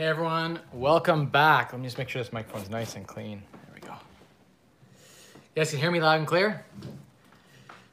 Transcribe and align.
Hey 0.00 0.06
everyone, 0.06 0.58
welcome 0.72 1.26
back. 1.26 1.74
Let 1.74 1.78
me 1.82 1.86
just 1.86 1.98
make 1.98 2.08
sure 2.08 2.22
this 2.22 2.32
microphone's 2.32 2.70
nice 2.70 2.96
and 2.96 3.06
clean. 3.06 3.42
There 3.52 3.74
we 3.74 3.80
go. 3.82 3.92
Yes, 5.54 5.54
you 5.54 5.56
guys 5.56 5.70
can 5.72 5.78
hear 5.80 5.90
me 5.90 6.00
loud 6.00 6.20
and 6.20 6.26
clear? 6.26 6.64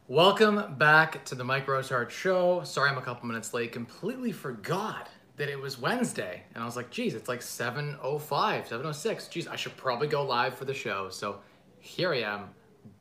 Welcome 0.08 0.76
back 0.76 1.26
to 1.26 1.36
the 1.36 1.44
Mike 1.44 1.66
Rosehart 1.66 2.10
Show. 2.10 2.64
Sorry 2.64 2.90
I'm 2.90 2.98
a 2.98 3.02
couple 3.02 3.28
minutes 3.28 3.54
late. 3.54 3.74
Completely 3.74 4.32
forgot 4.32 5.10
that 5.36 5.50
it 5.50 5.60
was 5.60 5.82
Wednesday. 5.82 6.44
And 6.56 6.64
I 6.64 6.66
was 6.66 6.78
like, 6.78 6.92
geez, 6.92 7.14
it's 7.14 7.28
like 7.28 7.42
7.05, 7.42 8.00
7.06. 8.00 9.30
Geez, 9.30 9.50
I 9.50 9.58
should 9.58 9.76
probably 9.76 10.08
go 10.08 10.24
live 10.24 10.56
for 10.56 10.64
the 10.64 10.74
show. 10.74 11.10
So 11.10 11.42
here 11.82 12.14
I 12.14 12.20
am, 12.20 12.52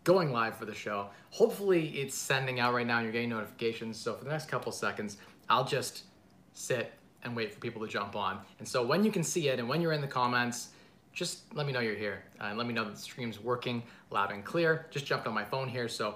going 0.02 0.32
live 0.32 0.56
for 0.56 0.64
the 0.64 0.74
show. 0.74 1.10
Hopefully 1.30 1.90
it's 1.90 2.16
sending 2.16 2.58
out 2.58 2.74
right 2.74 2.84
now 2.84 2.96
and 2.96 3.04
you're 3.04 3.12
getting 3.12 3.30
notifications. 3.30 3.98
So 3.98 4.14
for 4.14 4.24
the 4.24 4.30
next 4.30 4.48
couple 4.48 4.72
seconds, 4.72 5.18
I'll 5.48 5.64
just 5.64 6.06
sit 6.54 6.92
and 7.26 7.36
wait 7.36 7.52
for 7.52 7.60
people 7.60 7.82
to 7.82 7.88
jump 7.88 8.16
on. 8.16 8.38
And 8.58 8.66
so 8.66 8.86
when 8.86 9.04
you 9.04 9.12
can 9.12 9.22
see 9.22 9.48
it 9.48 9.58
and 9.58 9.68
when 9.68 9.82
you're 9.82 9.92
in 9.92 10.00
the 10.00 10.06
comments, 10.06 10.68
just 11.12 11.52
let 11.54 11.66
me 11.66 11.72
know 11.72 11.80
you're 11.80 11.94
here 11.94 12.22
uh, 12.40 12.44
and 12.44 12.58
let 12.58 12.66
me 12.66 12.72
know 12.72 12.84
that 12.84 12.94
the 12.94 13.00
stream's 13.00 13.40
working 13.40 13.82
loud 14.10 14.30
and 14.32 14.44
clear. 14.44 14.86
Just 14.90 15.04
jumped 15.04 15.26
on 15.26 15.34
my 15.34 15.44
phone 15.44 15.68
here, 15.68 15.88
so 15.88 16.14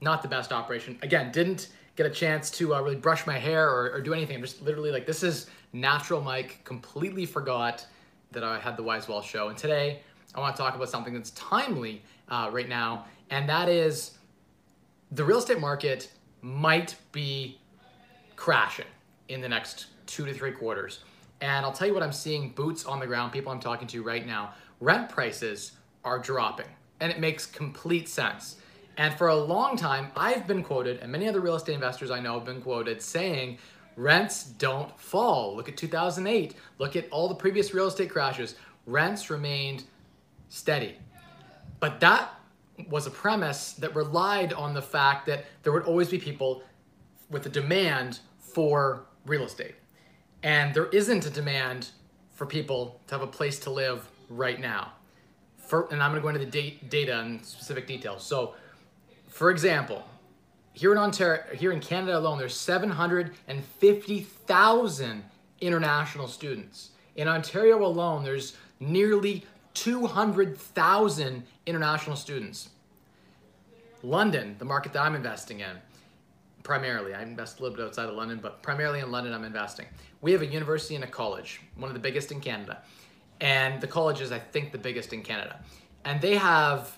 not 0.00 0.22
the 0.22 0.28
best 0.28 0.52
operation. 0.52 0.98
Again, 1.02 1.32
didn't 1.32 1.68
get 1.96 2.06
a 2.06 2.10
chance 2.10 2.50
to 2.50 2.74
uh, 2.74 2.80
really 2.80 2.96
brush 2.96 3.26
my 3.26 3.38
hair 3.38 3.68
or, 3.68 3.90
or, 3.92 4.00
do 4.00 4.14
anything. 4.14 4.36
I'm 4.36 4.42
just 4.42 4.62
literally 4.62 4.90
like, 4.90 5.04
this 5.04 5.22
is 5.22 5.48
natural 5.74 6.22
mic, 6.22 6.64
completely 6.64 7.26
forgot 7.26 7.86
that 8.30 8.42
I 8.42 8.58
had 8.58 8.78
the 8.78 8.82
Wise 8.82 9.08
Wealth 9.08 9.26
show. 9.26 9.48
And 9.48 9.58
today 9.58 10.00
I 10.34 10.40
want 10.40 10.56
to 10.56 10.62
talk 10.62 10.74
about 10.74 10.88
something 10.88 11.12
that's 11.12 11.30
timely 11.32 12.02
uh, 12.28 12.48
right 12.50 12.68
now, 12.68 13.06
and 13.30 13.46
that 13.48 13.68
is 13.68 14.12
the 15.10 15.24
real 15.24 15.38
estate 15.38 15.60
market 15.60 16.10
might 16.40 16.94
be 17.12 17.58
crashing 18.36 18.86
in 19.28 19.40
the 19.40 19.48
next 19.48 19.86
two 20.12 20.26
to 20.26 20.34
three 20.34 20.52
quarters. 20.52 21.00
And 21.40 21.64
I'll 21.64 21.72
tell 21.72 21.88
you 21.88 21.94
what 21.94 22.02
I'm 22.02 22.12
seeing 22.12 22.50
boots 22.50 22.84
on 22.84 23.00
the 23.00 23.06
ground, 23.06 23.32
people 23.32 23.50
I'm 23.50 23.60
talking 23.60 23.88
to 23.88 24.02
right 24.02 24.26
now. 24.26 24.52
Rent 24.78 25.08
prices 25.08 25.72
are 26.04 26.18
dropping, 26.18 26.66
and 27.00 27.10
it 27.10 27.18
makes 27.18 27.46
complete 27.46 28.08
sense. 28.08 28.56
And 28.98 29.14
for 29.14 29.28
a 29.28 29.34
long 29.34 29.74
time, 29.76 30.12
I've 30.14 30.46
been 30.46 30.62
quoted, 30.62 31.00
and 31.00 31.10
many 31.10 31.26
other 31.26 31.40
real 31.40 31.54
estate 31.54 31.74
investors 31.74 32.10
I 32.10 32.20
know 32.20 32.34
have 32.34 32.44
been 32.44 32.60
quoted 32.60 33.00
saying, 33.00 33.56
rents 33.96 34.44
don't 34.44 34.98
fall. 35.00 35.56
Look 35.56 35.68
at 35.68 35.78
2008. 35.78 36.56
Look 36.78 36.94
at 36.94 37.08
all 37.10 37.26
the 37.26 37.34
previous 37.34 37.72
real 37.72 37.86
estate 37.86 38.10
crashes. 38.10 38.56
Rents 38.86 39.30
remained 39.30 39.84
steady. 40.50 40.96
But 41.80 42.00
that 42.00 42.34
was 42.90 43.06
a 43.06 43.10
premise 43.10 43.72
that 43.74 43.94
relied 43.96 44.52
on 44.52 44.74
the 44.74 44.82
fact 44.82 45.24
that 45.26 45.46
there 45.62 45.72
would 45.72 45.84
always 45.84 46.10
be 46.10 46.18
people 46.18 46.62
with 47.30 47.46
a 47.46 47.48
demand 47.48 48.20
for 48.38 49.06
real 49.24 49.44
estate. 49.44 49.74
And 50.42 50.74
there 50.74 50.86
isn't 50.86 51.26
a 51.26 51.30
demand 51.30 51.90
for 52.32 52.46
people 52.46 53.00
to 53.06 53.14
have 53.14 53.22
a 53.22 53.26
place 53.26 53.58
to 53.60 53.70
live 53.70 54.06
right 54.28 54.60
now. 54.60 54.92
For, 55.58 55.88
and 55.92 56.02
I'm 56.02 56.10
going 56.10 56.20
to 56.20 56.22
go 56.22 56.28
into 56.28 56.40
the 56.40 56.46
date, 56.46 56.90
data 56.90 57.20
and 57.20 57.42
specific 57.44 57.86
details. 57.86 58.24
So, 58.24 58.54
for 59.28 59.50
example, 59.50 60.04
here 60.72 60.90
in 60.92 60.98
Ontario, 60.98 61.42
here 61.54 61.72
in 61.72 61.80
Canada 61.80 62.18
alone, 62.18 62.38
there's 62.38 62.56
750,000 62.56 65.24
international 65.60 66.28
students. 66.28 66.90
In 67.14 67.28
Ontario 67.28 67.84
alone, 67.84 68.24
there's 68.24 68.56
nearly 68.80 69.44
200,000 69.74 71.42
international 71.66 72.16
students. 72.16 72.70
London, 74.02 74.56
the 74.58 74.64
market 74.64 74.94
that 74.94 75.02
I'm 75.02 75.14
investing 75.14 75.60
in, 75.60 75.76
primarily. 76.62 77.14
I 77.14 77.22
invest 77.22 77.58
a 77.58 77.62
little 77.62 77.76
bit 77.76 77.84
outside 77.84 78.08
of 78.08 78.14
London, 78.14 78.38
but 78.42 78.62
primarily 78.62 79.00
in 79.00 79.10
London 79.10 79.32
I'm 79.32 79.44
investing. 79.44 79.86
We 80.20 80.32
have 80.32 80.42
a 80.42 80.46
university 80.46 80.94
and 80.94 81.04
a 81.04 81.08
college, 81.08 81.60
one 81.76 81.88
of 81.88 81.94
the 81.94 82.00
biggest 82.00 82.32
in 82.32 82.40
Canada. 82.40 82.82
And 83.40 83.80
the 83.80 83.88
college 83.88 84.20
is, 84.20 84.30
I 84.30 84.38
think, 84.38 84.70
the 84.70 84.78
biggest 84.78 85.12
in 85.12 85.22
Canada. 85.22 85.60
And 86.04 86.20
they 86.20 86.36
have 86.36 86.96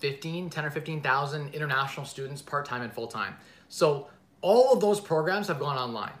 15, 0.00 0.50
10 0.50 0.64
or 0.64 0.70
15,000 0.70 1.54
international 1.54 2.04
students 2.04 2.42
part-time 2.42 2.82
and 2.82 2.92
full-time. 2.92 3.34
So 3.68 4.08
all 4.42 4.74
of 4.74 4.80
those 4.80 5.00
programs 5.00 5.48
have 5.48 5.58
gone 5.58 5.78
online. 5.78 6.12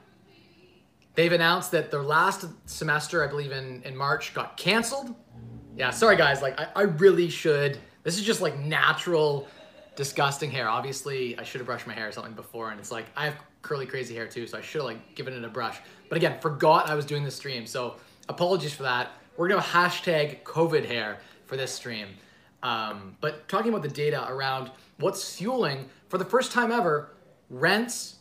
They've 1.14 1.32
announced 1.32 1.70
that 1.72 1.90
their 1.90 2.02
last 2.02 2.46
semester, 2.64 3.22
I 3.22 3.28
believe 3.28 3.52
in, 3.52 3.82
in 3.82 3.96
March, 3.96 4.34
got 4.34 4.56
canceled. 4.56 5.14
Yeah, 5.76 5.90
sorry 5.90 6.16
guys, 6.16 6.40
like 6.40 6.58
I, 6.58 6.68
I 6.74 6.82
really 6.82 7.28
should, 7.28 7.78
this 8.02 8.16
is 8.16 8.24
just 8.24 8.40
like 8.40 8.58
natural 8.58 9.46
disgusting 9.96 10.50
hair. 10.50 10.68
Obviously, 10.68 11.38
I 11.38 11.42
should 11.42 11.60
have 11.60 11.66
brushed 11.66 11.86
my 11.86 11.94
hair 11.94 12.08
or 12.08 12.12
something 12.12 12.34
before, 12.34 12.70
and 12.70 12.80
it's 12.80 12.90
like 12.90 13.06
I 13.16 13.26
have 13.26 13.36
curly, 13.62 13.86
crazy 13.86 14.14
hair 14.14 14.26
too, 14.26 14.46
so 14.46 14.58
I 14.58 14.60
should 14.60 14.80
have 14.80 14.86
like 14.86 15.14
given 15.14 15.34
it 15.34 15.44
a 15.44 15.48
brush. 15.48 15.78
But 16.08 16.16
again, 16.16 16.38
forgot 16.40 16.88
I 16.88 16.94
was 16.94 17.04
doing 17.04 17.24
the 17.24 17.30
stream, 17.30 17.66
so 17.66 17.96
apologies 18.28 18.74
for 18.74 18.82
that. 18.84 19.12
We're 19.36 19.48
gonna 19.48 19.62
hashtag 19.62 20.42
COVID 20.42 20.84
hair 20.86 21.18
for 21.46 21.56
this 21.56 21.72
stream. 21.72 22.08
Um, 22.62 23.16
but 23.20 23.48
talking 23.48 23.70
about 23.70 23.82
the 23.82 23.88
data 23.88 24.26
around 24.28 24.70
what's 24.98 25.36
fueling, 25.36 25.88
for 26.08 26.18
the 26.18 26.24
first 26.24 26.52
time 26.52 26.72
ever, 26.72 27.10
rents 27.50 28.16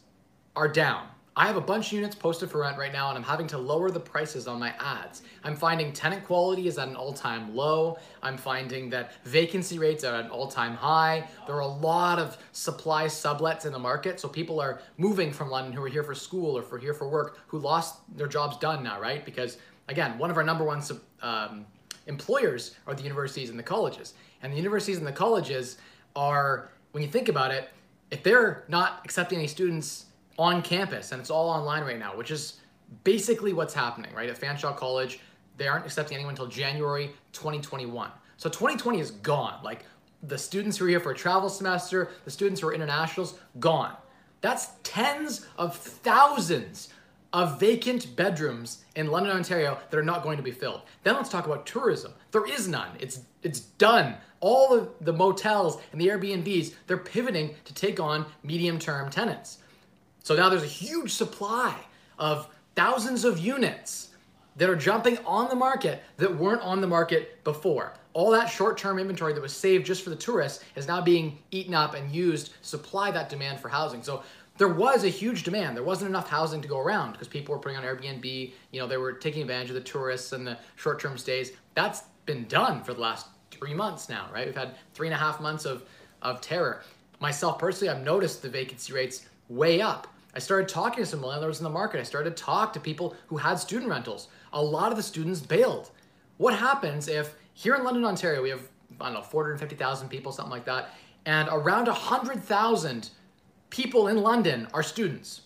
are 0.56 0.67
down. 0.67 1.07
I 1.35 1.47
have 1.47 1.55
a 1.55 1.61
bunch 1.61 1.88
of 1.88 1.94
units 1.94 2.13
posted 2.13 2.51
for 2.51 2.59
rent 2.59 2.77
right 2.77 2.94
now 2.94 3.09
and 3.09 3.17
I'm 3.17 3.23
having 3.23 3.47
to 3.47 3.57
lower 3.57 3.89
the 3.89 3.99
prices 3.99 4.47
on 4.47 4.59
my 4.59 4.71
ads. 4.79 5.23
I'm 5.44 5.55
finding 5.55 5.91
tenant 5.91 6.25
quality 6.25 6.67
is 6.67 6.77
at 6.77 6.88
an 6.88 6.95
all-time 6.95 7.55
low. 7.55 7.97
I'm 8.21 8.38
finding 8.38 8.88
that 8.91 9.13
vacancy 9.25 9.79
rates 9.79 10.03
are 10.03 10.13
at 10.13 10.25
an 10.25 10.29
all-time 10.31 10.75
high. 10.75 11.27
There 11.47 11.55
are 11.55 11.61
a 11.61 11.67
lot 11.67 12.19
of 12.19 12.38
supply 12.51 13.05
sublets 13.05 13.66
in 13.66 13.71
the 13.71 13.79
market. 13.79 14.19
So 14.19 14.27
people 14.27 14.59
are 14.59 14.79
moving 14.97 15.31
from 15.31 15.49
London 15.49 15.73
who 15.73 15.83
are 15.83 15.88
here 15.88 16.03
for 16.03 16.13
school 16.13 16.55
or 16.55 16.61
for 16.61 16.77
here 16.77 16.94
for 16.94 17.09
work 17.09 17.39
who 17.47 17.57
lost 17.57 18.01
their 18.15 18.27
jobs 18.27 18.57
done 18.57 18.83
now, 18.83 19.01
right? 19.01 19.25
Because 19.25 19.57
again, 19.88 20.19
one 20.19 20.29
of 20.29 20.38
our 20.38 20.44
number 20.44 20.63
one 20.63 20.83
um, 21.23 21.65
employers 22.05 22.75
are 22.85 22.94
the 22.94 23.03
universities 23.03 23.50
and 23.50 23.57
the 23.57 23.63
colleges. 23.63 24.13
And 24.44 24.53
the 24.53 24.57
universities 24.57 25.00
and 25.00 25.07
the 25.07 25.11
colleges 25.11 25.77
are, 26.15 26.69
when 26.91 27.01
you 27.01 27.09
think 27.09 27.27
about 27.27 27.50
it, 27.50 27.69
if 28.11 28.21
they're 28.21 28.65
not 28.67 29.01
accepting 29.03 29.39
any 29.39 29.47
students 29.47 30.05
on 30.38 30.61
campus 30.61 31.11
and 31.11 31.21
it's 31.21 31.29
all 31.29 31.49
online 31.49 31.83
right 31.83 31.99
now, 31.99 32.16
which 32.16 32.31
is 32.31 32.59
basically 33.03 33.53
what's 33.53 33.73
happening, 33.73 34.13
right? 34.13 34.29
At 34.29 34.39
Fanshawe 34.39 34.75
College, 34.75 35.19
they 35.57 35.67
aren't 35.67 35.85
accepting 35.85 36.16
anyone 36.16 36.31
until 36.33 36.47
January 36.47 37.11
2021. 37.33 38.09
So 38.38 38.49
2020 38.49 38.99
is 38.99 39.11
gone. 39.11 39.59
Like 39.63 39.85
the 40.23 40.38
students 40.38 40.77
who 40.77 40.85
are 40.85 40.89
here 40.89 40.99
for 40.99 41.11
a 41.11 41.16
travel 41.16 41.49
semester, 41.49 42.09
the 42.25 42.31
students 42.31 42.61
who 42.61 42.67
are 42.67 42.73
internationals, 42.73 43.39
gone. 43.59 43.95
That's 44.41 44.71
tens 44.83 45.45
of 45.57 45.75
thousands 45.75 46.89
of 47.31 47.59
vacant 47.59 48.15
bedrooms 48.15 48.85
in 48.95 49.07
London, 49.07 49.35
Ontario 49.35 49.79
that 49.89 49.97
are 49.97 50.03
not 50.03 50.21
going 50.21 50.38
to 50.38 50.44
be 50.44 50.51
filled. 50.51 50.81
Then 51.03 51.15
let's 51.15 51.29
talk 51.29 51.45
about 51.45 51.65
tourism. 51.65 52.13
There 52.31 52.45
is 52.45 52.67
none. 52.67 52.89
It's 53.00 53.21
it's 53.41 53.61
done. 53.61 54.15
All 54.39 54.73
of 54.73 54.89
the 55.01 55.13
motels 55.13 55.81
and 55.91 56.00
the 56.00 56.07
Airbnbs, 56.07 56.73
they're 56.85 56.97
pivoting 56.97 57.55
to 57.65 57.73
take 57.73 58.00
on 58.00 58.25
medium-term 58.44 59.09
tenants. 59.09 59.59
So 60.23 60.35
now 60.35 60.50
there's 60.50 60.63
a 60.63 60.67
huge 60.67 61.11
supply 61.11 61.75
of 62.17 62.50
thousands 62.75 63.25
of 63.25 63.39
units 63.39 64.09
that 64.56 64.69
are 64.69 64.75
jumping 64.75 65.17
on 65.25 65.50
the 65.50 65.56
market 65.56 66.01
that 66.17 66.35
weren't 66.35 66.61
on 66.61 66.81
the 66.81 66.88
market 66.88 67.44
before. 67.44 67.94
All 68.13 68.31
that 68.31 68.45
short-term 68.45 69.00
inventory 69.00 69.33
that 69.33 69.41
was 69.41 69.53
saved 69.53 69.85
just 69.85 70.03
for 70.03 70.12
the 70.12 70.16
tourists 70.16 70.63
is 70.75 70.88
now 70.88 71.01
being 71.01 71.39
eaten 71.51 71.73
up 71.73 71.94
and 71.95 72.12
used 72.12 72.47
to 72.47 72.53
supply 72.62 73.12
that 73.12 73.29
demand 73.29 73.59
for 73.59 73.69
housing. 73.69 74.03
So 74.03 74.23
there 74.57 74.69
was 74.69 75.03
a 75.03 75.09
huge 75.09 75.44
demand. 75.44 75.75
There 75.75 75.83
wasn't 75.83 76.09
enough 76.09 76.29
housing 76.29 76.62
to 76.62 76.67
go 76.67 76.79
around 76.79 77.13
because 77.13 77.28
people 77.28 77.56
were 77.56 77.59
putting 77.59 77.78
on 77.78 77.83
Airbnb. 77.83 78.53
You 78.72 78.79
know, 78.79 78.88
they 78.88 78.97
were 78.97 79.13
taking 79.13 79.41
advantage 79.41 79.69
of 79.69 79.75
the 79.75 79.81
tourists 79.81 80.31
and 80.31 80.45
the 80.45 80.57
short-term 80.75 81.17
stays. 81.17 81.53
That's 81.73 82.03
been 82.25 82.45
done 82.45 82.83
for 82.83 82.94
the 82.94 83.01
last 83.01 83.28
three 83.50 83.73
months 83.73 84.07
now, 84.07 84.29
right? 84.31 84.45
We've 84.45 84.56
had 84.56 84.75
three 84.94 85.07
and 85.07 85.13
a 85.13 85.17
half 85.17 85.41
months 85.41 85.66
of, 85.66 85.83
of 86.22 86.39
terror. 86.39 86.83
Myself 87.19 87.57
personally, 87.57 87.89
I've 87.89 88.03
noticed 88.03 88.41
the 88.41 88.50
vacancy 88.50 88.94
rates 88.94 89.25
way 89.50 89.81
up. 89.81 90.07
I 90.35 90.39
started 90.39 90.68
talking 90.68 91.03
to 91.03 91.09
some 91.09 91.21
landlords 91.21 91.59
in 91.59 91.63
the 91.63 91.69
market. 91.69 92.00
I 92.00 92.03
started 92.03 92.35
to 92.35 92.44
talk 92.44 92.74
to 92.74 92.80
people 92.80 93.15
who 93.27 93.38
had 93.38 93.56
student 93.59 93.89
rentals. 93.89 94.30
A 94.51 94.62
lot 94.62 94.91
of 94.91 94.97
the 94.97 95.03
students 95.03 95.39
bailed. 95.39 95.91
What 96.38 96.56
happens 96.56 97.07
if 97.07 97.35
here 97.53 97.75
in 97.75 97.83
London, 97.83 98.03
Ontario, 98.03 98.41
we 98.41 98.50
have, 98.50 98.68
I 99.00 99.06
don't 99.06 99.13
know, 99.13 99.21
450,000 99.21 100.09
people, 100.09 100.31
something 100.31 100.51
like 100.51 100.65
that, 100.65 100.89
and 101.25 101.47
around 101.51 101.88
100,000 101.88 103.09
people 103.69 104.07
in 104.07 104.18
London 104.18 104.68
are 104.74 104.83
students. 104.83 105.41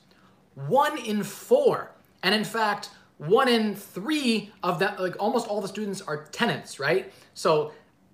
One 0.56 0.98
in 0.98 1.24
four, 1.24 1.92
and 2.24 2.34
in 2.34 2.44
fact, 2.44 2.90
one 3.18 3.48
in 3.48 3.76
three 3.76 4.52
of 4.64 4.80
that, 4.80 5.00
like 5.00 5.16
almost 5.20 5.48
all 5.48 5.62
the 5.62 5.68
students 5.68 6.02
are 6.02 6.26
tenants, 6.26 6.80
right? 6.80 7.12
So 7.34 7.74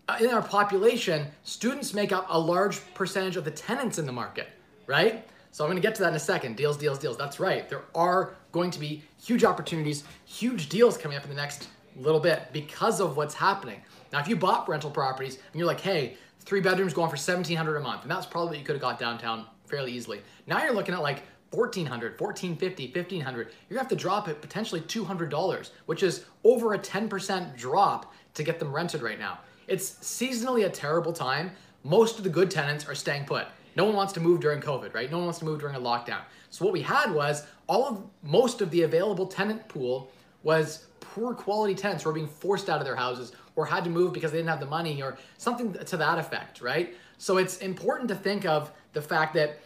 uh, 0.09 0.17
in 0.19 0.29
our 0.29 0.41
population, 0.41 1.27
students 1.43 1.93
make 1.93 2.11
up 2.11 2.25
a 2.29 2.39
large 2.39 2.81
percentage 2.93 3.37
of 3.37 3.45
the 3.45 3.51
tenants 3.51 3.97
in 3.97 4.05
the 4.05 4.11
market, 4.11 4.49
right? 4.87 5.25
So 5.53 5.63
I'm 5.63 5.69
going 5.69 5.79
to 5.79 5.87
get 5.87 5.93
to 5.95 6.01
that 6.01 6.09
in 6.09 6.15
a 6.15 6.19
second. 6.19 6.57
Deals, 6.57 6.77
deals, 6.77 6.97
deals. 6.97 7.15
That's 7.15 7.39
right. 7.39 7.69
There 7.69 7.83
are 7.93 8.33
going 8.51 8.71
to 8.71 8.79
be 8.79 9.03
huge 9.23 9.43
opportunities, 9.43 10.03
huge 10.25 10.67
deals 10.67 10.97
coming 10.97 11.15
up 11.15 11.23
in 11.23 11.29
the 11.29 11.35
next 11.35 11.69
little 11.95 12.19
bit 12.19 12.51
because 12.51 12.99
of 12.99 13.17
what's 13.17 13.35
happening. 13.35 13.79
Now, 14.11 14.19
if 14.19 14.27
you 14.27 14.35
bought 14.35 14.67
rental 14.67 14.89
properties 14.89 15.35
and 15.35 15.59
you're 15.59 15.67
like, 15.67 15.79
hey, 15.79 16.17
three 16.39 16.59
bedrooms 16.59 16.91
going 16.91 17.09
for 17.09 17.17
1700 17.17 17.77
a 17.77 17.79
month, 17.81 18.01
and 18.01 18.09
that's 18.09 18.25
probably 18.25 18.49
what 18.49 18.57
you 18.57 18.65
could 18.65 18.73
have 18.73 18.81
got 18.81 18.97
downtown 18.97 19.45
fairly 19.67 19.91
easily. 19.91 20.21
Now 20.47 20.63
you're 20.63 20.73
looking 20.73 20.95
at 20.95 21.03
like 21.03 21.21
1400 21.51 22.19
1450 22.19 22.99
1500 22.99 23.37
you're 23.37 23.45
gonna 23.69 23.79
have 23.79 23.87
to 23.87 23.95
drop 23.95 24.27
it 24.27 24.41
potentially 24.41 24.81
$200 24.81 25.69
which 25.85 26.01
is 26.01 26.25
over 26.43 26.73
a 26.73 26.79
10% 26.79 27.55
drop 27.55 28.11
to 28.33 28.41
get 28.41 28.57
them 28.57 28.73
rented 28.73 29.03
right 29.03 29.19
now 29.19 29.37
it's 29.67 29.91
seasonally 29.91 30.65
a 30.65 30.69
terrible 30.69 31.13
time 31.13 31.51
most 31.83 32.17
of 32.17 32.23
the 32.23 32.29
good 32.29 32.49
tenants 32.49 32.87
are 32.87 32.95
staying 32.95 33.25
put 33.25 33.45
no 33.75 33.85
one 33.85 33.95
wants 33.95 34.13
to 34.13 34.19
move 34.19 34.39
during 34.39 34.61
covid 34.61 34.93
right 34.93 35.11
no 35.11 35.17
one 35.17 35.25
wants 35.25 35.39
to 35.39 35.45
move 35.45 35.59
during 35.59 35.75
a 35.75 35.79
lockdown 35.79 36.21
so 36.49 36.63
what 36.65 36.73
we 36.73 36.81
had 36.81 37.11
was 37.11 37.45
all 37.67 37.87
of 37.87 38.03
most 38.21 38.61
of 38.61 38.69
the 38.71 38.83
available 38.83 39.25
tenant 39.25 39.67
pool 39.67 40.11
was 40.43 40.87
poor 40.99 41.33
quality 41.33 41.75
tenants 41.75 42.03
who 42.03 42.09
were 42.09 42.13
being 42.13 42.27
forced 42.27 42.69
out 42.69 42.79
of 42.79 42.85
their 42.85 42.95
houses 42.95 43.33
or 43.55 43.65
had 43.65 43.83
to 43.83 43.89
move 43.89 44.13
because 44.13 44.31
they 44.31 44.37
didn't 44.37 44.49
have 44.49 44.59
the 44.59 44.65
money 44.65 45.01
or 45.01 45.17
something 45.37 45.73
to 45.73 45.97
that 45.97 46.17
effect 46.17 46.61
right 46.61 46.95
so 47.17 47.37
it's 47.37 47.57
important 47.57 48.09
to 48.09 48.15
think 48.15 48.45
of 48.45 48.71
the 48.93 49.01
fact 49.01 49.33
that 49.35 49.59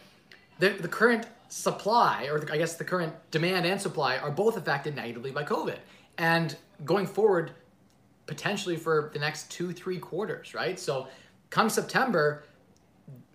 the, 0.58 0.70
the 0.70 0.88
current 0.88 1.26
supply, 1.48 2.28
or 2.30 2.46
I 2.52 2.58
guess 2.58 2.76
the 2.76 2.84
current 2.84 3.14
demand 3.30 3.66
and 3.66 3.80
supply, 3.80 4.18
are 4.18 4.30
both 4.30 4.56
affected 4.56 4.94
negatively 4.94 5.30
by 5.30 5.44
COVID. 5.44 5.78
And 6.18 6.56
going 6.84 7.06
forward, 7.06 7.52
potentially 8.26 8.76
for 8.76 9.10
the 9.12 9.18
next 9.18 9.50
two, 9.50 9.72
three 9.72 9.98
quarters, 9.98 10.54
right? 10.54 10.78
So 10.78 11.08
come 11.50 11.70
September, 11.70 12.44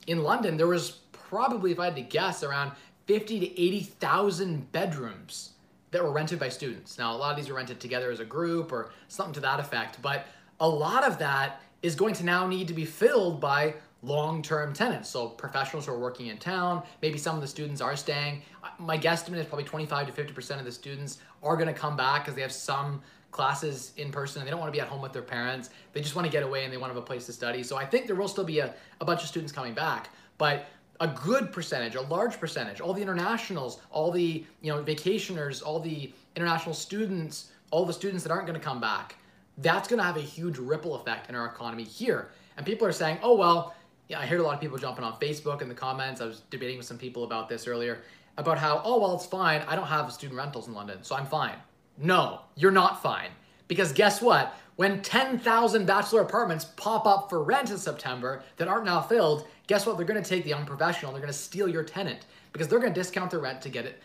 in 0.07 0.23
London, 0.23 0.57
there 0.57 0.67
was 0.67 0.99
probably, 1.11 1.71
if 1.71 1.79
I 1.79 1.85
had 1.85 1.95
to 1.95 2.01
guess, 2.01 2.43
around 2.43 2.71
50 3.05 3.39
to 3.39 3.61
80,000 3.61 4.71
bedrooms 4.71 5.51
that 5.91 6.03
were 6.03 6.11
rented 6.11 6.39
by 6.39 6.49
students. 6.49 6.97
Now, 6.97 7.15
a 7.15 7.17
lot 7.17 7.31
of 7.31 7.37
these 7.37 7.49
are 7.49 7.53
rented 7.53 7.79
together 7.79 8.11
as 8.11 8.19
a 8.19 8.25
group 8.25 8.71
or 8.71 8.91
something 9.07 9.33
to 9.33 9.39
that 9.41 9.59
effect, 9.59 10.01
but 10.01 10.25
a 10.59 10.67
lot 10.67 11.05
of 11.05 11.19
that 11.19 11.61
is 11.81 11.95
going 11.95 12.13
to 12.15 12.25
now 12.25 12.47
need 12.47 12.67
to 12.67 12.73
be 12.73 12.85
filled 12.85 13.39
by 13.39 13.75
long-term 14.01 14.73
tenants. 14.73 15.09
So 15.09 15.29
professionals 15.29 15.85
who 15.85 15.93
are 15.93 15.99
working 15.99 16.27
in 16.27 16.37
town, 16.37 16.83
maybe 17.01 17.17
some 17.17 17.35
of 17.35 17.41
the 17.41 17.47
students 17.47 17.81
are 17.81 17.95
staying. 17.95 18.41
My 18.77 18.97
guesstimate 18.97 19.37
is 19.37 19.45
probably 19.45 19.63
25 19.63 20.13
to 20.13 20.23
50% 20.23 20.59
of 20.59 20.65
the 20.65 20.71
students 20.71 21.19
are 21.41 21.55
gonna 21.55 21.73
come 21.73 21.95
back 21.95 22.23
because 22.23 22.35
they 22.35 22.41
have 22.41 22.51
some 22.51 23.01
classes 23.33 23.91
in 23.97 24.11
person 24.11 24.41
and 24.41 24.47
they 24.47 24.51
don't 24.51 24.59
want 24.59 24.71
to 24.71 24.77
be 24.77 24.79
at 24.79 24.87
home 24.87 25.01
with 25.01 25.11
their 25.11 25.21
parents. 25.21 25.69
They 25.91 26.01
just 26.01 26.15
want 26.15 26.25
to 26.25 26.31
get 26.31 26.43
away 26.43 26.63
and 26.63 26.71
they 26.71 26.77
want 26.77 26.91
to 26.91 26.95
have 26.95 27.03
a 27.03 27.05
place 27.05 27.25
to 27.25 27.33
study. 27.33 27.63
So 27.63 27.75
I 27.75 27.85
think 27.85 28.07
there 28.07 28.15
will 28.15 28.29
still 28.29 28.45
be 28.45 28.59
a, 28.59 28.73
a 29.01 29.05
bunch 29.05 29.21
of 29.21 29.27
students 29.27 29.51
coming 29.51 29.73
back, 29.73 30.09
but 30.37 30.67
a 31.01 31.07
good 31.07 31.51
percentage, 31.51 31.95
a 31.95 32.01
large 32.01 32.39
percentage, 32.39 32.79
all 32.79 32.93
the 32.93 33.01
internationals, 33.01 33.81
all 33.91 34.11
the 34.11 34.45
you 34.61 34.71
know 34.71 34.81
vacationers, 34.81 35.61
all 35.65 35.79
the 35.79 36.13
international 36.35 36.73
students, 36.73 37.51
all 37.71 37.85
the 37.85 37.93
students 37.93 38.23
that 38.23 38.31
aren't 38.31 38.47
going 38.47 38.59
to 38.59 38.65
come 38.65 38.79
back, 38.79 39.15
that's 39.57 39.87
going 39.87 39.97
to 39.97 40.05
have 40.05 40.17
a 40.17 40.21
huge 40.21 40.57
ripple 40.57 40.95
effect 40.95 41.29
in 41.29 41.35
our 41.35 41.47
economy 41.47 41.83
here. 41.83 42.29
And 42.55 42.65
people 42.65 42.87
are 42.87 42.93
saying, 42.93 43.17
oh 43.21 43.35
well, 43.35 43.75
yeah, 44.07 44.19
I 44.19 44.25
heard 44.25 44.39
a 44.39 44.43
lot 44.43 44.53
of 44.53 44.61
people 44.61 44.77
jumping 44.77 45.03
on 45.03 45.13
Facebook 45.19 45.61
in 45.61 45.67
the 45.67 45.75
comments. 45.75 46.21
I 46.21 46.25
was 46.25 46.41
debating 46.49 46.77
with 46.77 46.85
some 46.85 46.97
people 46.97 47.23
about 47.23 47.49
this 47.49 47.67
earlier 47.67 48.03
about 48.37 48.57
how, 48.57 48.81
oh, 48.83 48.99
well, 48.99 49.15
it's 49.15 49.25
fine. 49.25 49.61
I 49.67 49.75
don't 49.75 49.87
have 49.87 50.11
student 50.11 50.37
rentals 50.37 50.67
in 50.67 50.73
London, 50.73 50.99
so 51.03 51.15
I'm 51.15 51.25
fine. 51.25 51.55
No, 51.97 52.41
you're 52.55 52.71
not 52.71 53.01
fine. 53.01 53.29
Because 53.67 53.91
guess 53.91 54.21
what? 54.21 54.55
When 54.75 55.01
10,000 55.01 55.85
bachelor 55.85 56.21
apartments 56.21 56.65
pop 56.75 57.05
up 57.05 57.29
for 57.29 57.43
rent 57.43 57.69
in 57.69 57.77
September 57.77 58.43
that 58.57 58.67
aren't 58.67 58.85
now 58.85 59.01
filled, 59.01 59.47
guess 59.67 59.85
what? 59.85 59.97
They're 59.97 60.05
going 60.05 60.21
to 60.21 60.27
take 60.27 60.43
the 60.43 60.53
unprofessional. 60.53 61.11
They're 61.11 61.21
going 61.21 61.31
to 61.31 61.37
steal 61.37 61.67
your 61.67 61.83
tenant 61.83 62.25
because 62.51 62.67
they're 62.67 62.79
going 62.79 62.93
to 62.93 62.99
discount 62.99 63.31
their 63.31 63.39
rent 63.39 63.61
to 63.61 63.69
get 63.69 63.85
it 63.85 64.01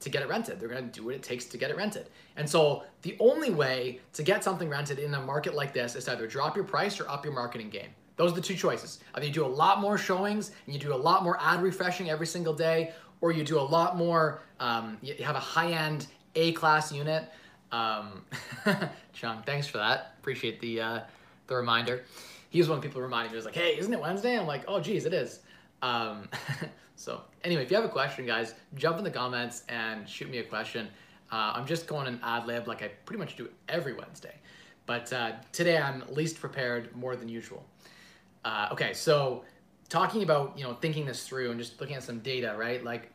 to 0.00 0.10
get 0.10 0.22
it 0.22 0.28
rented. 0.28 0.60
They're 0.60 0.68
going 0.68 0.84
to 0.84 0.90
do 0.90 1.06
what 1.06 1.14
it 1.14 1.22
takes 1.22 1.46
to 1.46 1.56
get 1.56 1.70
it 1.70 1.76
rented. 1.76 2.10
And 2.36 2.48
so 2.48 2.84
the 3.02 3.16
only 3.20 3.50
way 3.50 4.00
to 4.12 4.22
get 4.22 4.44
something 4.44 4.68
rented 4.68 4.98
in 4.98 5.14
a 5.14 5.20
market 5.20 5.54
like 5.54 5.72
this 5.72 5.96
is 5.96 6.06
either 6.08 6.26
drop 6.26 6.56
your 6.56 6.66
price 6.66 7.00
or 7.00 7.08
up 7.08 7.24
your 7.24 7.32
marketing 7.32 7.70
game. 7.70 7.88
Those 8.16 8.32
are 8.32 8.34
the 8.34 8.42
two 8.42 8.54
choices. 8.54 9.00
Either 9.14 9.26
you 9.26 9.32
do 9.32 9.46
a 9.46 9.46
lot 9.46 9.80
more 9.80 9.96
showings 9.96 10.50
and 10.66 10.74
you 10.74 10.80
do 10.80 10.92
a 10.92 10.96
lot 10.96 11.22
more 11.22 11.38
ad 11.40 11.62
refreshing 11.62 12.10
every 12.10 12.26
single 12.26 12.52
day, 12.52 12.92
or 13.20 13.32
you 13.32 13.44
do 13.44 13.58
a 13.58 13.62
lot 13.62 13.96
more, 13.96 14.42
um, 14.60 14.98
you 15.00 15.14
have 15.24 15.36
a 15.36 15.40
high-end 16.34 16.48
A-class 16.48 16.92
unit. 16.92 17.24
Um, 17.72 18.24
Chung, 19.12 19.42
thanks 19.44 19.66
for 19.66 19.78
that. 19.78 20.14
Appreciate 20.20 20.60
the, 20.60 20.80
uh, 20.80 21.00
the 21.46 21.56
reminder. 21.56 22.04
He 22.50 22.58
was 22.58 22.68
one 22.68 22.78
of 22.78 22.84
people 22.84 23.02
reminding 23.02 23.30
me, 23.30 23.34
he 23.34 23.36
was 23.36 23.44
like, 23.44 23.54
hey, 23.54 23.78
isn't 23.78 23.92
it 23.92 24.00
Wednesday? 24.00 24.38
I'm 24.38 24.46
like, 24.46 24.64
oh, 24.68 24.80
geez, 24.80 25.04
it 25.04 25.12
is. 25.12 25.40
Um, 25.82 26.28
so 26.96 27.22
anyway, 27.44 27.62
if 27.62 27.70
you 27.70 27.76
have 27.76 27.84
a 27.84 27.90
question, 27.90 28.26
guys, 28.26 28.54
jump 28.74 28.98
in 28.98 29.04
the 29.04 29.10
comments 29.10 29.64
and 29.68 30.08
shoot 30.08 30.30
me 30.30 30.38
a 30.38 30.44
question. 30.44 30.88
Uh, 31.30 31.52
I'm 31.54 31.66
just 31.66 31.86
going 31.86 32.06
an 32.06 32.20
ad 32.22 32.46
lib 32.46 32.66
like 32.66 32.82
I 32.82 32.88
pretty 33.04 33.18
much 33.18 33.36
do 33.36 33.48
every 33.68 33.92
Wednesday. 33.92 34.34
But 34.86 35.12
uh, 35.12 35.32
today 35.52 35.76
I'm 35.76 36.02
least 36.08 36.40
prepared 36.40 36.96
more 36.96 37.14
than 37.14 37.28
usual. 37.28 37.66
Uh, 38.46 38.68
okay, 38.72 38.94
so 38.94 39.44
talking 39.90 40.22
about 40.22 40.56
you 40.56 40.64
know 40.64 40.72
thinking 40.72 41.04
this 41.04 41.28
through 41.28 41.50
and 41.50 41.60
just 41.60 41.78
looking 41.78 41.96
at 41.96 42.02
some 42.02 42.20
data, 42.20 42.54
right? 42.56 42.82
Like 42.82 43.12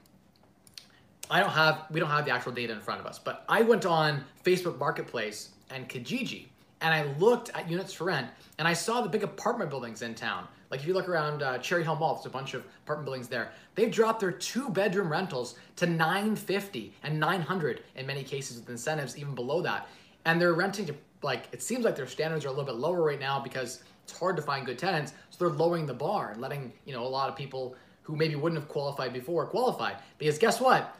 I 1.30 1.40
don't 1.40 1.52
have 1.52 1.86
we 1.90 2.00
don't 2.00 2.10
have 2.10 2.26
the 2.26 2.32
actual 2.32 2.52
data 2.52 2.74
in 2.74 2.80
front 2.80 3.00
of 3.00 3.06
us, 3.06 3.20
but 3.20 3.46
I 3.48 3.62
went 3.62 3.86
on 3.86 4.24
Facebook 4.44 4.78
Marketplace 4.78 5.50
and 5.70 5.88
Kijiji 5.88 6.48
and 6.82 6.94
I 6.94 7.04
looked 7.18 7.50
at 7.56 7.70
units 7.70 7.94
for 7.94 8.06
rent 8.06 8.28
and 8.60 8.68
I 8.68 8.74
saw 8.74 9.02
the 9.02 9.10
big 9.10 9.24
apartment 9.24 9.70
buildings 9.70 10.02
in 10.02 10.16
town. 10.16 10.48
Like 10.70 10.82
if 10.82 10.88
you 10.88 10.94
look 10.94 11.08
around 11.08 11.44
uh, 11.44 11.60
Cherry 11.60 11.84
Hill 11.84 11.96
Mall, 11.96 12.16
there's 12.16 12.26
a 12.26 12.30
bunch 12.30 12.54
of 12.54 12.66
apartment 12.84 13.06
buildings 13.06 13.28
there. 13.28 13.52
They've 13.76 13.92
dropped 13.92 14.20
their 14.20 14.32
two 14.32 14.70
bedroom 14.70 15.12
rentals 15.12 15.56
to 15.78 15.86
950 15.86 16.94
and 17.04 17.20
900 17.20 17.84
in 17.96 18.06
many 18.06 18.24
cases 18.24 18.58
with 18.60 18.70
incentives 18.70 19.18
even 19.18 19.34
below 19.34 19.62
that. 19.62 19.88
And 20.26 20.42
they're 20.42 20.54
renting 20.54 20.86
to 20.88 20.96
like 21.22 21.48
it 21.52 21.62
seems 21.62 21.86
like 21.86 21.96
their 21.96 22.08
standards 22.08 22.44
are 22.44 22.50
a 22.50 22.52
little 22.52 22.66
bit 22.66 22.76
lower 22.76 23.02
right 23.02 23.20
now 23.20 23.40
because 23.40 23.82
it's 24.04 24.18
hard 24.18 24.36
to 24.36 24.42
find 24.42 24.66
good 24.66 24.78
tenants, 24.78 25.14
so 25.30 25.38
they're 25.40 25.58
lowering 25.58 25.86
the 25.86 25.94
bar 25.94 26.32
and 26.32 26.42
letting 26.42 26.74
you 26.86 26.94
know 26.94 27.06
a 27.06 27.08
lot 27.08 27.30
of 27.30 27.36
people 27.38 27.76
who 28.02 28.16
maybe 28.18 28.36
wouldn't 28.36 28.60
have 28.60 28.70
qualified 28.70 29.14
before 29.14 29.46
qualify. 29.46 29.94
Because 30.18 30.38
guess 30.38 30.60
what? 30.60 30.98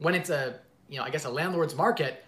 When 0.00 0.14
it's 0.14 0.30
a 0.30 0.58
you 0.88 0.98
know 0.98 1.04
I 1.04 1.10
guess 1.10 1.24
a 1.24 1.30
landlord's 1.30 1.74
market, 1.74 2.24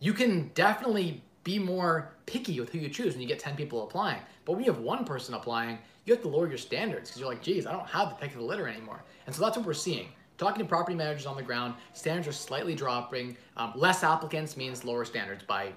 you 0.00 0.12
can 0.12 0.50
definitely 0.54 1.22
be 1.44 1.58
more 1.58 2.12
picky 2.26 2.60
with 2.60 2.70
who 2.70 2.78
you 2.78 2.88
choose 2.88 3.14
when 3.14 3.22
you 3.22 3.28
get 3.28 3.38
10 3.38 3.56
people 3.56 3.84
applying. 3.84 4.20
But 4.44 4.52
when 4.52 4.64
you 4.64 4.72
have 4.72 4.80
one 4.80 5.04
person 5.04 5.34
applying, 5.34 5.78
you 6.04 6.14
have 6.14 6.22
to 6.22 6.28
lower 6.28 6.48
your 6.48 6.58
standards 6.58 7.08
because 7.08 7.20
you're 7.20 7.28
like, 7.28 7.42
geez, 7.42 7.66
I 7.66 7.72
don't 7.72 7.86
have 7.86 8.10
the 8.10 8.14
pick 8.16 8.30
of 8.32 8.38
the 8.38 8.44
litter 8.44 8.68
anymore. 8.68 9.02
And 9.26 9.34
so 9.34 9.42
that's 9.42 9.56
what 9.56 9.66
we're 9.66 9.74
seeing. 9.74 10.08
Talking 10.38 10.62
to 10.62 10.68
property 10.68 10.96
managers 10.96 11.26
on 11.26 11.36
the 11.36 11.42
ground, 11.42 11.74
standards 11.92 12.26
are 12.28 12.32
slightly 12.32 12.74
dropping. 12.74 13.36
Um, 13.56 13.72
less 13.76 14.02
applicants 14.02 14.56
means 14.56 14.84
lower 14.84 15.04
standards 15.04 15.44
by, 15.44 15.72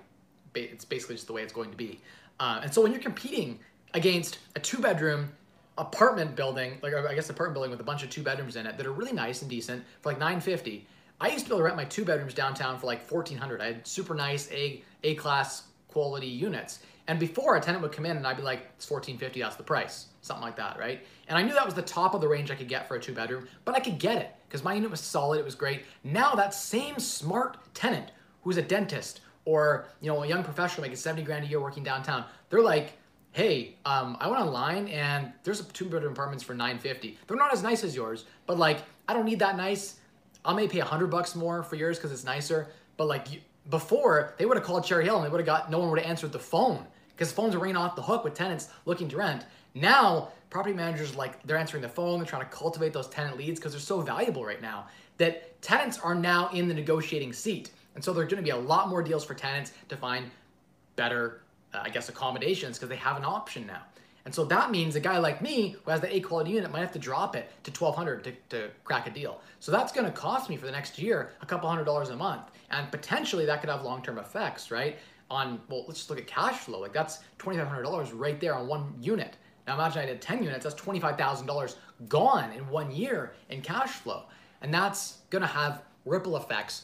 it's 0.56 0.86
basically 0.86 1.16
just 1.16 1.28
the 1.28 1.34
way 1.34 1.44
it's 1.44 1.54
going 1.54 1.72
to 1.72 1.78
be. 1.78 2.00
Uh, 2.40 2.62
and 2.64 2.74
so 2.74 2.82
when 2.82 2.92
you're 2.92 3.02
competing 3.02 3.60
against 3.94 4.40
a 4.56 4.60
two 4.60 4.80
bedroom 4.80 5.32
apartment 5.78 6.36
building, 6.36 6.80
like 6.82 6.94
I 6.94 7.14
guess 7.14 7.30
apartment 7.30 7.56
building 7.56 7.72
with 7.72 7.80
a 7.80 7.84
bunch 7.84 8.04
of 8.04 8.10
two 8.10 8.24
bedrooms 8.24 8.56
in 8.56 8.66
it 8.66 8.78
that 8.78 8.86
are 8.86 8.92
really 8.92 9.14
nice 9.14 9.42
and 9.42 9.50
decent 9.50 9.84
for 10.02 10.10
like 10.10 10.20
950. 10.20 10.88
I 11.20 11.30
used 11.30 11.46
to 11.46 11.50
be 11.50 11.54
able 11.54 11.60
to 11.60 11.64
rent 11.64 11.78
my 11.78 11.86
two 11.86 12.06
bedrooms 12.06 12.34
downtown 12.34 12.78
for 12.78 12.88
like 12.88 13.10
1400. 13.10 13.62
I 13.62 13.66
had 13.68 13.88
super 13.88 14.14
nice 14.14 14.52
A 14.52 14.84
A 15.04 15.16
class 15.16 15.64
quality 15.88 16.28
units. 16.28 16.80
And 17.08 17.20
before 17.20 17.56
a 17.56 17.62
tenant 17.62 17.84
would 17.84 17.92
come 17.92 18.06
in 18.06 18.18
and 18.18 18.26
I'd 18.26 18.38
be 18.38 18.44
like, 18.44 18.68
it's 18.76 18.90
1450, 18.90 19.40
that's 19.40 19.56
the 19.56 19.64
price. 19.64 20.08
Something 20.22 20.44
like 20.44 20.56
that, 20.56 20.78
right? 20.80 21.06
And 21.28 21.38
I 21.38 21.44
knew 21.44 21.54
that 21.54 21.66
was 21.66 21.76
the 21.76 21.84
top 21.84 22.16
of 22.16 22.22
the 22.22 22.28
range 22.28 22.50
I 22.50 22.56
could 22.56 22.68
get 22.68 22.88
for 22.88 22.96
a 22.96 23.00
two 23.00 23.14
bedroom, 23.14 23.48
but 23.64 23.76
I 23.76 23.80
could 23.80 24.00
get 24.00 24.18
it 24.18 24.36
because 24.48 24.64
my 24.64 24.74
unit 24.74 24.90
was 24.90 25.00
solid, 25.00 25.40
it 25.40 25.46
was 25.46 25.56
great. 25.56 25.84
Now 26.04 26.34
that 26.34 26.54
same 26.54 27.00
smart 27.00 27.58
tenant 27.74 28.12
who's 28.42 28.58
a 28.58 28.62
dentist 28.62 29.22
or 29.46 29.86
you 30.02 30.12
know 30.12 30.24
a 30.24 30.28
young 30.28 30.44
professional 30.44 30.82
making 30.82 30.98
70 30.98 31.24
grand 31.24 31.46
a 31.46 31.48
year 31.48 31.62
working 31.62 31.84
downtown, 31.84 32.26
they're 32.50 32.62
like, 32.62 32.94
hey, 33.32 33.76
um, 33.86 34.18
I 34.20 34.28
went 34.28 34.42
online 34.42 34.88
and 34.88 35.32
there's 35.44 35.60
a 35.60 35.64
two 35.66 35.86
bedroom 35.86 36.14
apartments 36.14 36.44
for 36.44 36.54
950. 36.54 37.20
They're 37.28 37.38
not 37.38 37.54
as 37.54 37.62
nice 37.62 37.84
as 37.84 37.96
yours, 37.96 38.26
but 38.48 38.58
like 38.58 38.80
I 39.08 39.14
don't 39.14 39.26
need 39.26 39.40
that 39.40 39.56
nice. 39.56 40.00
I 40.46 40.54
may 40.54 40.68
pay 40.68 40.80
a 40.80 40.86
hundred 40.86 41.08
bucks 41.08 41.36
more 41.36 41.64
for 41.64 41.76
yours 41.76 41.98
because 41.98 42.12
it's 42.12 42.24
nicer. 42.24 42.68
But 42.98 43.08
like 43.08 43.32
you, 43.32 43.40
before, 43.70 44.36
they 44.38 44.46
would 44.46 44.58
have 44.58 44.66
called 44.66 44.86
Cherry 44.86 45.06
Hill 45.06 45.18
and 45.18 45.26
they 45.26 45.30
would 45.30 45.40
have 45.40 45.46
got 45.46 45.72
no 45.72 45.80
one 45.80 45.90
would 45.90 46.00
have 46.00 46.10
answered 46.10 46.32
the 46.32 46.40
phone 46.40 46.86
because 47.10 47.32
phones 47.32 47.56
are 47.56 47.60
ringing 47.60 47.78
off 47.78 47.96
the 47.96 48.02
hook 48.02 48.24
with 48.24 48.34
tenants 48.34 48.70
looking 48.86 49.08
to 49.10 49.18
rent. 49.18 49.46
Now, 49.74 50.30
property 50.50 50.76
managers 50.76 51.16
like 51.16 51.42
they're 51.44 51.58
answering 51.58 51.82
the 51.82 51.90
phone, 51.90 52.20
they're 52.20 52.28
trying 52.28 52.44
to 52.44 52.50
cultivate 52.50 52.94
those 52.94 53.08
tenant 53.08 53.38
leads 53.38 53.60
because 53.60 53.74
they're 53.74 53.82
so 53.82 54.02
valuable 54.02 54.46
right 54.46 54.62
now 54.62 54.88
that 55.18 55.62
tenants 55.62 55.98
are 56.00 56.16
now 56.16 56.50
in 56.50 56.68
the 56.68 56.74
negotiating 56.74 57.34
seat. 57.34 57.72
And 57.96 58.04
so 58.04 58.14
there's 58.14 58.30
going 58.30 58.44
to 58.44 58.44
be 58.44 58.52
a 58.52 58.58
lot 58.58 58.90
more 58.90 59.02
deals 59.02 59.24
for 59.24 59.34
tenants 59.34 59.72
to 59.90 59.98
find 59.98 60.30
better 60.96 61.42
uh, 61.76 61.82
I 61.84 61.90
guess, 61.90 62.10
accommodations 62.10 62.78
because 62.78 62.90
they 62.90 62.96
have 62.96 63.18
an 63.18 63.26
option 63.26 63.68
now. 63.68 63.82
And 64.26 64.34
so 64.34 64.44
that 64.46 64.72
means 64.72 64.96
a 64.96 65.00
guy 65.00 65.20
like 65.20 65.42
me 65.42 65.76
who 65.84 65.92
has 65.92 66.02
the 66.02 66.14
A 66.14 66.20
quality 66.20 66.52
unit 66.52 66.72
might 66.72 66.80
have 66.80 66.92
to 66.94 67.00
drop 67.00 67.36
it 67.36 67.50
to 67.64 67.72
1200 67.72 68.24
to, 68.24 68.32
to 68.50 68.70
crack 68.84 69.06
a 69.06 69.12
deal. 69.12 69.40
So 69.60 69.72
that's 69.72 69.92
going 69.92 70.06
to 70.06 70.12
cost 70.12 70.50
me 70.50 70.58
for 70.58 70.66
the 70.66 70.72
next 70.72 70.98
year 70.98 71.34
a 71.42 71.46
couple 71.46 71.70
hundred 71.70 71.86
dollars 71.86 72.10
a 72.10 72.16
month. 72.16 72.50
And 72.72 72.90
potentially 72.92 73.46
that 73.46 73.62
could 73.62 73.70
have 73.70 73.84
long-term 73.84 74.18
effects, 74.18 74.72
right? 74.72 74.98
On, 75.30 75.62
well, 75.70 75.86
let's 75.88 76.00
just 76.00 76.10
look 76.10 76.20
at 76.20 76.26
cash 76.26 76.58
flow. 76.58 76.80
Like 76.80 76.94
that's 76.94 77.20
$2,500 77.38 78.12
right 78.16 78.40
there 78.40 78.56
on 78.56 78.68
one 78.68 78.94
unit. 79.00 79.38
Now 79.68 79.76
imagine 79.76 80.02
I 80.02 80.06
did 80.08 80.22
10 80.22 80.44
units, 80.44 80.64
that's 80.64 80.80
$25,000 80.82 81.76
gone 82.10 82.52
in 82.52 82.68
one 82.68 82.92
year 82.92 83.34
in 83.50 83.62
cash 83.62 83.92
flow. 83.92 84.24
And 84.62 84.74
that's 84.74 85.20
going 85.30 85.42
to 85.44 85.48
have 85.48 85.84
ripple 86.06 86.38
effects 86.38 86.84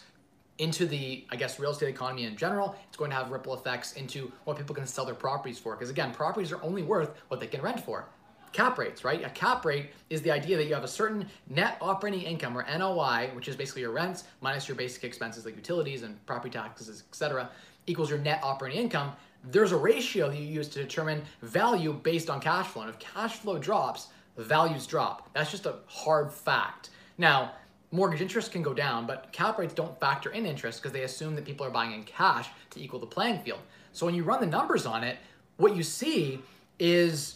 into 0.61 0.85
the, 0.85 1.25
I 1.31 1.35
guess, 1.35 1.59
real 1.59 1.71
estate 1.71 1.89
economy 1.89 2.25
in 2.25 2.37
general. 2.37 2.75
It's 2.87 2.95
going 2.95 3.09
to 3.09 3.17
have 3.17 3.31
ripple 3.31 3.55
effects 3.55 3.93
into 3.93 4.31
what 4.43 4.57
people 4.57 4.75
can 4.75 4.85
sell 4.85 5.05
their 5.05 5.15
properties 5.15 5.57
for. 5.57 5.75
Because 5.75 5.89
again, 5.89 6.13
properties 6.13 6.51
are 6.51 6.61
only 6.63 6.83
worth 6.83 7.11
what 7.29 7.39
they 7.39 7.47
can 7.47 7.61
rent 7.61 7.79
for. 7.79 8.07
cap 8.53 8.77
rates, 8.77 9.03
right? 9.03 9.23
A 9.25 9.29
cap 9.31 9.65
rate 9.65 9.91
is 10.09 10.21
the 10.21 10.29
idea 10.29 10.57
that 10.57 10.67
you 10.67 10.73
have 10.73 10.83
a 10.83 10.87
certain 10.87 11.25
net 11.49 11.77
operating 11.81 12.21
income 12.21 12.55
or 12.55 12.63
NOI, 12.77 13.31
which 13.33 13.47
is 13.47 13.55
basically 13.55 13.81
your 13.81 13.91
rents 13.91 14.25
minus 14.41 14.67
your 14.67 14.75
basic 14.75 15.03
expenses 15.03 15.45
like 15.45 15.55
utilities 15.55 16.03
and 16.03 16.23
property 16.25 16.51
taxes, 16.51 17.03
etc., 17.09 17.49
equals 17.87 18.09
your 18.09 18.19
net 18.19 18.39
operating 18.43 18.79
income. 18.79 19.13
There's 19.43 19.71
a 19.71 19.77
ratio 19.77 20.29
that 20.29 20.37
you 20.37 20.45
use 20.45 20.67
to 20.69 20.79
determine 20.79 21.23
value 21.41 21.93
based 21.93 22.29
on 22.29 22.39
cash 22.39 22.67
flow. 22.67 22.83
And 22.83 22.91
if 22.91 22.99
cash 22.99 23.37
flow 23.37 23.57
drops, 23.57 24.09
values 24.37 24.85
drop. 24.85 25.33
That's 25.33 25.49
just 25.49 25.65
a 25.65 25.77
hard 25.87 26.31
fact. 26.31 26.91
Now, 27.17 27.53
mortgage 27.91 28.21
interest 28.21 28.51
can 28.51 28.61
go 28.61 28.73
down, 28.73 29.05
but 29.05 29.31
cap 29.31 29.57
rates 29.57 29.73
don't 29.73 29.99
factor 29.99 30.31
in 30.31 30.45
interest 30.45 30.81
because 30.81 30.93
they 30.93 31.03
assume 31.03 31.35
that 31.35 31.45
people 31.45 31.65
are 31.65 31.69
buying 31.69 31.91
in 31.91 32.03
cash 32.03 32.49
to 32.71 32.81
equal 32.81 32.99
the 32.99 33.05
playing 33.05 33.39
field. 33.39 33.59
So 33.91 34.05
when 34.05 34.15
you 34.15 34.23
run 34.23 34.39
the 34.39 34.47
numbers 34.47 34.85
on 34.85 35.03
it, 35.03 35.17
what 35.57 35.75
you 35.75 35.83
see 35.83 36.39
is 36.79 37.35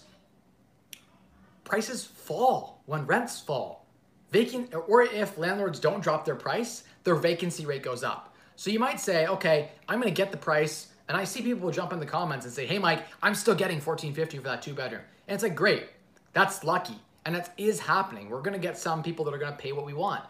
prices 1.63 2.05
fall 2.05 2.81
when 2.85 3.05
rents 3.05 3.39
fall. 3.39 3.85
Vacant 4.31 4.73
or 4.73 5.03
if 5.03 5.37
landlords 5.37 5.79
don't 5.79 6.01
drop 6.01 6.25
their 6.25 6.35
price, 6.35 6.83
their 7.03 7.15
vacancy 7.15 7.65
rate 7.65 7.83
goes 7.83 8.03
up. 8.03 8.35
So 8.55 8.69
you 8.69 8.79
might 8.79 8.99
say, 8.99 9.27
okay, 9.27 9.71
I'm 9.87 9.99
gonna 9.99 10.11
get 10.11 10.31
the 10.31 10.37
price, 10.37 10.87
and 11.07 11.17
I 11.17 11.25
see 11.25 11.41
people 11.41 11.69
jump 11.71 11.93
in 11.93 11.99
the 11.99 12.05
comments 12.05 12.45
and 12.45 12.53
say, 12.53 12.65
hey 12.65 12.79
Mike, 12.79 13.03
I'm 13.21 13.35
still 13.35 13.55
getting 13.55 13.77
1450 13.77 14.37
for 14.37 14.43
that 14.43 14.61
two 14.61 14.73
bedroom. 14.73 15.01
And 15.27 15.35
it's 15.35 15.43
like, 15.43 15.55
great, 15.55 15.89
that's 16.33 16.63
lucky. 16.63 16.99
And 17.25 17.35
that 17.35 17.53
is 17.57 17.79
happening. 17.79 18.29
We're 18.29 18.41
gonna 18.41 18.59
get 18.59 18.77
some 18.77 19.03
people 19.03 19.25
that 19.25 19.33
are 19.33 19.37
gonna 19.37 19.55
pay 19.55 19.71
what 19.71 19.85
we 19.85 19.93
want. 19.93 20.23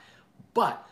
But 0.56 0.88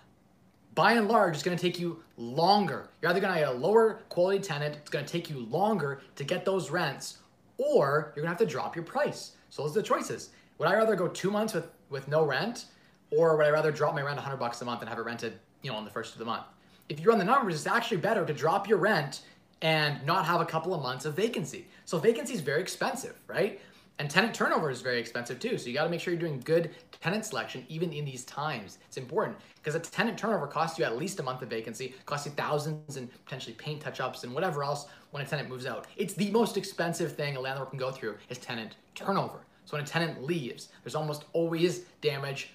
by 0.76 0.94
and 0.94 1.08
large, 1.08 1.34
it's 1.34 1.42
gonna 1.42 1.58
take 1.58 1.80
you 1.80 2.04
longer. 2.18 2.90
You're 3.02 3.10
either 3.10 3.20
gonna 3.20 3.40
get 3.40 3.48
a 3.48 3.54
lower 3.54 4.02
quality 4.10 4.40
tenant, 4.40 4.76
it's 4.76 4.92
gonna 4.92 5.08
take 5.08 5.32
you 5.32 5.40
longer 5.40 6.02
to 6.16 6.24
get 6.24 6.46
those 6.46 6.70
rents, 6.70 7.18
or 7.58 8.14
you're 8.16 8.24
gonna 8.24 8.36
have 8.36 8.46
to 8.46 8.46
drop 8.46 8.76
your 8.76 8.86
price. 8.86 9.32
So 9.50 9.64
those 9.64 9.72
are 9.72 9.82
the 9.82 9.88
choices. 9.88 10.30
Would 10.60 10.68
I 10.68 10.76
rather 10.76 10.96
go 10.96 11.08
two 11.08 11.32
months 11.32 11.54
with, 11.54 11.70
with 11.90 12.08
no 12.08 12.24
rent, 12.24 12.66
or 13.10 13.38
would 13.38 13.46
I 13.46 13.50
rather 13.50 13.72
drop 13.72 13.96
my 13.96 14.02
rent 14.02 14.18
100 14.18 14.38
bucks 14.38 14.62
a 14.62 14.66
month 14.66 14.82
and 14.82 14.90
have 14.90 15.00
it 15.00 15.04
rented, 15.04 15.40
you 15.62 15.72
know, 15.72 15.78
on 15.78 15.86
the 15.86 15.92
first 15.92 16.14
of 16.14 16.20
the 16.20 16.26
month? 16.26 16.46
If 16.90 17.00
you 17.00 17.08
run 17.08 17.18
the 17.18 17.26
numbers, 17.26 17.56
it's 17.56 17.68
actually 17.68 17.98
better 17.98 18.26
to 18.26 18.34
drop 18.34 18.68
your 18.68 18.78
rent 18.78 19.22
and 19.62 20.06
not 20.06 20.26
have 20.26 20.42
a 20.42 20.46
couple 20.46 20.74
of 20.74 20.82
months 20.82 21.06
of 21.06 21.16
vacancy. 21.16 21.68
So 21.86 21.98
vacancy 21.98 22.34
is 22.34 22.42
very 22.42 22.62
expensive, 22.62 23.16
right? 23.28 23.62
And 24.04 24.12
tenant 24.12 24.36
turnover 24.36 24.70
is 24.70 24.82
very 24.82 25.00
expensive 25.00 25.40
too. 25.40 25.58
So 25.58 25.70
you 25.70 25.74
got 25.74 25.86
to 25.86 25.90
make 25.90 26.02
sure 26.02 26.14
you're 26.14 26.20
doing 26.20 26.42
good 26.42 26.72
tenant 27.00 27.24
selection 27.24 27.66
even 27.70 27.94
in 27.94 28.04
these 28.04 28.26
times. 28.26 28.78
It's 28.86 28.98
important 28.98 29.38
because 29.56 29.76
a 29.76 29.80
tenant 29.80 30.18
turnover 30.18 30.46
costs 30.46 30.78
you 30.78 30.84
at 30.84 30.98
least 30.98 31.22
a 31.22 31.24
month 31.24 31.42
of 31.42 31.50
vacancy, 31.50 31.96
costs 32.06 32.26
you 32.26 32.34
thousands 32.34 32.98
and 32.98 33.10
potentially 33.24 33.54
paint 33.54 33.80
touch-ups 33.80 34.26
and 34.26 34.34
whatever 34.34 34.62
else 34.62 34.88
when 35.12 35.24
a 35.24 35.26
tenant 35.26 35.48
moves 35.48 35.66
out. 35.66 35.88
It's 35.96 36.16
the 36.16 36.30
most 36.32 36.58
expensive 36.58 37.16
thing 37.16 37.38
a 37.38 37.40
landlord 37.40 37.70
can 37.70 37.80
go 37.80 37.92
through 37.92 38.18
is 38.28 38.40
tenant 38.40 38.76
turnover. 38.94 39.46
So 39.64 39.78
when 39.78 39.86
a 39.86 39.88
tenant 39.88 40.22
leaves, 40.22 40.68
there's 40.84 40.96
almost 40.96 41.24
always 41.32 41.86
damage 42.02 42.50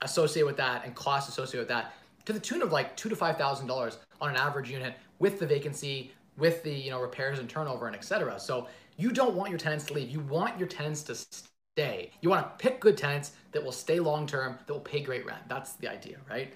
associated 0.00 0.46
with 0.46 0.56
that 0.56 0.86
and 0.86 0.94
costs 0.94 1.28
associated 1.28 1.58
with 1.58 1.68
that 1.68 1.92
to 2.24 2.32
the 2.32 2.40
tune 2.40 2.62
of 2.62 2.72
like 2.72 2.96
two 2.96 3.10
to 3.10 3.16
five 3.16 3.36
thousand 3.36 3.66
dollars 3.66 3.98
on 4.22 4.30
an 4.30 4.36
average 4.36 4.70
unit 4.70 4.94
with 5.18 5.38
the 5.38 5.46
vacancy, 5.46 6.12
with 6.38 6.62
the 6.62 6.72
you 6.72 6.90
know 6.90 7.02
repairs 7.02 7.40
and 7.40 7.50
turnover 7.50 7.88
and 7.88 7.94
etc. 7.94 8.40
So 8.40 8.68
you 8.96 9.10
don't 9.10 9.34
want 9.34 9.50
your 9.50 9.58
tenants 9.58 9.84
to 9.86 9.94
leave. 9.94 10.10
You 10.10 10.20
want 10.20 10.58
your 10.58 10.68
tenants 10.68 11.02
to 11.04 11.14
stay. 11.14 12.10
You 12.20 12.30
want 12.30 12.46
to 12.46 12.62
pick 12.62 12.80
good 12.80 12.96
tenants 12.96 13.32
that 13.52 13.62
will 13.62 13.72
stay 13.72 13.98
long 14.00 14.26
term, 14.26 14.58
that 14.66 14.72
will 14.72 14.80
pay 14.80 15.00
great 15.00 15.26
rent. 15.26 15.42
That's 15.48 15.74
the 15.74 15.88
idea, 15.90 16.18
right? 16.30 16.52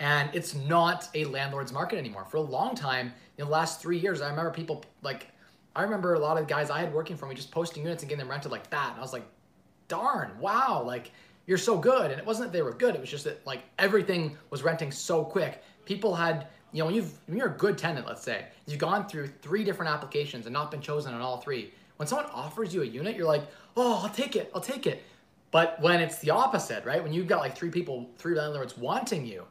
And 0.00 0.30
it's 0.32 0.54
not 0.54 1.08
a 1.14 1.24
landlord's 1.24 1.72
market 1.72 1.98
anymore. 1.98 2.24
For 2.24 2.36
a 2.36 2.42
long 2.42 2.74
time, 2.74 3.12
in 3.36 3.46
the 3.46 3.50
last 3.50 3.80
three 3.80 3.98
years, 3.98 4.20
I 4.20 4.28
remember 4.28 4.50
people 4.50 4.84
like, 5.02 5.28
I 5.74 5.82
remember 5.82 6.14
a 6.14 6.18
lot 6.18 6.38
of 6.38 6.46
guys 6.46 6.70
I 6.70 6.80
had 6.80 6.92
working 6.92 7.16
for 7.16 7.26
me 7.26 7.34
just 7.34 7.50
posting 7.50 7.82
units 7.82 8.02
and 8.02 8.08
getting 8.08 8.20
them 8.20 8.30
rented 8.30 8.52
like 8.52 8.68
that. 8.70 8.90
And 8.90 8.98
I 8.98 9.02
was 9.02 9.12
like, 9.12 9.26
darn, 9.88 10.38
wow, 10.38 10.82
like 10.84 11.10
you're 11.46 11.58
so 11.58 11.78
good. 11.78 12.10
And 12.10 12.20
it 12.20 12.26
wasn't 12.26 12.52
that 12.52 12.56
they 12.56 12.62
were 12.62 12.74
good, 12.74 12.94
it 12.94 13.00
was 13.00 13.10
just 13.10 13.24
that 13.24 13.44
like 13.46 13.62
everything 13.78 14.36
was 14.50 14.62
renting 14.62 14.92
so 14.92 15.24
quick. 15.24 15.62
People 15.84 16.14
had, 16.14 16.48
you 16.72 16.80
know, 16.80 16.86
when 16.86 16.94
you've 16.94 17.12
when 17.26 17.38
you're 17.38 17.48
a 17.48 17.56
good 17.56 17.78
tenant, 17.78 18.06
let's 18.06 18.22
say, 18.22 18.46
you've 18.66 18.78
gone 18.78 19.08
through 19.08 19.28
three 19.40 19.64
different 19.64 19.90
applications 19.90 20.46
and 20.46 20.52
not 20.52 20.70
been 20.70 20.82
chosen 20.82 21.14
on 21.14 21.20
all 21.20 21.38
three. 21.38 21.72
When 21.98 22.06
someone 22.06 22.26
offers 22.32 22.72
you 22.72 22.82
a 22.82 22.86
unit, 22.86 23.16
you're 23.16 23.26
like, 23.26 23.42
oh, 23.76 24.00
I'll 24.02 24.14
take 24.14 24.36
it, 24.36 24.50
I'll 24.54 24.60
take 24.60 24.86
it. 24.86 25.02
But 25.50 25.80
when 25.80 26.00
it's 26.00 26.18
the 26.18 26.30
opposite, 26.30 26.84
right? 26.84 27.02
When 27.02 27.12
you've 27.12 27.26
got 27.26 27.40
like 27.40 27.56
three 27.56 27.70
people, 27.70 28.08
three 28.18 28.34
landlords 28.34 28.78
wanting 28.78 29.26
you, 29.26 29.44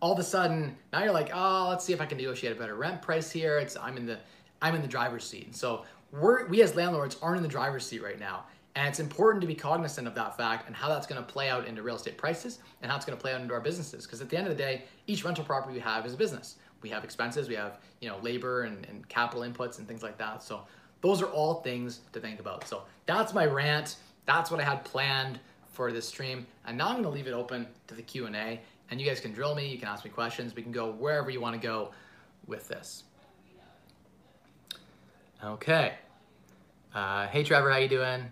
all 0.00 0.12
of 0.12 0.18
a 0.18 0.22
sudden 0.22 0.76
now 0.92 1.02
you're 1.02 1.12
like, 1.12 1.30
oh, 1.32 1.68
let's 1.70 1.84
see 1.84 1.92
if 1.92 2.00
I 2.00 2.06
can 2.06 2.18
negotiate 2.18 2.52
a 2.52 2.58
better 2.58 2.74
rent 2.74 3.00
price 3.00 3.30
here. 3.30 3.58
It's 3.58 3.76
I'm 3.76 3.96
in 3.96 4.06
the 4.06 4.18
I'm 4.60 4.74
in 4.74 4.82
the 4.82 4.88
driver's 4.88 5.24
seat. 5.24 5.56
So 5.56 5.84
we're 6.12 6.46
we 6.46 6.62
as 6.62 6.74
landlords 6.74 7.16
aren't 7.22 7.38
in 7.38 7.42
the 7.42 7.48
driver's 7.48 7.86
seat 7.86 8.02
right 8.02 8.18
now. 8.20 8.44
And 8.76 8.88
it's 8.88 8.98
important 8.98 9.40
to 9.40 9.46
be 9.46 9.54
cognizant 9.54 10.08
of 10.08 10.14
that 10.16 10.36
fact 10.36 10.66
and 10.66 10.74
how 10.74 10.88
that's 10.88 11.06
going 11.06 11.24
to 11.24 11.32
play 11.32 11.48
out 11.48 11.66
into 11.66 11.82
real 11.82 11.94
estate 11.94 12.18
prices 12.18 12.58
and 12.82 12.90
how 12.90 12.96
it's 12.96 13.06
going 13.06 13.16
to 13.16 13.22
play 13.22 13.32
out 13.32 13.40
into 13.40 13.54
our 13.54 13.60
businesses. 13.60 14.04
Because 14.04 14.20
at 14.20 14.28
the 14.28 14.36
end 14.36 14.48
of 14.48 14.56
the 14.56 14.60
day, 14.60 14.82
each 15.06 15.24
rental 15.24 15.44
property 15.44 15.74
we 15.74 15.80
have 15.80 16.04
is 16.04 16.12
a 16.14 16.16
business. 16.16 16.56
We 16.82 16.90
have 16.90 17.04
expenses, 17.04 17.48
we 17.48 17.54
have 17.54 17.78
you 18.00 18.08
know 18.08 18.18
labor 18.18 18.64
and, 18.64 18.84
and 18.86 19.08
capital 19.08 19.42
inputs 19.42 19.78
and 19.78 19.88
things 19.88 20.02
like 20.02 20.18
that. 20.18 20.42
So 20.42 20.64
those 21.04 21.20
are 21.20 21.26
all 21.26 21.56
things 21.56 22.00
to 22.14 22.18
think 22.18 22.40
about. 22.40 22.66
So 22.66 22.84
that's 23.04 23.34
my 23.34 23.44
rant. 23.44 23.96
That's 24.24 24.50
what 24.50 24.58
I 24.58 24.64
had 24.64 24.86
planned 24.86 25.38
for 25.66 25.92
this 25.92 26.08
stream. 26.08 26.46
And 26.66 26.78
now 26.78 26.86
I'm 26.86 26.94
going 26.94 27.04
to 27.04 27.10
leave 27.10 27.26
it 27.26 27.34
open 27.34 27.66
to 27.88 27.94
the 27.94 28.00
Q&A. 28.00 28.58
And 28.90 28.98
you 28.98 29.06
guys 29.06 29.20
can 29.20 29.32
drill 29.32 29.54
me. 29.54 29.68
You 29.68 29.78
can 29.78 29.86
ask 29.86 30.02
me 30.02 30.10
questions. 30.10 30.56
We 30.56 30.62
can 30.62 30.72
go 30.72 30.92
wherever 30.92 31.28
you 31.28 31.42
want 31.42 31.60
to 31.60 31.66
go 31.66 31.90
with 32.46 32.68
this. 32.68 33.04
Okay. 35.44 35.92
Uh, 36.94 37.26
hey 37.26 37.44
Trevor, 37.44 37.70
how 37.70 37.76
you 37.76 37.88
doing? 37.88 38.24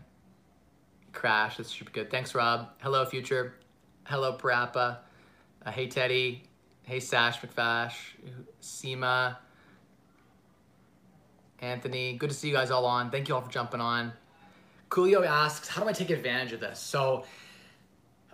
Crash, 1.13 1.59
that's 1.59 1.69
super 1.69 1.91
good. 1.91 2.11
Thanks, 2.11 2.35
Rob. 2.35 2.71
Hello, 2.79 3.05
Future. 3.05 3.55
Hello, 4.05 4.39
Parappa. 4.39 5.01
Uh, 5.67 5.71
hey, 5.71 5.89
Teddy. 5.89 6.45
Hey, 6.85 7.01
Sash 7.01 7.39
McFash. 7.43 7.93
Seema. 8.63 9.37
Anthony. 11.63 12.17
Good 12.17 12.31
to 12.31 12.37
see 12.37 12.49
you 12.49 12.55
guys 12.55 12.71
all 12.71 12.85
on. 12.85 13.11
Thank 13.11 13.29
you 13.29 13.35
all 13.35 13.41
for 13.41 13.51
jumping 13.51 13.81
on. 13.81 14.13
Coolio 14.91 15.27
asks, 15.27 15.69
how 15.69 15.83
do 15.83 15.89
I 15.89 15.93
take 15.93 16.11
advantage 16.11 16.53
of 16.53 16.61
this? 16.61 16.79
So 16.79 17.25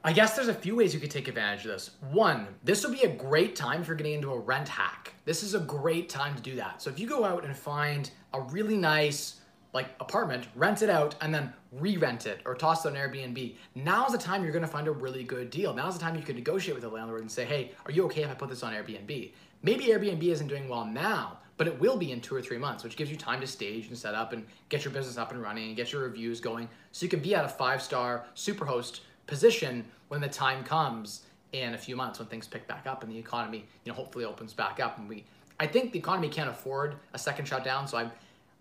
I 0.02 0.12
guess 0.12 0.34
there's 0.34 0.48
a 0.48 0.54
few 0.54 0.74
ways 0.74 0.92
you 0.92 0.98
could 0.98 1.10
take 1.10 1.28
advantage 1.28 1.64
of 1.66 1.72
this. 1.72 1.90
One, 2.10 2.48
this 2.64 2.84
would 2.84 2.98
be 2.98 3.04
a 3.04 3.14
great 3.14 3.54
time 3.54 3.84
you're 3.86 3.94
getting 3.94 4.14
into 4.14 4.32
a 4.32 4.38
rent 4.38 4.68
hack. 4.68 5.14
This 5.24 5.42
is 5.42 5.54
a 5.54 5.60
great 5.60 6.08
time 6.08 6.34
to 6.34 6.42
do 6.42 6.56
that. 6.56 6.82
So 6.82 6.90
if 6.90 6.98
you 6.98 7.06
go 7.06 7.24
out 7.24 7.44
and 7.44 7.56
find 7.56 8.10
a 8.32 8.40
really 8.40 8.76
nice 8.76 9.40
like 9.74 9.88
apartment, 10.00 10.48
rent 10.54 10.80
it 10.80 10.88
out, 10.88 11.14
and 11.20 11.32
then 11.32 11.52
re-rent 11.72 12.26
it 12.26 12.40
or 12.46 12.54
toss 12.54 12.86
it 12.86 12.88
on 12.88 12.94
Airbnb. 12.94 13.54
Now's 13.74 14.12
the 14.12 14.18
time 14.18 14.42
you're 14.42 14.52
gonna 14.52 14.66
find 14.66 14.88
a 14.88 14.92
really 14.92 15.22
good 15.22 15.50
deal. 15.50 15.74
Now's 15.74 15.94
the 15.94 16.00
time 16.00 16.16
you 16.16 16.22
can 16.22 16.36
negotiate 16.36 16.74
with 16.74 16.82
the 16.82 16.88
landlord 16.88 17.20
and 17.20 17.30
say, 17.30 17.44
hey, 17.44 17.72
are 17.84 17.92
you 17.92 18.04
okay 18.06 18.22
if 18.22 18.30
I 18.30 18.34
put 18.34 18.48
this 18.48 18.62
on 18.62 18.72
Airbnb? 18.72 19.32
Maybe 19.62 19.84
Airbnb 19.86 20.22
isn't 20.22 20.48
doing 20.48 20.68
well 20.68 20.86
now, 20.86 21.38
but 21.58 21.66
it 21.66 21.78
will 21.78 21.98
be 21.98 22.12
in 22.12 22.20
two 22.20 22.34
or 22.34 22.40
three 22.40 22.56
months, 22.56 22.82
which 22.82 22.96
gives 22.96 23.10
you 23.10 23.16
time 23.16 23.40
to 23.40 23.46
stage 23.46 23.88
and 23.88 23.98
set 23.98 24.14
up 24.14 24.32
and 24.32 24.46
get 24.70 24.84
your 24.84 24.92
business 24.94 25.18
up 25.18 25.32
and 25.32 25.42
running 25.42 25.66
and 25.66 25.76
get 25.76 25.92
your 25.92 26.02
reviews 26.02 26.40
going. 26.40 26.68
So 26.92 27.04
you 27.04 27.10
can 27.10 27.20
be 27.20 27.34
at 27.34 27.44
a 27.44 27.48
five-star 27.48 28.24
superhost 28.34 29.00
position 29.26 29.84
when 30.08 30.22
the 30.22 30.28
time 30.28 30.64
comes 30.64 31.26
in 31.52 31.74
a 31.74 31.78
few 31.78 31.96
months 31.96 32.18
when 32.18 32.28
things 32.28 32.46
pick 32.46 32.66
back 32.66 32.86
up 32.86 33.02
and 33.02 33.12
the 33.12 33.18
economy, 33.18 33.66
you 33.84 33.92
know, 33.92 33.96
hopefully 33.96 34.24
opens 34.24 34.54
back 34.54 34.80
up. 34.80 34.98
And 34.98 35.08
we, 35.08 35.24
I 35.60 35.66
think 35.66 35.92
the 35.92 35.98
economy 35.98 36.28
can't 36.28 36.48
afford 36.48 36.96
a 37.12 37.18
second 37.18 37.46
shutdown, 37.46 37.86
so 37.86 37.98
I'm 37.98 38.10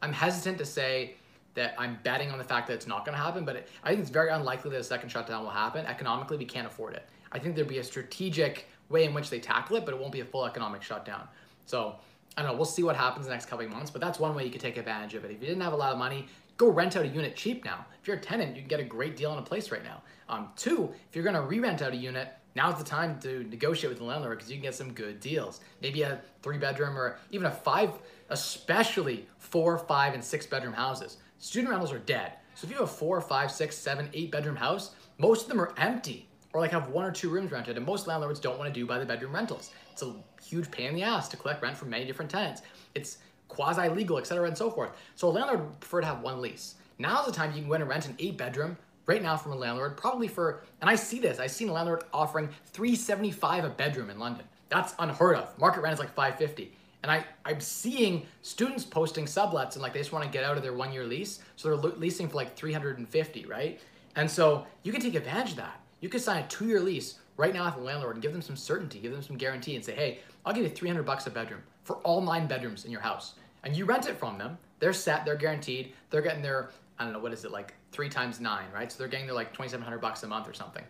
I'm 0.01 0.13
hesitant 0.13 0.59
to 0.59 0.65
say 0.65 1.15
that 1.55 1.73
I'm 1.77 1.97
betting 2.03 2.29
on 2.29 2.37
the 2.37 2.43
fact 2.43 2.67
that 2.67 2.73
it's 2.73 2.85
not 2.85 3.03
going 3.03 3.17
to 3.17 3.23
happen, 3.23 3.45
but 3.45 3.55
it, 3.55 3.67
I 3.83 3.89
think 3.89 4.01
it's 4.01 4.11
very 4.11 4.29
unlikely 4.29 4.69
that 4.71 4.79
a 4.79 4.83
second 4.83 5.09
shutdown 5.09 5.43
will 5.43 5.49
happen. 5.49 5.87
Economically, 5.87 6.37
we 6.37 6.45
can't 6.45 6.67
afford 6.67 6.93
it. 6.93 7.09
I 7.31 7.39
think 7.39 7.55
there'd 7.55 7.67
be 7.67 7.79
a 7.79 7.83
strategic 7.83 8.67
way 8.89 9.05
in 9.05 9.13
which 9.15 9.31
they 9.31 9.39
tackle 9.39 9.75
it, 9.77 9.85
but 9.85 9.95
it 9.95 9.99
won't 9.99 10.11
be 10.11 10.19
a 10.19 10.25
full 10.25 10.45
economic 10.45 10.83
shutdown. 10.83 11.27
So 11.65 11.95
I 12.37 12.43
don't 12.43 12.51
know. 12.51 12.55
We'll 12.55 12.65
see 12.65 12.83
what 12.83 12.95
happens 12.95 13.25
the 13.25 13.31
next 13.31 13.47
couple 13.47 13.65
of 13.65 13.71
months, 13.71 13.89
but 13.89 13.99
that's 13.99 14.19
one 14.19 14.35
way 14.35 14.45
you 14.45 14.51
could 14.51 14.61
take 14.61 14.77
advantage 14.77 15.15
of 15.15 15.25
it. 15.25 15.31
If 15.31 15.41
you 15.41 15.47
didn't 15.47 15.63
have 15.63 15.73
a 15.73 15.77
lot 15.77 15.91
of 15.91 15.97
money, 15.97 16.27
go 16.55 16.69
rent 16.69 16.95
out 16.95 17.03
a 17.03 17.07
unit 17.07 17.35
cheap 17.35 17.65
now. 17.65 17.83
If 17.99 18.07
you're 18.07 18.17
a 18.17 18.21
tenant, 18.21 18.55
you 18.55 18.61
can 18.61 18.67
get 18.67 18.79
a 18.79 18.83
great 18.83 19.17
deal 19.17 19.31
on 19.31 19.39
a 19.39 19.41
place 19.41 19.71
right 19.71 19.83
now. 19.83 20.03
Um, 20.29 20.49
two, 20.55 20.93
if 21.09 21.15
you're 21.15 21.29
to 21.31 21.41
re-rent 21.41 21.81
out 21.81 21.93
a 21.93 21.95
unit, 21.95 22.31
now's 22.55 22.77
the 22.77 22.83
time 22.83 23.19
to 23.21 23.43
negotiate 23.45 23.89
with 23.89 23.97
the 23.97 24.03
landlord 24.03 24.37
because 24.37 24.51
you 24.51 24.57
can 24.57 24.63
get 24.63 24.75
some 24.75 24.93
good 24.93 25.19
deals. 25.19 25.61
Maybe 25.81 26.03
a 26.03 26.21
three 26.43 26.59
bedroom 26.59 26.95
or 26.95 27.17
even 27.31 27.47
a 27.47 27.51
five, 27.51 27.93
especially 28.29 29.27
four, 29.39 29.79
five, 29.79 30.13
and 30.13 30.23
six 30.23 30.45
bedroom 30.45 30.73
houses. 30.73 31.17
Student 31.39 31.71
rentals 31.71 31.91
are 31.91 31.99
dead. 31.99 32.33
So 32.53 32.65
if 32.65 32.71
you 32.71 32.77
have 32.77 32.87
a 32.87 32.91
four, 32.91 33.19
five, 33.19 33.51
six, 33.51 33.75
seven, 33.75 34.09
eight 34.13 34.31
bedroom 34.31 34.55
house, 34.55 34.91
most 35.17 35.43
of 35.43 35.49
them 35.49 35.59
are 35.59 35.73
empty 35.77 36.27
or 36.53 36.61
like 36.61 36.71
have 36.71 36.89
one 36.89 37.05
or 37.05 37.11
two 37.11 37.29
rooms 37.29 37.51
rented. 37.51 37.77
And 37.77 37.85
most 37.85 38.07
landlords 38.07 38.39
don't 38.39 38.59
want 38.59 38.71
to 38.71 38.79
do 38.79 38.85
by 38.85 38.99
the 38.99 39.05
bedroom 39.05 39.33
rentals. 39.33 39.71
It's 39.97 40.03
a 40.03 40.13
huge 40.43 40.69
pain 40.69 40.89
in 40.89 40.95
the 40.95 41.01
ass 41.01 41.27
to 41.29 41.37
collect 41.37 41.63
rent 41.63 41.75
from 41.75 41.89
many 41.89 42.05
different 42.05 42.29
tenants. 42.29 42.61
It's 42.93 43.17
quasi 43.47 43.89
legal, 43.89 44.19
etc., 44.19 44.47
and 44.47 44.55
so 44.55 44.69
forth. 44.69 44.91
So 45.15 45.27
a 45.27 45.31
landlord 45.31 45.61
would 45.61 45.79
prefer 45.79 46.01
to 46.01 46.07
have 46.07 46.21
one 46.21 46.39
lease. 46.39 46.75
Now's 46.99 47.25
the 47.25 47.31
time 47.31 47.51
you 47.51 47.61
can 47.61 47.67
go 47.67 47.73
in 47.73 47.81
and 47.81 47.89
rent 47.89 48.07
an 48.07 48.15
eight 48.19 48.37
bedroom 48.37 48.77
right 49.07 49.23
now 49.23 49.35
from 49.35 49.53
a 49.53 49.55
landlord, 49.55 49.97
probably 49.97 50.27
for, 50.27 50.61
and 50.81 50.89
I 50.89 50.93
see 50.95 51.19
this, 51.19 51.39
I've 51.39 51.49
seen 51.49 51.69
a 51.69 51.73
landlord 51.73 52.03
offering 52.13 52.49
375 52.73 53.63
a 53.63 53.69
bedroom 53.69 54.11
in 54.11 54.19
London. 54.19 54.45
That's 54.69 54.93
unheard 54.99 55.37
of. 55.37 55.57
Market 55.57 55.81
rent 55.81 55.93
is 55.93 55.99
like 55.99 56.13
550. 56.13 56.71
And 57.01 57.11
I, 57.11 57.25
I'm 57.45 57.59
seeing 57.59 58.27
students 58.43 58.83
posting 58.83 59.25
sublets 59.25 59.73
and 59.73 59.81
like 59.81 59.93
they 59.93 59.99
just 59.99 60.11
want 60.11 60.25
to 60.25 60.29
get 60.29 60.43
out 60.43 60.57
of 60.57 60.63
their 60.63 60.73
one 60.73 60.91
year 60.91 61.05
lease. 61.05 61.39
So 61.55 61.69
they're 61.69 61.91
leasing 61.93 62.29
for 62.29 62.35
like 62.35 62.55
350, 62.55 63.45
right? 63.45 63.79
And 64.15 64.29
so 64.29 64.67
you 64.83 64.91
can 64.91 65.01
take 65.01 65.15
advantage 65.15 65.51
of 65.51 65.57
that. 65.57 65.79
You 66.01 66.09
could 66.09 66.21
sign 66.21 66.43
a 66.43 66.47
two-year 66.47 66.81
lease 66.81 67.15
right 67.37 67.53
now 67.53 67.65
with 67.65 67.75
a 67.75 67.79
landlord 67.79 68.15
and 68.15 68.21
give 68.21 68.33
them 68.33 68.41
some 68.41 68.55
certainty, 68.55 68.99
give 68.99 69.11
them 69.11 69.21
some 69.21 69.37
guarantee, 69.37 69.75
and 69.75 69.85
say, 69.85 69.93
hey, 69.93 70.19
I'll 70.45 70.53
give 70.53 70.63
you 70.63 70.69
300 70.69 71.03
bucks 71.03 71.27
a 71.27 71.29
bedroom 71.29 71.61
for 71.83 71.97
all 71.97 72.21
nine 72.21 72.47
bedrooms 72.47 72.85
in 72.85 72.91
your 72.91 73.01
house. 73.01 73.35
And 73.63 73.75
you 73.75 73.85
rent 73.85 74.07
it 74.07 74.17
from 74.17 74.37
them. 74.37 74.57
They're 74.79 74.93
set, 74.93 75.25
they're 75.25 75.35
guaranteed, 75.35 75.93
they're 76.09 76.21
getting 76.21 76.41
their, 76.41 76.69
I 76.99 77.03
don't 77.03 77.13
know, 77.13 77.19
what 77.19 77.33
is 77.33 77.45
it, 77.45 77.51
like 77.51 77.73
three 77.91 78.09
times 78.09 78.39
nine, 78.39 78.65
right? 78.73 78.91
So 78.91 78.99
they're 78.99 79.07
getting 79.07 79.25
their 79.25 79.35
like 79.35 79.51
2,700 79.51 79.99
bucks 79.99 80.23
a 80.23 80.27
month 80.27 80.47
or 80.47 80.53
something. 80.53 80.83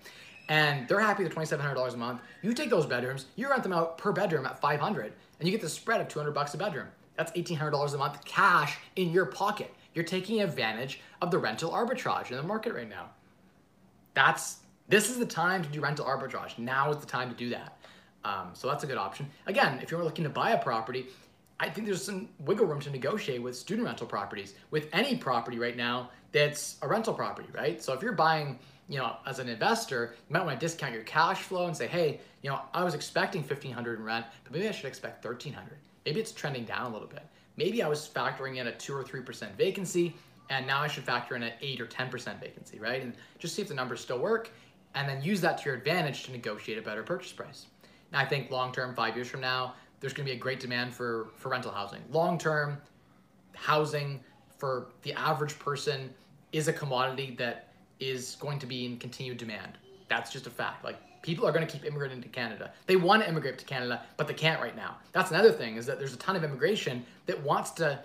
And 0.49 0.87
they're 0.87 0.99
happy 0.99 1.23
with 1.23 1.35
$2,700 1.35 1.93
a 1.93 1.97
month. 1.97 2.21
You 2.41 2.53
take 2.53 2.69
those 2.69 2.85
bedrooms, 2.85 3.25
you 3.35 3.49
rent 3.49 3.63
them 3.63 3.73
out 3.73 3.97
per 3.97 4.11
bedroom 4.11 4.45
at 4.45 4.59
500, 4.59 5.13
and 5.39 5.47
you 5.47 5.51
get 5.51 5.61
the 5.61 5.69
spread 5.69 6.01
of 6.01 6.07
200 6.07 6.31
bucks 6.31 6.53
a 6.53 6.57
bedroom. 6.57 6.87
That's 7.15 7.31
$1,800 7.31 7.93
a 7.93 7.97
month 7.97 8.23
cash 8.25 8.77
in 8.95 9.11
your 9.11 9.25
pocket. 9.25 9.73
You're 9.93 10.05
taking 10.05 10.41
advantage 10.41 11.01
of 11.21 11.31
the 11.31 11.39
rental 11.39 11.71
arbitrage 11.71 12.29
in 12.29 12.37
the 12.37 12.43
market 12.43 12.73
right 12.73 12.89
now. 12.89 13.09
That's 14.13 14.57
this 14.89 15.09
is 15.09 15.17
the 15.17 15.25
time 15.25 15.63
to 15.63 15.69
do 15.69 15.81
rental 15.81 16.05
arbitrage. 16.05 16.57
Now 16.57 16.89
is 16.91 16.97
the 16.97 17.05
time 17.05 17.29
to 17.29 17.35
do 17.35 17.49
that. 17.49 17.77
Um, 18.23 18.49
so 18.53 18.67
that's 18.67 18.83
a 18.83 18.87
good 18.87 18.97
option. 18.97 19.29
Again, 19.45 19.79
if 19.81 19.91
you're 19.91 20.03
looking 20.03 20.23
to 20.23 20.29
buy 20.29 20.51
a 20.51 20.57
property, 20.57 21.07
I 21.59 21.69
think 21.69 21.87
there's 21.87 22.03
some 22.03 22.29
wiggle 22.39 22.65
room 22.65 22.79
to 22.81 22.89
negotiate 22.89 23.41
with 23.41 23.55
student 23.55 23.85
rental 23.85 24.07
properties. 24.07 24.53
With 24.71 24.87
any 24.93 25.15
property 25.15 25.59
right 25.59 25.75
now 25.75 26.09
that's 26.31 26.77
a 26.81 26.87
rental 26.87 27.13
property, 27.13 27.47
right? 27.53 27.81
So 27.81 27.93
if 27.93 28.01
you're 28.01 28.11
buying, 28.11 28.59
you 28.89 28.97
know, 28.97 29.15
as 29.25 29.39
an 29.39 29.49
investor, 29.49 30.13
you 30.29 30.33
might 30.33 30.45
want 30.45 30.59
to 30.59 30.65
discount 30.65 30.93
your 30.93 31.03
cash 31.03 31.41
flow 31.41 31.67
and 31.67 31.75
say, 31.75 31.87
hey, 31.87 32.19
you 32.41 32.49
know, 32.49 32.61
I 32.73 32.83
was 32.83 32.93
expecting 32.93 33.41
1500 33.41 33.99
in 33.99 34.05
rent, 34.05 34.25
but 34.43 34.53
maybe 34.53 34.67
I 34.67 34.71
should 34.71 34.85
expect 34.85 35.23
1300. 35.25 35.77
Maybe 36.05 36.19
it's 36.19 36.31
trending 36.31 36.65
down 36.65 36.91
a 36.91 36.93
little 36.93 37.07
bit. 37.07 37.25
Maybe 37.55 37.81
I 37.81 37.87
was 37.87 38.07
factoring 38.07 38.57
in 38.57 38.67
a 38.67 38.71
two 38.71 38.93
or 38.93 39.03
3% 39.03 39.55
vacancy 39.55 40.15
and 40.49 40.65
now 40.65 40.81
I 40.81 40.87
should 40.87 41.03
factor 41.03 41.35
in 41.35 41.43
an 41.43 41.53
eight 41.61 41.81
or 41.81 41.87
10% 41.87 42.39
vacancy, 42.39 42.79
right? 42.79 43.01
And 43.01 43.13
just 43.39 43.55
see 43.55 43.61
if 43.61 43.67
the 43.67 43.73
numbers 43.73 43.99
still 43.99 44.19
work 44.19 44.51
and 44.97 45.07
then 45.07 45.21
use 45.21 45.39
that 45.41 45.59
to 45.59 45.65
your 45.65 45.75
advantage 45.75 46.23
to 46.23 46.31
negotiate 46.31 46.79
a 46.79 46.81
better 46.81 47.03
purchase 47.03 47.31
price. 47.31 47.67
Now, 48.11 48.19
I 48.19 48.25
think 48.25 48.49
long 48.49 48.71
term, 48.71 48.95
five 48.95 49.15
years 49.15 49.27
from 49.27 49.41
now, 49.41 49.75
there's 49.99 50.11
going 50.11 50.25
to 50.25 50.31
be 50.31 50.35
a 50.35 50.39
great 50.39 50.59
demand 50.59 50.91
for, 50.91 51.27
for 51.35 51.49
rental 51.49 51.71
housing. 51.71 52.01
Long 52.11 52.39
term, 52.39 52.79
housing 53.53 54.21
for 54.57 54.87
the 55.03 55.13
average 55.13 55.59
person 55.59 56.11
is 56.51 56.67
a 56.67 56.73
commodity 56.73 57.35
that 57.37 57.73
is 57.99 58.37
going 58.39 58.57
to 58.57 58.65
be 58.65 58.85
in 58.85 58.97
continued 58.97 59.37
demand. 59.37 59.77
That's 60.09 60.31
just 60.31 60.47
a 60.47 60.49
fact. 60.49 60.83
Like 60.83 60.97
people 61.21 61.45
are 61.45 61.51
going 61.51 61.65
to 61.65 61.71
keep 61.71 61.85
immigrating 61.85 62.21
to 62.21 62.27
Canada. 62.29 62.71
They 62.87 62.95
want 62.95 63.21
to 63.21 63.29
immigrate 63.29 63.59
to 63.59 63.65
Canada, 63.65 64.01
but 64.17 64.27
they 64.27 64.33
can't 64.33 64.59
right 64.59 64.75
now. 64.75 64.97
That's 65.11 65.29
another 65.29 65.51
thing 65.51 65.75
is 65.75 65.85
that 65.85 65.99
there's 65.99 66.13
a 66.13 66.17
ton 66.17 66.35
of 66.35 66.43
immigration 66.43 67.05
that 67.27 67.39
wants 67.43 67.69
to 67.71 67.99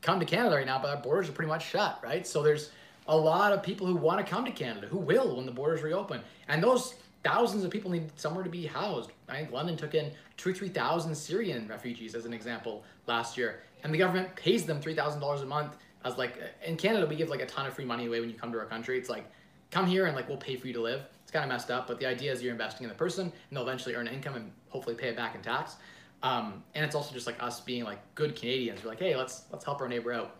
come 0.00 0.20
to 0.20 0.26
Canada 0.26 0.54
right 0.54 0.66
now, 0.66 0.78
but 0.80 0.90
our 0.94 1.02
borders 1.02 1.28
are 1.28 1.32
pretty 1.32 1.48
much 1.48 1.68
shut, 1.68 1.98
right? 2.04 2.24
So 2.24 2.40
there's 2.42 2.70
a 3.08 3.16
lot 3.16 3.52
of 3.52 3.62
people 3.62 3.86
who 3.86 3.96
want 3.96 4.24
to 4.24 4.30
come 4.30 4.44
to 4.44 4.50
Canada, 4.50 4.86
who 4.86 4.98
will 4.98 5.36
when 5.36 5.46
the 5.46 5.52
borders 5.52 5.82
reopen. 5.82 6.20
And 6.48 6.62
those 6.62 6.94
thousands 7.22 7.64
of 7.64 7.70
people 7.70 7.90
need 7.90 8.10
somewhere 8.16 8.44
to 8.44 8.50
be 8.50 8.66
housed. 8.66 9.10
I 9.28 9.36
think 9.36 9.52
London 9.52 9.76
took 9.76 9.94
in 9.94 10.12
two, 10.36 10.54
3,000 10.54 11.14
Syrian 11.14 11.66
refugees 11.68 12.14
as 12.14 12.24
an 12.24 12.32
example 12.32 12.84
last 13.06 13.36
year. 13.36 13.60
And 13.82 13.92
the 13.92 13.98
government 13.98 14.34
pays 14.36 14.64
them 14.66 14.80
$3,000 14.80 15.42
a 15.42 15.46
month 15.46 15.76
as 16.04 16.16
like, 16.18 16.40
in 16.64 16.76
Canada, 16.76 17.06
we 17.06 17.16
give 17.16 17.28
like 17.28 17.42
a 17.42 17.46
ton 17.46 17.66
of 17.66 17.74
free 17.74 17.84
money 17.84 18.06
away 18.06 18.20
when 18.20 18.28
you 18.28 18.36
come 18.36 18.52
to 18.52 18.58
our 18.58 18.66
country. 18.66 18.98
It's 18.98 19.08
like, 19.08 19.24
come 19.70 19.86
here 19.86 20.06
and 20.06 20.14
like, 20.14 20.28
we'll 20.28 20.38
pay 20.38 20.56
for 20.56 20.66
you 20.66 20.72
to 20.74 20.80
live. 20.80 21.02
It's 21.22 21.32
kind 21.32 21.44
of 21.44 21.48
messed 21.48 21.70
up, 21.70 21.88
but 21.88 21.98
the 21.98 22.06
idea 22.06 22.32
is 22.32 22.42
you're 22.42 22.52
investing 22.52 22.84
in 22.84 22.88
the 22.88 22.94
person 22.94 23.22
and 23.22 23.32
they'll 23.56 23.64
eventually 23.64 23.96
earn 23.96 24.06
an 24.06 24.14
income 24.14 24.36
and 24.36 24.52
hopefully 24.68 24.94
pay 24.94 25.08
it 25.08 25.16
back 25.16 25.34
in 25.34 25.42
tax. 25.42 25.76
Um, 26.22 26.62
and 26.74 26.84
it's 26.84 26.94
also 26.94 27.12
just 27.12 27.26
like 27.26 27.42
us 27.42 27.60
being 27.60 27.84
like 27.84 27.98
good 28.14 28.36
Canadians. 28.36 28.82
We're 28.82 28.90
like, 28.90 29.00
hey, 29.00 29.16
let's 29.16 29.44
let's 29.52 29.64
help 29.64 29.80
our 29.80 29.88
neighbor 29.88 30.12
out. 30.12 30.36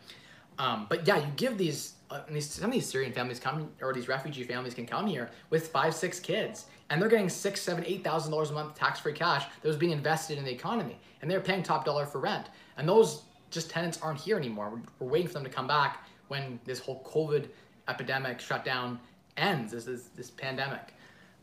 Um, 0.59 0.87
but 0.89 1.07
yeah, 1.07 1.19
you 1.19 1.27
give 1.37 1.59
these, 1.59 1.95
uh, 2.11 2.21
these 2.31 2.49
some 2.49 2.67
of 2.67 2.73
these 2.73 2.87
Syrian 2.87 3.13
families 3.13 3.39
come 3.39 3.71
or 3.83 3.93
these 3.93 4.09
refugee 4.09 4.45
families 4.45 4.75
can 4.75 4.87
come 4.87 5.07
here 5.07 5.31
with 5.51 5.69
five, 5.69 5.95
six 5.95 6.19
kids, 6.19 6.67
and 6.91 7.01
they're 7.01 7.09
getting 7.09 7.29
six, 7.29 7.61
seven, 7.61 7.85
eight 7.87 8.03
thousand 8.03 8.31
dollars 8.33 8.51
a 8.51 8.55
month 8.55 8.75
tax-free 8.75 9.13
cash 9.13 9.45
that 9.61 9.69
was 9.69 9.77
being 9.77 9.93
invested 9.93 10.39
in 10.39 10.45
the 10.45 10.53
economy, 10.53 10.99
and 11.21 11.31
they're 11.31 11.41
paying 11.41 11.63
top 11.63 11.85
dollar 11.85 12.07
for 12.07 12.21
rent. 12.21 12.47
And 12.79 12.89
those 12.89 13.23
just 13.51 13.71
tenants 13.71 13.99
aren't 14.03 14.21
here 14.21 14.37
anymore. 14.37 14.71
We're, 14.71 15.07
we're 15.07 15.13
waiting 15.13 15.29
for 15.29 15.35
them 15.35 15.45
to 15.45 15.51
come 15.51 15.67
back 15.67 16.05
when 16.29 16.59
this 16.65 16.79
whole 16.79 17.03
COVID 17.05 17.49
epidemic 17.89 18.41
shutdown 18.41 18.99
ends. 19.37 19.73
This 19.73 19.87
is 19.87 20.09
this 20.17 20.31
pandemic. 20.31 20.95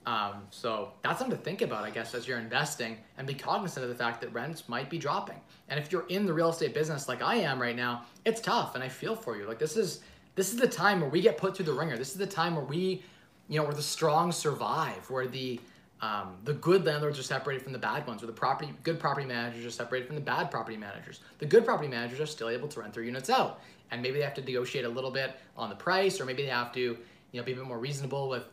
Um, 0.06 0.44
so 0.50 0.92
that's 1.02 1.20
something 1.20 1.38
to 1.38 1.44
think 1.44 1.62
about, 1.62 1.84
I 1.84 1.90
guess, 1.90 2.14
as 2.14 2.28
you're 2.28 2.40
investing 2.40 2.98
and 3.18 3.26
be 3.26 3.34
cognizant 3.34 3.84
of 3.84 3.90
the 3.90 3.96
fact 3.96 4.20
that 4.22 4.34
rents 4.34 4.68
might 4.68 4.90
be 4.90 4.98
dropping. 4.98 5.40
And 5.70 5.80
if 5.80 5.92
you're 5.92 6.06
in 6.08 6.26
the 6.26 6.34
real 6.34 6.50
estate 6.50 6.74
business 6.74 7.08
like 7.08 7.22
I 7.22 7.36
am 7.36 7.62
right 7.62 7.76
now, 7.76 8.04
it's 8.26 8.42
tough 8.42 8.76
and 8.76 8.84
I 8.84 8.90
feel 8.90 9.16
for 9.16 9.38
you. 9.38 9.48
Like 9.48 9.60
this 9.60 9.78
is 9.78 10.02
this 10.36 10.52
is 10.52 10.60
the 10.60 10.68
time 10.68 11.00
where 11.00 11.10
we 11.10 11.22
get 11.22 11.38
put 11.38 11.56
through 11.56 11.66
the 11.66 11.74
ringer. 11.74 11.96
This 11.96 12.12
is 12.12 12.18
the 12.18 12.28
time 12.28 12.56
where 12.56 12.66
we, 12.66 13.04
you 13.48 13.60
know, 13.60 13.64
where 13.64 13.74
the 13.74 13.84
strong 13.84 14.32
survive, 14.32 15.10
where 15.10 15.28
the 15.28 15.60
um, 16.02 16.36
the 16.44 16.54
good 16.54 16.86
landlords 16.86 17.18
are 17.18 17.24
separated 17.24 17.64
from 17.64 17.72
the 17.72 17.80
bad 17.80 18.06
ones, 18.06 18.22
where 18.22 18.28
the 18.28 18.34
property 18.34 18.74
good 18.84 19.00
property 19.00 19.26
managers 19.26 19.66
are 19.66 19.72
separated 19.72 20.08
from 20.08 20.16
the 20.16 20.22
bad 20.22 20.52
property 20.52 20.76
managers. 20.76 21.22
The 21.40 21.46
good 21.46 21.64
property 21.64 21.88
managers 21.88 22.20
are 22.20 22.26
still 22.26 22.50
able 22.50 22.68
to 22.70 22.82
rent 22.82 22.94
their 22.94 23.04
units 23.04 23.30
out. 23.30 23.62
And 23.92 24.02
maybe 24.02 24.18
they 24.18 24.24
have 24.26 24.34
to 24.34 24.42
negotiate 24.42 24.86
a 24.86 24.90
little 24.90 25.12
bit 25.12 25.40
on 25.56 25.70
the 25.70 25.76
price, 25.76 26.20
or 26.20 26.26
maybe 26.26 26.44
they 26.44 26.50
have 26.50 26.74
to, 26.74 26.82
you 26.82 27.40
know, 27.40 27.44
be 27.44 27.54
a 27.54 27.56
bit 27.56 27.66
more 27.66 27.80
reasonable 27.80 28.28
with 28.28 28.44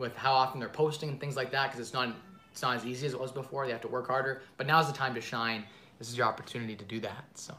with 0.00 0.16
how 0.16 0.32
often 0.32 0.58
they're 0.58 0.68
posting 0.68 1.10
and 1.10 1.20
things 1.20 1.36
like 1.36 1.52
that 1.52 1.68
because 1.68 1.80
it's 1.80 1.94
not 1.94 2.14
it's 2.50 2.62
not 2.62 2.76
as 2.76 2.84
easy 2.84 3.06
as 3.06 3.12
it 3.12 3.20
was 3.20 3.30
before. 3.30 3.66
They 3.66 3.72
have 3.72 3.80
to 3.82 3.88
work 3.88 4.08
harder. 4.08 4.42
But 4.56 4.66
now's 4.66 4.88
the 4.88 4.92
time 4.92 5.14
to 5.14 5.20
shine. 5.20 5.64
This 5.98 6.08
is 6.08 6.16
your 6.16 6.26
opportunity 6.26 6.74
to 6.74 6.84
do 6.84 6.98
that. 7.00 7.24
So 7.34 7.54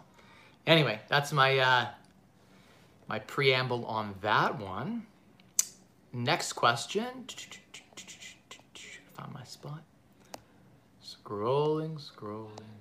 anyway, 0.67 0.99
that's 1.07 1.31
my 1.31 1.57
uh, 1.59 1.87
my 3.07 3.19
preamble 3.19 3.85
on 3.85 4.15
that 4.21 4.59
one. 4.59 5.05
Next 6.11 6.53
question. 6.53 7.05
Found 9.13 9.33
my 9.33 9.43
spot. 9.43 9.83
Scrolling, 11.03 12.01
scrolling. 12.01 12.80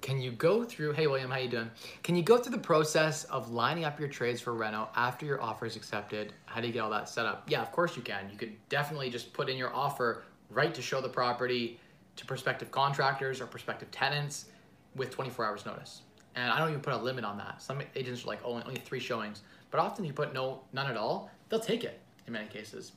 Can 0.00 0.20
you 0.20 0.30
go 0.30 0.64
through, 0.64 0.92
hey 0.92 1.06
William, 1.06 1.30
how 1.30 1.38
you 1.38 1.48
doing? 1.48 1.70
Can 2.02 2.14
you 2.14 2.22
go 2.22 2.38
through 2.38 2.52
the 2.52 2.62
process 2.62 3.24
of 3.24 3.50
lining 3.50 3.84
up 3.84 3.98
your 3.98 4.08
trades 4.08 4.40
for 4.40 4.54
reno 4.54 4.88
after 4.94 5.26
your 5.26 5.42
offer 5.42 5.66
is 5.66 5.76
accepted? 5.76 6.32
How 6.46 6.60
do 6.60 6.66
you 6.66 6.72
get 6.72 6.80
all 6.80 6.90
that 6.90 7.08
set 7.08 7.26
up? 7.26 7.44
Yeah, 7.48 7.62
of 7.62 7.72
course 7.72 7.96
you 7.96 8.02
can. 8.02 8.30
You 8.30 8.38
could 8.38 8.52
definitely 8.68 9.10
just 9.10 9.32
put 9.32 9.48
in 9.48 9.56
your 9.56 9.74
offer 9.74 10.24
right 10.50 10.72
to 10.72 10.80
show 10.80 11.00
the 11.00 11.08
property 11.08 11.80
to 12.16 12.24
prospective 12.24 12.70
contractors 12.70 13.40
or 13.40 13.46
prospective 13.46 13.90
tenants 13.90 14.46
with 14.94 15.10
24 15.10 15.44
hours 15.44 15.66
notice. 15.66 16.02
And 16.36 16.50
I 16.50 16.58
don't 16.58 16.70
even 16.70 16.80
put 16.80 16.94
a 16.94 16.96
limit 16.96 17.24
on 17.24 17.36
that. 17.38 17.60
Some 17.60 17.82
agents 17.96 18.24
are 18.24 18.28
like, 18.28 18.40
only 18.44 18.76
three 18.76 19.00
showings. 19.00 19.42
But 19.70 19.80
often 19.80 20.04
you 20.04 20.12
put 20.12 20.32
no, 20.32 20.60
none 20.72 20.88
at 20.88 20.96
all, 20.96 21.30
they'll 21.48 21.60
take 21.60 21.82
it 21.82 22.00
in 22.26 22.32
many 22.32 22.46
cases. 22.46 22.92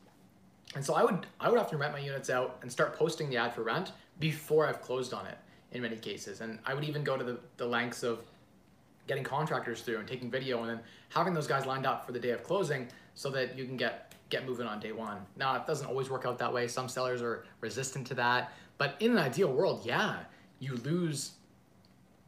And 0.75 0.85
so 0.85 0.93
I 0.93 1.03
would, 1.03 1.25
I 1.39 1.49
would 1.49 1.59
often 1.59 1.79
rent 1.79 1.93
my 1.93 1.99
units 1.99 2.29
out 2.29 2.59
and 2.61 2.71
start 2.71 2.95
posting 2.95 3.29
the 3.29 3.37
ad 3.37 3.53
for 3.53 3.63
rent 3.63 3.91
before 4.19 4.67
I've 4.67 4.81
closed 4.81 5.13
on 5.13 5.25
it 5.25 5.37
in 5.71 5.81
many 5.81 5.95
cases. 5.95 6.41
And 6.41 6.59
I 6.65 6.73
would 6.73 6.83
even 6.83 7.03
go 7.03 7.17
to 7.17 7.23
the, 7.23 7.39
the 7.57 7.65
lengths 7.65 8.03
of 8.03 8.19
getting 9.07 9.23
contractors 9.23 9.81
through 9.81 9.97
and 9.97 10.07
taking 10.07 10.29
video 10.29 10.61
and 10.61 10.69
then 10.69 10.79
having 11.09 11.33
those 11.33 11.47
guys 11.47 11.65
lined 11.65 11.85
up 11.85 12.05
for 12.05 12.11
the 12.11 12.19
day 12.19 12.31
of 12.31 12.43
closing 12.43 12.87
so 13.15 13.29
that 13.29 13.57
you 13.57 13.65
can 13.65 13.77
get 13.77 14.13
get 14.29 14.47
moving 14.47 14.65
on 14.65 14.79
day 14.79 14.93
one. 14.93 15.17
Now 15.35 15.55
it 15.55 15.67
doesn't 15.67 15.87
always 15.87 16.09
work 16.09 16.25
out 16.25 16.37
that 16.39 16.53
way. 16.53 16.67
Some 16.67 16.87
sellers 16.87 17.21
are 17.21 17.43
resistant 17.59 18.07
to 18.07 18.13
that. 18.15 18.53
But 18.77 18.95
in 19.01 19.11
an 19.11 19.17
ideal 19.17 19.51
world, 19.51 19.81
yeah, 19.85 20.19
you 20.59 20.75
lose 20.77 21.33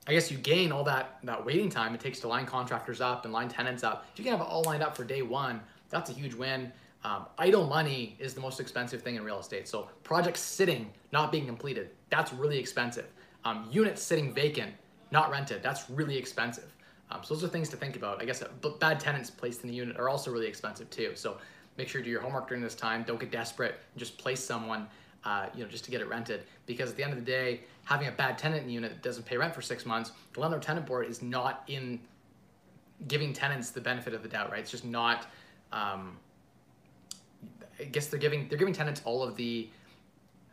I 0.05 0.11
guess 0.11 0.29
you 0.29 0.37
gain 0.37 0.73
all 0.73 0.83
that 0.83 1.19
that 1.23 1.45
waiting 1.45 1.69
time 1.69 1.95
it 1.95 2.01
takes 2.01 2.19
to 2.21 2.27
line 2.27 2.45
contractors 2.45 2.99
up 2.99 3.23
and 3.23 3.33
line 3.33 3.47
tenants 3.47 3.83
up. 3.83 4.05
If 4.11 4.19
you 4.19 4.25
can 4.25 4.33
have 4.33 4.41
it 4.41 4.49
all 4.49 4.63
lined 4.63 4.83
up 4.83 4.97
for 4.97 5.05
day 5.05 5.21
one, 5.21 5.61
that's 5.89 6.09
a 6.09 6.13
huge 6.13 6.33
win. 6.33 6.71
Um, 7.05 7.25
idle 7.37 7.67
money 7.67 8.15
is 8.19 8.33
the 8.33 8.41
most 8.41 8.59
expensive 8.59 9.01
thing 9.01 9.15
in 9.15 9.23
real 9.23 9.39
estate. 9.39 9.67
So 9.67 9.89
projects 10.03 10.39
sitting, 10.39 10.89
not 11.11 11.31
being 11.31 11.45
completed, 11.45 11.89
that's 12.09 12.33
really 12.33 12.57
expensive. 12.57 13.07
Um, 13.45 13.67
units 13.71 14.01
sitting 14.01 14.33
vacant, 14.33 14.73
not 15.11 15.29
rented, 15.29 15.61
that's 15.61 15.89
really 15.89 16.17
expensive. 16.17 16.73
Um, 17.11 17.21
so 17.23 17.33
those 17.33 17.43
are 17.43 17.47
things 17.47 17.69
to 17.69 17.77
think 17.77 17.95
about. 17.95 18.21
I 18.21 18.25
guess 18.25 18.41
uh, 18.41 18.47
bad 18.79 18.99
tenants 18.99 19.29
placed 19.29 19.63
in 19.63 19.69
the 19.69 19.75
unit 19.75 19.99
are 19.99 20.09
also 20.09 20.31
really 20.31 20.47
expensive 20.47 20.89
too. 20.89 21.11
So 21.15 21.37
make 21.77 21.87
sure 21.87 21.99
you 21.99 22.05
do 22.05 22.11
your 22.11 22.21
homework 22.21 22.47
during 22.47 22.63
this 22.63 22.75
time. 22.75 23.03
Don't 23.03 23.19
get 23.19 23.31
desperate. 23.31 23.75
Just 23.97 24.17
place 24.17 24.43
someone, 24.43 24.87
uh, 25.23 25.47
you 25.53 25.63
know, 25.63 25.69
just 25.69 25.85
to 25.85 25.91
get 25.91 26.01
it 26.01 26.07
rented. 26.09 26.43
Because 26.65 26.91
at 26.91 26.97
the 26.97 27.03
end 27.03 27.13
of 27.13 27.19
the 27.19 27.25
day, 27.25 27.61
having 27.83 28.07
a 28.07 28.11
bad 28.11 28.37
tenant 28.37 28.61
in 28.61 28.67
the 28.67 28.73
unit 28.73 28.91
that 28.91 29.03
doesn't 29.03 29.25
pay 29.25 29.37
rent 29.37 29.53
for 29.53 29.61
six 29.61 29.85
months, 29.85 30.11
the 30.33 30.39
landlord 30.39 30.63
tenant 30.63 30.85
board 30.85 31.07
is 31.07 31.21
not 31.21 31.63
in 31.67 31.99
giving 33.07 33.33
tenants 33.33 33.71
the 33.71 33.81
benefit 33.81 34.13
of 34.13 34.23
the 34.23 34.29
doubt, 34.29 34.51
right? 34.51 34.61
It's 34.61 34.71
just 34.71 34.85
not. 34.85 35.27
Um, 35.71 36.17
I 37.79 37.85
guess 37.85 38.07
they're 38.07 38.19
giving 38.19 38.47
they're 38.47 38.57
giving 38.57 38.73
tenants 38.73 39.01
all 39.05 39.23
of 39.23 39.35
the. 39.35 39.69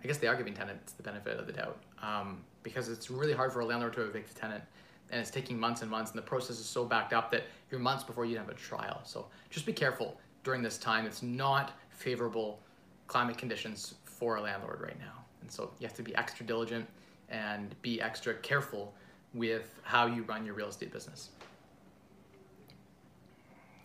I 0.03 0.07
guess 0.07 0.17
they 0.17 0.27
are 0.27 0.37
giving 0.37 0.55
tenants 0.55 0.95
the 0.95 1.03
benefit 1.03 1.39
of 1.39 1.47
the 1.47 1.53
doubt. 1.53 1.79
Um, 2.03 2.41
because 2.63 2.89
it's 2.89 3.11
really 3.11 3.33
hard 3.33 3.53
for 3.53 3.61
a 3.61 3.65
landlord 3.65 3.93
to 3.95 4.03
evict 4.03 4.31
a 4.31 4.35
tenant 4.35 4.63
and 5.11 5.21
it's 5.21 5.31
taking 5.31 5.59
months 5.59 5.83
and 5.83 5.91
months 5.91 6.11
and 6.13 6.19
the 6.19 6.23
process 6.23 6.59
is 6.59 6.67
so 6.67 6.85
backed 6.85 7.13
up 7.13 7.31
that 7.31 7.45
you're 7.71 7.81
months 7.81 8.05
before 8.05 8.25
you 8.25 8.37
have 8.37 8.49
a 8.49 8.55
trial. 8.55 9.01
So 9.05 9.27
just 9.51 9.67
be 9.67 9.73
careful 9.73 10.19
during 10.45 10.63
this 10.63 10.79
time. 10.79 11.07
It's 11.07 11.23
not 11.23 11.73
favorable 11.91 12.61
climate 13.07 13.37
conditions 13.37 13.95
for 14.05 14.37
a 14.37 14.41
landlord 14.41 14.81
right 14.81 14.99
now. 14.99 15.25
And 15.41 15.51
so 15.51 15.71
you 15.79 15.87
have 15.87 15.97
to 15.97 16.03
be 16.03 16.15
extra 16.15 16.47
diligent 16.47 16.87
and 17.29 17.75
be 17.83 18.01
extra 18.01 18.35
careful 18.35 18.95
with 19.35 19.81
how 19.83 20.07
you 20.07 20.23
run 20.25 20.45
your 20.45 20.55
real 20.55 20.69
estate 20.69 20.93
business. 20.93 21.31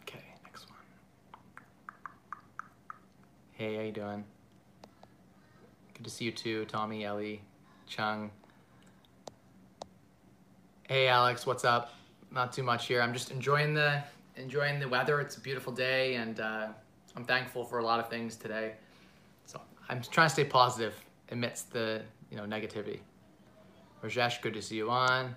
Okay, 0.03 0.23
next 0.43 0.67
one. 0.69 0.79
Hey, 3.53 3.75
how 3.75 3.81
you 3.83 3.91
doing? 3.91 4.23
Good 5.93 6.03
to 6.03 6.09
see 6.09 6.25
you 6.25 6.31
too, 6.31 6.65
Tommy, 6.65 7.05
Ellie, 7.05 7.41
Chung. 7.87 8.31
Hey, 10.87 11.07
Alex, 11.07 11.47
what's 11.47 11.65
up? 11.65 11.95
Not 12.31 12.53
too 12.53 12.61
much 12.61 12.85
here. 12.85 13.01
I'm 13.01 13.11
just 13.11 13.31
enjoying 13.31 13.73
the 13.73 14.03
enjoying 14.35 14.79
the 14.79 14.87
weather. 14.87 15.19
It's 15.19 15.35
a 15.35 15.39
beautiful 15.39 15.73
day, 15.73 16.13
and 16.13 16.39
uh, 16.39 16.67
I'm 17.15 17.25
thankful 17.25 17.65
for 17.65 17.79
a 17.79 17.83
lot 17.83 17.99
of 17.99 18.07
things 18.07 18.35
today. 18.35 18.73
So 19.47 19.59
I'm 19.89 19.99
trying 20.03 20.27
to 20.27 20.33
stay 20.33 20.43
positive 20.43 20.93
amidst 21.31 21.73
the 21.73 22.03
you 22.29 22.37
know 22.37 22.43
negativity. 22.43 22.99
Rajesh, 24.03 24.43
good 24.43 24.53
to 24.53 24.61
see 24.61 24.75
you 24.75 24.91
on. 24.91 25.33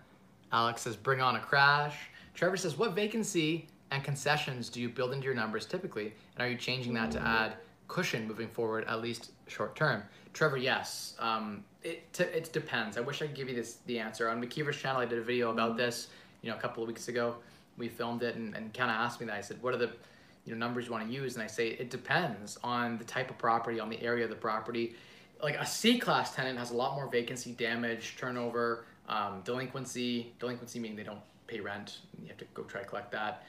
Alex 0.53 0.83
says, 0.83 0.97
bring 0.97 1.23
on 1.23 1.37
a 1.37 1.41
crash. 1.41 1.97
Trevor 2.35 2.59
says, 2.59 2.77
what 2.77 2.95
vacancy 2.95 3.69
and 3.91 4.05
concessions 4.05 4.69
do 4.69 4.83
you 4.83 4.91
build 4.91 5.15
into 5.15 5.25
your 5.25 5.35
numbers 5.35 5.65
typically? 5.65 6.13
And 6.37 6.47
are 6.47 6.51
you 6.51 6.59
changing 6.59 6.93
that 6.93 7.11
to 7.13 7.27
add 7.27 7.55
cushion 7.87 8.29
moving 8.29 8.49
forward, 8.49 8.85
at 8.87 9.01
least 9.01 9.31
short 9.47 9.75
term? 9.75 10.03
Trevor, 10.39 10.57
yes. 10.57 11.17
Um, 11.19 11.65
it, 11.83 12.13
t- 12.13 12.23
it 12.23 12.53
depends. 12.53 12.97
I 12.97 13.01
wish 13.01 13.21
I 13.21 13.27
could 13.27 13.35
give 13.35 13.49
you 13.49 13.57
this 13.57 13.79
the 13.87 13.99
answer. 13.99 14.29
On 14.29 14.41
McKeever's 14.41 14.77
channel, 14.77 15.01
I 15.01 15.05
did 15.05 15.19
a 15.19 15.23
video 15.23 15.51
about 15.51 15.77
this, 15.77 16.11
you 16.43 16.49
know, 16.49 16.57
a 16.57 16.61
couple 16.61 16.81
of 16.81 16.87
weeks 16.87 17.09
ago. 17.09 17.35
We 17.77 17.89
filmed 17.89 18.23
it 18.23 18.37
and, 18.37 18.55
and 18.55 18.73
kind 18.73 18.89
of 18.89 18.97
asked 18.99 19.19
me 19.19 19.27
that. 19.27 19.35
I 19.35 19.41
said, 19.41 19.61
what 19.61 19.75
are 19.75 19.79
the 19.79 19.91
you 20.45 20.53
know 20.53 20.57
numbers 20.57 20.87
you 20.87 20.93
want 20.93 21.09
to 21.09 21.13
use? 21.13 21.35
And 21.35 21.43
I 21.43 21.49
say 21.49 21.71
it 21.71 21.91
depends 21.91 22.57
on 22.63 22.99
the 22.99 23.05
type 23.05 23.31
of 23.31 23.39
property, 23.39 23.81
on 23.81 23.91
the 23.91 24.01
area 24.01 24.23
of 24.23 24.31
the 24.31 24.37
property. 24.37 24.95
Like 25.43 25.57
a 25.57 25.67
C 25.67 25.99
class 25.99 26.37
tenant 26.37 26.57
has 26.57 26.71
a 26.71 26.77
lot 26.77 26.95
more 26.95 27.09
vacancy, 27.09 27.51
damage, 27.51 28.15
turnover, 28.17 28.85
um, 29.09 29.41
delinquency. 29.45 30.35
Delinquency 30.39 30.79
meaning 30.79 30.97
they 30.97 31.03
don't 31.03 31.19
pay 31.49 31.59
rent. 31.59 31.99
You 32.23 32.29
have 32.29 32.39
to 32.39 32.45
go 32.55 32.63
try 32.63 32.83
to 32.83 32.87
collect 32.87 33.11
that. 33.11 33.43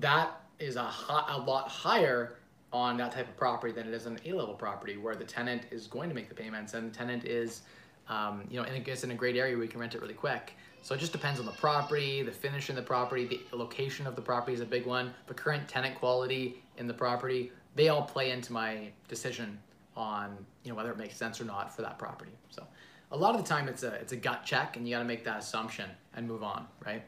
That 0.00 0.38
is 0.58 0.76
a, 0.76 0.92
a 1.28 1.42
lot 1.46 1.68
higher 1.68 2.36
on 2.72 2.96
that 2.98 3.12
type 3.12 3.28
of 3.28 3.36
property 3.36 3.72
than 3.72 3.88
it 3.88 3.94
is 3.94 4.06
an 4.06 4.18
A-level 4.24 4.54
property 4.54 4.96
where 4.96 5.16
the 5.16 5.24
tenant 5.24 5.62
is 5.70 5.86
going 5.86 6.08
to 6.08 6.14
make 6.14 6.28
the 6.28 6.34
payments 6.34 6.74
and 6.74 6.92
the 6.92 6.96
tenant 6.96 7.24
is, 7.24 7.62
um, 8.08 8.44
you 8.48 8.58
know, 8.58 8.64
and 8.64 8.76
it 8.76 8.84
gets 8.84 9.02
in 9.02 9.10
a 9.10 9.14
great 9.14 9.36
area 9.36 9.54
where 9.54 9.64
you 9.64 9.70
can 9.70 9.80
rent 9.80 9.94
it 9.94 10.00
really 10.00 10.14
quick. 10.14 10.54
So 10.82 10.94
it 10.94 10.98
just 10.98 11.12
depends 11.12 11.40
on 11.40 11.46
the 11.46 11.52
property, 11.52 12.22
the 12.22 12.32
finish 12.32 12.70
in 12.70 12.76
the 12.76 12.82
property, 12.82 13.42
the 13.50 13.56
location 13.56 14.06
of 14.06 14.16
the 14.16 14.22
property 14.22 14.54
is 14.54 14.60
a 14.60 14.66
big 14.66 14.86
one, 14.86 15.12
the 15.26 15.34
current 15.34 15.68
tenant 15.68 15.96
quality 15.96 16.62
in 16.78 16.86
the 16.86 16.94
property. 16.94 17.52
They 17.74 17.88
all 17.88 18.02
play 18.02 18.30
into 18.30 18.52
my 18.52 18.90
decision 19.08 19.58
on, 19.96 20.36
you 20.64 20.70
know, 20.70 20.76
whether 20.76 20.90
it 20.90 20.96
makes 20.96 21.16
sense 21.16 21.40
or 21.40 21.44
not 21.44 21.74
for 21.74 21.82
that 21.82 21.98
property. 21.98 22.32
So 22.48 22.66
a 23.12 23.16
lot 23.16 23.34
of 23.34 23.42
the 23.42 23.48
time 23.48 23.68
it's 23.68 23.82
a 23.82 23.92
it's 23.94 24.12
a 24.12 24.16
gut 24.16 24.44
check 24.44 24.76
and 24.76 24.88
you 24.88 24.94
got 24.94 25.00
to 25.00 25.04
make 25.04 25.24
that 25.24 25.38
assumption 25.38 25.90
and 26.14 26.26
move 26.26 26.42
on, 26.42 26.66
right? 26.84 27.02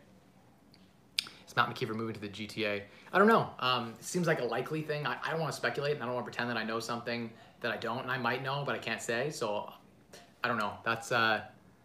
Is 1.52 1.56
Matt 1.56 1.68
McKeever 1.68 1.94
moving 1.94 2.14
to 2.14 2.20
the 2.20 2.30
GTA? 2.30 2.80
I 3.12 3.18
don't 3.18 3.28
know. 3.28 3.50
Um, 3.58 3.92
seems 4.00 4.26
like 4.26 4.40
a 4.40 4.44
likely 4.44 4.80
thing. 4.80 5.06
I, 5.06 5.18
I 5.22 5.30
don't 5.30 5.38
want 5.38 5.52
to 5.52 5.56
speculate 5.56 5.92
and 5.92 6.02
I 6.02 6.06
don't 6.06 6.14
want 6.14 6.24
to 6.24 6.30
pretend 6.30 6.48
that 6.48 6.56
I 6.56 6.64
know 6.64 6.80
something 6.80 7.30
that 7.60 7.70
I 7.70 7.76
don't 7.76 8.00
and 8.00 8.10
I 8.10 8.16
might 8.16 8.42
know, 8.42 8.62
but 8.64 8.74
I 8.74 8.78
can't 8.78 9.02
say. 9.02 9.28
So 9.28 9.70
I 10.42 10.48
don't 10.48 10.56
know. 10.56 10.72
That's 10.82 11.12
uh, 11.12 11.42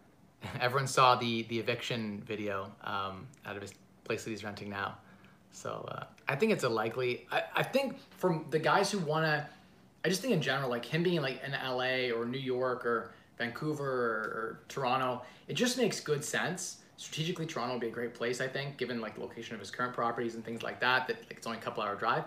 everyone 0.61 0.87
saw 0.87 1.15
the 1.15 1.43
the 1.43 1.59
eviction 1.59 2.23
video 2.25 2.71
um, 2.85 3.27
out 3.45 3.57
of 3.57 3.61
his 3.61 3.73
place 4.05 4.23
that 4.23 4.29
he's 4.29 4.41
renting 4.45 4.69
now. 4.69 4.99
So 5.51 5.85
uh, 5.91 6.05
I 6.29 6.37
think 6.37 6.53
it's 6.53 6.63
a 6.63 6.69
likely. 6.69 7.27
I, 7.29 7.43
I 7.57 7.63
think 7.63 7.97
from 8.11 8.45
the 8.51 8.59
guys 8.59 8.89
who 8.89 8.99
want 8.99 9.25
to, 9.25 9.45
I 10.05 10.07
just 10.07 10.21
think 10.21 10.33
in 10.33 10.41
general, 10.41 10.69
like 10.69 10.85
him 10.85 11.03
being 11.03 11.21
like 11.21 11.41
in 11.45 11.51
LA 11.51 12.17
or 12.17 12.25
New 12.25 12.39
York 12.39 12.85
or 12.85 13.11
Vancouver 13.37 13.83
or, 13.83 14.21
or 14.21 14.59
Toronto, 14.69 15.23
it 15.49 15.55
just 15.55 15.77
makes 15.77 15.99
good 15.99 16.23
sense. 16.23 16.77
Strategically, 16.97 17.45
Toronto 17.45 17.75
would 17.75 17.81
be 17.81 17.87
a 17.87 17.91
great 17.91 18.13
place, 18.13 18.41
I 18.41 18.47
think, 18.47 18.77
given 18.77 18.99
like 18.99 19.15
the 19.15 19.21
location 19.21 19.53
of 19.53 19.59
his 19.59 19.69
current 19.69 19.93
properties 19.93 20.35
and 20.35 20.43
things 20.43 20.63
like 20.63 20.79
that. 20.79 21.07
That 21.07 21.17
like, 21.29 21.37
it's 21.37 21.47
only 21.47 21.59
a 21.59 21.61
couple 21.61 21.83
hour 21.83 21.95
drive, 21.95 22.23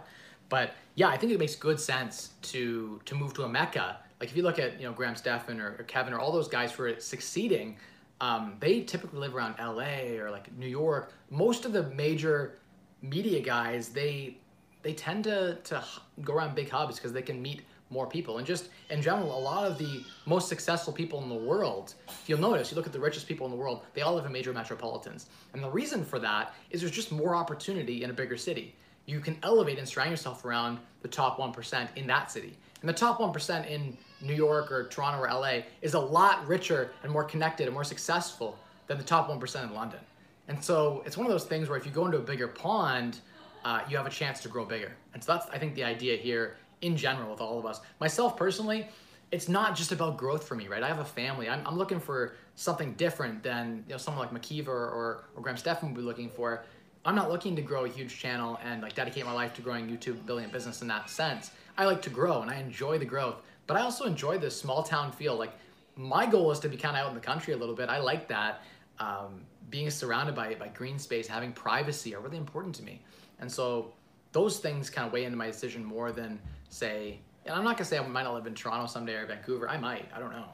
but 0.48 0.74
yeah, 0.94 1.08
I 1.08 1.16
think 1.16 1.32
it 1.32 1.38
makes 1.38 1.56
good 1.56 1.80
sense 1.80 2.30
to 2.42 3.00
to 3.04 3.14
move 3.14 3.34
to 3.34 3.44
a 3.44 3.48
mecca. 3.48 3.98
Like 4.20 4.30
if 4.30 4.36
you 4.36 4.42
look 4.42 4.58
at 4.58 4.78
you 4.78 4.86
know 4.86 4.92
Graham 4.92 5.16
Stephan 5.16 5.60
or, 5.60 5.76
or 5.78 5.84
Kevin 5.84 6.12
or 6.12 6.20
all 6.20 6.30
those 6.30 6.48
guys 6.48 6.72
who 6.72 6.84
are 6.84 7.00
succeeding, 7.00 7.76
um, 8.20 8.56
they 8.60 8.82
typically 8.82 9.18
live 9.18 9.34
around 9.34 9.56
LA 9.58 10.20
or 10.20 10.30
like 10.30 10.52
New 10.56 10.68
York. 10.68 11.14
Most 11.30 11.64
of 11.64 11.72
the 11.72 11.84
major 11.90 12.58
media 13.02 13.40
guys, 13.40 13.88
they 13.88 14.36
they 14.82 14.92
tend 14.92 15.24
to 15.24 15.56
to 15.64 15.82
go 16.22 16.34
around 16.34 16.54
big 16.54 16.70
hubs 16.70 16.96
because 16.96 17.12
they 17.12 17.22
can 17.22 17.40
meet 17.40 17.62
more 17.90 18.06
people. 18.06 18.38
And 18.38 18.46
just 18.46 18.68
in 18.88 19.02
general, 19.02 19.36
a 19.36 19.38
lot 19.38 19.66
of 19.66 19.76
the 19.76 20.04
most 20.24 20.48
successful 20.48 20.92
people 20.92 21.22
in 21.22 21.28
the 21.28 21.34
world, 21.34 21.94
if 22.08 22.28
you'll 22.28 22.40
notice, 22.40 22.70
you 22.70 22.76
look 22.76 22.86
at 22.86 22.92
the 22.92 23.00
richest 23.00 23.26
people 23.26 23.46
in 23.46 23.50
the 23.50 23.58
world, 23.58 23.82
they 23.94 24.02
all 24.02 24.14
live 24.14 24.24
in 24.24 24.32
major 24.32 24.52
metropolitans. 24.52 25.26
And 25.52 25.62
the 25.62 25.70
reason 25.70 26.04
for 26.04 26.18
that 26.20 26.54
is 26.70 26.80
there's 26.80 26.92
just 26.92 27.10
more 27.10 27.34
opportunity 27.34 28.04
in 28.04 28.10
a 28.10 28.12
bigger 28.12 28.36
city. 28.36 28.74
You 29.06 29.20
can 29.20 29.36
elevate 29.42 29.78
and 29.78 29.88
surround 29.88 30.10
yourself 30.10 30.44
around 30.44 30.78
the 31.02 31.08
top 31.08 31.38
1% 31.38 31.88
in 31.96 32.06
that 32.06 32.30
city. 32.30 32.56
And 32.80 32.88
the 32.88 32.94
top 32.94 33.18
1% 33.18 33.68
in 33.68 33.96
New 34.22 34.34
York 34.34 34.70
or 34.70 34.88
Toronto 34.88 35.20
or 35.20 35.28
LA 35.28 35.62
is 35.82 35.94
a 35.94 35.98
lot 35.98 36.46
richer 36.46 36.92
and 37.02 37.12
more 37.12 37.24
connected 37.24 37.66
and 37.66 37.74
more 37.74 37.84
successful 37.84 38.56
than 38.86 38.98
the 38.98 39.04
top 39.04 39.28
1% 39.28 39.64
in 39.64 39.74
London. 39.74 40.00
And 40.48 40.62
so 40.62 41.02
it's 41.06 41.16
one 41.16 41.26
of 41.26 41.32
those 41.32 41.44
things 41.44 41.68
where 41.68 41.78
if 41.78 41.86
you 41.86 41.92
go 41.92 42.06
into 42.06 42.18
a 42.18 42.22
bigger 42.22 42.48
pond, 42.48 43.20
uh, 43.64 43.82
you 43.88 43.96
have 43.96 44.06
a 44.06 44.10
chance 44.10 44.40
to 44.40 44.48
grow 44.48 44.64
bigger. 44.64 44.92
And 45.14 45.22
so 45.22 45.32
that's, 45.32 45.46
I 45.50 45.58
think, 45.58 45.74
the 45.74 45.84
idea 45.84 46.16
here 46.16 46.56
in 46.82 46.96
general 46.96 47.30
with 47.30 47.40
all 47.40 47.58
of 47.58 47.66
us. 47.66 47.80
Myself 48.00 48.36
personally, 48.36 48.88
it's 49.30 49.48
not 49.48 49.76
just 49.76 49.92
about 49.92 50.16
growth 50.16 50.46
for 50.46 50.54
me, 50.54 50.66
right? 50.68 50.82
I 50.82 50.88
have 50.88 50.98
a 50.98 51.04
family. 51.04 51.48
I'm, 51.48 51.64
I'm 51.66 51.76
looking 51.76 52.00
for 52.00 52.34
something 52.56 52.94
different 52.94 53.42
than 53.42 53.84
you 53.86 53.94
know 53.94 53.98
someone 53.98 54.26
like 54.26 54.42
McKeever 54.42 54.68
or, 54.68 55.24
or 55.34 55.42
Graham 55.42 55.56
Stephan 55.56 55.90
would 55.90 55.96
be 55.96 56.02
looking 56.02 56.28
for. 56.28 56.64
I'm 57.04 57.14
not 57.14 57.30
looking 57.30 57.56
to 57.56 57.62
grow 57.62 57.84
a 57.84 57.88
huge 57.88 58.18
channel 58.18 58.58
and 58.62 58.82
like 58.82 58.94
dedicate 58.94 59.24
my 59.24 59.32
life 59.32 59.54
to 59.54 59.62
growing 59.62 59.88
YouTube, 59.88 60.26
building 60.26 60.44
a 60.44 60.48
business 60.48 60.82
in 60.82 60.88
that 60.88 61.08
sense. 61.08 61.50
I 61.78 61.86
like 61.86 62.02
to 62.02 62.10
grow 62.10 62.42
and 62.42 62.50
I 62.50 62.56
enjoy 62.56 62.98
the 62.98 63.06
growth, 63.06 63.36
but 63.66 63.76
I 63.76 63.80
also 63.82 64.04
enjoy 64.04 64.36
this 64.36 64.58
small 64.58 64.82
town 64.82 65.12
feel. 65.12 65.36
Like 65.36 65.52
my 65.96 66.26
goal 66.26 66.50
is 66.50 66.58
to 66.60 66.68
be 66.68 66.76
kind 66.76 66.96
of 66.96 67.04
out 67.04 67.08
in 67.08 67.14
the 67.14 67.20
country 67.20 67.54
a 67.54 67.56
little 67.56 67.74
bit. 67.74 67.88
I 67.88 67.98
like 68.00 68.28
that. 68.28 68.62
Um, 68.98 69.42
being 69.70 69.88
surrounded 69.88 70.34
by, 70.34 70.54
by 70.56 70.68
green 70.68 70.98
space, 70.98 71.26
having 71.26 71.52
privacy 71.52 72.14
are 72.14 72.20
really 72.20 72.36
important 72.36 72.74
to 72.74 72.82
me. 72.82 73.00
And 73.38 73.50
so 73.50 73.92
those 74.32 74.58
things 74.58 74.90
kind 74.90 75.06
of 75.06 75.12
weigh 75.12 75.24
into 75.24 75.38
my 75.38 75.46
decision 75.46 75.84
more 75.84 76.12
than 76.12 76.40
say, 76.70 77.20
and 77.44 77.54
I'm 77.54 77.64
not 77.64 77.76
gonna 77.76 77.84
say 77.84 77.98
I 77.98 78.06
might 78.06 78.22
not 78.22 78.34
live 78.34 78.46
in 78.46 78.54
Toronto 78.54 78.86
someday 78.86 79.14
or 79.14 79.26
Vancouver. 79.26 79.68
I 79.68 79.76
might. 79.76 80.08
I 80.14 80.18
don't 80.18 80.32
know. 80.32 80.48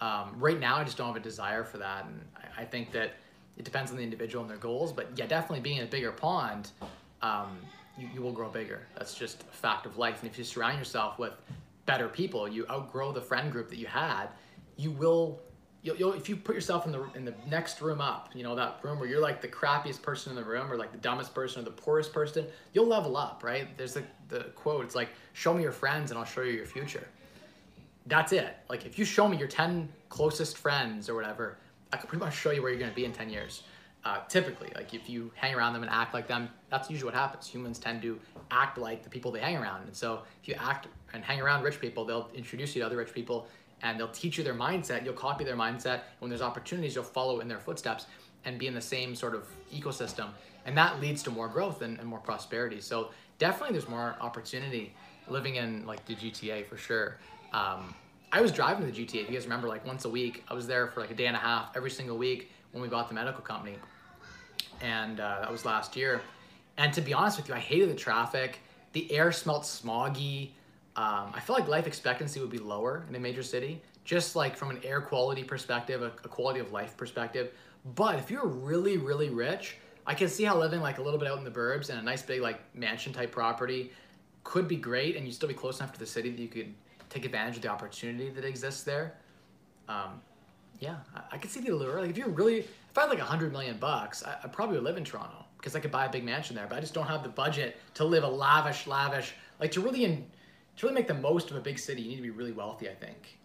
Um, 0.00 0.34
right 0.38 0.60
now, 0.60 0.76
I 0.76 0.84
just 0.84 0.96
don't 0.96 1.08
have 1.08 1.16
a 1.16 1.20
desire 1.20 1.64
for 1.64 1.78
that, 1.78 2.04
and 2.04 2.20
I, 2.36 2.62
I, 2.62 2.64
think 2.66 2.92
that 2.92 3.14
it 3.56 3.64
depends 3.64 3.90
on 3.90 3.96
the 3.96 4.02
individual 4.02 4.42
and 4.42 4.50
their 4.50 4.58
goals. 4.58 4.92
But 4.92 5.08
yeah, 5.16 5.26
definitely 5.26 5.60
being 5.60 5.78
in 5.78 5.84
a 5.84 5.90
bigger 5.90 6.12
pond, 6.12 6.70
um, 7.22 7.56
you, 7.98 8.08
you 8.14 8.20
will 8.20 8.32
grow 8.32 8.50
bigger. 8.50 8.86
That's 8.98 9.14
just 9.14 9.42
a 9.42 9.56
fact 9.56 9.86
of 9.86 9.96
life. 9.96 10.22
And 10.22 10.30
if 10.30 10.36
you 10.36 10.44
surround 10.44 10.78
yourself 10.78 11.18
with 11.18 11.32
better 11.86 12.08
people, 12.08 12.46
you 12.46 12.66
outgrow 12.68 13.10
the 13.10 13.22
friend 13.22 13.50
group 13.50 13.68
that 13.70 13.78
you 13.78 13.86
had. 13.86 14.26
You 14.76 14.90
will 14.90 15.40
you'll, 15.86 15.96
you'll, 15.96 16.12
if 16.14 16.28
you 16.28 16.36
put 16.36 16.54
yourself 16.54 16.84
in 16.84 16.92
the 16.92 17.04
in 17.14 17.24
the 17.24 17.34
next 17.48 17.80
room 17.80 18.00
up, 18.00 18.30
you 18.34 18.42
know 18.42 18.56
that 18.56 18.80
room 18.82 18.98
where 18.98 19.08
you're 19.08 19.20
like 19.20 19.40
the 19.40 19.48
crappiest 19.48 20.02
person 20.02 20.30
in 20.30 20.36
the 20.36 20.44
room, 20.44 20.70
or 20.70 20.76
like 20.76 20.90
the 20.90 20.98
dumbest 20.98 21.32
person, 21.32 21.62
or 21.62 21.64
the 21.64 21.70
poorest 21.70 22.12
person, 22.12 22.44
you'll 22.72 22.88
level 22.88 23.16
up, 23.16 23.42
right? 23.44 23.68
There's 23.78 23.94
the 23.94 24.02
the 24.28 24.40
quote. 24.56 24.84
It's 24.84 24.96
like, 24.96 25.10
"Show 25.32 25.54
me 25.54 25.62
your 25.62 25.72
friends, 25.72 26.10
and 26.10 26.18
I'll 26.18 26.26
show 26.26 26.42
you 26.42 26.52
your 26.52 26.66
future." 26.66 27.06
That's 28.06 28.32
it. 28.32 28.56
Like 28.68 28.84
if 28.84 28.98
you 28.98 29.04
show 29.04 29.28
me 29.28 29.36
your 29.36 29.48
ten 29.48 29.88
closest 30.08 30.58
friends 30.58 31.08
or 31.08 31.14
whatever, 31.14 31.56
I 31.92 31.98
can 31.98 32.08
pretty 32.08 32.24
much 32.24 32.34
show 32.34 32.50
you 32.50 32.62
where 32.62 32.70
you're 32.72 32.80
gonna 32.80 32.92
be 32.92 33.04
in 33.04 33.12
ten 33.12 33.30
years. 33.30 33.62
Uh, 34.04 34.18
typically, 34.28 34.70
like 34.74 34.92
if 34.92 35.08
you 35.08 35.32
hang 35.34 35.54
around 35.54 35.72
them 35.72 35.82
and 35.82 35.90
act 35.90 36.14
like 36.14 36.28
them, 36.28 36.48
that's 36.68 36.90
usually 36.90 37.06
what 37.06 37.14
happens. 37.14 37.46
Humans 37.48 37.78
tend 37.78 38.02
to 38.02 38.18
act 38.52 38.78
like 38.78 39.02
the 39.02 39.10
people 39.10 39.30
they 39.30 39.40
hang 39.40 39.56
around, 39.56 39.82
and 39.82 39.94
so 39.94 40.22
if 40.42 40.48
you 40.48 40.54
act 40.58 40.88
and 41.12 41.24
hang 41.24 41.40
around 41.40 41.62
rich 41.62 41.80
people, 41.80 42.04
they'll 42.04 42.28
introduce 42.34 42.74
you 42.74 42.82
to 42.82 42.86
other 42.86 42.96
rich 42.96 43.12
people 43.12 43.46
and 43.82 43.98
they'll 43.98 44.08
teach 44.08 44.38
you 44.38 44.44
their 44.44 44.54
mindset. 44.54 45.04
You'll 45.04 45.14
copy 45.14 45.44
their 45.44 45.56
mindset. 45.56 46.02
When 46.18 46.28
there's 46.28 46.42
opportunities, 46.42 46.94
you'll 46.94 47.04
follow 47.04 47.40
in 47.40 47.48
their 47.48 47.58
footsteps 47.58 48.06
and 48.44 48.58
be 48.58 48.66
in 48.66 48.74
the 48.74 48.80
same 48.80 49.14
sort 49.14 49.34
of 49.34 49.46
ecosystem. 49.74 50.28
And 50.64 50.76
that 50.76 51.00
leads 51.00 51.22
to 51.24 51.30
more 51.30 51.48
growth 51.48 51.82
and, 51.82 51.98
and 51.98 52.08
more 52.08 52.18
prosperity. 52.18 52.80
So 52.80 53.10
definitely 53.38 53.72
there's 53.72 53.88
more 53.88 54.16
opportunity 54.20 54.94
living 55.28 55.56
in 55.56 55.86
like 55.86 56.04
the 56.06 56.14
GTA 56.14 56.66
for 56.66 56.76
sure. 56.76 57.18
Um, 57.52 57.94
I 58.32 58.40
was 58.40 58.52
driving 58.52 58.86
to 58.86 58.92
the 58.92 59.04
GTA, 59.04 59.22
if 59.22 59.28
you 59.28 59.34
guys 59.34 59.44
remember, 59.44 59.68
like 59.68 59.86
once 59.86 60.04
a 60.04 60.08
week. 60.08 60.44
I 60.48 60.54
was 60.54 60.66
there 60.66 60.88
for 60.88 61.00
like 61.00 61.10
a 61.10 61.14
day 61.14 61.26
and 61.26 61.36
a 61.36 61.40
half 61.40 61.76
every 61.76 61.90
single 61.90 62.16
week 62.16 62.50
when 62.72 62.82
we 62.82 62.88
bought 62.88 63.08
the 63.08 63.14
medical 63.14 63.42
company. 63.42 63.76
And 64.80 65.20
uh, 65.20 65.40
that 65.40 65.50
was 65.50 65.64
last 65.64 65.96
year. 65.96 66.20
And 66.76 66.92
to 66.92 67.00
be 67.00 67.14
honest 67.14 67.38
with 67.38 67.48
you, 67.48 67.54
I 67.54 67.58
hated 67.58 67.88
the 67.88 67.94
traffic. 67.94 68.58
The 68.92 69.10
air 69.12 69.32
smelled 69.32 69.62
smoggy. 69.62 70.50
Um, 70.96 71.30
I 71.34 71.40
feel 71.40 71.54
like 71.54 71.68
life 71.68 71.86
expectancy 71.86 72.40
would 72.40 72.50
be 72.50 72.58
lower 72.58 73.04
in 73.08 73.14
a 73.14 73.18
major 73.18 73.42
city, 73.42 73.82
just 74.04 74.34
like 74.34 74.56
from 74.56 74.70
an 74.70 74.80
air 74.82 75.02
quality 75.02 75.44
perspective, 75.44 76.02
a, 76.02 76.06
a 76.06 76.28
quality 76.28 76.58
of 76.58 76.72
life 76.72 76.96
perspective. 76.96 77.52
But 77.94 78.18
if 78.18 78.30
you're 78.30 78.46
really, 78.46 78.96
really 78.96 79.28
rich, 79.28 79.76
I 80.06 80.14
can 80.14 80.28
see 80.28 80.44
how 80.44 80.56
living 80.56 80.80
like 80.80 80.96
a 80.98 81.02
little 81.02 81.18
bit 81.18 81.28
out 81.28 81.36
in 81.36 81.44
the 81.44 81.50
burbs 81.50 81.90
and 81.90 81.98
a 81.98 82.02
nice 82.02 82.22
big 82.22 82.40
like 82.40 82.60
mansion 82.74 83.12
type 83.12 83.30
property 83.30 83.92
could 84.42 84.68
be 84.68 84.76
great, 84.76 85.16
and 85.16 85.26
you'd 85.26 85.34
still 85.34 85.48
be 85.48 85.54
close 85.54 85.80
enough 85.80 85.92
to 85.92 85.98
the 85.98 86.06
city 86.06 86.30
that 86.30 86.40
you 86.40 86.48
could 86.48 86.72
take 87.10 87.24
advantage 87.24 87.56
of 87.56 87.62
the 87.62 87.68
opportunity 87.68 88.30
that 88.30 88.44
exists 88.44 88.82
there. 88.84 89.14
Um, 89.88 90.22
yeah, 90.80 90.96
I, 91.14 91.22
I 91.32 91.38
could 91.38 91.50
see 91.50 91.60
the 91.60 91.74
allure. 91.74 92.00
Like 92.00 92.10
if 92.10 92.16
you're 92.16 92.28
really, 92.28 92.60
if 92.60 92.96
I 92.96 93.02
had 93.02 93.10
like 93.10 93.18
a 93.18 93.24
hundred 93.24 93.52
million 93.52 93.76
bucks, 93.76 94.24
I, 94.24 94.36
I 94.44 94.48
probably 94.48 94.76
would 94.76 94.84
live 94.84 94.96
in 94.96 95.04
Toronto 95.04 95.44
because 95.58 95.76
I 95.76 95.80
could 95.80 95.90
buy 95.90 96.06
a 96.06 96.10
big 96.10 96.24
mansion 96.24 96.56
there. 96.56 96.66
But 96.66 96.78
I 96.78 96.80
just 96.80 96.94
don't 96.94 97.06
have 97.06 97.22
the 97.22 97.28
budget 97.28 97.76
to 97.94 98.04
live 98.04 98.24
a 98.24 98.28
lavish, 98.28 98.86
lavish, 98.86 99.34
like 99.60 99.72
to 99.72 99.82
really. 99.82 100.04
In, 100.04 100.26
to 100.76 100.86
really 100.86 100.94
make 100.94 101.08
the 101.08 101.14
most 101.14 101.50
of 101.50 101.56
a 101.56 101.60
big 101.60 101.78
city, 101.78 102.02
you 102.02 102.10
need 102.10 102.16
to 102.16 102.22
be 102.22 102.30
really 102.30 102.52
wealthy, 102.52 102.88
I 102.88 102.94
think. 102.94 103.38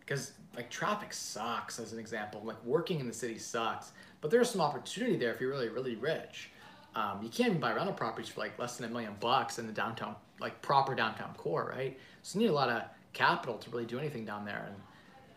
Because 0.00 0.30
um, 0.30 0.34
like 0.56 0.70
traffic 0.70 1.12
sucks, 1.12 1.78
as 1.78 1.92
an 1.92 1.98
example. 1.98 2.42
Like 2.44 2.62
working 2.64 3.00
in 3.00 3.06
the 3.06 3.12
city 3.12 3.38
sucks, 3.38 3.92
but 4.20 4.30
there's 4.30 4.50
some 4.50 4.60
opportunity 4.60 5.16
there 5.16 5.32
if 5.32 5.40
you're 5.40 5.50
really 5.50 5.68
really 5.68 5.96
rich. 5.96 6.50
Um, 6.94 7.20
you 7.22 7.30
can't 7.30 7.50
even 7.50 7.60
buy 7.60 7.72
rental 7.72 7.94
properties 7.94 8.28
for 8.28 8.40
like 8.40 8.58
less 8.58 8.76
than 8.76 8.90
a 8.90 8.92
million 8.92 9.14
bucks 9.18 9.58
in 9.58 9.66
the 9.66 9.72
downtown, 9.72 10.14
like 10.40 10.60
proper 10.60 10.94
downtown 10.94 11.34
core, 11.36 11.72
right? 11.74 11.98
So 12.22 12.38
you 12.38 12.44
need 12.44 12.50
a 12.50 12.54
lot 12.54 12.68
of 12.68 12.82
capital 13.14 13.56
to 13.56 13.70
really 13.70 13.86
do 13.86 13.98
anything 13.98 14.26
down 14.26 14.44
there. 14.44 14.64
And 14.66 14.76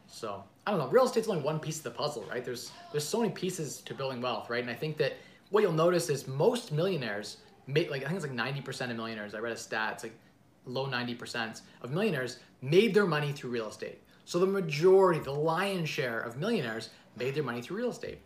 so 0.07 0.43
I 0.67 0.71
don't 0.71 0.79
know, 0.81 0.87
real 0.89 1.05
estate's 1.05 1.29
only 1.29 1.43
one 1.43 1.59
piece 1.59 1.77
of 1.77 1.83
the 1.83 1.91
puzzle, 1.91 2.25
right? 2.29 2.43
There's 2.43 2.71
there's 2.91 3.07
so 3.07 3.21
many 3.21 3.31
pieces 3.31 3.81
to 3.81 3.93
building 3.93 4.21
wealth, 4.21 4.49
right? 4.49 4.61
And 4.61 4.69
I 4.69 4.75
think 4.75 4.97
that 4.97 5.13
what 5.51 5.61
you'll 5.61 5.71
notice 5.71 6.09
is 6.09 6.27
most 6.27 6.71
millionaires 6.71 7.37
like 7.67 8.03
I 8.03 8.07
think 8.07 8.11
it's 8.13 8.25
like 8.25 8.35
90% 8.35 8.91
of 8.91 8.97
millionaires. 8.97 9.33
I 9.33 9.39
read 9.39 9.53
a 9.53 9.57
stat, 9.57 9.93
it's 9.93 10.03
like 10.03 10.17
low 10.65 10.87
90% 10.87 11.61
of 11.81 11.91
millionaires 11.91 12.39
made 12.61 12.93
their 12.93 13.05
money 13.05 13.31
through 13.31 13.51
real 13.51 13.69
estate. 13.69 14.01
So 14.25 14.39
the 14.39 14.45
majority, 14.45 15.19
the 15.19 15.31
lion's 15.31 15.89
share 15.89 16.19
of 16.19 16.37
millionaires 16.37 16.89
made 17.15 17.35
their 17.35 17.43
money 17.43 17.61
through 17.61 17.77
real 17.77 17.91
estate. 17.91 18.19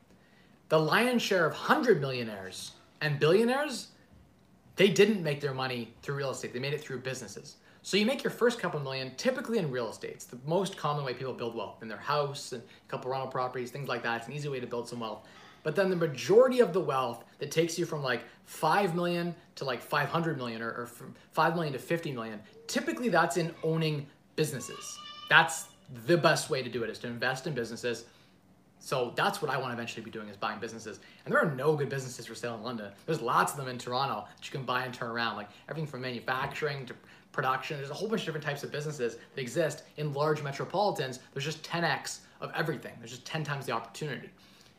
The 0.69 0.79
lion's 0.79 1.21
share 1.21 1.45
of 1.45 1.53
100 1.53 1.99
millionaires 1.99 2.71
and 3.01 3.19
billionaires, 3.19 3.89
they 4.75 4.89
didn't 4.89 5.23
make 5.23 5.41
their 5.41 5.53
money 5.53 5.93
through 6.01 6.15
real 6.15 6.31
estate. 6.31 6.53
They 6.53 6.59
made 6.59 6.73
it 6.73 6.81
through 6.81 6.99
businesses. 6.99 7.57
So 7.81 7.97
you 7.97 8.05
make 8.05 8.23
your 8.23 8.31
first 8.31 8.59
couple 8.59 8.79
million 8.79 9.13
typically 9.15 9.57
in 9.57 9.71
real 9.71 9.89
estate. 9.89 10.11
It's 10.11 10.25
the 10.25 10.39
most 10.45 10.77
common 10.77 11.03
way 11.05 11.13
people 11.13 11.33
build 11.33 11.55
wealth 11.55 11.81
in 11.81 11.87
their 11.87 11.97
house 11.97 12.51
and 12.51 12.61
a 12.61 12.91
couple 12.91 13.11
rental 13.11 13.29
properties, 13.29 13.71
things 13.71 13.87
like 13.87 14.03
that. 14.03 14.17
It's 14.17 14.27
an 14.27 14.33
easy 14.33 14.49
way 14.49 14.59
to 14.59 14.67
build 14.67 14.87
some 14.87 14.99
wealth. 14.99 15.25
But 15.63 15.75
then 15.75 15.89
the 15.89 15.95
majority 15.95 16.59
of 16.59 16.73
the 16.73 16.79
wealth 16.79 17.25
that 17.39 17.51
takes 17.51 17.77
you 17.77 17.85
from 17.85 18.01
like 18.01 18.23
5 18.45 18.95
million 18.95 19.35
to 19.55 19.65
like 19.65 19.81
500 19.81 20.37
million 20.37 20.61
or, 20.61 20.73
or 20.73 20.85
from 20.87 21.15
5 21.31 21.55
million 21.55 21.73
to 21.73 21.79
50 21.79 22.11
million, 22.11 22.39
typically 22.67 23.09
that's 23.09 23.37
in 23.37 23.53
owning 23.63 24.07
businesses. 24.35 24.97
That's 25.29 25.67
the 26.05 26.17
best 26.17 26.49
way 26.49 26.63
to 26.63 26.69
do 26.69 26.83
it 26.83 26.89
is 26.89 26.99
to 26.99 27.07
invest 27.07 27.47
in 27.47 27.53
businesses. 27.53 28.05
So 28.79 29.11
that's 29.15 29.41
what 29.41 29.51
I 29.51 29.57
want 29.57 29.71
to 29.71 29.73
eventually 29.73 30.03
be 30.03 30.11
doing 30.11 30.29
is 30.29 30.37
buying 30.37 30.59
businesses. 30.59 30.99
And 31.25 31.33
there 31.33 31.41
are 31.41 31.51
no 31.51 31.75
good 31.75 31.89
businesses 31.89 32.25
for 32.25 32.35
sale 32.35 32.55
in 32.55 32.63
London. 32.63 32.91
There's 33.05 33.21
lots 33.21 33.51
of 33.51 33.57
them 33.57 33.67
in 33.67 33.77
Toronto 33.77 34.25
that 34.35 34.45
you 34.45 34.51
can 34.51 34.63
buy 34.63 34.85
and 34.85 34.93
turn 34.93 35.09
around, 35.11 35.35
like 35.35 35.49
everything 35.67 35.87
from 35.87 36.01
manufacturing 36.01 36.85
to 36.85 36.95
production. 37.31 37.77
There's 37.77 37.89
a 37.89 37.93
whole 37.93 38.07
bunch 38.07 38.21
of 38.21 38.25
different 38.25 38.45
types 38.45 38.63
of 38.63 38.71
businesses 38.71 39.17
that 39.35 39.41
exist 39.41 39.83
in 39.97 40.13
large 40.13 40.41
metropolitans. 40.41 41.19
There's 41.33 41.45
just 41.45 41.61
10x 41.63 42.19
of 42.41 42.51
everything. 42.55 42.93
There's 42.99 43.11
just 43.11 43.25
10 43.25 43.43
times 43.43 43.65
the 43.65 43.73
opportunity. 43.73 44.29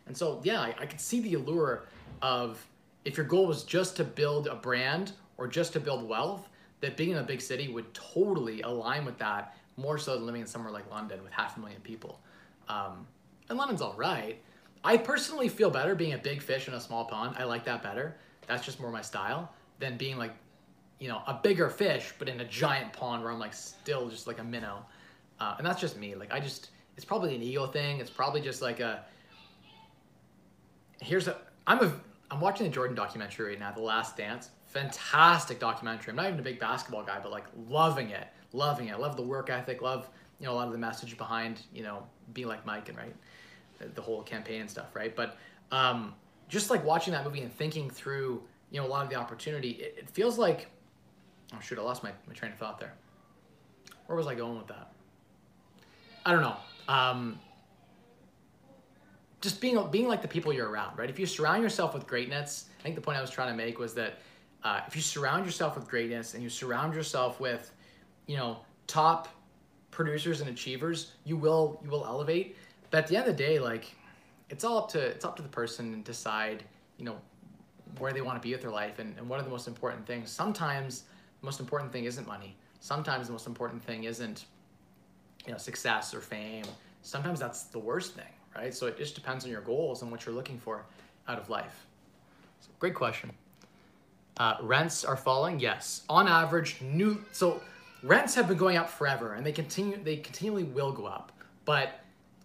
And 0.06 0.16
so, 0.16 0.40
yeah, 0.42 0.60
I, 0.60 0.74
I 0.80 0.86
could 0.86 1.00
see 1.00 1.20
the 1.20 1.34
allure 1.34 1.84
of 2.22 2.64
if 3.04 3.16
your 3.16 3.26
goal 3.26 3.46
was 3.46 3.64
just 3.64 3.96
to 3.96 4.04
build 4.04 4.46
a 4.46 4.54
brand 4.54 5.12
or 5.36 5.46
just 5.46 5.72
to 5.74 5.80
build 5.80 6.08
wealth, 6.08 6.48
that 6.80 6.96
being 6.96 7.10
in 7.10 7.18
a 7.18 7.22
big 7.22 7.40
city 7.40 7.68
would 7.68 7.92
totally 7.94 8.62
align 8.62 9.04
with 9.04 9.18
that 9.18 9.56
more 9.76 9.98
so 9.98 10.14
than 10.14 10.26
living 10.26 10.42
in 10.42 10.46
somewhere 10.46 10.72
like 10.72 10.90
London 10.90 11.22
with 11.22 11.32
half 11.32 11.56
a 11.56 11.60
million 11.60 11.80
people. 11.80 12.20
Um, 12.68 13.06
and 13.48 13.58
London's 13.58 13.82
all 13.82 13.94
right. 13.94 14.40
I 14.82 14.96
personally 14.96 15.48
feel 15.48 15.70
better 15.70 15.94
being 15.94 16.14
a 16.14 16.18
big 16.18 16.40
fish 16.42 16.68
in 16.68 16.74
a 16.74 16.80
small 16.80 17.04
pond. 17.04 17.36
I 17.38 17.44
like 17.44 17.64
that 17.64 17.82
better. 17.82 18.16
That's 18.46 18.64
just 18.64 18.80
more 18.80 18.90
my 18.90 19.02
style 19.02 19.52
than 19.78 19.96
being 19.96 20.16
like, 20.16 20.32
you 20.98 21.08
know, 21.08 21.22
a 21.26 21.34
bigger 21.34 21.68
fish, 21.68 22.12
but 22.18 22.28
in 22.28 22.40
a 22.40 22.44
giant 22.44 22.92
pond 22.92 23.22
where 23.22 23.32
I'm 23.32 23.38
like 23.38 23.54
still 23.54 24.08
just 24.08 24.26
like 24.26 24.38
a 24.38 24.44
minnow. 24.44 24.84
Uh, 25.38 25.54
and 25.58 25.66
that's 25.66 25.80
just 25.80 25.96
me. 25.96 26.14
Like, 26.14 26.32
I 26.32 26.40
just, 26.40 26.70
it's 26.96 27.04
probably 27.04 27.34
an 27.34 27.42
ego 27.42 27.66
thing. 27.66 27.98
It's 27.98 28.10
probably 28.10 28.40
just 28.40 28.60
like 28.60 28.80
a, 28.80 29.04
here's 31.00 31.28
a, 31.28 31.36
I'm 31.66 31.82
a, 31.82 31.92
I'm 32.30 32.40
watching 32.40 32.66
the 32.66 32.72
Jordan 32.72 32.94
documentary 32.94 33.50
right 33.50 33.58
now, 33.58 33.72
The 33.72 33.80
Last 33.80 34.16
Dance. 34.16 34.50
Fantastic 34.66 35.58
documentary. 35.58 36.10
I'm 36.10 36.16
not 36.16 36.26
even 36.26 36.38
a 36.38 36.42
big 36.42 36.60
basketball 36.60 37.02
guy, 37.02 37.18
but 37.20 37.32
like 37.32 37.46
loving 37.68 38.10
it, 38.10 38.28
loving 38.52 38.88
it. 38.88 38.92
I 38.92 38.96
love 38.96 39.16
the 39.16 39.22
work 39.22 39.50
ethic, 39.50 39.82
love, 39.82 40.08
you 40.38 40.46
know, 40.46 40.52
a 40.52 40.54
lot 40.54 40.66
of 40.66 40.72
the 40.72 40.78
message 40.78 41.16
behind, 41.18 41.62
you 41.74 41.82
know, 41.82 42.04
being 42.32 42.46
like 42.46 42.64
Mike 42.64 42.88
and 42.88 42.96
right, 42.96 43.14
the, 43.94 44.00
whole 44.00 44.22
campaign 44.22 44.60
and 44.60 44.70
stuff, 44.70 44.94
right? 44.94 45.14
But 45.14 45.36
um, 45.72 46.14
just 46.48 46.70
like 46.70 46.84
watching 46.84 47.12
that 47.12 47.24
movie 47.24 47.40
and 47.40 47.52
thinking 47.52 47.90
through, 47.90 48.42
you 48.70 48.80
know, 48.80 48.86
a 48.86 48.88
lot 48.88 49.02
of 49.02 49.10
the 49.10 49.16
opportunity, 49.16 49.70
it, 49.70 49.96
it 49.98 50.10
feels 50.10 50.38
like, 50.38 50.68
oh 51.52 51.60
shoot, 51.60 51.78
I 51.78 51.82
lost 51.82 52.04
my, 52.04 52.12
my 52.28 52.34
train 52.34 52.52
of 52.52 52.58
thought 52.58 52.78
there. 52.78 52.94
Where 54.06 54.16
was 54.16 54.28
I 54.28 54.34
going 54.34 54.56
with 54.56 54.68
that? 54.68 54.92
I 56.24 56.32
don't 56.32 56.42
know. 56.42 56.56
Um, 56.88 57.40
just 59.40 59.61
being 59.61 59.79
being 59.90 60.07
like 60.07 60.22
the 60.22 60.29
people 60.29 60.53
you're 60.53 60.68
around, 60.68 60.98
right? 60.98 61.09
If 61.09 61.18
you 61.18 61.26
surround 61.26 61.62
yourself 61.62 61.94
with 61.94 62.07
greatness, 62.07 62.66
I 62.79 62.83
think 62.83 62.94
the 62.94 63.00
point 63.00 63.18
I 63.18 63.20
was 63.20 63.31
trying 63.31 63.50
to 63.50 63.57
make 63.57 63.79
was 63.79 63.94
that 63.94 64.18
uh, 64.62 64.81
if 64.87 64.94
you 64.94 65.03
surround 65.03 65.46
yourself 65.46 65.76
with 65.76 65.88
greatness 65.88 66.35
and 66.35 66.42
you 66.42 66.50
surround 66.50 66.94
yourself 66.94 67.40
with, 67.40 67.70
you 68.26 68.37
know, 68.37 68.59
top 68.87 69.29
producers 69.90 70.40
and 70.40 70.50
achievers, 70.50 71.12
you 71.24 71.37
will 71.37 71.81
you 71.83 71.90
will 71.90 72.05
elevate. 72.05 72.57
But 72.90 72.98
at 72.98 73.07
the 73.07 73.16
end 73.16 73.29
of 73.29 73.37
the 73.37 73.42
day, 73.42 73.59
like, 73.59 73.94
it's 74.50 74.64
all 74.64 74.76
up 74.76 74.90
to 74.90 75.00
it's 75.00 75.24
up 75.24 75.37
to 75.37 75.42
the 75.42 75.48
person 75.48 75.92
to 75.92 75.98
decide, 75.98 76.64
you 76.98 77.07
know, 77.07 77.16
where 77.98 78.12
they 78.12 78.20
want 78.20 78.40
to 78.40 78.46
be 78.46 78.53
with 78.53 78.61
their 78.61 78.70
life 78.70 78.98
and, 78.98 79.16
and 79.16 79.29
what 79.29 79.40
are 79.40 79.42
the 79.42 79.50
most 79.50 79.68
important 79.68 80.07
things. 80.07 80.31
Sometimes 80.31 81.05
the 81.40 81.46
most 81.46 81.61
important 81.61 81.92
thing 81.92 82.05
isn't 82.05 82.26
money. 82.26 82.57
Sometimes 82.81 83.26
the 83.26 83.33
most 83.33 83.46
important 83.46 83.83
thing 83.83 84.05
isn't, 84.05 84.44
you 85.46 85.53
know, 85.53 85.59
success 85.59 86.14
or 86.14 86.20
fame. 86.20 86.64
Sometimes 87.03 87.40
that's 87.40 87.64
the 87.64 87.79
worst 87.79 88.14
thing 88.14 88.33
right? 88.56 88.74
So 88.74 88.86
it 88.86 88.96
just 88.96 89.14
depends 89.14 89.44
on 89.44 89.50
your 89.50 89.60
goals 89.60 90.02
and 90.02 90.10
what 90.10 90.26
you're 90.26 90.34
looking 90.34 90.58
for 90.58 90.84
out 91.28 91.38
of 91.38 91.48
life. 91.50 91.86
So, 92.60 92.68
great 92.78 92.94
question. 92.94 93.30
Uh, 94.36 94.56
rents 94.62 95.04
are 95.04 95.16
falling, 95.16 95.60
yes. 95.60 96.02
On 96.08 96.26
average, 96.26 96.80
new 96.80 97.22
so 97.32 97.62
rents 98.02 98.34
have 98.34 98.48
been 98.48 98.56
going 98.56 98.76
up 98.76 98.88
forever, 98.88 99.34
and 99.34 99.44
they 99.44 99.52
continue 99.52 100.02
they 100.02 100.16
continually 100.16 100.64
will 100.64 100.92
go 100.92 101.04
up. 101.06 101.32
But 101.64 102.00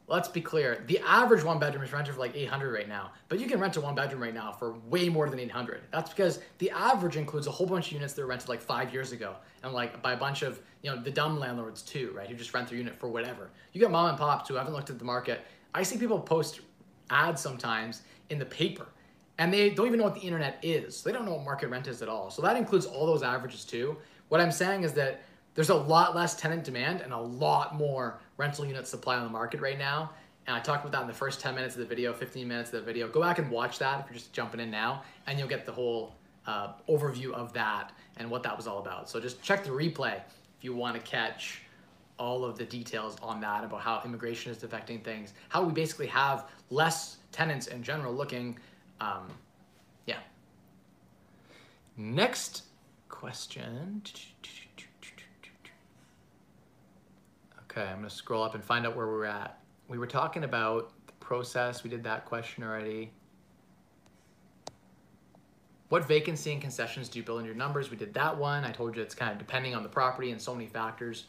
let's 0.07 0.27
be 0.27 0.41
clear, 0.41 0.83
the 0.87 0.99
average 0.99 1.43
one 1.43 1.57
bedroom 1.57 1.83
is 1.83 1.91
rented 1.91 2.13
for 2.13 2.19
like 2.19 2.35
800 2.35 2.71
right 2.71 2.87
now, 2.87 3.11
but 3.29 3.39
you 3.39 3.47
can 3.47 3.59
rent 3.59 3.77
a 3.77 3.81
one 3.81 3.95
bedroom 3.95 4.21
right 4.21 4.33
now 4.33 4.51
for 4.51 4.73
way 4.89 5.09
more 5.09 5.29
than 5.29 5.39
800. 5.39 5.81
That's 5.91 6.09
because 6.09 6.39
the 6.59 6.69
average 6.71 7.17
includes 7.17 7.47
a 7.47 7.51
whole 7.51 7.65
bunch 7.65 7.87
of 7.87 7.93
units 7.93 8.13
that 8.13 8.21
were 8.21 8.27
rented 8.27 8.49
like 8.49 8.61
five 8.61 8.93
years 8.93 9.11
ago, 9.11 9.35
and 9.63 9.73
like 9.73 10.01
by 10.01 10.13
a 10.13 10.17
bunch 10.17 10.41
of 10.41 10.59
you 10.81 10.91
know 10.91 11.01
the 11.01 11.11
dumb 11.11 11.39
landlords 11.39 11.81
too, 11.81 12.11
right? 12.15 12.27
Who 12.27 12.35
just 12.35 12.53
rent 12.53 12.67
their 12.67 12.77
unit 12.77 12.95
for 12.95 13.07
whatever. 13.07 13.49
You 13.73 13.81
got 13.81 13.91
mom 13.91 14.09
and 14.09 14.17
pops 14.17 14.49
who 14.49 14.55
haven't 14.55 14.73
looked 14.73 14.89
at 14.89 14.99
the 14.99 15.05
market 15.05 15.45
I 15.75 15.83
see 15.83 15.97
people 15.97 16.19
post 16.19 16.61
ads 17.09 17.41
sometimes 17.41 18.01
in 18.29 18.39
the 18.39 18.45
paper 18.45 18.87
and 19.37 19.53
they 19.53 19.69
don't 19.69 19.87
even 19.87 19.99
know 19.99 20.05
what 20.05 20.15
the 20.15 20.21
internet 20.21 20.57
is. 20.63 21.03
They 21.03 21.11
don't 21.11 21.25
know 21.25 21.33
what 21.33 21.43
market 21.43 21.67
rent 21.67 21.87
is 21.87 22.01
at 22.01 22.07
all. 22.07 22.31
So 22.31 22.41
that 22.41 22.55
includes 22.55 22.85
all 22.85 23.05
those 23.05 23.23
averages 23.23 23.65
too. 23.65 23.97
What 24.29 24.39
I'm 24.39 24.51
saying 24.51 24.83
is 24.83 24.93
that 24.93 25.23
there's 25.53 25.69
a 25.69 25.75
lot 25.75 26.15
less 26.15 26.33
tenant 26.33 26.63
demand 26.63 27.01
and 27.01 27.11
a 27.11 27.19
lot 27.19 27.75
more 27.75 28.21
rental 28.37 28.65
unit 28.65 28.87
supply 28.87 29.17
on 29.17 29.25
the 29.25 29.29
market 29.29 29.59
right 29.59 29.77
now. 29.77 30.11
And 30.47 30.55
I 30.55 30.61
talked 30.61 30.85
about 30.85 30.93
that 30.93 31.01
in 31.01 31.07
the 31.07 31.13
first 31.13 31.41
10 31.41 31.55
minutes 31.55 31.75
of 31.75 31.81
the 31.81 31.87
video, 31.87 32.13
15 32.13 32.47
minutes 32.47 32.71
of 32.71 32.79
the 32.79 32.85
video. 32.85 33.09
Go 33.09 33.19
back 33.19 33.37
and 33.37 33.51
watch 33.51 33.77
that 33.79 33.99
if 33.99 34.05
you're 34.05 34.13
just 34.13 34.31
jumping 34.31 34.61
in 34.61 34.71
now, 34.71 35.03
and 35.27 35.37
you'll 35.37 35.47
get 35.49 35.65
the 35.65 35.71
whole 35.71 36.15
uh, 36.45 36.73
overview 36.87 37.31
of 37.31 37.51
that 37.53 37.91
and 38.17 38.29
what 38.29 38.43
that 38.43 38.55
was 38.55 38.67
all 38.67 38.79
about. 38.79 39.09
So 39.09 39.19
just 39.19 39.41
check 39.41 39.65
the 39.65 39.71
replay 39.71 40.15
if 40.15 40.63
you 40.63 40.73
want 40.75 40.95
to 40.95 41.01
catch 41.01 41.61
all 42.17 42.45
of 42.45 42.57
the 42.57 42.65
details 42.65 43.17
on 43.21 43.41
that 43.41 43.63
about 43.63 43.81
how 43.81 44.01
immigration 44.05 44.51
is 44.51 44.63
affecting 44.63 44.99
things, 44.99 45.33
how 45.49 45.63
we 45.63 45.73
basically 45.73 46.07
have 46.07 46.49
less 46.69 47.17
tenants 47.31 47.67
in 47.67 47.83
general 47.83 48.13
looking. 48.13 48.57
Um, 49.01 49.27
yeah. 50.05 50.19
Next 51.97 52.63
question. 53.09 54.01
Okay, 57.63 57.81
I'm 57.81 57.97
gonna 57.97 58.09
scroll 58.09 58.43
up 58.43 58.55
and 58.55 58.63
find 58.63 58.85
out 58.85 58.95
where 58.95 59.07
we're 59.07 59.25
at. 59.25 59.59
We 59.89 59.97
were 59.97 60.07
talking 60.07 60.45
about 60.45 60.93
the 61.07 61.13
process. 61.13 61.83
We 61.83 61.89
did 61.89 62.03
that 62.05 62.25
question 62.25 62.63
already. 62.63 63.11
What 65.89 66.07
vacancy 66.07 66.51
and 66.51 66.61
concessions 66.61 67.09
do 67.09 67.19
you 67.19 67.25
build 67.25 67.41
in 67.41 67.45
your 67.45 67.53
numbers? 67.53 67.91
We 67.91 67.97
did 67.97 68.13
that 68.13 68.37
one. 68.37 68.63
I 68.63 68.71
told 68.71 68.95
you 68.95 69.01
it's 69.01 69.13
kind 69.13 69.31
of 69.31 69.37
depending 69.37 69.75
on 69.75 69.83
the 69.83 69.89
property 69.89 70.31
and 70.31 70.41
so 70.41 70.55
many 70.55 70.67
factors. 70.67 71.25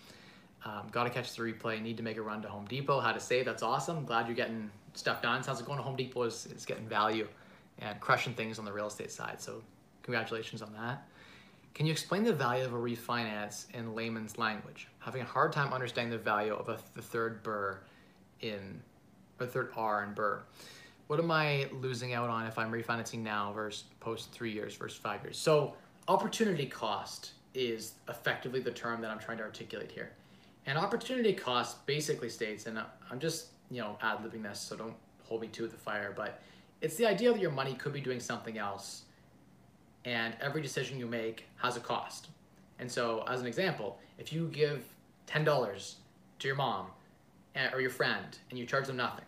Um, 0.66 0.88
Got 0.90 1.04
to 1.04 1.10
catch 1.10 1.36
the 1.36 1.42
replay. 1.42 1.80
Need 1.80 1.96
to 1.98 2.02
make 2.02 2.16
a 2.16 2.22
run 2.22 2.42
to 2.42 2.48
Home 2.48 2.66
Depot. 2.66 2.98
How 2.98 3.12
to 3.12 3.20
save? 3.20 3.44
That's 3.44 3.62
awesome. 3.62 4.04
Glad 4.04 4.26
you're 4.26 4.34
getting 4.34 4.68
stuff 4.94 5.22
done. 5.22 5.42
Sounds 5.42 5.58
like 5.58 5.66
going 5.66 5.78
to 5.78 5.84
Home 5.84 5.94
Depot 5.94 6.24
is, 6.24 6.46
is 6.46 6.64
getting 6.64 6.88
value 6.88 7.28
and 7.78 8.00
crushing 8.00 8.34
things 8.34 8.58
on 8.58 8.64
the 8.64 8.72
real 8.72 8.88
estate 8.88 9.12
side. 9.12 9.40
So 9.40 9.62
congratulations 10.02 10.62
on 10.62 10.72
that. 10.72 11.06
Can 11.74 11.86
you 11.86 11.92
explain 11.92 12.24
the 12.24 12.32
value 12.32 12.64
of 12.64 12.72
a 12.72 12.76
refinance 12.76 13.72
in 13.74 13.94
layman's 13.94 14.38
language? 14.38 14.88
Having 14.98 15.22
a 15.22 15.26
hard 15.26 15.52
time 15.52 15.72
understanding 15.72 16.10
the 16.10 16.18
value 16.18 16.54
of 16.54 16.68
a, 16.68 16.78
the 16.94 17.02
third 17.02 17.44
BRRRR 17.44 17.78
in, 18.40 18.82
or 19.38 19.46
third 19.46 19.70
R 19.76 20.02
in 20.02 20.14
BRRRR. 20.14 20.40
What 21.06 21.20
am 21.20 21.30
I 21.30 21.68
losing 21.80 22.12
out 22.12 22.28
on 22.28 22.46
if 22.46 22.58
I'm 22.58 22.72
refinancing 22.72 23.20
now 23.20 23.52
versus 23.52 23.84
post 24.00 24.32
three 24.32 24.50
years 24.50 24.74
versus 24.74 24.98
five 24.98 25.22
years? 25.22 25.38
So 25.38 25.74
opportunity 26.08 26.66
cost 26.66 27.32
is 27.54 27.92
effectively 28.08 28.58
the 28.58 28.72
term 28.72 29.00
that 29.02 29.12
I'm 29.12 29.20
trying 29.20 29.38
to 29.38 29.44
articulate 29.44 29.92
here. 29.92 30.10
And 30.66 30.76
opportunity 30.76 31.32
cost 31.32 31.86
basically 31.86 32.28
states, 32.28 32.66
and 32.66 32.80
I'm 33.10 33.20
just, 33.20 33.48
you 33.70 33.80
know, 33.80 33.96
ad 34.02 34.18
libbing 34.18 34.42
this, 34.42 34.58
so 34.60 34.76
don't 34.76 34.94
hold 35.22 35.40
me 35.40 35.48
to 35.48 35.68
the 35.68 35.76
fire, 35.76 36.12
but 36.14 36.42
it's 36.80 36.96
the 36.96 37.06
idea 37.06 37.32
that 37.32 37.40
your 37.40 37.52
money 37.52 37.74
could 37.74 37.92
be 37.92 38.00
doing 38.00 38.20
something 38.20 38.58
else, 38.58 39.02
and 40.04 40.34
every 40.40 40.60
decision 40.60 40.98
you 40.98 41.06
make 41.06 41.44
has 41.56 41.76
a 41.76 41.80
cost. 41.80 42.28
And 42.78 42.90
so, 42.90 43.24
as 43.28 43.40
an 43.40 43.46
example, 43.46 43.98
if 44.18 44.32
you 44.32 44.48
give 44.48 44.84
$10 45.26 45.94
to 46.38 46.46
your 46.46 46.56
mom 46.56 46.86
eh, 47.54 47.68
or 47.72 47.80
your 47.80 47.90
friend 47.90 48.36
and 48.50 48.58
you 48.58 48.66
charge 48.66 48.86
them 48.86 48.96
nothing, 48.96 49.24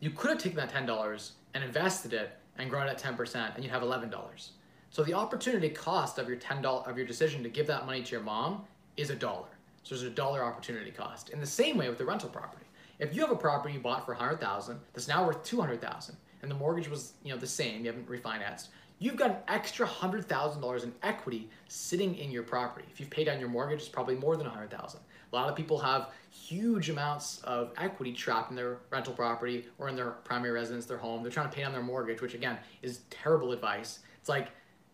you 0.00 0.10
could 0.10 0.30
have 0.30 0.38
taken 0.38 0.56
that 0.58 0.72
$10 0.72 1.30
and 1.54 1.64
invested 1.64 2.12
it 2.12 2.36
and 2.58 2.68
grown 2.68 2.86
it 2.86 2.90
at 2.90 3.02
10% 3.02 3.54
and 3.54 3.64
you'd 3.64 3.72
have 3.72 3.82
$11. 3.82 4.50
So 4.90 5.02
the 5.02 5.14
opportunity 5.14 5.70
cost 5.70 6.18
of 6.18 6.28
your 6.28 6.38
$10 6.38 6.88
of 6.88 6.96
your 6.96 7.06
decision 7.06 7.42
to 7.42 7.48
give 7.48 7.66
that 7.66 7.86
money 7.86 8.02
to 8.02 8.10
your 8.10 8.22
mom 8.22 8.64
is 8.96 9.10
a 9.10 9.14
dollar. 9.14 9.57
So 9.82 9.94
there's 9.94 10.02
a 10.02 10.10
dollar 10.10 10.44
opportunity 10.44 10.90
cost. 10.90 11.30
In 11.30 11.40
the 11.40 11.46
same 11.46 11.76
way 11.76 11.88
with 11.88 11.98
the 11.98 12.04
rental 12.04 12.28
property. 12.28 12.66
If 12.98 13.14
you 13.14 13.20
have 13.20 13.30
a 13.30 13.36
property 13.36 13.74
you 13.74 13.80
bought 13.80 14.04
for 14.04 14.12
100,000 14.12 14.80
that's 14.92 15.08
now 15.08 15.24
worth 15.24 15.44
200,000 15.44 16.16
and 16.42 16.50
the 16.50 16.54
mortgage 16.54 16.88
was, 16.88 17.12
you 17.22 17.32
know, 17.32 17.38
the 17.38 17.46
same, 17.46 17.84
you 17.84 17.86
haven't 17.86 18.08
refinanced, 18.08 18.68
you've 18.98 19.16
got 19.16 19.30
an 19.30 19.36
extra 19.46 19.86
$100,000 19.86 20.84
in 20.84 20.92
equity 21.02 21.48
sitting 21.68 22.16
in 22.16 22.30
your 22.30 22.42
property. 22.42 22.86
If 22.90 22.98
you've 22.98 23.10
paid 23.10 23.24
down 23.24 23.38
your 23.38 23.48
mortgage, 23.48 23.80
it's 23.80 23.88
probably 23.88 24.16
more 24.16 24.36
than 24.36 24.46
100,000. 24.46 25.00
A 25.30 25.36
lot 25.36 25.48
of 25.48 25.54
people 25.54 25.78
have 25.78 26.10
huge 26.30 26.90
amounts 26.90 27.40
of 27.42 27.72
equity 27.76 28.12
trapped 28.12 28.50
in 28.50 28.56
their 28.56 28.78
rental 28.90 29.12
property 29.12 29.66
or 29.78 29.88
in 29.88 29.96
their 29.96 30.10
primary 30.10 30.52
residence, 30.52 30.86
their 30.86 30.98
home. 30.98 31.22
They're 31.22 31.30
trying 31.30 31.50
to 31.50 31.54
pay 31.54 31.62
down 31.62 31.72
their 31.72 31.82
mortgage, 31.82 32.20
which 32.22 32.34
again 32.34 32.58
is 32.82 33.00
terrible 33.10 33.52
advice. 33.52 34.00
It's 34.18 34.28
like 34.28 34.48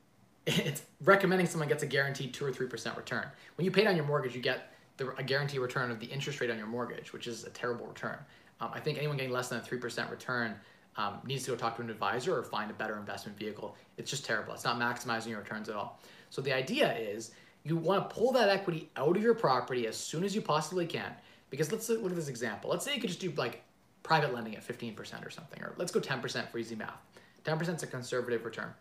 it's 0.47 0.83
recommending 1.05 1.47
someone 1.47 1.69
gets 1.69 1.83
a 1.83 1.87
guaranteed 1.87 2.35
two 2.35 2.45
or 2.45 2.53
three 2.53 2.67
percent 2.67 2.97
return. 2.97 3.27
When 3.57 3.65
you 3.65 3.71
pay 3.71 3.85
down 3.85 3.97
your 3.97 4.05
mortgage, 4.05 4.35
you 4.35 4.43
get 4.43 4.74
the, 4.97 5.15
a 5.17 5.23
guaranteed 5.23 5.61
return 5.61 5.91
of 5.91 6.01
the 6.01 6.07
interest 6.07 6.41
rate 6.41 6.51
on 6.51 6.59
your 6.59 6.67
mortgage, 6.67 7.13
which 7.13 7.27
is 7.27 7.45
a 7.45 7.51
terrible 7.51 7.87
return. 7.87 8.19
Um, 8.61 8.71
I 8.73 8.81
think 8.81 8.99
anyone 8.99 9.17
getting 9.17 9.33
less 9.33 9.49
than 9.49 9.59
a 9.59 9.63
three 9.63 9.79
percent 9.79 10.11
return 10.11 10.55
um, 10.97 11.19
needs 11.25 11.45
to 11.45 11.51
go 11.51 11.57
talk 11.57 11.77
to 11.77 11.83
an 11.83 11.91
advisor 11.91 12.37
or 12.37 12.43
find 12.43 12.71
a 12.71 12.75
better 12.75 12.97
investment 12.97 13.37
vehicle. 13.39 13.77
It's 13.97 14.11
just 14.11 14.25
terrible. 14.25 14.55
It's 14.55 14.65
not 14.65 14.79
maximizing 14.79 15.29
your 15.29 15.41
returns 15.41 15.69
at 15.69 15.75
all. 15.75 16.01
So 16.31 16.41
the 16.41 16.53
idea 16.53 16.97
is 16.97 17.33
you 17.65 17.77
want 17.77 18.09
to 18.09 18.15
pull 18.15 18.33
that 18.33 18.49
equity 18.49 18.91
out 18.97 19.17
of 19.17 19.23
your 19.23 19.35
property 19.35 19.87
as 19.87 19.97
soon 19.97 20.23
as 20.23 20.35
you 20.35 20.43
possibly 20.43 20.87
can. 20.87 21.13
Because 21.51 21.73
let's 21.73 21.89
look 21.89 22.11
at 22.11 22.17
this 22.17 22.29
example. 22.29 22.71
Let's 22.71 22.85
say 22.85 22.95
you 22.95 23.01
could 23.01 23.11
just 23.11 23.21
do 23.21 23.33
like 23.37 23.63
private 24.03 24.35
lending 24.35 24.57
at 24.57 24.67
15% 24.67 25.27
or 25.27 25.31
something, 25.31 25.63
or 25.63 25.75
let's 25.77 25.93
go 25.93 26.01
10% 26.01 26.51
for 26.51 26.59
easy 26.59 26.75
math. 26.75 27.01
10% 27.45 27.77
is 27.77 27.83
a 27.83 27.87
conservative 27.87 28.45
return. 28.45 28.73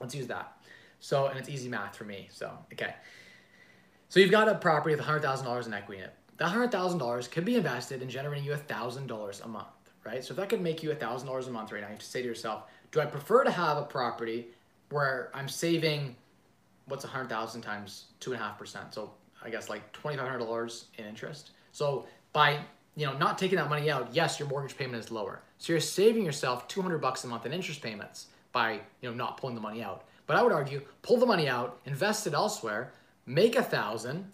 Let's 0.00 0.14
use 0.14 0.26
that. 0.28 0.56
So, 1.00 1.26
and 1.26 1.38
it's 1.38 1.48
easy 1.48 1.68
math 1.68 1.96
for 1.96 2.04
me. 2.04 2.28
So, 2.30 2.50
okay. 2.72 2.94
So 4.12 4.20
you've 4.20 4.30
got 4.30 4.46
a 4.46 4.54
property 4.56 4.94
with 4.94 5.02
$100,000 5.02 5.66
in 5.66 5.72
equity 5.72 6.02
in 6.02 6.08
it. 6.08 6.14
That 6.36 6.52
$100,000 6.52 7.30
could 7.30 7.46
be 7.46 7.56
invested 7.56 8.02
in 8.02 8.10
generating 8.10 8.44
you 8.44 8.52
$1,000 8.52 9.44
a 9.44 9.48
month, 9.48 9.66
right? 10.04 10.22
So 10.22 10.32
if 10.32 10.36
that 10.36 10.50
could 10.50 10.60
make 10.60 10.82
you 10.82 10.90
$1,000 10.90 11.48
a 11.48 11.50
month 11.50 11.72
right 11.72 11.80
now, 11.80 11.86
you 11.86 11.92
have 11.92 11.98
to 11.98 12.04
say 12.04 12.20
to 12.20 12.28
yourself, 12.28 12.64
do 12.90 13.00
I 13.00 13.06
prefer 13.06 13.42
to 13.42 13.50
have 13.50 13.78
a 13.78 13.84
property 13.84 14.48
where 14.90 15.30
I'm 15.32 15.48
saving 15.48 16.14
what's 16.88 17.04
100,000 17.04 17.62
times 17.62 18.08
2.5%? 18.20 18.92
So 18.92 19.14
I 19.42 19.48
guess 19.48 19.70
like 19.70 19.90
$2,500 19.94 20.84
in 20.98 21.06
interest. 21.06 21.52
So 21.72 22.04
by 22.34 22.58
you 22.96 23.06
know 23.06 23.16
not 23.16 23.38
taking 23.38 23.56
that 23.56 23.70
money 23.70 23.90
out, 23.90 24.10
yes, 24.12 24.38
your 24.38 24.46
mortgage 24.46 24.76
payment 24.76 25.02
is 25.02 25.10
lower. 25.10 25.40
So 25.56 25.72
you're 25.72 25.80
saving 25.80 26.26
yourself 26.26 26.68
200 26.68 26.98
bucks 26.98 27.24
a 27.24 27.28
month 27.28 27.46
in 27.46 27.54
interest 27.54 27.80
payments 27.80 28.26
by 28.52 28.72
you 29.00 29.08
know 29.08 29.14
not 29.14 29.38
pulling 29.38 29.54
the 29.54 29.62
money 29.62 29.82
out. 29.82 30.04
But 30.26 30.36
I 30.36 30.42
would 30.42 30.52
argue 30.52 30.82
pull 31.00 31.16
the 31.16 31.24
money 31.24 31.48
out, 31.48 31.80
invest 31.86 32.26
it 32.26 32.34
elsewhere, 32.34 32.92
make 33.32 33.56
a 33.56 33.62
thousand, 33.62 34.30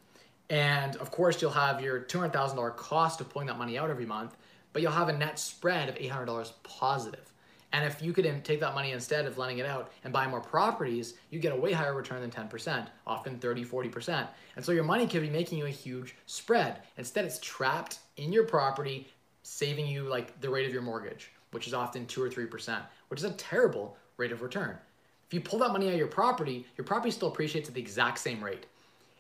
and 0.51 0.97
of 0.97 1.11
course 1.11 1.41
you'll 1.41 1.51
have 1.51 1.81
your 1.81 2.01
$200,000 2.01 2.77
cost 2.77 3.21
of 3.21 3.29
pulling 3.29 3.49
that 3.49 3.59
money 3.59 3.79
out 3.79 3.91
every 3.91 4.07
month, 4.07 4.37
but 4.73 4.83
you'll 4.83 4.93
have 4.93 5.09
a 5.09 5.17
net 5.17 5.39
spread 5.39 5.89
of 5.89 5.95
$800 5.97 6.53
positive. 6.63 7.33
And 7.73 7.85
if 7.85 8.03
you 8.03 8.15
could 8.15 8.25
take 8.45 8.61
that 8.61 8.75
money 8.75 8.93
instead 8.93 9.27
of 9.27 9.37
lending 9.37 9.59
it 9.59 9.67
out 9.67 9.93
and 10.03 10.13
buy 10.13 10.27
more 10.27 10.41
properties, 10.41 11.15
you 11.31 11.39
get 11.39 11.53
a 11.53 11.57
way 11.57 11.73
higher 11.73 11.95
return 11.95 12.23
than 12.23 12.31
10%, 12.31 12.87
often 13.07 13.39
30, 13.39 13.65
40%. 13.65 14.27
And 14.57 14.65
so 14.65 14.73
your 14.73 14.85
money 14.85 15.07
could 15.07 15.21
be 15.21 15.29
making 15.29 15.59
you 15.59 15.67
a 15.67 15.71
huge 15.71 16.17
spread. 16.25 16.81
Instead, 16.97 17.27
it's 17.27 17.39
trapped 17.41 17.99
in 18.17 18.33
your 18.33 18.45
property, 18.45 19.09
saving 19.43 19.87
you 19.87 20.05
like 20.05 20.41
the 20.41 20.49
rate 20.49 20.67
of 20.67 20.73
your 20.73 20.83
mortgage, 20.83 21.31
which 21.51 21.67
is 21.67 21.75
often 21.75 22.07
2 22.07 22.23
or 22.23 22.31
3%, 22.31 22.81
which 23.09 23.21
is 23.21 23.25
a 23.25 23.33
terrible 23.33 23.99
rate 24.17 24.33
of 24.33 24.41
return. 24.41 24.79
If 25.27 25.35
you 25.35 25.43
pull 25.43 25.59
that 25.59 25.73
money 25.73 25.89
out 25.89 25.93
of 25.93 25.99
your 25.99 26.09
property, 26.09 26.67
your 26.79 26.87
property 26.87 27.11
still 27.11 27.29
appreciates 27.29 27.69
at 27.69 27.75
the 27.75 27.83
exact 27.83 28.19
same 28.19 28.43
rate. 28.43 28.65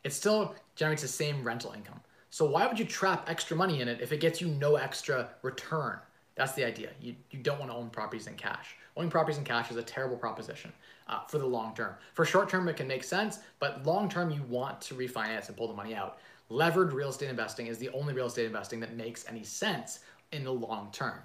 It 0.08 0.14
still 0.14 0.54
generates 0.74 1.02
the 1.02 1.08
same 1.08 1.44
rental 1.44 1.72
income. 1.72 2.00
So 2.30 2.46
why 2.46 2.66
would 2.66 2.78
you 2.78 2.86
trap 2.86 3.28
extra 3.28 3.54
money 3.54 3.82
in 3.82 3.88
it 3.88 4.00
if 4.00 4.10
it 4.10 4.20
gets 4.20 4.40
you 4.40 4.48
no 4.48 4.76
extra 4.76 5.28
return? 5.42 5.98
That's 6.34 6.54
the 6.54 6.64
idea. 6.64 6.92
You, 6.98 7.14
you 7.30 7.40
don't 7.40 7.58
want 7.58 7.70
to 7.70 7.76
own 7.76 7.90
properties 7.90 8.26
in 8.26 8.34
cash. 8.34 8.74
Owning 8.96 9.10
properties 9.10 9.36
in 9.36 9.44
cash 9.44 9.70
is 9.70 9.76
a 9.76 9.82
terrible 9.82 10.16
proposition 10.16 10.72
uh, 11.08 11.26
for 11.26 11.36
the 11.36 11.44
long 11.44 11.74
term. 11.74 11.94
For 12.14 12.24
short 12.24 12.48
term, 12.48 12.66
it 12.68 12.78
can 12.78 12.88
make 12.88 13.04
sense, 13.04 13.40
but 13.58 13.84
long 13.84 14.08
term, 14.08 14.30
you 14.30 14.42
want 14.44 14.80
to 14.80 14.94
refinance 14.94 15.48
and 15.48 15.58
pull 15.58 15.68
the 15.68 15.74
money 15.74 15.94
out. 15.94 16.20
Levered 16.48 16.94
real 16.94 17.10
estate 17.10 17.28
investing 17.28 17.66
is 17.66 17.76
the 17.76 17.90
only 17.90 18.14
real 18.14 18.28
estate 18.28 18.46
investing 18.46 18.80
that 18.80 18.96
makes 18.96 19.26
any 19.28 19.44
sense 19.44 19.98
in 20.32 20.42
the 20.42 20.50
long 20.50 20.88
term. 20.90 21.18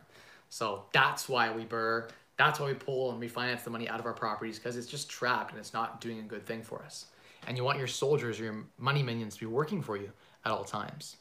So 0.50 0.84
that's 0.92 1.30
why 1.30 1.50
we 1.56 1.64
BRRRR. 1.64 2.10
That's 2.36 2.60
why 2.60 2.68
we 2.68 2.74
pull 2.74 3.14
and 3.14 3.22
refinance 3.22 3.64
the 3.64 3.70
money 3.70 3.88
out 3.88 4.02
of 4.02 4.06
our 4.06 4.14
properties 4.14 4.60
because 4.60 4.76
it's 4.76 4.88
just 4.88 5.10
trapped 5.10 5.52
and 5.52 5.60
it's 5.60 5.74
not 5.74 6.02
doing 6.02 6.20
a 6.20 6.24
good 6.24 6.46
thing 6.46 6.62
for 6.62 6.84
us. 6.84 7.06
And 7.48 7.58
you 7.58 7.64
want 7.64 7.78
your 7.78 7.88
soldiers, 7.88 8.40
your 8.40 8.66
money 8.78 9.04
minions 9.04 9.36
to 9.36 9.40
be 9.42 9.46
working 9.46 9.82
for 9.82 9.98
you 9.98 10.12
at 10.46 10.52
all 10.52 10.64
times. 10.64 11.18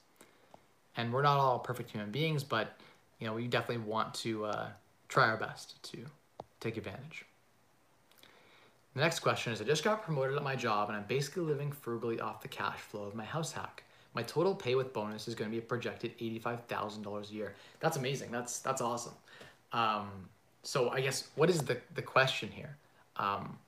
And 0.97 1.13
we're 1.13 1.23
not 1.23 1.39
all 1.39 1.59
perfect 1.59 1.91
human 1.91 2.11
beings, 2.11 2.45
but 2.45 2.79
you 3.19 3.27
know, 3.27 3.35
we 3.35 3.47
definitely 3.47 3.85
want 3.85 4.15
to 4.15 4.45
uh, 4.45 4.69
try 5.09 5.29
our 5.29 5.37
best 5.37 5.83
to 5.93 5.99
take 6.61 6.77
advantage. 6.77 7.25
The 8.95 9.01
next 9.01 9.21
question 9.21 9.53
is 9.53 9.61
I 9.61 9.65
just 9.65 9.85
got 9.85 10.03
promoted 10.03 10.37
at 10.37 10.43
my 10.43 10.55
job 10.55 10.89
and 10.89 10.97
I'm 10.97 11.05
basically 11.05 11.45
living 11.45 11.73
frugally 11.73 12.21
off 12.21 12.43
the 12.43 12.49
cash 12.49 12.79
flow 12.79 13.05
of 13.05 13.15
my 13.15 13.25
house 13.25 13.53
hack. 13.53 13.85
My 14.15 14.23
total 14.23 14.55
pay 14.55 14.75
with 14.75 14.93
bonus 14.93 15.29
is 15.29 15.35
going 15.35 15.51
to 15.51 15.53
be 15.53 15.59
a 15.59 15.67
projected 15.67 16.17
$85,000 16.19 17.31
a 17.31 17.33
year. 17.33 17.55
That's 17.81 17.97
amazing. 17.97 18.31
That's 18.31 18.59
that's 18.59 18.83
awesome. 18.83 19.15
Um, 19.73 20.11
so 20.63 20.91
I 20.91 21.01
guess 21.01 21.29
what 21.35 21.49
is 21.49 21.63
the, 21.63 21.79
the 21.95 22.03
question 22.03 22.51
here? 22.51 22.77
Um, 23.17 23.59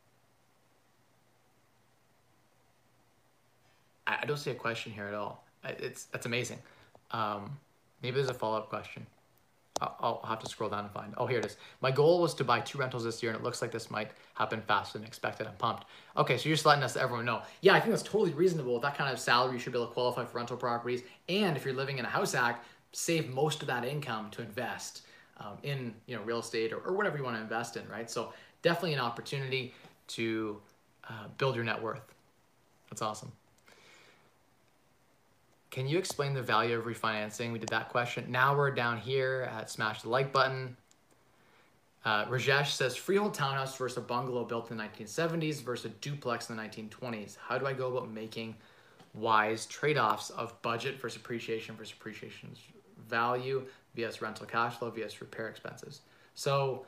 I, 4.06 4.18
I, 4.22 4.24
don't 4.26 4.36
see 4.36 4.50
a 4.50 4.54
question 4.54 4.92
here 4.92 5.06
at 5.06 5.14
all. 5.14 5.44
It's 5.64 6.04
that's 6.06 6.26
amazing. 6.26 6.58
Um, 7.10 7.58
maybe 8.02 8.16
there's 8.16 8.28
a 8.28 8.34
follow 8.34 8.58
up 8.58 8.68
question. 8.68 9.06
I'll 9.80 10.22
have 10.24 10.38
to 10.38 10.48
scroll 10.48 10.70
down 10.70 10.84
and 10.84 10.90
find. 10.92 11.12
Oh, 11.16 11.26
here 11.26 11.40
it 11.40 11.46
is. 11.46 11.56
My 11.80 11.90
goal 11.90 12.20
was 12.20 12.32
to 12.34 12.44
buy 12.44 12.60
two 12.60 12.78
rentals 12.78 13.02
this 13.02 13.22
year, 13.22 13.32
and 13.32 13.40
it 13.40 13.42
looks 13.42 13.60
like 13.60 13.72
this 13.72 13.90
might 13.90 14.12
happen 14.34 14.62
faster 14.62 14.98
than 14.98 15.06
expected. 15.06 15.48
I'm 15.48 15.54
pumped. 15.54 15.86
Okay, 16.16 16.36
so 16.38 16.48
you're 16.48 16.54
just 16.54 16.64
letting 16.64 16.84
us 16.84 16.96
everyone 16.96 17.24
know. 17.24 17.42
Yeah, 17.60 17.74
I 17.74 17.80
think 17.80 17.90
that's 17.90 18.04
totally 18.04 18.32
reasonable. 18.32 18.78
That 18.78 18.96
kind 18.96 19.12
of 19.12 19.18
salary, 19.18 19.54
you 19.54 19.58
should 19.58 19.72
be 19.72 19.78
able 19.78 19.88
to 19.88 19.92
qualify 19.92 20.24
for 20.26 20.38
rental 20.38 20.56
properties. 20.56 21.02
And 21.28 21.56
if 21.56 21.64
you're 21.64 21.74
living 21.74 21.98
in 21.98 22.04
a 22.04 22.08
house 22.08 22.32
hack, 22.32 22.64
save 22.92 23.28
most 23.30 23.62
of 23.62 23.68
that 23.68 23.84
income 23.84 24.30
to 24.30 24.42
invest 24.42 25.02
um, 25.38 25.58
in 25.64 25.92
you 26.06 26.16
know 26.16 26.22
real 26.22 26.38
estate 26.38 26.72
or, 26.72 26.78
or 26.78 26.92
whatever 26.92 27.18
you 27.18 27.24
want 27.24 27.36
to 27.36 27.42
invest 27.42 27.76
in, 27.76 27.86
right? 27.88 28.08
So 28.08 28.32
definitely 28.62 28.94
an 28.94 29.00
opportunity 29.00 29.74
to 30.08 30.60
uh, 31.08 31.28
build 31.36 31.56
your 31.56 31.64
net 31.64 31.82
worth. 31.82 32.02
That's 32.90 33.02
awesome. 33.02 33.32
Can 35.74 35.88
you 35.88 35.98
explain 35.98 36.34
the 36.34 36.40
value 36.40 36.78
of 36.78 36.84
refinancing? 36.84 37.50
We 37.50 37.58
did 37.58 37.70
that 37.70 37.88
question. 37.88 38.26
Now 38.28 38.56
we're 38.56 38.70
down 38.70 38.96
here 38.96 39.50
at 39.52 39.68
smash 39.68 40.02
the 40.02 40.08
like 40.08 40.32
button. 40.32 40.76
Uh, 42.04 42.26
Rajesh 42.26 42.68
says 42.68 42.94
freehold 42.94 43.34
townhouse 43.34 43.76
versus 43.76 43.98
a 43.98 44.00
bungalow 44.00 44.44
built 44.44 44.70
in 44.70 44.76
the 44.76 44.84
1970s 44.84 45.64
versus 45.64 45.86
a 45.86 45.88
duplex 45.88 46.48
in 46.48 46.56
the 46.56 46.62
1920s. 46.62 47.36
How 47.36 47.58
do 47.58 47.66
I 47.66 47.72
go 47.72 47.88
about 47.88 48.08
making 48.08 48.54
wise 49.14 49.66
trade-offs 49.66 50.30
of 50.30 50.62
budget 50.62 51.00
versus 51.00 51.16
appreciation 51.20 51.74
versus 51.74 51.92
appreciation's 51.98 52.60
value 53.08 53.66
vs 53.96 54.22
rental 54.22 54.46
cash 54.46 54.76
flow 54.76 54.90
vs 54.90 55.20
repair 55.20 55.48
expenses? 55.48 56.02
So 56.36 56.86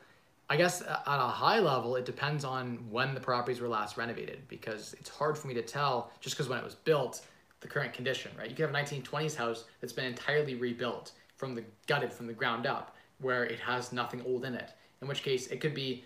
I 0.49 0.55
guess 0.55 0.81
at 0.81 1.03
a 1.05 1.27
high 1.27 1.59
level, 1.59 1.97
it 1.97 2.05
depends 2.05 2.45
on 2.45 2.77
when 2.89 3.13
the 3.13 3.19
properties 3.19 3.59
were 3.59 3.67
last 3.67 3.97
renovated 3.97 4.47
because 4.47 4.95
it's 4.97 5.09
hard 5.09 5.37
for 5.37 5.49
me 5.49 5.53
to 5.55 5.61
tell 5.61 6.09
just 6.21 6.37
because 6.37 6.47
when 6.47 6.57
it 6.57 6.63
was 6.63 6.75
built, 6.75 7.21
the 7.59 7.67
current 7.67 7.93
condition, 7.93 8.31
right? 8.37 8.49
You 8.49 8.55
could 8.55 8.65
have 8.65 8.75
a 8.75 8.77
1920s 8.77 9.35
house 9.35 9.65
that's 9.81 9.93
been 9.93 10.05
entirely 10.05 10.55
rebuilt 10.55 11.11
from 11.35 11.55
the 11.55 11.63
gutted 11.87 12.11
from 12.13 12.27
the 12.27 12.33
ground 12.33 12.65
up, 12.65 12.95
where 13.19 13.43
it 13.43 13.59
has 13.59 13.91
nothing 13.91 14.21
old 14.25 14.45
in 14.45 14.53
it. 14.53 14.73
In 15.01 15.07
which 15.07 15.23
case, 15.23 15.47
it 15.47 15.59
could 15.61 15.73
be, 15.73 16.03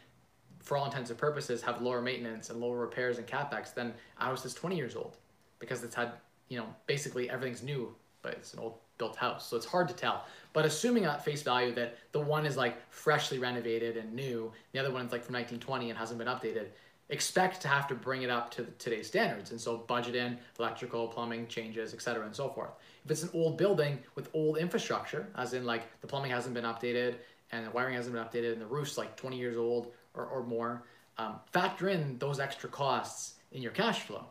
for 0.60 0.78
all 0.78 0.86
intents 0.86 1.10
and 1.10 1.20
purposes, 1.20 1.62
have 1.62 1.82
lower 1.82 2.02
maintenance 2.02 2.50
and 2.50 2.60
lower 2.60 2.78
repairs 2.78 3.18
and 3.18 3.28
capex 3.28 3.74
than 3.74 3.94
a 4.20 4.26
house 4.26 4.44
that's 4.44 4.56
20 4.56 4.76
years 4.76 4.96
old, 4.96 5.18
because 5.60 5.84
it's 5.84 5.96
had, 5.96 6.14
you 6.50 6.58
know, 6.58 6.68
basically 6.88 7.30
everything's 7.30 7.64
new, 7.64 7.94
but 8.22 8.34
it's 8.34 8.54
an 8.54 8.60
old 8.60 8.76
built 8.98 9.16
house, 9.16 9.48
so 9.48 9.58
it's 9.58 9.66
hard 9.66 9.88
to 9.88 9.96
tell. 9.96 10.26
But 10.54 10.66
assuming 10.66 11.06
at 11.06 11.26
face 11.26 11.42
value 11.42 11.74
that 11.74 11.98
the 12.12 12.20
one 12.20 12.46
is 12.46 12.56
like 12.56 12.78
freshly 12.92 13.40
renovated 13.40 13.98
and 13.98 14.14
new, 14.14 14.52
the 14.74 14.80
other 14.80 14.92
one's 14.92 15.12
like 15.12 15.24
from 15.24 15.34
1920 15.34 15.90
and 15.90 15.98
hasn't 15.98 16.20
been 16.20 16.28
updated, 16.28 16.68
expect 17.12 17.62
to 17.62 17.68
have 17.68 17.88
to 17.90 17.96
bring 17.96 18.24
it 18.24 18.30
up 18.30 18.50
to 18.52 18.66
today's 18.80 19.08
standards. 19.08 19.52
And 19.52 19.60
so 19.60 19.78
budget 19.78 20.16
in 20.16 20.38
electrical, 20.58 21.08
plumbing 21.08 21.48
changes, 21.48 21.94
et 21.94 22.02
cetera, 22.02 22.26
and 22.26 22.36
so 22.36 22.50
forth. 22.50 22.72
If 23.06 23.12
it's 23.12 23.24
an 23.24 23.30
old 23.34 23.58
building 23.58 24.00
with 24.16 24.30
old 24.34 24.58
infrastructure, 24.58 25.28
as 25.36 25.54
in 25.54 25.66
like 25.66 25.84
the 26.02 26.08
plumbing 26.08 26.32
hasn't 26.32 26.56
been 26.56 26.64
updated 26.64 27.16
and 27.52 27.68
the 27.68 27.72
wiring 27.72 27.96
hasn't 27.96 28.16
been 28.16 28.24
updated 28.24 28.54
and 28.54 28.62
the 28.62 28.66
roof's 28.66 28.98
like 28.98 29.16
20 29.18 29.38
years 29.38 29.58
old 29.58 29.92
or, 30.16 30.26
or 30.26 30.44
more, 30.44 30.84
um, 31.18 31.36
factor 31.52 31.90
in 31.90 32.18
those 32.18 32.40
extra 32.40 32.70
costs 32.70 33.36
in 33.52 33.62
your 33.62 33.74
cash 33.74 34.00
flow. 34.02 34.26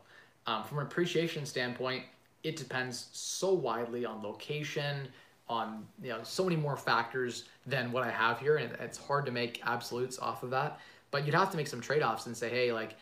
Um, 0.47 0.64
from 0.64 0.78
an 0.78 0.87
appreciation 0.87 1.45
standpoint, 1.45 2.05
it 2.43 2.57
depends 2.57 3.09
so 3.12 3.53
widely 3.53 4.07
on 4.07 4.22
location, 4.22 5.09
on 5.49 5.87
you 6.03 6.09
know 6.09 6.20
so 6.22 6.45
many 6.45 6.57
more 6.57 6.76
factors 6.76 7.45
than 7.66 7.93
what 7.93 8.05
I 8.05 8.11
have 8.11 8.39
here, 8.39 8.57
and 8.57 8.72
it's 8.81 8.97
hard 8.97 9.26
to 9.26 9.33
make 9.33 9.61
absolutes 9.66 10.18
off 10.18 10.43
of 10.43 10.51
that. 10.51 10.81
But 11.11 11.27
you'd 11.27 11.35
have 11.35 11.51
to 11.51 11.57
make 11.57 11.67
some 11.67 11.81
trade 11.81 12.03
offs 12.03 12.27
and 12.27 12.37
say, 12.37 12.49
hey, 12.49 12.73
like 12.73 12.97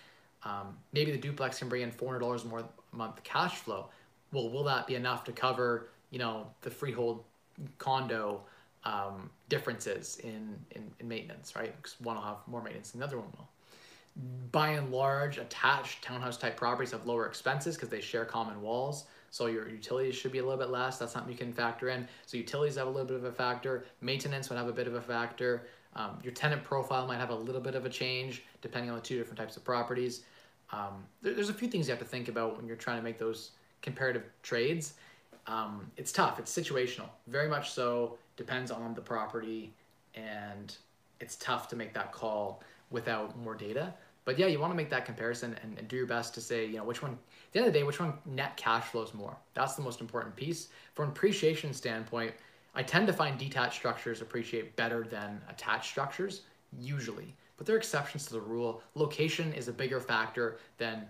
um, 0.44 0.76
maybe 0.92 1.10
the 1.10 1.18
duplex 1.18 1.58
can 1.58 1.68
bring 1.68 1.82
in 1.82 1.90
four 1.90 2.08
hundred 2.08 2.20
dollars 2.20 2.44
more 2.44 2.60
a 2.60 2.96
month 2.96 3.22
cash 3.22 3.56
flow. 3.56 3.88
Well, 4.32 4.50
will 4.50 4.64
that 4.64 4.86
be 4.86 4.94
enough 4.94 5.24
to 5.24 5.32
cover 5.32 5.88
you 6.10 6.18
know 6.18 6.46
the 6.62 6.70
freehold 6.70 7.24
condo 7.78 8.42
um, 8.84 9.30
differences 9.48 10.18
in, 10.22 10.56
in 10.72 10.90
in 11.00 11.08
maintenance, 11.08 11.54
right? 11.56 11.74
Because 11.76 11.96
one 12.00 12.16
will 12.16 12.22
have 12.22 12.38
more 12.46 12.62
maintenance 12.62 12.92
than 12.92 13.00
the 13.00 13.06
other 13.06 13.18
one 13.18 13.28
will 13.36 13.48
by 14.50 14.70
and 14.70 14.90
large, 14.90 15.38
attached 15.38 16.02
townhouse 16.02 16.36
type 16.36 16.56
properties 16.56 16.92
have 16.92 17.06
lower 17.06 17.26
expenses 17.26 17.76
because 17.76 17.88
they 17.88 18.00
share 18.00 18.24
common 18.24 18.60
walls. 18.60 19.04
So 19.30 19.46
your 19.46 19.68
utilities 19.68 20.16
should 20.16 20.32
be 20.32 20.38
a 20.38 20.42
little 20.42 20.58
bit 20.58 20.70
less. 20.70 20.98
That's 20.98 21.12
something 21.12 21.30
you 21.30 21.38
can 21.38 21.52
factor 21.52 21.90
in. 21.90 22.08
So 22.26 22.36
utilities 22.36 22.76
have 22.76 22.86
a 22.86 22.90
little 22.90 23.06
bit 23.06 23.16
of 23.16 23.24
a 23.24 23.32
factor. 23.32 23.84
Maintenance 24.00 24.48
would 24.48 24.56
have 24.56 24.68
a 24.68 24.72
bit 24.72 24.86
of 24.86 24.94
a 24.94 25.02
factor. 25.02 25.66
Um, 25.98 26.18
your 26.22 26.32
tenant 26.32 26.62
profile 26.62 27.06
might 27.06 27.18
have 27.18 27.30
a 27.30 27.34
little 27.34 27.60
bit 27.60 27.74
of 27.74 27.84
a 27.84 27.88
change 27.88 28.44
depending 28.62 28.88
on 28.88 28.96
the 28.96 29.02
two 29.02 29.18
different 29.18 29.38
types 29.38 29.56
of 29.56 29.64
properties. 29.64 30.22
Um, 30.70 31.04
there, 31.22 31.34
there's 31.34 31.48
a 31.48 31.54
few 31.54 31.68
things 31.68 31.88
you 31.88 31.92
have 31.92 31.98
to 31.98 32.08
think 32.08 32.28
about 32.28 32.56
when 32.56 32.66
you're 32.66 32.76
trying 32.76 32.98
to 32.98 33.02
make 33.02 33.18
those 33.18 33.50
comparative 33.82 34.24
trades. 34.42 34.94
Um, 35.48 35.90
it's 35.96 36.12
tough. 36.12 36.38
It's 36.38 36.56
situational. 36.56 37.08
Very 37.26 37.48
much 37.48 37.72
so. 37.72 38.16
Depends 38.36 38.70
on 38.70 38.94
the 38.94 39.00
property, 39.00 39.72
and 40.14 40.76
it's 41.20 41.36
tough 41.36 41.68
to 41.68 41.76
make 41.76 41.92
that 41.94 42.12
call 42.12 42.62
without 42.90 43.36
more 43.38 43.54
data. 43.54 43.92
But 44.24 44.38
yeah, 44.38 44.46
you 44.46 44.60
want 44.60 44.72
to 44.72 44.76
make 44.76 44.90
that 44.90 45.06
comparison 45.06 45.56
and, 45.62 45.78
and, 45.78 45.88
do 45.88 45.96
your 45.96 46.06
best 46.06 46.34
to 46.34 46.42
say, 46.42 46.66
you 46.66 46.76
know, 46.76 46.84
which 46.84 47.00
one, 47.00 47.12
at 47.12 47.18
the 47.52 47.58
end 47.60 47.66
of 47.66 47.72
the 47.72 47.78
day, 47.78 47.82
which 47.82 47.98
one 47.98 48.12
net 48.26 48.58
cash 48.58 48.84
flows 48.84 49.14
more. 49.14 49.34
That's 49.54 49.74
the 49.74 49.80
most 49.80 50.02
important 50.02 50.36
piece. 50.36 50.68
From 50.94 51.06
an 51.06 51.10
appreciation 51.12 51.72
standpoint, 51.72 52.34
I 52.74 52.82
tend 52.82 53.06
to 53.06 53.12
find 53.12 53.38
detached 53.38 53.74
structures 53.74 54.20
appreciate 54.22 54.76
better 54.76 55.04
than 55.04 55.40
attached 55.48 55.90
structures, 55.90 56.42
usually. 56.78 57.34
But 57.56 57.66
there 57.66 57.74
are 57.74 57.78
exceptions 57.78 58.26
to 58.26 58.34
the 58.34 58.40
rule. 58.40 58.82
Location 58.94 59.52
is 59.52 59.68
a 59.68 59.72
bigger 59.72 60.00
factor 60.00 60.58
than 60.76 61.06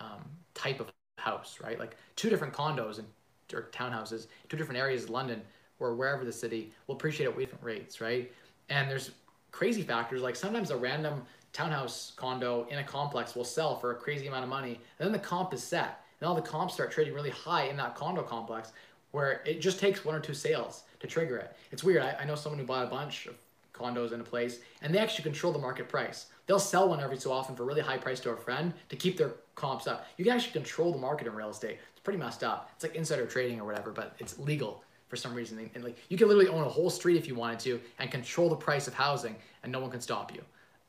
um, 0.00 0.24
type 0.54 0.80
of 0.80 0.92
house, 1.18 1.58
right? 1.62 1.78
Like 1.78 1.96
two 2.16 2.28
different 2.28 2.52
condos 2.52 2.98
and 2.98 3.06
or 3.52 3.68
townhouses, 3.72 4.28
two 4.48 4.56
different 4.56 4.80
areas 4.80 5.04
of 5.04 5.10
London 5.10 5.42
or 5.78 5.94
wherever 5.94 6.24
the 6.24 6.32
city 6.32 6.72
will 6.86 6.94
appreciate 6.94 7.26
at 7.26 7.38
different 7.38 7.62
rates, 7.62 8.00
right? 8.00 8.32
And 8.68 8.90
there's 8.90 9.10
crazy 9.50 9.82
factors 9.82 10.22
like 10.22 10.36
sometimes 10.36 10.70
a 10.70 10.76
random 10.76 11.22
townhouse 11.52 12.12
condo 12.16 12.66
in 12.70 12.78
a 12.78 12.84
complex 12.84 13.34
will 13.34 13.44
sell 13.44 13.78
for 13.78 13.90
a 13.90 13.94
crazy 13.94 14.26
amount 14.26 14.44
of 14.44 14.48
money. 14.48 14.80
And 14.98 15.06
then 15.06 15.12
the 15.12 15.18
comp 15.18 15.52
is 15.52 15.62
set. 15.62 16.00
And 16.20 16.28
all 16.28 16.34
the 16.34 16.40
comps 16.40 16.74
start 16.74 16.90
trading 16.90 17.14
really 17.14 17.30
high 17.30 17.64
in 17.64 17.76
that 17.76 17.94
condo 17.94 18.22
complex 18.22 18.72
where 19.10 19.42
it 19.44 19.60
just 19.60 19.78
takes 19.78 20.04
one 20.04 20.14
or 20.14 20.20
two 20.20 20.34
sales 20.34 20.84
to 21.02 21.08
trigger 21.08 21.36
it. 21.36 21.54
It's 21.72 21.84
weird. 21.84 22.02
I, 22.02 22.16
I 22.20 22.24
know 22.24 22.36
someone 22.36 22.58
who 22.58 22.64
bought 22.64 22.84
a 22.84 22.90
bunch 22.90 23.26
of 23.26 23.34
condos 23.74 24.12
in 24.12 24.20
a 24.20 24.24
place 24.24 24.60
and 24.80 24.94
they 24.94 24.98
actually 24.98 25.24
control 25.24 25.52
the 25.52 25.58
market 25.58 25.88
price. 25.88 26.26
They'll 26.46 26.60
sell 26.60 26.88
one 26.88 27.00
every 27.00 27.18
so 27.18 27.32
often 27.32 27.56
for 27.56 27.64
really 27.64 27.80
high 27.80 27.98
price 27.98 28.20
to 28.20 28.30
a 28.30 28.36
friend 28.36 28.72
to 28.88 28.96
keep 28.96 29.16
their 29.18 29.32
comps 29.56 29.86
up. 29.86 30.06
You 30.16 30.24
can 30.24 30.34
actually 30.34 30.52
control 30.52 30.92
the 30.92 30.98
market 30.98 31.26
in 31.26 31.34
real 31.34 31.50
estate. 31.50 31.78
It's 31.90 32.00
pretty 32.00 32.18
messed 32.18 32.44
up. 32.44 32.70
It's 32.74 32.84
like 32.84 32.94
insider 32.94 33.26
trading 33.26 33.60
or 33.60 33.64
whatever, 33.64 33.90
but 33.90 34.14
it's 34.18 34.38
legal 34.38 34.84
for 35.08 35.16
some 35.16 35.34
reason. 35.34 35.68
And 35.74 35.82
like 35.82 35.98
you 36.08 36.16
can 36.16 36.28
literally 36.28 36.48
own 36.48 36.62
a 36.62 36.68
whole 36.68 36.88
street 36.88 37.16
if 37.16 37.26
you 37.26 37.34
wanted 37.34 37.58
to 37.60 37.80
and 37.98 38.10
control 38.10 38.48
the 38.48 38.56
price 38.56 38.86
of 38.86 38.94
housing 38.94 39.34
and 39.64 39.72
no 39.72 39.80
one 39.80 39.90
can 39.90 40.00
stop 40.00 40.32
you. 40.32 40.42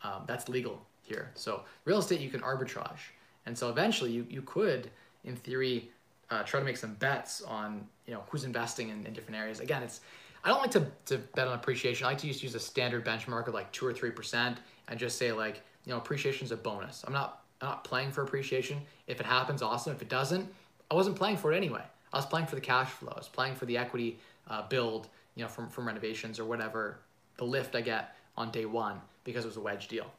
Um, 0.03 0.24
that's 0.28 0.47
legal 0.47 0.86
here. 1.01 1.32
So 1.34 1.64
real 1.86 1.97
estate, 1.97 2.20
you 2.20 2.30
can 2.30 2.41
arbitrage. 2.41 2.99
And 3.47 3.57
so 3.57 3.70
eventually 3.70 4.11
you, 4.11 4.28
you 4.30 4.43
could, 4.43 4.91
in 5.24 5.36
theory, 5.36 5.89
uh, 6.30 6.43
try 6.43 6.59
to 6.59 6.65
make 6.65 6.78
some 6.78 6.93
bets 6.95 7.41
on, 7.41 7.88
you 8.07 8.13
know, 8.13 8.24
who's 8.30 8.43
investing 8.43 8.89
in, 8.89 9.05
in 9.05 9.13
different 9.13 9.39
areas. 9.39 9.59
Again, 9.59 9.84
it's, 9.84 10.01
I 10.43 10.49
don't 10.49 10.59
like 10.59 10.71
to, 10.71 10.88
to 11.05 11.17
bet 11.17 11.47
on 11.47 11.53
appreciation. 11.53 12.05
I 12.05 12.09
like 12.09 12.17
to 12.19 12.28
just 12.28 12.43
use 12.43 12.55
a 12.55 12.59
standard 12.59 13.05
benchmark 13.05 13.47
of 13.47 13.53
like 13.53 13.71
two 13.71 13.86
or 13.86 13.93
3% 13.93 14.57
and 14.88 14.99
just 14.99 15.17
say 15.17 15.32
like, 15.32 15.61
you 15.86 15.91
know, 15.91 15.97
appreciation 15.97 16.45
is 16.45 16.51
a 16.51 16.57
bonus. 16.57 17.03
I'm 17.05 17.13
not, 17.13 17.43
I'm 17.61 17.69
not 17.69 17.84
playing 17.84 18.11
for 18.11 18.24
appreciation. 18.24 18.82
If 19.07 19.19
it 19.19 19.26
happens, 19.26 19.61
awesome. 19.61 19.93
If 19.93 20.01
it 20.01 20.09
doesn't, 20.09 20.47
I 20.91 20.95
wasn't 20.95 21.15
playing 21.15 21.38
for 21.38 21.53
it 21.53 21.57
anyway. 21.57 21.84
I 22.11 22.17
was 22.17 22.26
playing 22.26 22.47
for 22.47 22.55
the 22.55 22.61
cash 22.61 22.89
flow. 22.89 23.11
I 23.15 23.19
was 23.19 23.28
playing 23.28 23.55
for 23.55 23.65
the 23.65 23.78
equity 23.78 24.19
uh, 24.47 24.67
build, 24.67 25.07
you 25.36 25.43
know, 25.43 25.49
from, 25.49 25.69
from 25.69 25.88
renovations 25.88 26.39
or 26.39 26.45
whatever, 26.45 26.99
the 27.38 27.45
lift 27.45 27.76
I 27.76 27.82
get 27.82 28.15
on 28.38 28.51
day 28.51 28.65
one 28.65 28.99
because 29.24 29.45
it 29.45 29.47
was 29.47 29.57
a 29.57 29.61
wedge 29.61 29.88
deal 29.88 30.11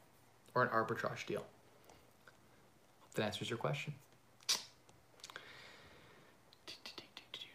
or 0.53 0.63
an 0.63 0.69
arbitrage 0.69 1.25
deal. 1.25 1.45
That 3.15 3.23
answers 3.23 3.49
your 3.49 3.57
question. 3.57 3.93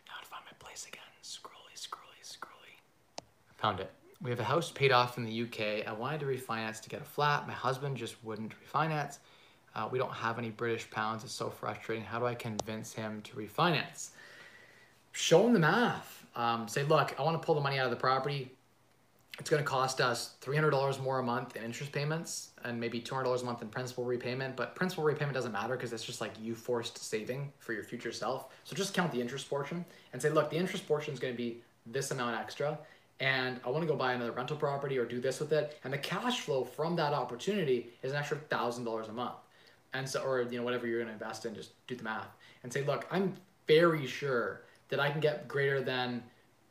Now 0.09 0.21
to 0.23 0.27
find 0.27 0.43
my 0.45 0.53
place 0.59 0.87
again. 0.87 1.03
Scrolly, 1.23 1.77
scrolly, 1.77 2.23
scrolly. 2.25 2.81
Found 3.61 3.81
it. 3.81 3.91
We 4.23 4.31
have 4.31 4.41
a 4.41 4.45
house 4.45 4.71
paid 4.71 4.93
off 4.93 5.17
in 5.17 5.25
the 5.25 5.43
UK. 5.43 5.87
I 5.87 5.93
wanted 5.93 6.21
to 6.21 6.27
refinance 6.27 6.81
to 6.83 6.89
get 6.89 7.01
a 7.01 7.05
flat. 7.05 7.47
My 7.47 7.55
husband 7.55 7.97
just 7.97 8.23
wouldn't 8.23 8.53
refinance. 8.65 9.19
Uh, 9.75 9.89
we 9.91 9.99
don't 9.99 10.13
have 10.13 10.39
any 10.39 10.51
British 10.51 10.91
pounds. 10.91 11.25
It's 11.25 11.33
so 11.33 11.49
frustrating. 11.49 12.05
How 12.05 12.19
do 12.19 12.27
I 12.27 12.35
convince 12.35 12.93
him 12.93 13.23
to 13.23 13.37
refinance? 13.37 14.11
Show 15.13 15.47
him 15.47 15.53
the 15.53 15.59
math. 15.59 16.27
Um, 16.37 16.69
say, 16.69 16.85
look, 16.85 17.19
I 17.19 17.23
want 17.23 17.41
to 17.41 17.45
pull 17.45 17.55
the 17.55 17.61
money 17.61 17.79
out 17.79 17.87
of 17.87 17.91
the 17.91 17.97
property 17.97 18.51
it's 19.41 19.49
going 19.49 19.63
to 19.63 19.69
cost 19.69 20.03
us 20.03 20.35
$300 20.43 21.01
more 21.01 21.19
a 21.19 21.23
month 21.23 21.57
in 21.57 21.65
interest 21.65 21.93
payments 21.93 22.51
and 22.63 22.79
maybe 22.79 23.01
$200 23.01 23.41
a 23.41 23.45
month 23.45 23.63
in 23.63 23.69
principal 23.69 24.05
repayment. 24.05 24.55
But 24.55 24.75
principal 24.75 25.03
repayment 25.03 25.35
doesn't 25.35 25.51
matter 25.51 25.77
because 25.77 25.95
it's 25.95 26.05
just 26.05 26.21
like 26.21 26.33
you 26.39 26.55
forced 26.55 26.99
saving 26.99 27.51
for 27.59 27.73
your 27.73 27.83
future 27.83 28.13
self. 28.13 28.49
So 28.65 28.77
just 28.77 28.93
count 28.93 29.11
the 29.13 29.21
interest 29.21 29.49
portion 29.49 29.87
and 30.13 30.21
say, 30.21 30.29
look, 30.29 30.51
the 30.51 30.59
interest 30.59 30.87
portion 30.87 31.15
is 31.15 31.21
going 31.21 31.33
to 31.33 31.37
be 31.39 31.63
this 31.87 32.11
amount 32.11 32.39
extra. 32.39 32.79
And 33.21 33.61
I 33.67 33.71
want 33.71 33.83
to 33.83 33.87
go 33.87 33.97
buy 33.97 34.15
another 34.15 34.33
rental 34.33 34.57
property 34.57 34.99
or 34.99 35.05
do 35.05 35.21
this 35.21 35.41
with 35.41 35.53
it. 35.53 35.79
And 35.85 35.93
the 35.93 35.99
cash 35.99 36.41
flow 36.41 36.65
from 36.65 36.97
that 36.97 37.13
opportunity 37.13 37.91
is 38.03 38.13
an 38.13 38.19
extra 38.19 38.39
$1,000 38.39 39.09
a 39.09 39.13
month. 39.13 39.35
And 39.93 40.09
so, 40.09 40.23
or, 40.23 40.43
you 40.43 40.59
know, 40.59 40.65
whatever 40.65 40.87
you're 40.87 40.99
going 40.99 41.09
to 41.09 41.13
invest 41.13 41.45
in, 41.45 41.55
just 41.55 41.73
do 41.87 41.95
the 41.95 42.03
math 42.03 42.29
and 42.63 42.73
say, 42.73 42.83
look, 42.83 43.07
I'm 43.11 43.35
very 43.67 44.07
sure 44.07 44.63
that 44.89 45.01
I 45.01 45.11
can 45.11 45.21
get 45.21 45.49
greater 45.49 45.83
than, 45.83 46.23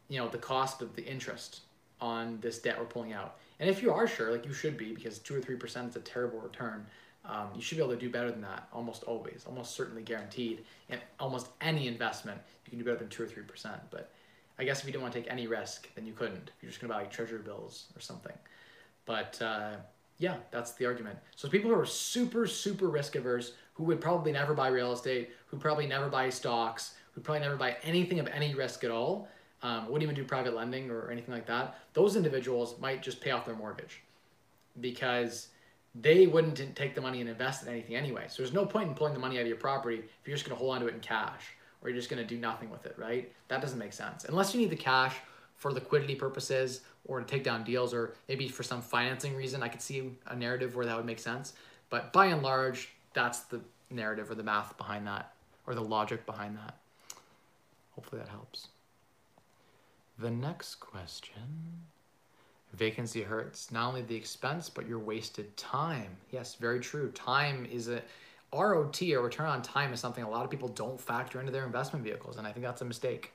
you 0.08 0.20
know, 0.20 0.28
the 0.28 0.38
cost 0.38 0.82
of 0.82 0.96
the 0.96 1.06
interest 1.06 1.62
on 2.02 2.40
this 2.42 2.60
debt 2.60 2.78
we're 2.80 2.86
pulling 2.86 3.14
out. 3.14 3.38
And 3.60 3.70
if 3.70 3.82
you 3.82 3.92
are 3.92 4.08
sure, 4.08 4.32
like 4.32 4.46
you 4.46 4.54
should 4.54 4.78
be, 4.78 4.94
because 4.94 5.20
two 5.20 5.36
or 5.36 5.42
three 5.42 5.56
percent 5.56 5.90
is 5.90 5.96
a 5.98 6.00
terrible 6.00 6.40
return, 6.40 6.86
um, 7.26 7.50
you 7.54 7.62
should 7.62 7.78
be 7.78 7.84
able 7.84 7.94
to 7.94 8.00
do 8.00 8.10
better 8.10 8.32
than 8.32 8.42
that 8.42 8.68
almost 8.74 9.04
always, 9.04 9.44
almost 9.46 9.76
certainly 9.76 10.02
guaranteed. 10.02 10.64
And 10.90 11.00
almost 11.20 11.50
any 11.62 11.88
investment, 11.88 12.40
you 12.66 12.70
can 12.70 12.80
do 12.80 12.86
better 12.86 12.98
than 12.98 13.10
two 13.10 13.24
or 13.24 13.28
three 13.28 13.44
percent. 13.44 13.82
But 13.92 14.12
I 14.60 14.66
guess 14.66 14.82
if 14.82 14.86
you 14.86 14.92
didn't 14.92 15.04
want 15.04 15.14
to 15.14 15.22
take 15.22 15.32
any 15.32 15.48
risk, 15.48 15.88
then 15.96 16.06
you 16.06 16.14
couldn't. 16.14 16.52
You're 16.62 16.70
just 16.70 16.82
gonna 16.82 16.94
buy 16.94 17.00
like 17.00 17.12
treasury 17.12 17.40
bills 17.40 17.86
or 17.96 18.02
something. 18.02 18.34
But 19.06 19.42
uh, 19.42 19.78
yeah, 20.18 20.36
that's 20.52 20.74
the 20.74 20.86
argument. 20.86 21.18
So 21.36 21.48
people 21.48 21.72
who 21.72 21.80
are 21.80 21.86
super, 21.86 22.46
super 22.46 22.90
risk 22.90 23.16
averse, 23.16 23.54
who 23.74 23.86
would 23.86 24.02
probably 24.02 24.34
never 24.34 24.54
buy 24.54 24.68
real 24.68 24.92
estate, 24.92 25.30
who 25.48 25.58
probably 25.58 25.88
never 25.88 26.10
buy 26.10 26.30
stocks, 26.30 26.96
who 27.14 27.22
probably 27.22 27.42
never 27.42 27.56
buy 27.56 27.78
anything 27.84 28.20
of 28.20 28.28
any 28.28 28.54
risk 28.54 28.84
at 28.84 28.92
all, 28.92 29.30
um, 29.64 29.86
wouldn't 29.86 30.04
even 30.04 30.16
do 30.16 30.24
private 30.24 30.54
lending 30.54 30.92
or 30.92 31.10
anything 31.10 31.34
like 31.34 31.46
that, 31.48 31.80
those 31.94 32.16
individuals 32.16 32.76
might 32.80 33.02
just 33.02 33.22
pay 33.22 33.32
off 33.32 33.46
their 33.46 33.56
mortgage 33.56 34.04
because 34.82 35.48
they 35.96 36.28
wouldn't 36.28 36.76
take 36.76 36.96
the 36.96 37.02
money 37.02 37.20
and 37.20 37.30
invest 37.30 37.64
in 37.64 37.70
anything 37.70 37.96
anyway. 37.96 38.26
So 38.28 38.44
there's 38.44 38.54
no 38.54 38.66
point 38.66 38.90
in 38.90 38.96
pulling 38.96 39.14
the 39.14 39.20
money 39.20 39.38
out 39.38 39.42
of 39.42 39.48
your 39.48 39.58
property 39.58 39.98
if 39.98 40.28
you're 40.28 40.36
just 40.36 40.48
going 40.48 40.56
to 40.56 40.60
hold 40.60 40.76
on 40.76 40.82
to 40.82 40.88
it 40.88 40.94
in 40.94 41.00
cash 41.00 41.44
or 41.82 41.90
you're 41.90 41.98
just 41.98 42.10
going 42.10 42.22
to 42.22 42.28
do 42.28 42.40
nothing 42.40 42.70
with 42.70 42.86
it, 42.86 42.96
right? 42.98 43.32
That 43.48 43.62
doesn't 43.62 43.80
make 43.80 43.94
sense. 43.94 44.26
Unless 44.26 44.54
you 44.54 44.60
need 44.60 44.70
the 44.70 44.76
cash 44.76 45.16
for 45.56 45.72
liquidity 45.72 46.16
purposes 46.16 46.82
or 47.06 47.20
to 47.20 47.26
take 47.26 47.44
down 47.44 47.64
deals 47.64 47.94
or 47.94 48.14
maybe 48.28 48.48
for 48.48 48.64
some 48.64 48.82
financing 48.82 49.36
reason, 49.36 49.64
I 49.64 49.68
could 49.68 49.82
see 49.82 50.12
a 50.28 50.36
narrative 50.36 50.76
where 50.76 50.86
that 50.86 50.96
would 50.96 51.06
make 51.06 51.20
sense. 51.20 51.54
But 51.90 52.14
by 52.14 52.28
and 52.28 52.44
large, 52.44 52.90
that's 53.14 53.42
the 53.42 53.62
narrative 53.90 54.30
or 54.30 54.36
the 54.36 54.44
math 54.44 54.78
behind 54.78 55.08
that 55.08 55.34
or 55.66 55.76
the 55.76 55.82
logic 55.82 56.26
behind 56.26 56.58
that. 56.58 56.78
Hopefully 57.96 58.22
that 58.22 58.30
helps. 58.30 58.68
The 60.18 60.32
next 60.32 60.76
question. 60.76 61.84
Vacancy 62.74 63.24
hurts 63.24 63.72
not 63.72 63.88
only 63.88 64.02
the 64.02 64.16
expense, 64.16 64.70
but 64.70 64.88
your 64.88 65.00
wasted 65.00 65.56
time. 65.58 66.18
Yes, 66.32 66.56
very 66.56 66.80
true. 66.80 67.10
Time 67.12 67.68
is 67.72 67.88
a 67.88 68.02
ROT 68.54 69.02
or 69.02 69.22
return 69.22 69.48
on 69.48 69.62
time 69.62 69.94
is 69.94 70.00
something 70.00 70.24
a 70.24 70.30
lot 70.30 70.44
of 70.44 70.52
people 70.52 70.70
don't 70.70 71.00
factor 71.00 71.40
into 71.40 71.52
their 71.52 71.66
investment 71.66 72.04
vehicles, 72.04 72.38
and 72.38 72.48
I 72.48 72.52
think 72.52 72.66
that's 72.66 72.82
a 72.82 72.86
mistake. 72.86 73.32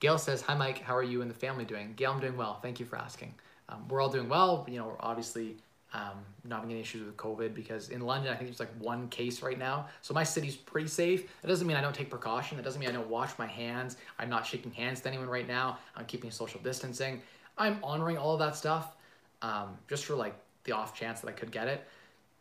Gail 0.00 0.18
says, 0.18 0.42
Hi, 0.42 0.54
Mike. 0.54 0.80
How 0.80 0.96
are 0.96 1.02
you 1.02 1.22
and 1.22 1.30
the 1.30 1.34
family 1.34 1.64
doing? 1.64 1.94
Gail, 1.96 2.12
I'm 2.12 2.20
doing 2.20 2.36
well. 2.36 2.58
Thank 2.60 2.78
you 2.78 2.86
for 2.86 2.96
asking. 2.96 3.34
Um, 3.68 3.88
we're 3.88 4.00
all 4.00 4.10
doing 4.10 4.28
well. 4.28 4.66
You 4.68 4.78
know, 4.78 4.86
we're 4.88 4.96
obviously 5.00 5.56
um, 5.94 6.18
not 6.44 6.56
having 6.56 6.72
any 6.72 6.80
issues 6.80 7.06
with 7.06 7.16
COVID 7.16 7.54
because 7.54 7.88
in 7.88 8.00
London, 8.00 8.32
I 8.32 8.36
think 8.36 8.48
there's 8.48 8.60
like 8.60 8.74
one 8.78 9.08
case 9.08 9.42
right 9.42 9.58
now. 9.58 9.86
So 10.02 10.12
my 10.12 10.24
city's 10.24 10.56
pretty 10.56 10.88
safe. 10.88 11.30
That 11.40 11.48
doesn't 11.48 11.66
mean 11.66 11.76
I 11.76 11.80
don't 11.80 11.94
take 11.94 12.10
precaution. 12.10 12.56
That 12.56 12.64
doesn't 12.64 12.80
mean 12.80 12.88
I 12.88 12.92
don't 12.92 13.08
wash 13.08 13.38
my 13.38 13.46
hands. 13.46 13.96
I'm 14.18 14.28
not 14.28 14.44
shaking 14.44 14.72
hands 14.72 14.98
with 14.98 15.06
anyone 15.06 15.28
right 15.28 15.46
now. 15.46 15.78
I'm 15.96 16.04
keeping 16.04 16.30
social 16.30 16.60
distancing. 16.60 17.22
I'm 17.56 17.78
honoring 17.82 18.18
all 18.18 18.34
of 18.34 18.40
that 18.40 18.56
stuff 18.56 18.96
um, 19.40 19.78
just 19.88 20.04
for 20.04 20.16
like 20.16 20.34
the 20.64 20.72
off 20.72 20.98
chance 20.98 21.20
that 21.20 21.28
I 21.28 21.32
could 21.32 21.52
get 21.52 21.68
it. 21.68 21.86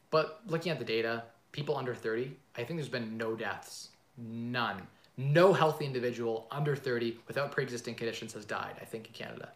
But 0.09 0.41
looking 0.47 0.71
at 0.71 0.79
the 0.79 0.85
data, 0.85 1.23
people 1.53 1.77
under 1.77 1.95
30, 1.95 2.35
I 2.57 2.63
think 2.63 2.77
there's 2.79 2.89
been 2.89 3.17
no 3.17 3.35
deaths. 3.35 3.89
None. 4.17 4.81
No 5.15 5.53
healthy 5.53 5.85
individual 5.85 6.47
under 6.51 6.75
30 6.75 7.17
without 7.27 7.51
pre 7.51 7.63
existing 7.63 7.95
conditions 7.95 8.33
has 8.33 8.43
died, 8.43 8.75
I 8.81 8.85
think, 8.85 9.07
in 9.07 9.13
Canada. 9.13 9.53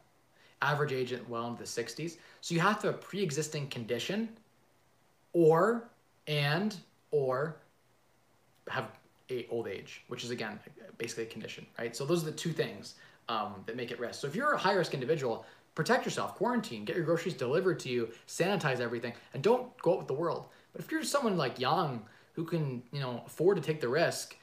Average 0.61 0.93
age 0.93 1.13
well 1.27 1.47
into 1.47 1.61
the 1.61 1.67
60s. 1.67 2.17
So 2.41 2.55
you 2.55 2.61
have 2.61 2.79
to 2.81 2.87
have 2.87 2.95
a 2.95 2.99
pre 2.99 3.21
existing 3.21 3.67
condition 3.67 4.29
or, 5.33 5.89
and, 6.27 6.75
or 7.11 7.57
have 8.69 8.89
a 9.29 9.45
old 9.49 9.67
age, 9.67 10.03
which 10.07 10.23
is 10.23 10.29
again 10.29 10.59
basically 10.97 11.23
a 11.23 11.27
condition, 11.27 11.65
right? 11.77 11.95
So 11.95 12.05
those 12.05 12.23
are 12.23 12.27
the 12.27 12.31
two 12.31 12.51
things 12.51 12.95
um, 13.29 13.55
that 13.65 13.75
make 13.75 13.91
it 13.91 13.99
risk. 13.99 14.21
So 14.21 14.27
if 14.27 14.35
you're 14.35 14.53
a 14.53 14.57
high 14.57 14.73
risk 14.73 14.93
individual, 14.93 15.45
protect 15.75 16.05
yourself, 16.05 16.35
quarantine, 16.35 16.85
get 16.85 16.95
your 16.95 17.05
groceries 17.05 17.35
delivered 17.35 17.79
to 17.81 17.89
you, 17.89 18.09
sanitize 18.27 18.79
everything, 18.79 19.13
and 19.33 19.43
don't 19.43 19.75
go 19.81 19.93
out 19.93 19.97
with 19.99 20.07
the 20.07 20.13
world. 20.13 20.47
But 20.77 20.85
if 20.85 20.91
you're 20.91 21.03
someone 21.03 21.35
like 21.37 21.59
young 21.59 22.03
who 22.33 22.45
can, 22.45 22.83
you 22.91 22.99
know, 22.99 23.23
afford 23.25 23.57
to 23.57 23.63
take 23.63 23.81
the 23.81 23.87
risk, 23.87 24.37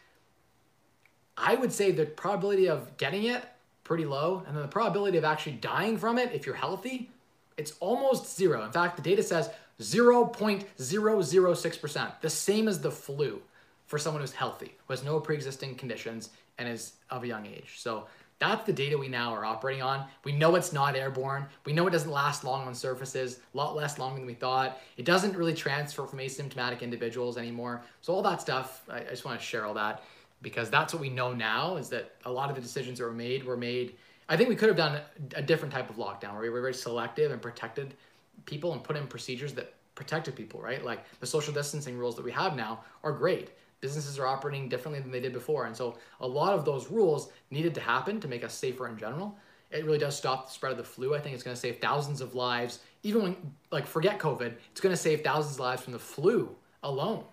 I 1.37 1.55
would 1.55 1.73
say 1.73 1.93
the 1.93 2.07
probability 2.07 2.69
of 2.69 2.97
getting 2.97 3.23
it 3.23 3.45
pretty 3.85 4.05
low, 4.05 4.43
and 4.45 4.57
then 4.57 4.63
the 4.63 4.69
probability 4.69 5.17
of 5.17 5.25
actually 5.25 5.53
dying 5.53 5.97
from 5.97 6.19
it 6.19 6.33
if 6.33 6.45
you're 6.45 6.57
healthy, 6.57 7.09
it's 7.57 7.75
almost 7.79 8.37
zero. 8.37 8.65
In 8.65 8.73
fact, 8.73 8.97
the 8.97 9.03
data 9.03 9.23
says 9.23 9.49
0.006%, 9.81 12.21
the 12.21 12.31
same 12.31 12.67
as 12.67 12.81
the 12.81 12.91
flu 12.91 13.41
for 13.87 13.97
someone 13.97 14.21
who's 14.21 14.33
healthy, 14.33 14.75
who 14.89 14.93
has 14.93 15.05
no 15.05 15.21
pre-existing 15.21 15.77
conditions 15.77 16.31
and 16.59 16.69
is 16.69 16.95
of 17.11 17.23
a 17.23 17.29
young 17.29 17.47
age. 17.47 17.75
So 17.77 18.09
that's 18.39 18.67
the 18.67 18.73
data 18.73 18.99
we 18.99 19.09
now 19.09 19.33
are 19.33 19.45
operating 19.45 19.83
on. 19.83 20.07
We 20.25 20.33
know 20.33 20.55
it's 20.57 20.73
not 20.73 20.97
airborne. 20.97 21.47
We 21.65 21.73
know 21.73 21.87
it 21.87 21.91
doesn't 21.91 22.11
last 22.11 22.45
long 22.45 22.67
on 22.67 22.75
surfaces, 22.75 23.39
a 23.53 23.57
lot 23.57 23.77
less 23.77 23.99
long 23.99 24.17
than 24.17 24.27
we 24.27 24.35
thought. 24.35 24.79
It 24.97 25.05
doesn't 25.05 25.37
really 25.37 25.55
transfer 25.55 26.07
from 26.07 26.19
asymptomatic 26.19 26.81
individuals 26.81 27.39
anymore. 27.39 27.83
So 28.01 28.13
all 28.13 28.23
that 28.23 28.41
stuff, 28.41 28.83
I, 28.91 28.99
I 28.99 29.11
just 29.11 29.25
want 29.25 29.39
to 29.39 29.45
share 29.45 29.65
all 29.65 29.75
that 29.75 30.03
because 30.43 30.69
that's 30.69 30.93
what 30.93 31.01
we 31.01 31.09
know 31.09 31.33
now 31.33 31.77
is 31.77 31.89
that 31.91 32.17
a 32.25 32.31
lot 32.31 32.51
of 32.51 32.57
the 32.57 32.63
decisions 32.63 32.99
that 32.99 33.05
were 33.05 33.13
made 33.13 33.45
were 33.45 33.57
made. 33.57 33.95
I 34.29 34.37
think 34.37 34.49
we 34.49 34.57
could 34.57 34.69
have 34.69 34.77
done 34.77 35.01
a 35.35 35.43
different 35.43 35.73
type 35.73 35.89
of 35.89 35.97
lockdown 35.97 36.33
where 36.33 36.43
we 36.43 36.51
were 36.51 36.61
very 36.61 36.75
selective 36.75 37.31
and 37.31 37.41
protected 37.41 37.95
people 38.47 38.73
and 38.73 38.83
put 38.83 38.97
in 38.97 39.07
procedures 39.07 39.55
that 39.55 39.75
protected 39.95 40.35
people, 40.35 40.61
right? 40.61 40.85
Like 40.85 41.05
the 41.21 41.27
social 41.27 41.55
distancing 41.55 41.97
rules 41.97 42.17
that 42.17 42.25
we 42.25 42.33
have 42.33 42.57
now 42.57 42.81
are 43.03 43.13
great 43.13 43.51
businesses 43.85 44.19
are 44.19 44.27
operating 44.27 44.67
differently 44.67 44.99
than 45.03 45.11
they 45.11 45.21
did 45.21 45.35
before. 45.35 45.67
And 45.67 45.77
so 45.77 45.99
a 46.21 46.27
lot 46.27 46.55
of 46.55 46.65
those 46.65 46.91
rules 46.91 47.31
needed 47.51 47.75
to 47.75 47.83
happen 47.83 48.19
to 48.19 48.29
make 48.29 48.43
us 48.43 48.55
safer 48.55 48.89
in 48.89 48.97
general. 48.97 49.37
It 49.71 49.85
really 49.85 49.99
does 49.99 50.17
stop 50.17 50.47
the 50.47 50.53
spread 50.55 50.73
of 50.73 50.79
the 50.79 50.85
flu. 50.95 51.15
I 51.15 51.21
think 51.21 51.35
it's 51.35 51.43
going 51.43 51.55
to 51.55 51.61
save 51.61 51.81
thousands 51.81 52.23
of 52.23 52.35
lives. 52.35 52.79
Even 53.03 53.23
when, 53.23 53.37
like, 53.71 53.87
forget 53.87 54.19
COVID, 54.19 54.55
it's 54.71 54.81
going 54.81 54.95
to 54.95 55.03
save 55.09 55.21
thousands 55.21 55.57
of 55.57 55.61
lives 55.61 55.83
from 55.83 55.93
the 55.93 55.99
flu 55.99 56.57
alone, 56.83 57.25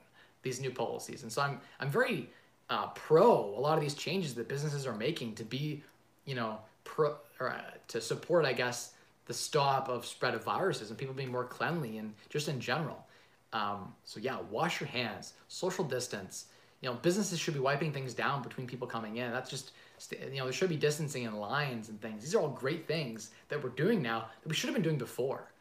these 0.44 0.60
new 0.60 0.72
policies. 0.72 1.24
And 1.24 1.32
so 1.32 1.42
I'm, 1.42 1.62
I'm 1.80 1.90
very 1.90 2.30
uh, 2.70 2.88
pro 2.88 3.32
a 3.32 3.62
lot 3.68 3.78
of 3.78 3.82
these 3.82 3.96
changes 3.96 4.34
that 4.36 4.50
businesses 4.50 4.86
are 4.86 4.96
making 4.96 5.36
to 5.36 5.46
be, 5.46 5.82
you 6.26 6.36
know, 6.36 6.60
pro, 6.84 7.16
or, 7.40 7.52
uh, 7.52 7.62
to 7.88 8.02
support, 8.02 8.44
I 8.44 8.52
guess, 8.52 8.92
the 9.28 9.34
stop 9.34 9.88
of 9.88 10.06
spread 10.06 10.34
of 10.34 10.44
viruses 10.44 10.90
and 10.90 10.98
people 10.98 11.14
being 11.14 11.32
more 11.32 11.46
cleanly 11.46 11.98
and 11.98 12.14
just 12.28 12.50
in 12.50 12.60
general. 12.60 13.06
Um, 13.54 13.94
so 14.04 14.20
yeah, 14.20 14.38
wash 14.50 14.80
your 14.80 14.88
hands, 14.88 15.34
social 15.48 15.84
distance. 15.84 16.46
You 16.82 16.90
know, 16.90 16.96
businesses 16.96 17.40
should 17.40 17.54
be 17.54 17.60
wiping 17.60 17.92
things 17.92 18.14
down 18.14 18.42
between 18.42 18.66
people 18.66 18.88
coming 18.88 19.18
in. 19.18 19.32
That's 19.32 19.50
just, 19.50 19.72
you 20.12 20.38
know, 20.38 20.46
there 20.46 20.54
should 20.54 20.70
be 20.70 20.78
distancing 20.78 21.24
in 21.24 21.36
lines 21.36 21.90
and 21.90 22.02
things. 22.02 22.24
These 22.24 22.34
are 22.34 22.40
all 22.40 22.50
great 22.50 22.88
things 22.88 23.32
that 23.50 23.64
we're 23.64 23.70
doing 23.70 24.02
now 24.02 24.26
that 24.42 24.50
we 24.50 24.56
should 24.56 24.68
have 24.68 24.76
been 24.76 24.84
doing 24.84 24.98
before. 24.98 25.52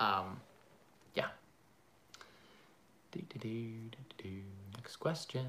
Um, 0.00 0.40
yeah. 1.14 1.26
Next 4.76 4.96
question. 4.96 5.46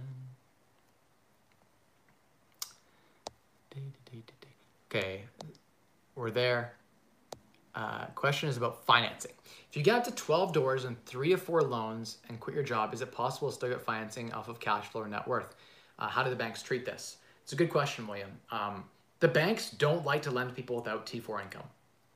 Okay, 4.90 5.24
we're 6.16 6.32
there. 6.32 6.74
Uh, 7.76 8.05
question 8.15 8.47
is 8.47 8.55
about 8.55 8.86
financing. 8.86 9.34
If 9.69 9.76
you 9.76 9.84
get 9.84 9.95
up 9.95 10.03
to 10.05 10.11
12 10.11 10.53
doors 10.53 10.86
and 10.86 11.03
three 11.05 11.34
or 11.34 11.38
four 11.38 11.61
loans 11.61 12.19
and 12.30 12.39
quit 12.39 12.55
your 12.55 12.63
job, 12.63 12.93
is 12.93 13.01
it 13.01 13.11
possible 13.11 13.49
to 13.49 13.53
still 13.53 13.69
get 13.69 13.82
financing 13.82 14.32
off 14.32 14.47
of 14.47 14.61
cash 14.61 14.88
flow 14.88 15.01
or 15.01 15.07
net 15.07 15.28
worth? 15.28 15.55
Uh, 15.99 16.07
how 16.07 16.23
do 16.23 16.30
the 16.30 16.36
banks 16.36 16.63
treat 16.63 16.86
this? 16.86 17.17
It's 17.43 17.51
a 17.51 17.55
good 17.57 17.69
question, 17.69 18.07
William. 18.07 18.32
Um, 18.49 18.86
the 19.19 19.28
banks 19.28 19.71
don't 19.71 20.05
like 20.05 20.21
to 20.23 20.32
lend 20.32 20.55
people 20.55 20.78
without 20.78 21.05
T4 21.05 21.43
income, 21.43 21.67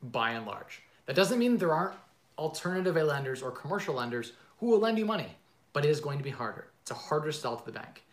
by 0.02 0.32
and 0.32 0.46
large. 0.46 0.82
That 1.06 1.16
doesn't 1.16 1.38
mean 1.38 1.58
there 1.58 1.74
aren't 1.74 1.96
alternative 2.38 2.96
lenders 2.96 3.42
or 3.42 3.52
commercial 3.52 3.96
lenders 3.96 4.34
who 4.60 4.68
will 4.68 4.80
lend 4.80 4.98
you 4.98 5.06
money, 5.06 5.36
but 5.74 5.84
it 5.84 5.90
is 5.90 6.00
going 6.00 6.18
to 6.18 6.24
be 6.24 6.30
harder. 6.30 6.68
It's 6.82 6.92
a 6.92 6.96
harder 6.96 7.34
sell 7.34 7.58
to 7.58 7.66
the 7.66 7.72
bank. 7.72 8.04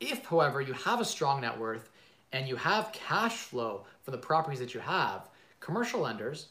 If, 0.00 0.24
however, 0.24 0.62
you 0.62 0.72
have 0.72 1.00
a 1.00 1.04
strong 1.04 1.42
net 1.42 1.58
worth 1.58 1.90
and 2.32 2.48
you 2.48 2.56
have 2.56 2.92
cash 2.92 3.36
flow 3.36 3.84
for 4.02 4.10
the 4.10 4.18
properties 4.18 4.60
that 4.60 4.74
you 4.74 4.80
have, 4.80 5.28
commercial 5.60 6.00
lenders 6.00 6.48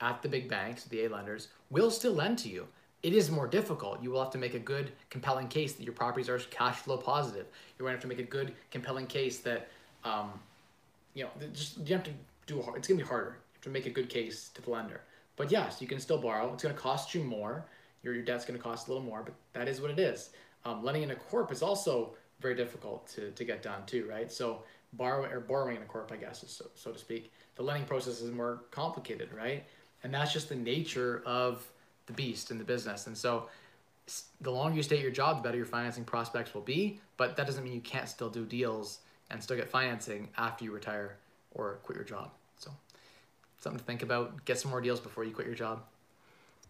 at 0.00 0.22
the 0.22 0.28
big 0.28 0.48
banks, 0.48 0.84
the 0.84 1.04
A 1.04 1.08
lenders, 1.08 1.48
will 1.70 1.90
still 1.90 2.12
lend 2.12 2.38
to 2.38 2.48
you. 2.48 2.66
It 3.02 3.12
is 3.12 3.30
more 3.30 3.46
difficult. 3.46 4.02
You 4.02 4.10
will 4.10 4.22
have 4.22 4.32
to 4.32 4.38
make 4.38 4.54
a 4.54 4.58
good, 4.58 4.92
compelling 5.10 5.48
case 5.48 5.74
that 5.74 5.84
your 5.84 5.92
properties 5.92 6.28
are 6.28 6.38
cash 6.38 6.76
flow 6.76 6.96
positive. 6.96 7.46
You're 7.78 7.84
going 7.86 7.92
to 7.92 7.96
have 7.96 8.02
to 8.02 8.08
make 8.08 8.18
a 8.18 8.30
good, 8.30 8.54
compelling 8.70 9.06
case 9.06 9.38
that, 9.40 9.68
um, 10.04 10.32
you 11.14 11.24
know, 11.24 11.30
just 11.52 11.78
you 11.78 11.94
have 11.94 12.04
to 12.04 12.10
do. 12.46 12.58
It's 12.76 12.88
going 12.88 12.98
to 12.98 13.04
be 13.04 13.08
harder. 13.08 13.38
To 13.62 13.70
make 13.70 13.86
a 13.86 13.90
good 13.90 14.08
case 14.08 14.50
to 14.54 14.62
the 14.62 14.70
lender. 14.70 15.00
But 15.34 15.50
yes, 15.50 15.80
you 15.80 15.88
can 15.88 15.98
still 15.98 16.18
borrow. 16.18 16.52
It's 16.54 16.62
going 16.62 16.74
to 16.74 16.80
cost 16.80 17.14
you 17.16 17.24
more. 17.24 17.66
Your, 18.04 18.14
your 18.14 18.22
debt's 18.22 18.44
going 18.44 18.56
to 18.56 18.62
cost 18.62 18.86
a 18.86 18.92
little 18.92 19.04
more, 19.04 19.22
but 19.24 19.34
that 19.54 19.66
is 19.66 19.80
what 19.80 19.90
it 19.90 19.98
is. 19.98 20.30
Um, 20.64 20.84
lending 20.84 21.02
in 21.02 21.10
a 21.10 21.16
corp 21.16 21.50
is 21.50 21.62
also 21.62 22.14
very 22.38 22.54
difficult 22.54 23.08
to, 23.08 23.32
to 23.32 23.44
get 23.44 23.62
done 23.62 23.84
too, 23.84 24.06
right? 24.08 24.30
So 24.30 24.62
borrowing 24.92 25.32
or 25.32 25.40
borrowing 25.40 25.76
in 25.76 25.82
a 25.82 25.86
corp, 25.86 26.12
I 26.12 26.16
guess, 26.16 26.44
so, 26.46 26.66
so 26.74 26.92
to 26.92 26.98
speak, 26.98 27.32
the 27.56 27.64
lending 27.64 27.86
process 27.86 28.20
is 28.20 28.30
more 28.30 28.62
complicated, 28.70 29.32
right? 29.32 29.64
And 30.06 30.14
that's 30.14 30.32
just 30.32 30.48
the 30.48 30.54
nature 30.54 31.20
of 31.26 31.66
the 32.06 32.12
beast 32.12 32.52
in 32.52 32.58
the 32.58 32.64
business. 32.64 33.08
And 33.08 33.18
so 33.18 33.48
the 34.40 34.52
longer 34.52 34.76
you 34.76 34.84
stay 34.84 34.98
at 34.98 35.02
your 35.02 35.10
job, 35.10 35.38
the 35.38 35.42
better 35.42 35.56
your 35.56 35.66
financing 35.66 36.04
prospects 36.04 36.54
will 36.54 36.60
be. 36.60 37.00
But 37.16 37.34
that 37.34 37.44
doesn't 37.44 37.64
mean 37.64 37.72
you 37.72 37.80
can't 37.80 38.08
still 38.08 38.30
do 38.30 38.44
deals 38.44 39.00
and 39.32 39.42
still 39.42 39.56
get 39.56 39.68
financing 39.68 40.28
after 40.38 40.64
you 40.64 40.70
retire 40.70 41.16
or 41.54 41.80
quit 41.82 41.96
your 41.96 42.04
job. 42.04 42.30
So 42.56 42.70
something 43.58 43.80
to 43.80 43.84
think 43.84 44.04
about. 44.04 44.44
Get 44.44 44.60
some 44.60 44.70
more 44.70 44.80
deals 44.80 45.00
before 45.00 45.24
you 45.24 45.32
quit 45.32 45.48
your 45.48 45.56
job. 45.56 45.82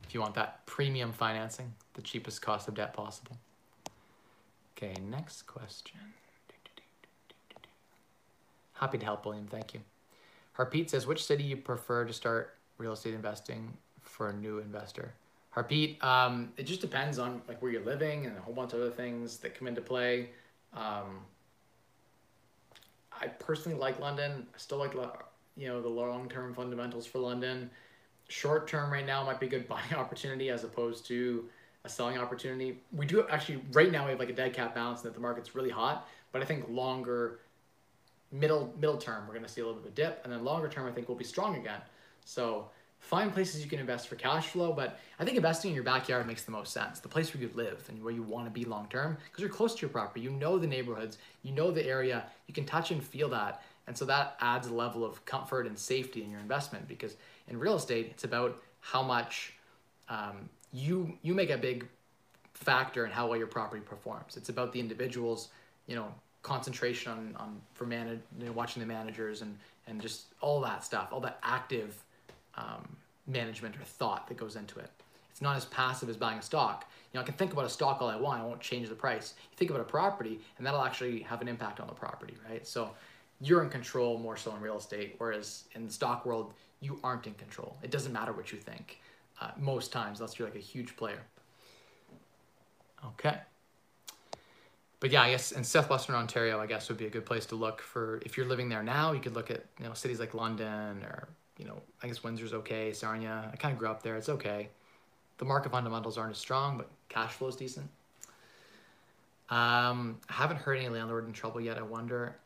If 0.08 0.14
you 0.14 0.20
want 0.22 0.34
that 0.36 0.64
premium 0.64 1.12
financing, 1.12 1.74
the 1.92 2.00
cheapest 2.00 2.40
cost 2.40 2.68
of 2.68 2.74
debt 2.74 2.94
possible. 2.94 3.36
Okay, 4.78 4.94
next 5.10 5.42
question. 5.42 5.98
Happy 8.72 8.96
to 8.96 9.04
help, 9.04 9.26
William. 9.26 9.46
Thank 9.46 9.74
you. 9.74 9.80
Harpreet 10.56 10.88
says, 10.88 11.06
which 11.06 11.22
city 11.22 11.44
you 11.44 11.58
prefer 11.58 12.06
to 12.06 12.14
start 12.14 12.55
real 12.78 12.92
estate 12.92 13.14
investing 13.14 13.76
for 14.02 14.28
a 14.28 14.32
new 14.32 14.58
investor? 14.58 15.14
Harpreet, 15.54 16.02
um, 16.04 16.52
it 16.56 16.64
just 16.64 16.80
depends 16.80 17.18
on 17.18 17.40
like 17.48 17.62
where 17.62 17.72
you're 17.72 17.84
living 17.84 18.26
and 18.26 18.36
a 18.36 18.40
whole 18.40 18.52
bunch 18.52 18.74
of 18.74 18.80
other 18.80 18.90
things 18.90 19.38
that 19.38 19.54
come 19.54 19.66
into 19.66 19.80
play. 19.80 20.30
Um, 20.74 21.20
I 23.20 23.28
personally 23.28 23.78
like 23.78 23.98
London. 23.98 24.46
I 24.54 24.58
still 24.58 24.78
like 24.78 24.94
you 25.56 25.68
know 25.68 25.80
the 25.80 25.88
long 25.88 26.28
term 26.28 26.54
fundamentals 26.54 27.06
for 27.06 27.18
London. 27.18 27.70
Short 28.28 28.68
term 28.68 28.92
right 28.92 29.06
now 29.06 29.24
might 29.24 29.40
be 29.40 29.46
a 29.46 29.48
good 29.48 29.66
buying 29.68 29.94
opportunity 29.94 30.50
as 30.50 30.64
opposed 30.64 31.06
to 31.06 31.46
a 31.84 31.88
selling 31.88 32.18
opportunity. 32.18 32.78
We 32.92 33.06
do 33.06 33.26
actually 33.30 33.62
right 33.72 33.90
now 33.90 34.04
we 34.04 34.10
have 34.10 34.20
like 34.20 34.28
a 34.28 34.34
dead 34.34 34.52
cat 34.52 34.74
bounce 34.74 35.02
and 35.02 35.10
that 35.10 35.14
the 35.14 35.20
market's 35.20 35.54
really 35.54 35.70
hot, 35.70 36.06
but 36.32 36.42
I 36.42 36.44
think 36.44 36.68
longer 36.68 37.38
middle 38.32 38.74
middle 38.78 38.98
term 38.98 39.22
we're 39.26 39.34
going 39.34 39.46
to 39.46 39.50
see 39.50 39.60
a 39.60 39.64
little 39.64 39.80
bit 39.80 39.86
of 39.86 39.92
a 39.92 39.94
dip 39.94 40.20
and 40.24 40.32
then 40.32 40.44
longer 40.44 40.68
term 40.68 40.86
I 40.86 40.90
think 40.90 41.08
we'll 41.08 41.16
be 41.16 41.24
strong 41.24 41.56
again. 41.56 41.80
So 42.26 42.68
find 42.98 43.32
places 43.32 43.62
you 43.62 43.70
can 43.70 43.78
invest 43.78 44.08
for 44.08 44.16
cash 44.16 44.48
flow, 44.48 44.72
but 44.72 44.98
I 45.18 45.24
think 45.24 45.36
investing 45.36 45.70
in 45.70 45.74
your 45.74 45.84
backyard 45.84 46.26
makes 46.26 46.42
the 46.42 46.50
most 46.50 46.72
sense. 46.72 46.98
The 46.98 47.08
place 47.08 47.32
where 47.32 47.42
you 47.42 47.50
live 47.54 47.84
and 47.88 48.02
where 48.02 48.12
you 48.12 48.22
want 48.22 48.46
to 48.46 48.50
be 48.50 48.64
long 48.64 48.88
term 48.88 49.16
because 49.24 49.40
you're 49.40 49.48
close 49.48 49.74
to 49.76 49.80
your 49.82 49.90
property. 49.90 50.20
You 50.20 50.30
know 50.30 50.58
the 50.58 50.66
neighborhoods, 50.66 51.18
you 51.42 51.52
know 51.52 51.70
the 51.70 51.86
area, 51.86 52.24
you 52.48 52.52
can 52.52 52.64
touch 52.64 52.90
and 52.90 53.02
feel 53.02 53.28
that. 53.30 53.62
And 53.86 53.96
so 53.96 54.04
that 54.06 54.36
adds 54.40 54.66
a 54.66 54.74
level 54.74 55.04
of 55.04 55.24
comfort 55.24 55.66
and 55.66 55.78
safety 55.78 56.24
in 56.24 56.30
your 56.30 56.40
investment 56.40 56.88
because 56.88 57.16
in 57.48 57.58
real 57.58 57.76
estate, 57.76 58.08
it's 58.10 58.24
about 58.24 58.60
how 58.80 59.02
much 59.02 59.54
um, 60.08 60.48
you 60.72 61.16
you 61.22 61.32
make 61.32 61.50
a 61.50 61.58
big 61.58 61.86
factor 62.54 63.04
in 63.04 63.12
how 63.12 63.28
well 63.28 63.38
your 63.38 63.46
property 63.46 63.82
performs. 63.82 64.36
It's 64.36 64.48
about 64.48 64.72
the 64.72 64.80
individual's, 64.80 65.48
you 65.86 65.94
know, 65.94 66.12
concentration 66.42 67.12
on, 67.12 67.36
on 67.38 67.60
for 67.74 67.86
manage, 67.86 68.20
you 68.38 68.46
know, 68.46 68.52
watching 68.52 68.80
the 68.80 68.86
managers 68.86 69.42
and 69.42 69.56
and 69.86 70.00
just 70.00 70.34
all 70.40 70.60
that 70.62 70.82
stuff, 70.84 71.10
all 71.12 71.20
that 71.20 71.38
active 71.44 72.02
um, 72.56 72.96
management 73.26 73.76
or 73.76 73.84
thought 73.84 74.28
that 74.28 74.36
goes 74.36 74.56
into 74.56 74.78
it. 74.78 74.90
It's 75.30 75.42
not 75.42 75.56
as 75.56 75.66
passive 75.66 76.08
as 76.08 76.16
buying 76.16 76.38
a 76.38 76.42
stock. 76.42 76.86
You 77.12 77.18
know, 77.18 77.22
I 77.22 77.26
can 77.26 77.34
think 77.34 77.52
about 77.52 77.66
a 77.66 77.70
stock 77.70 78.00
all 78.00 78.08
I 78.08 78.16
want, 78.16 78.40
I 78.40 78.44
won't 78.44 78.60
change 78.60 78.88
the 78.88 78.94
price. 78.94 79.34
You 79.52 79.56
think 79.56 79.70
about 79.70 79.82
a 79.82 79.84
property, 79.84 80.40
and 80.58 80.66
that'll 80.66 80.82
actually 80.82 81.20
have 81.20 81.42
an 81.42 81.48
impact 81.48 81.78
on 81.80 81.86
the 81.86 81.92
property, 81.92 82.34
right? 82.48 82.66
So 82.66 82.90
you're 83.40 83.62
in 83.62 83.68
control 83.68 84.18
more 84.18 84.36
so 84.36 84.54
in 84.54 84.60
real 84.62 84.78
estate, 84.78 85.16
whereas 85.18 85.64
in 85.74 85.86
the 85.86 85.92
stock 85.92 86.24
world, 86.24 86.54
you 86.80 86.98
aren't 87.04 87.26
in 87.26 87.34
control. 87.34 87.76
It 87.82 87.90
doesn't 87.90 88.12
matter 88.12 88.32
what 88.32 88.52
you 88.52 88.58
think 88.58 89.00
uh, 89.40 89.50
most 89.58 89.92
times, 89.92 90.20
unless 90.20 90.38
you're 90.38 90.48
like 90.48 90.56
a 90.56 90.60
huge 90.60 90.96
player. 90.96 91.20
Okay. 93.04 93.36
but 95.00 95.10
yeah, 95.10 95.22
I 95.22 95.30
guess 95.30 95.52
in 95.52 95.62
southwestern 95.62 96.16
Ontario, 96.16 96.58
I 96.60 96.66
guess 96.66 96.88
would 96.88 96.98
be 96.98 97.06
a 97.06 97.10
good 97.10 97.26
place 97.26 97.46
to 97.46 97.54
look 97.54 97.80
for 97.80 98.20
if 98.24 98.36
you're 98.36 98.46
living 98.46 98.68
there 98.68 98.82
now. 98.82 99.12
You 99.12 99.20
could 99.20 99.34
look 99.34 99.50
at 99.50 99.64
you 99.78 99.86
know 99.86 99.94
cities 99.94 100.18
like 100.18 100.34
London 100.34 101.04
or 101.04 101.28
you 101.58 101.64
know 101.64 101.80
I 102.02 102.06
guess 102.06 102.22
Windsor's 102.22 102.52
okay, 102.54 102.92
Sarnia. 102.92 103.50
I 103.52 103.56
kind 103.56 103.72
of 103.72 103.78
grew 103.78 103.88
up 103.88 104.02
there. 104.02 104.16
It's 104.16 104.28
okay. 104.28 104.68
The 105.38 105.44
market 105.44 105.72
fundamentals 105.72 106.16
aren't 106.16 106.32
as 106.32 106.38
strong, 106.38 106.76
but 106.78 106.88
cash 107.08 107.32
flow 107.32 107.48
is 107.48 107.56
decent. 107.56 107.88
Um, 109.48 110.18
I 110.28 110.32
haven't 110.32 110.56
heard 110.56 110.78
any 110.78 110.88
landlord 110.88 111.26
in 111.26 111.32
trouble 111.32 111.60
yet. 111.60 111.78
I 111.78 111.82
wonder 111.82 112.36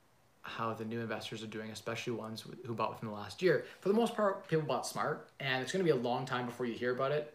how 0.42 0.74
the 0.74 0.84
new 0.84 1.00
investors 1.00 1.42
are 1.42 1.48
doing, 1.48 1.70
especially 1.70 2.12
ones 2.14 2.44
who 2.66 2.74
bought 2.74 2.90
within 2.94 3.08
the 3.08 3.14
last 3.14 3.42
year. 3.42 3.64
For 3.80 3.88
the 3.88 3.94
most 3.94 4.14
part, 4.14 4.46
people 4.48 4.64
bought 4.64 4.86
smart, 4.86 5.28
and 5.38 5.62
it's 5.62 5.72
going 5.72 5.84
to 5.84 5.92
be 5.92 5.96
a 5.96 6.02
long 6.02 6.24
time 6.24 6.46
before 6.46 6.66
you 6.66 6.74
hear 6.74 6.92
about 6.92 7.12
it. 7.12 7.34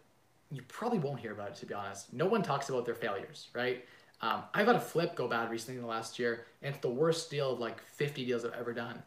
You 0.52 0.62
probably 0.68 0.98
won't 0.98 1.20
hear 1.20 1.32
about 1.32 1.48
it, 1.48 1.56
to 1.56 1.66
be 1.66 1.74
honest. 1.74 2.12
No 2.12 2.26
one 2.26 2.42
talks 2.42 2.68
about 2.68 2.84
their 2.84 2.94
failures, 2.94 3.48
right? 3.54 3.84
Um, 4.20 4.42
I've 4.54 4.66
had 4.66 4.76
a 4.76 4.80
flip 4.80 5.14
go 5.14 5.28
bad 5.28 5.50
recently 5.50 5.76
in 5.76 5.82
the 5.82 5.88
last 5.88 6.18
year, 6.18 6.46
and 6.62 6.74
it's 6.74 6.82
the 6.82 6.90
worst 6.90 7.30
deal 7.30 7.52
of 7.52 7.58
like 7.58 7.80
50 7.80 8.24
deals 8.24 8.44
I've 8.44 8.54
ever 8.54 8.72
done. 8.72 9.02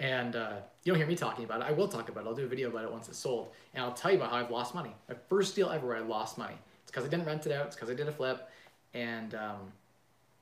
And 0.00 0.34
uh, 0.34 0.54
you 0.82 0.92
don't 0.92 0.98
hear 0.98 1.06
me 1.06 1.14
talking 1.14 1.44
about 1.44 1.60
it. 1.60 1.66
I 1.68 1.72
will 1.72 1.86
talk 1.86 2.08
about 2.08 2.24
it. 2.24 2.28
I'll 2.28 2.34
do 2.34 2.44
a 2.44 2.48
video 2.48 2.68
about 2.68 2.84
it 2.84 2.90
once 2.90 3.08
it's 3.08 3.18
sold, 3.18 3.52
and 3.74 3.84
I'll 3.84 3.92
tell 3.92 4.10
you 4.10 4.16
about 4.16 4.30
how 4.30 4.38
I've 4.38 4.50
lost 4.50 4.74
money. 4.74 4.92
My 5.08 5.14
first 5.28 5.54
deal 5.54 5.70
ever 5.70 5.86
where 5.86 5.96
I 5.96 6.00
lost 6.00 6.38
money. 6.38 6.56
It's 6.82 6.90
because 6.90 7.04
I 7.04 7.08
didn't 7.08 7.26
rent 7.26 7.46
it 7.46 7.52
out. 7.52 7.66
It's 7.66 7.76
because 7.76 7.90
I 7.90 7.94
did 7.94 8.08
a 8.08 8.12
flip, 8.12 8.48
and 8.94 9.34
um, 9.34 9.72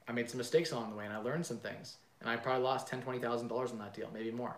I 0.09 0.13
made 0.13 0.31
some 0.31 0.39
mistakes 0.39 0.73
along 0.73 0.91
the 0.91 0.97
way, 0.97 1.05
and 1.05 1.13
I 1.13 1.19
learned 1.19 1.45
some 1.45 1.59
things. 1.59 1.97
And 2.21 2.31
I 2.31 2.37
probably 2.37 2.63
lost 2.63 2.87
ten, 2.87 3.03
twenty 3.03 3.19
thousand 3.19 3.49
dollars 3.49 3.71
on 3.73 3.79
that 3.79 3.93
deal, 3.93 4.09
maybe 4.15 4.31
more. 4.31 4.57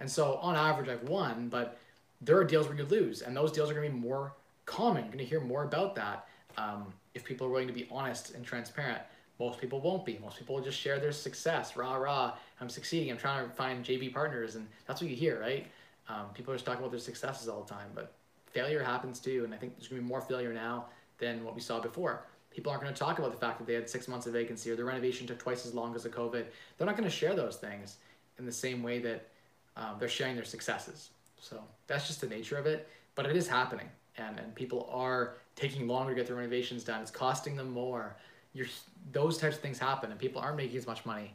And 0.00 0.10
so 0.10 0.36
on 0.36 0.56
average, 0.56 0.88
I've 0.88 1.08
won, 1.08 1.48
but 1.48 1.78
there 2.20 2.36
are 2.38 2.44
deals 2.44 2.66
where 2.66 2.76
you 2.76 2.84
lose, 2.84 3.22
and 3.22 3.36
those 3.36 3.52
deals 3.52 3.70
are 3.70 3.74
going 3.74 3.88
to 3.88 3.94
be 3.94 4.00
more 4.00 4.32
common. 4.66 5.04
You're 5.04 5.12
going 5.12 5.24
to 5.24 5.30
hear 5.30 5.40
more 5.40 5.64
about 5.64 5.94
that 5.94 6.26
um, 6.56 6.92
if 7.14 7.24
people 7.24 7.46
are 7.46 7.50
willing 7.50 7.68
to 7.68 7.74
be 7.74 7.86
honest 7.90 8.34
and 8.34 8.44
transparent. 8.44 9.00
Most 9.40 9.58
people 9.58 9.80
won't 9.80 10.04
be. 10.04 10.18
Most 10.22 10.38
people 10.38 10.56
will 10.56 10.62
just 10.62 10.78
share 10.78 11.00
their 11.00 11.12
success. 11.12 11.74
Rah, 11.74 11.96
rah, 11.96 12.34
I'm 12.60 12.68
succeeding. 12.68 13.10
I'm 13.10 13.16
trying 13.16 13.48
to 13.48 13.54
find 13.54 13.82
JV 13.82 14.12
partners. 14.12 14.54
And 14.54 14.68
that's 14.86 15.00
what 15.00 15.08
you 15.08 15.16
hear, 15.16 15.40
right? 15.40 15.66
Um, 16.10 16.26
people 16.34 16.52
are 16.52 16.56
just 16.56 16.66
talking 16.66 16.80
about 16.80 16.90
their 16.90 17.00
successes 17.00 17.48
all 17.48 17.62
the 17.62 17.72
time. 17.72 17.88
But 17.94 18.12
failure 18.52 18.82
happens 18.82 19.18
too. 19.18 19.42
And 19.44 19.54
I 19.54 19.56
think 19.56 19.76
there's 19.76 19.88
going 19.88 20.02
to 20.02 20.04
be 20.04 20.08
more 20.08 20.20
failure 20.20 20.52
now 20.52 20.84
than 21.18 21.42
what 21.42 21.54
we 21.54 21.62
saw 21.62 21.80
before. 21.80 22.26
People 22.50 22.70
aren't 22.70 22.82
going 22.82 22.92
to 22.92 22.98
talk 22.98 23.18
about 23.18 23.30
the 23.30 23.38
fact 23.38 23.58
that 23.58 23.66
they 23.66 23.72
had 23.72 23.88
six 23.88 24.08
months 24.08 24.26
of 24.26 24.34
vacancy 24.34 24.70
or 24.70 24.76
the 24.76 24.84
renovation 24.84 25.26
took 25.26 25.38
twice 25.38 25.64
as 25.64 25.74
long 25.74 25.94
as 25.94 26.02
the 26.02 26.10
COVID. 26.10 26.44
They're 26.76 26.86
not 26.86 26.98
going 26.98 27.08
to 27.08 27.16
share 27.16 27.34
those 27.34 27.56
things 27.56 27.96
in 28.38 28.44
the 28.44 28.52
same 28.52 28.82
way 28.82 28.98
that 28.98 29.28
um, 29.76 29.96
they're 29.98 30.08
sharing 30.08 30.34
their 30.34 30.44
successes. 30.44 31.10
So 31.40 31.62
that's 31.86 32.06
just 32.06 32.20
the 32.20 32.26
nature 32.26 32.58
of 32.58 32.66
it. 32.66 32.88
But 33.14 33.24
it 33.24 33.36
is 33.36 33.48
happening. 33.48 33.88
And, 34.18 34.38
and 34.38 34.54
people 34.54 34.90
are 34.92 35.36
taking 35.56 35.86
longer 35.86 36.12
to 36.12 36.16
get 36.16 36.26
their 36.26 36.36
renovations 36.36 36.84
done. 36.84 37.00
It's 37.00 37.10
costing 37.10 37.56
them 37.56 37.70
more 37.70 38.16
you're 38.52 38.66
those 39.12 39.38
types 39.38 39.56
of 39.56 39.62
things 39.62 39.78
happen 39.78 40.10
and 40.10 40.20
people 40.20 40.40
aren't 40.40 40.56
making 40.56 40.76
as 40.76 40.86
much 40.86 41.04
money. 41.06 41.32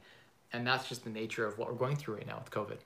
And 0.53 0.65
that's 0.65 0.87
just 0.87 1.03
the 1.03 1.09
nature 1.09 1.45
of 1.45 1.57
what 1.57 1.67
we're 1.67 1.75
going 1.75 1.95
through 1.95 2.15
right 2.15 2.27
now 2.27 2.37
with 2.37 2.51
covid. 2.51 2.77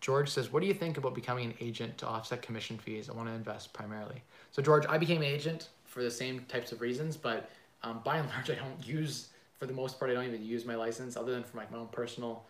George 0.00 0.28
says 0.30 0.52
what 0.52 0.60
do 0.60 0.66
you 0.66 0.74
think 0.74 0.96
about 0.96 1.14
becoming 1.14 1.46
an 1.46 1.54
agent 1.60 1.98
to 1.98 2.06
offset 2.06 2.42
commission 2.42 2.78
fees? 2.78 3.08
I 3.10 3.12
want 3.12 3.28
to 3.28 3.34
invest 3.34 3.72
primarily. 3.72 4.22
So 4.52 4.62
george 4.62 4.84
i 4.88 4.98
became 4.98 5.18
an 5.18 5.28
agent 5.28 5.68
for 5.84 6.02
the 6.02 6.10
same 6.10 6.44
types 6.48 6.72
of 6.72 6.80
reasons 6.80 7.16
but 7.16 7.50
um, 7.82 8.00
by 8.04 8.18
and 8.18 8.28
large 8.34 8.50
i 8.50 8.54
don't 8.54 8.86
use 8.86 9.28
for 9.58 9.66
the 9.66 9.72
most 9.72 9.98
part 9.98 10.10
i 10.10 10.14
don't 10.14 10.24
even 10.24 10.44
use 10.44 10.64
my 10.64 10.74
license 10.74 11.16
other 11.16 11.32
than 11.32 11.42
for 11.42 11.56
my 11.56 11.64
own 11.74 11.88
personal 11.88 12.44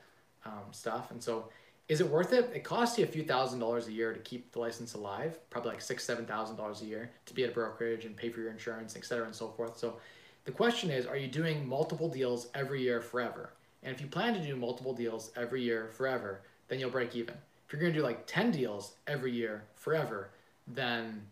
um, 0.45 0.73
stuff. 0.73 1.11
And 1.11 1.23
so 1.23 1.49
is 1.89 2.03
it 2.03 2.09
worth 2.09 2.35
it? 2.35 2.51
It 2.55 2.65
costs 2.65 2.99
you 2.99 3.05
a 3.05 3.09
few 3.09 3.25
thousand 3.25 3.61
dollars 3.61 3.89
a 3.89 3.93
year 3.93 4.13
to 4.13 4.21
keep 4.21 4.53
the 4.53 4.59
license 4.59 4.93
alive, 4.93 5.39
probably 5.49 5.73
like 5.73 5.81
six, 5.81 6.05
seven 6.05 6.27
thousand 6.27 6.57
dollars 6.57 6.83
a 6.83 6.85
year 6.85 7.11
to 7.27 7.35
be 7.35 7.45
at 7.45 7.51
a 7.51 7.53
brokerage 7.53 8.05
and 8.05 8.15
pay 8.15 8.29
for 8.29 8.41
your 8.41 8.51
insurance, 8.51 8.95
et 8.95 9.05
cetera, 9.07 9.25
and 9.25 9.35
so 9.35 9.49
forth. 9.49 9.79
So 9.79 9.97
the 10.45 10.53
question 10.53 10.91
is, 10.91 11.07
are 11.07 11.17
you 11.17 11.29
doing 11.29 11.67
multiple 11.67 12.09
deals 12.09 12.49
every 12.55 12.83
year 12.83 13.01
forever? 13.01 13.51
And 13.83 13.95
if 13.95 14.03
you 14.03 14.07
plan 14.07 14.35
to 14.35 14.41
do 14.41 14.55
multiple 14.55 14.93
deals 14.93 15.31
every 15.35 15.63
year 15.63 15.89
forever, 15.89 16.43
then 16.69 16.79
you'll 16.79 16.91
break 16.91 17.17
even. 17.17 17.35
If 17.67 17.73
you're 17.73 17.81
gonna 17.81 17.95
do 17.95 18.03
like 18.03 18.27
10 18.27 18.51
deals 18.51 18.93
every 19.07 19.33
year 19.33 19.65
forever, 19.75 20.31
then 20.67 21.23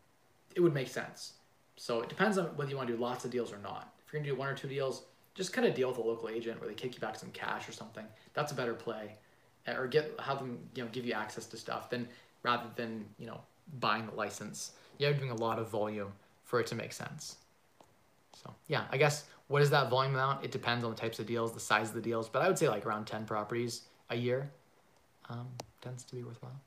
it 0.55 0.61
would 0.61 0.75
make 0.75 0.89
sense. 0.89 1.35
So 1.77 2.01
it 2.01 2.09
depends 2.09 2.39
on 2.39 2.47
whether 2.57 2.71
you 2.71 2.77
want 2.77 2.89
to 2.89 2.97
do 2.97 3.03
lots 3.03 3.27
of 3.27 3.31
deals 3.31 3.53
or 3.53 3.59
not. 3.59 3.93
If 4.07 4.13
you're 4.13 4.21
gonna 4.23 4.33
do 4.33 4.39
one 4.39 4.49
or 4.49 4.55
two 4.55 4.69
deals, 4.69 5.03
just 5.35 5.53
kind 5.53 5.67
of 5.67 5.75
deal 5.75 5.89
with 5.89 5.99
a 5.99 6.03
local 6.03 6.31
agent 6.31 6.59
where 6.61 6.69
they 6.69 6.75
kick 6.75 6.95
you 6.95 7.01
back 7.01 7.17
some 7.17 7.31
cash 7.33 7.69
or 7.69 7.73
something. 7.73 8.07
That's 8.33 8.53
a 8.53 8.55
better 8.55 8.73
play 8.73 9.17
or 9.69 9.87
get 9.87 10.13
have 10.21 10.39
them 10.39 10.59
you 10.75 10.83
know 10.83 10.89
give 10.93 11.05
you 11.05 11.13
access 11.13 11.47
to 11.47 11.57
stuff 11.57 11.91
then 11.91 12.09
rather 12.43 12.67
than 12.77 13.05
you 13.19 13.27
know 13.27 13.41
buying 13.81 14.07
the 14.07 14.15
license. 14.15 14.73
You're 14.99 15.13
doing 15.13 15.31
a 15.31 15.35
lot 15.35 15.59
of 15.59 15.69
volume 15.69 16.13
for 16.45 16.61
it 16.61 16.67
to 16.69 16.75
make 16.75 16.93
sense. 16.93 17.37
So 18.43 18.55
yeah 18.69 18.85
i 18.91 18.97
guess 18.97 19.25
what 19.49 19.63
is 19.63 19.71
that 19.71 19.91
volume 19.91 20.15
amount? 20.15 20.45
It 20.45 20.51
depends 20.51 20.85
on 20.85 20.91
the 20.91 20.97
types 20.97 21.19
of 21.19 21.27
deals 21.27 21.53
the 21.53 21.61
size 21.61 21.89
of 21.89 21.95
the 21.95 22.01
deals 22.01 22.29
but 22.29 22.43
i 22.43 22.49
would 22.49 22.59
say 22.59 22.69
like 22.69 22.87
around 22.87 23.07
10 23.07 23.25
properties 23.25 23.83
a 24.11 24.17
year 24.17 24.51
um, 25.29 25.49
tends 25.81 26.05
to 26.05 26.15
be 26.15 26.23
worthwhile. 26.23 26.61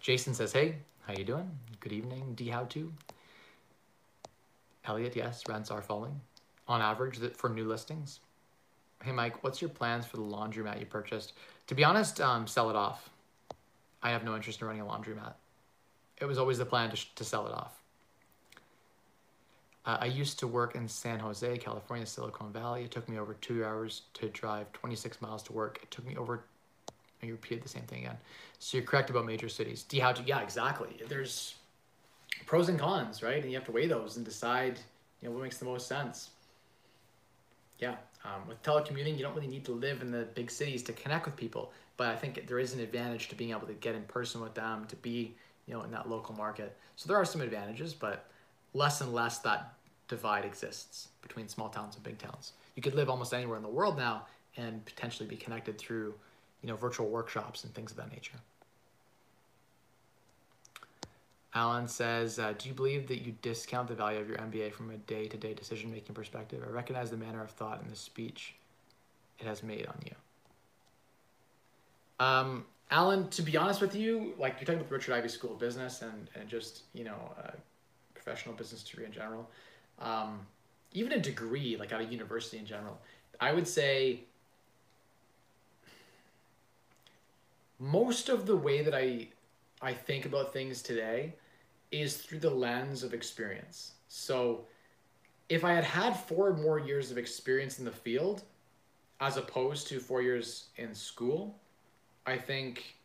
Jason 0.00 0.34
says 0.34 0.52
hey 0.52 0.76
how 1.06 1.12
you 1.12 1.24
doing? 1.24 1.50
Good 1.80 1.92
evening. 1.92 2.34
D 2.34 2.48
how 2.48 2.64
to? 2.64 2.92
Elliot 4.86 5.14
yes 5.14 5.42
rents 5.48 5.70
are 5.70 5.82
falling. 5.82 6.20
On 6.66 6.80
average 6.80 7.18
for 7.34 7.50
new 7.50 7.66
listings 7.68 8.20
hey 9.04 9.12
mike 9.12 9.42
what's 9.44 9.60
your 9.60 9.70
plans 9.70 10.04
for 10.06 10.16
the 10.16 10.22
laundromat 10.22 10.80
you 10.80 10.86
purchased 10.86 11.34
to 11.66 11.74
be 11.74 11.84
honest, 11.84 12.20
um, 12.20 12.46
sell 12.46 12.70
it 12.70 12.76
off. 12.76 13.10
I 14.02 14.10
have 14.10 14.24
no 14.24 14.36
interest 14.36 14.60
in 14.60 14.66
running 14.66 14.82
a 14.82 14.86
laundromat. 14.86 15.34
It 16.20 16.26
was 16.26 16.38
always 16.38 16.58
the 16.58 16.66
plan 16.66 16.90
to, 16.90 17.14
to 17.14 17.24
sell 17.24 17.46
it 17.46 17.52
off. 17.52 17.80
Uh, 19.86 19.98
I 20.00 20.06
used 20.06 20.38
to 20.38 20.46
work 20.46 20.74
in 20.74 20.88
San 20.88 21.18
Jose, 21.20 21.58
California, 21.58 22.06
Silicon 22.06 22.52
Valley. 22.52 22.84
It 22.84 22.90
took 22.90 23.08
me 23.08 23.18
over 23.18 23.34
two 23.34 23.64
hours 23.64 24.02
to 24.14 24.28
drive 24.28 24.72
26 24.72 25.20
miles 25.20 25.42
to 25.44 25.52
work. 25.52 25.80
It 25.82 25.90
took 25.90 26.06
me 26.06 26.16
over. 26.16 26.44
You 27.22 27.32
repeated 27.32 27.64
the 27.64 27.68
same 27.68 27.84
thing 27.84 28.00
again. 28.00 28.18
So 28.58 28.76
you're 28.76 28.86
correct 28.86 29.08
about 29.08 29.24
major 29.24 29.48
cities. 29.48 29.82
To 29.84 29.96
yeah 30.26 30.40
exactly. 30.40 31.00
There's 31.08 31.54
pros 32.44 32.68
and 32.68 32.78
cons, 32.78 33.22
right? 33.22 33.42
And 33.42 33.50
you 33.50 33.56
have 33.56 33.66
to 33.66 33.72
weigh 33.72 33.86
those 33.86 34.16
and 34.16 34.24
decide 34.24 34.78
you 35.20 35.28
know 35.28 35.34
what 35.34 35.42
makes 35.42 35.56
the 35.56 35.64
most 35.64 35.86
sense. 35.86 36.30
Yeah, 37.78 37.96
um, 38.24 38.48
with 38.48 38.62
telecommuting, 38.62 39.16
you 39.16 39.22
don't 39.22 39.34
really 39.34 39.46
need 39.46 39.64
to 39.66 39.72
live 39.72 40.00
in 40.00 40.10
the 40.10 40.24
big 40.34 40.50
cities 40.50 40.82
to 40.84 40.92
connect 40.92 41.26
with 41.26 41.36
people, 41.36 41.72
but 41.96 42.08
I 42.08 42.16
think 42.16 42.46
there 42.46 42.58
is 42.58 42.72
an 42.72 42.80
advantage 42.80 43.28
to 43.28 43.34
being 43.34 43.50
able 43.50 43.66
to 43.66 43.74
get 43.74 43.94
in 43.94 44.02
person 44.04 44.40
with 44.40 44.54
them, 44.54 44.86
to 44.88 44.96
be 44.96 45.34
you 45.66 45.74
know 45.74 45.82
in 45.82 45.90
that 45.90 46.08
local 46.08 46.34
market. 46.34 46.76
So 46.96 47.08
there 47.08 47.16
are 47.16 47.24
some 47.24 47.40
advantages, 47.40 47.92
but 47.92 48.26
less 48.72 49.00
and 49.00 49.12
less 49.12 49.38
that 49.38 49.74
divide 50.08 50.44
exists 50.44 51.08
between 51.22 51.48
small 51.48 51.68
towns 51.68 51.94
and 51.94 52.04
big 52.04 52.18
towns. 52.18 52.52
You 52.76 52.82
could 52.82 52.94
live 52.94 53.08
almost 53.08 53.32
anywhere 53.32 53.56
in 53.56 53.62
the 53.62 53.68
world 53.68 53.96
now 53.96 54.26
and 54.56 54.84
potentially 54.84 55.28
be 55.28 55.36
connected 55.36 55.78
through 55.78 56.14
you 56.62 56.68
know 56.68 56.76
virtual 56.76 57.08
workshops 57.08 57.64
and 57.64 57.74
things 57.74 57.90
of 57.90 57.98
that 57.98 58.10
nature. 58.10 58.38
Alan 61.54 61.86
says, 61.86 62.38
uh, 62.38 62.52
Do 62.58 62.68
you 62.68 62.74
believe 62.74 63.06
that 63.08 63.24
you 63.24 63.34
discount 63.40 63.88
the 63.88 63.94
value 63.94 64.18
of 64.18 64.28
your 64.28 64.38
MBA 64.38 64.72
from 64.72 64.90
a 64.90 64.96
day 64.96 65.28
to 65.28 65.36
day 65.36 65.54
decision 65.54 65.90
making 65.90 66.14
perspective? 66.14 66.64
I 66.66 66.70
recognize 66.70 67.10
the 67.10 67.16
manner 67.16 67.42
of 67.42 67.50
thought 67.50 67.80
and 67.80 67.90
the 67.90 67.96
speech 67.96 68.54
it 69.38 69.46
has 69.46 69.62
made 69.62 69.86
on 69.86 69.98
you. 70.04 70.14
Um, 72.24 72.64
Alan, 72.90 73.28
to 73.30 73.42
be 73.42 73.56
honest 73.56 73.80
with 73.80 73.94
you, 73.94 74.34
like 74.38 74.54
you're 74.54 74.66
talking 74.66 74.76
about 74.76 74.88
the 74.88 74.94
Richard 74.94 75.14
Ivey 75.14 75.28
School 75.28 75.52
of 75.52 75.58
Business 75.58 76.02
and, 76.02 76.28
and 76.34 76.48
just, 76.48 76.82
you 76.92 77.04
know, 77.04 77.16
a 77.38 77.52
professional 78.14 78.54
business 78.54 78.82
degree 78.82 79.04
in 79.04 79.12
general, 79.12 79.48
um, 80.00 80.40
even 80.92 81.12
a 81.12 81.18
degree, 81.18 81.76
like 81.76 81.92
at 81.92 82.00
a 82.00 82.04
university 82.04 82.58
in 82.58 82.66
general, 82.66 82.98
I 83.40 83.52
would 83.52 83.66
say 83.66 84.20
most 87.78 88.28
of 88.28 88.46
the 88.46 88.56
way 88.56 88.82
that 88.82 88.94
I 88.94 89.28
I 89.82 89.92
think 89.92 90.24
about 90.24 90.52
things 90.52 90.80
today 90.80 91.34
is 92.00 92.16
through 92.16 92.40
the 92.40 92.50
lens 92.50 93.02
of 93.02 93.14
experience. 93.14 93.92
So 94.08 94.64
if 95.48 95.64
I 95.64 95.72
had 95.72 95.84
had 95.84 96.14
four 96.14 96.54
more 96.54 96.78
years 96.78 97.10
of 97.10 97.18
experience 97.18 97.78
in 97.78 97.84
the 97.84 97.92
field 97.92 98.42
as 99.20 99.36
opposed 99.36 99.86
to 99.88 100.00
four 100.00 100.20
years 100.20 100.66
in 100.76 100.94
school, 100.94 101.56
I 102.26 102.36
think, 102.36 102.96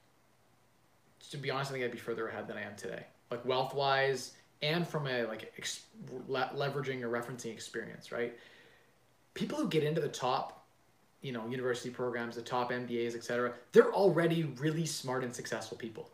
to 1.29 1.37
be 1.37 1.51
honest, 1.51 1.71
I 1.71 1.73
think 1.73 1.85
I'd 1.85 1.91
be 1.91 1.97
further 1.97 2.27
ahead 2.27 2.47
than 2.47 2.57
I 2.57 2.63
am 2.63 2.75
today. 2.75 3.05
Like 3.29 3.45
wealth 3.45 3.75
wise 3.75 4.33
and 4.61 4.87
from 4.87 5.07
a 5.07 5.23
like 5.23 5.53
ex- 5.57 5.85
le- 6.27 6.51
leveraging 6.55 7.03
or 7.03 7.09
referencing 7.09 7.51
experience, 7.51 8.11
right? 8.11 8.37
People 9.35 9.59
who 9.59 9.67
get 9.69 9.83
into 9.83 10.01
the 10.01 10.09
top, 10.09 10.65
you 11.21 11.31
know, 11.31 11.47
university 11.47 11.91
programs, 11.91 12.35
the 12.35 12.41
top 12.41 12.71
MBAs, 12.71 13.15
etc., 13.15 13.53
they're 13.71 13.93
already 13.93 14.45
really 14.57 14.85
smart 14.85 15.23
and 15.23 15.33
successful 15.33 15.77
people. 15.77 16.09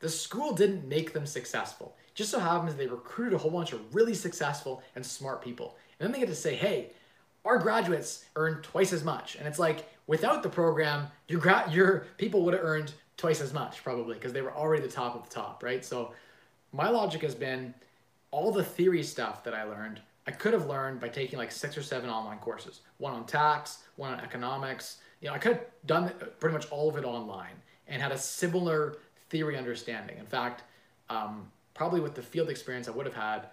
The 0.00 0.08
school 0.08 0.54
didn't 0.54 0.86
make 0.86 1.12
them 1.12 1.26
successful. 1.26 1.96
Just 2.14 2.30
so 2.30 2.38
happens 2.38 2.74
they 2.74 2.86
recruited 2.86 3.34
a 3.34 3.38
whole 3.38 3.50
bunch 3.50 3.72
of 3.72 3.94
really 3.94 4.14
successful 4.14 4.82
and 4.94 5.04
smart 5.04 5.42
people. 5.42 5.76
And 5.98 6.06
then 6.06 6.12
they 6.12 6.18
get 6.18 6.28
to 6.28 6.34
say, 6.34 6.54
hey, 6.54 6.90
our 7.44 7.58
graduates 7.58 8.24
earn 8.36 8.60
twice 8.62 8.92
as 8.92 9.04
much. 9.04 9.36
And 9.36 9.46
it's 9.46 9.58
like, 9.58 9.88
without 10.06 10.42
the 10.42 10.48
program, 10.48 11.06
your, 11.28 11.40
gra- 11.40 11.68
your 11.70 12.06
people 12.18 12.42
would 12.42 12.54
have 12.54 12.64
earned 12.64 12.92
twice 13.16 13.40
as 13.40 13.52
much 13.52 13.84
probably 13.84 14.14
because 14.14 14.32
they 14.32 14.42
were 14.42 14.52
already 14.52 14.82
the 14.82 14.88
top 14.88 15.14
of 15.14 15.28
the 15.28 15.34
top, 15.34 15.62
right? 15.62 15.84
So 15.84 16.12
my 16.72 16.88
logic 16.88 17.22
has 17.22 17.34
been 17.34 17.74
all 18.30 18.52
the 18.52 18.64
theory 18.64 19.02
stuff 19.02 19.44
that 19.44 19.54
I 19.54 19.64
learned, 19.64 20.00
I 20.26 20.30
could 20.32 20.52
have 20.52 20.66
learned 20.66 21.00
by 21.00 21.08
taking 21.08 21.38
like 21.38 21.50
six 21.50 21.76
or 21.76 21.82
seven 21.82 22.08
online 22.08 22.38
courses, 22.38 22.80
one 22.98 23.12
on 23.12 23.26
tax, 23.26 23.78
one 23.96 24.12
on 24.12 24.20
economics. 24.20 24.98
You 25.20 25.28
know, 25.28 25.34
I 25.34 25.38
could 25.38 25.52
have 25.52 25.64
done 25.86 26.12
pretty 26.38 26.54
much 26.54 26.70
all 26.70 26.88
of 26.88 26.96
it 26.96 27.04
online 27.04 27.54
and 27.88 28.00
had 28.00 28.12
a 28.12 28.18
similar 28.18 28.98
theory 29.28 29.56
understanding. 29.56 30.18
In 30.18 30.26
fact, 30.26 30.62
um, 31.08 31.50
probably 31.80 32.00
with 32.00 32.14
the 32.14 32.20
field 32.20 32.50
experience 32.50 32.88
I 32.88 32.90
would 32.90 33.06
have 33.06 33.14
had, 33.14 33.46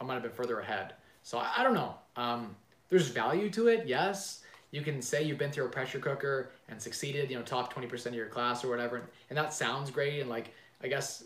I 0.00 0.04
might 0.04 0.14
have 0.14 0.22
been 0.22 0.32
further 0.32 0.60
ahead. 0.60 0.94
So 1.22 1.36
I, 1.36 1.50
I 1.58 1.62
don't 1.62 1.74
know. 1.74 1.94
Um, 2.16 2.56
there's 2.88 3.08
value 3.08 3.50
to 3.50 3.68
it, 3.68 3.86
yes. 3.86 4.40
You 4.70 4.80
can 4.80 5.02
say 5.02 5.24
you've 5.24 5.36
been 5.36 5.52
through 5.52 5.66
a 5.66 5.68
pressure 5.68 5.98
cooker 5.98 6.52
and 6.70 6.80
succeeded, 6.80 7.30
you 7.30 7.36
know, 7.36 7.42
top 7.42 7.70
20% 7.70 8.06
of 8.06 8.14
your 8.14 8.28
class 8.28 8.64
or 8.64 8.70
whatever. 8.70 9.02
And 9.28 9.36
that 9.36 9.52
sounds 9.52 9.90
great. 9.90 10.20
And 10.20 10.30
like, 10.30 10.54
I 10.82 10.88
guess 10.88 11.24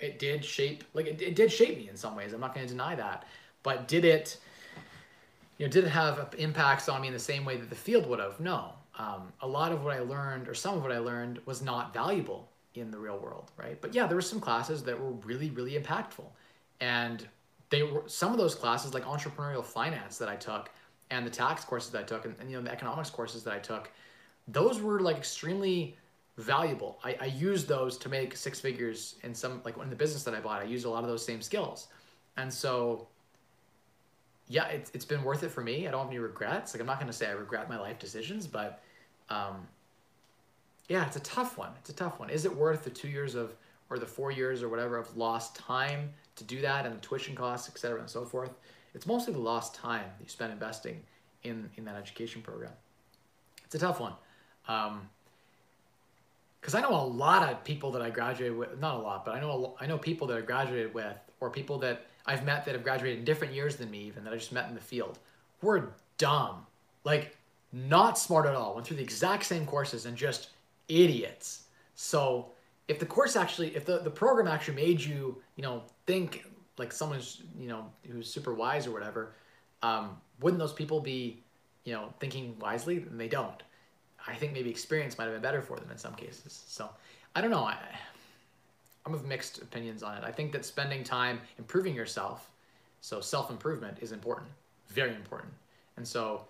it 0.00 0.18
did 0.18 0.44
shape, 0.44 0.82
like 0.92 1.06
it, 1.06 1.22
it 1.22 1.36
did 1.36 1.52
shape 1.52 1.78
me 1.78 1.88
in 1.88 1.96
some 1.96 2.16
ways. 2.16 2.32
I'm 2.32 2.40
not 2.40 2.52
going 2.52 2.66
to 2.66 2.72
deny 2.72 2.96
that. 2.96 3.24
But 3.62 3.86
did 3.86 4.04
it, 4.04 4.38
you 5.56 5.66
know, 5.66 5.70
did 5.70 5.84
it 5.84 5.90
have 5.90 6.34
impacts 6.36 6.88
on 6.88 7.00
me 7.00 7.06
in 7.06 7.14
the 7.14 7.20
same 7.20 7.44
way 7.44 7.56
that 7.58 7.70
the 7.70 7.76
field 7.76 8.08
would 8.08 8.18
have? 8.18 8.40
No. 8.40 8.72
Um, 8.98 9.32
a 9.40 9.46
lot 9.46 9.70
of 9.70 9.84
what 9.84 9.94
I 9.94 10.00
learned, 10.00 10.48
or 10.48 10.54
some 10.54 10.74
of 10.74 10.82
what 10.82 10.90
I 10.90 10.98
learned, 10.98 11.38
was 11.46 11.62
not 11.62 11.94
valuable 11.94 12.48
in 12.74 12.90
the 12.90 12.98
real 12.98 13.18
world, 13.18 13.50
right? 13.56 13.80
But 13.80 13.94
yeah, 13.94 14.06
there 14.06 14.16
were 14.16 14.22
some 14.22 14.40
classes 14.40 14.82
that 14.84 14.98
were 14.98 15.12
really, 15.12 15.50
really 15.50 15.72
impactful, 15.72 16.24
and 16.80 17.26
they 17.70 17.82
were 17.82 18.02
some 18.06 18.32
of 18.32 18.38
those 18.38 18.54
classes, 18.54 18.94
like 18.94 19.04
entrepreneurial 19.04 19.64
finance 19.64 20.18
that 20.18 20.28
I 20.28 20.36
took, 20.36 20.70
and 21.10 21.26
the 21.26 21.30
tax 21.30 21.64
courses 21.64 21.90
that 21.90 22.00
I 22.00 22.04
took, 22.04 22.24
and, 22.24 22.34
and 22.40 22.50
you 22.50 22.56
know 22.56 22.62
the 22.62 22.72
economics 22.72 23.10
courses 23.10 23.44
that 23.44 23.54
I 23.54 23.58
took, 23.58 23.90
those 24.48 24.80
were 24.80 25.00
like 25.00 25.16
extremely 25.16 25.96
valuable. 26.38 26.98
I, 27.04 27.16
I 27.20 27.26
used 27.26 27.68
those 27.68 27.98
to 27.98 28.08
make 28.08 28.36
six 28.36 28.58
figures 28.60 29.16
in 29.22 29.34
some 29.34 29.60
like 29.64 29.76
in 29.78 29.90
the 29.90 29.96
business 29.96 30.24
that 30.24 30.34
I 30.34 30.40
bought. 30.40 30.62
I 30.62 30.64
used 30.64 30.86
a 30.86 30.90
lot 30.90 31.02
of 31.02 31.08
those 31.08 31.24
same 31.24 31.42
skills, 31.42 31.88
and 32.36 32.52
so 32.52 33.08
yeah, 34.48 34.66
it's, 34.66 34.90
it's 34.92 35.04
been 35.04 35.22
worth 35.22 35.42
it 35.44 35.50
for 35.50 35.62
me. 35.62 35.88
I 35.88 35.90
don't 35.90 36.00
have 36.00 36.08
any 36.08 36.18
regrets. 36.18 36.74
Like 36.74 36.80
I'm 36.80 36.86
not 36.86 37.00
to 37.00 37.12
say 37.12 37.26
I 37.26 37.32
regret 37.32 37.68
my 37.68 37.78
life 37.78 37.98
decisions, 37.98 38.46
but 38.46 38.82
um, 39.30 39.66
yeah, 40.92 41.06
it's 41.06 41.16
a 41.16 41.20
tough 41.20 41.56
one. 41.56 41.70
It's 41.78 41.88
a 41.88 41.94
tough 41.94 42.20
one. 42.20 42.28
Is 42.28 42.44
it 42.44 42.54
worth 42.54 42.84
the 42.84 42.90
two 42.90 43.08
years 43.08 43.34
of 43.34 43.54
or 43.88 43.98
the 43.98 44.04
four 44.04 44.30
years 44.30 44.62
or 44.62 44.68
whatever 44.68 44.98
of 44.98 45.16
lost 45.16 45.56
time 45.56 46.10
to 46.36 46.44
do 46.44 46.60
that 46.60 46.84
and 46.84 46.94
the 46.94 47.00
tuition 47.00 47.34
costs, 47.34 47.66
et 47.66 47.78
cetera, 47.78 47.98
and 47.98 48.10
so 48.10 48.26
forth? 48.26 48.50
It's 48.94 49.06
mostly 49.06 49.32
the 49.32 49.38
lost 49.38 49.74
time 49.74 50.04
that 50.18 50.22
you 50.22 50.28
spend 50.28 50.52
investing 50.52 51.00
in 51.44 51.70
in 51.78 51.86
that 51.86 51.96
education 51.96 52.42
program. 52.42 52.72
It's 53.64 53.74
a 53.74 53.78
tough 53.78 54.00
one. 54.00 54.12
Um, 54.68 55.08
because 56.60 56.74
I 56.74 56.82
know 56.82 56.94
a 56.94 57.08
lot 57.24 57.50
of 57.50 57.64
people 57.64 57.90
that 57.92 58.02
I 58.02 58.10
graduated 58.10 58.54
with, 58.54 58.78
not 58.78 58.96
a 58.96 58.98
lot, 58.98 59.24
but 59.24 59.34
I 59.34 59.40
know 59.40 59.74
I 59.80 59.86
know 59.86 59.96
people 59.96 60.26
that 60.26 60.36
I 60.36 60.42
graduated 60.42 60.92
with, 60.92 61.16
or 61.40 61.48
people 61.48 61.78
that 61.78 62.04
I've 62.26 62.44
met 62.44 62.66
that 62.66 62.74
have 62.74 62.84
graduated 62.84 63.20
in 63.20 63.24
different 63.24 63.54
years 63.54 63.76
than 63.76 63.90
me, 63.90 64.00
even 64.00 64.24
that 64.24 64.34
I 64.34 64.36
just 64.36 64.52
met 64.52 64.68
in 64.68 64.74
the 64.74 64.80
field, 64.92 65.18
were 65.62 65.94
dumb, 66.18 66.66
like 67.02 67.34
not 67.72 68.18
smart 68.18 68.44
at 68.44 68.54
all, 68.54 68.74
went 68.74 68.86
through 68.86 68.98
the 68.98 69.02
exact 69.02 69.46
same 69.46 69.64
courses 69.64 70.04
and 70.04 70.18
just 70.18 70.50
idiots. 70.88 71.64
So 71.94 72.50
if 72.88 72.98
the 72.98 73.06
course 73.06 73.36
actually, 73.36 73.74
if 73.76 73.84
the, 73.84 73.98
the 73.98 74.10
program 74.10 74.48
actually 74.48 74.76
made 74.76 75.00
you, 75.00 75.40
you 75.56 75.62
know, 75.62 75.82
think 76.06 76.44
like 76.78 76.92
someone's, 76.92 77.42
you 77.58 77.68
know, 77.68 77.86
who's 78.10 78.32
super 78.32 78.54
wise 78.54 78.86
or 78.86 78.92
whatever, 78.92 79.34
um, 79.82 80.16
wouldn't 80.40 80.58
those 80.58 80.72
people 80.72 81.00
be, 81.00 81.42
you 81.84 81.92
know, 81.92 82.12
thinking 82.20 82.56
wisely? 82.58 82.98
And 82.98 83.18
they 83.18 83.28
don't. 83.28 83.62
I 84.26 84.34
think 84.34 84.52
maybe 84.52 84.70
experience 84.70 85.18
might 85.18 85.24
have 85.24 85.32
been 85.32 85.42
better 85.42 85.62
for 85.62 85.76
them 85.76 85.90
in 85.90 85.98
some 85.98 86.14
cases. 86.14 86.64
So 86.68 86.88
I 87.34 87.40
don't 87.40 87.50
know. 87.50 87.64
I, 87.64 87.76
I'm 89.04 89.14
of 89.14 89.24
mixed 89.26 89.60
opinions 89.60 90.02
on 90.02 90.16
it. 90.16 90.24
I 90.24 90.30
think 90.30 90.52
that 90.52 90.64
spending 90.64 91.02
time 91.02 91.40
improving 91.58 91.94
yourself, 91.94 92.48
so 93.00 93.20
self 93.20 93.50
improvement, 93.50 93.98
is 94.00 94.12
important, 94.12 94.48
very 94.88 95.14
important. 95.14 95.52
And 95.96 96.06
so 96.06 96.42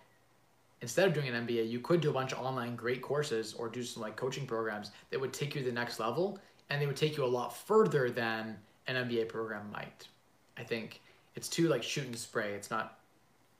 instead 0.83 1.07
of 1.07 1.15
doing 1.15 1.29
an 1.29 1.47
MBA, 1.47 1.69
you 1.69 1.79
could 1.79 2.01
do 2.01 2.11
a 2.11 2.13
bunch 2.13 2.33
of 2.33 2.41
online 2.41 2.77
great 2.77 3.01
courses 3.01 3.55
or 3.55 3.69
do 3.69 3.83
some 3.83 4.03
like 4.03 4.17
coaching 4.17 4.47
programs 4.47 4.91
that 5.11 5.21
would 5.21 5.33
take 5.33 5.55
you 5.55 5.63
to 5.63 5.67
the 5.67 5.73
next 5.73 5.99
level 5.99 6.39
and 6.69 6.83
they 6.83 6.87
would 6.87 6.97
take 6.97 7.17
you 7.17 7.25
a 7.25 7.27
lot 7.27 7.57
further 7.57 8.11
than 8.11 8.57
an 8.89 9.09
MBA 9.09 9.29
program 9.29 9.71
might. 9.73 10.09
I 10.59 10.65
think 10.65 11.01
it's 11.35 11.49
too 11.49 11.69
like 11.69 11.83
shoot 11.83 12.05
and 12.05 12.17
spray. 12.17 12.53
It's 12.53 12.71
not, 12.71 12.99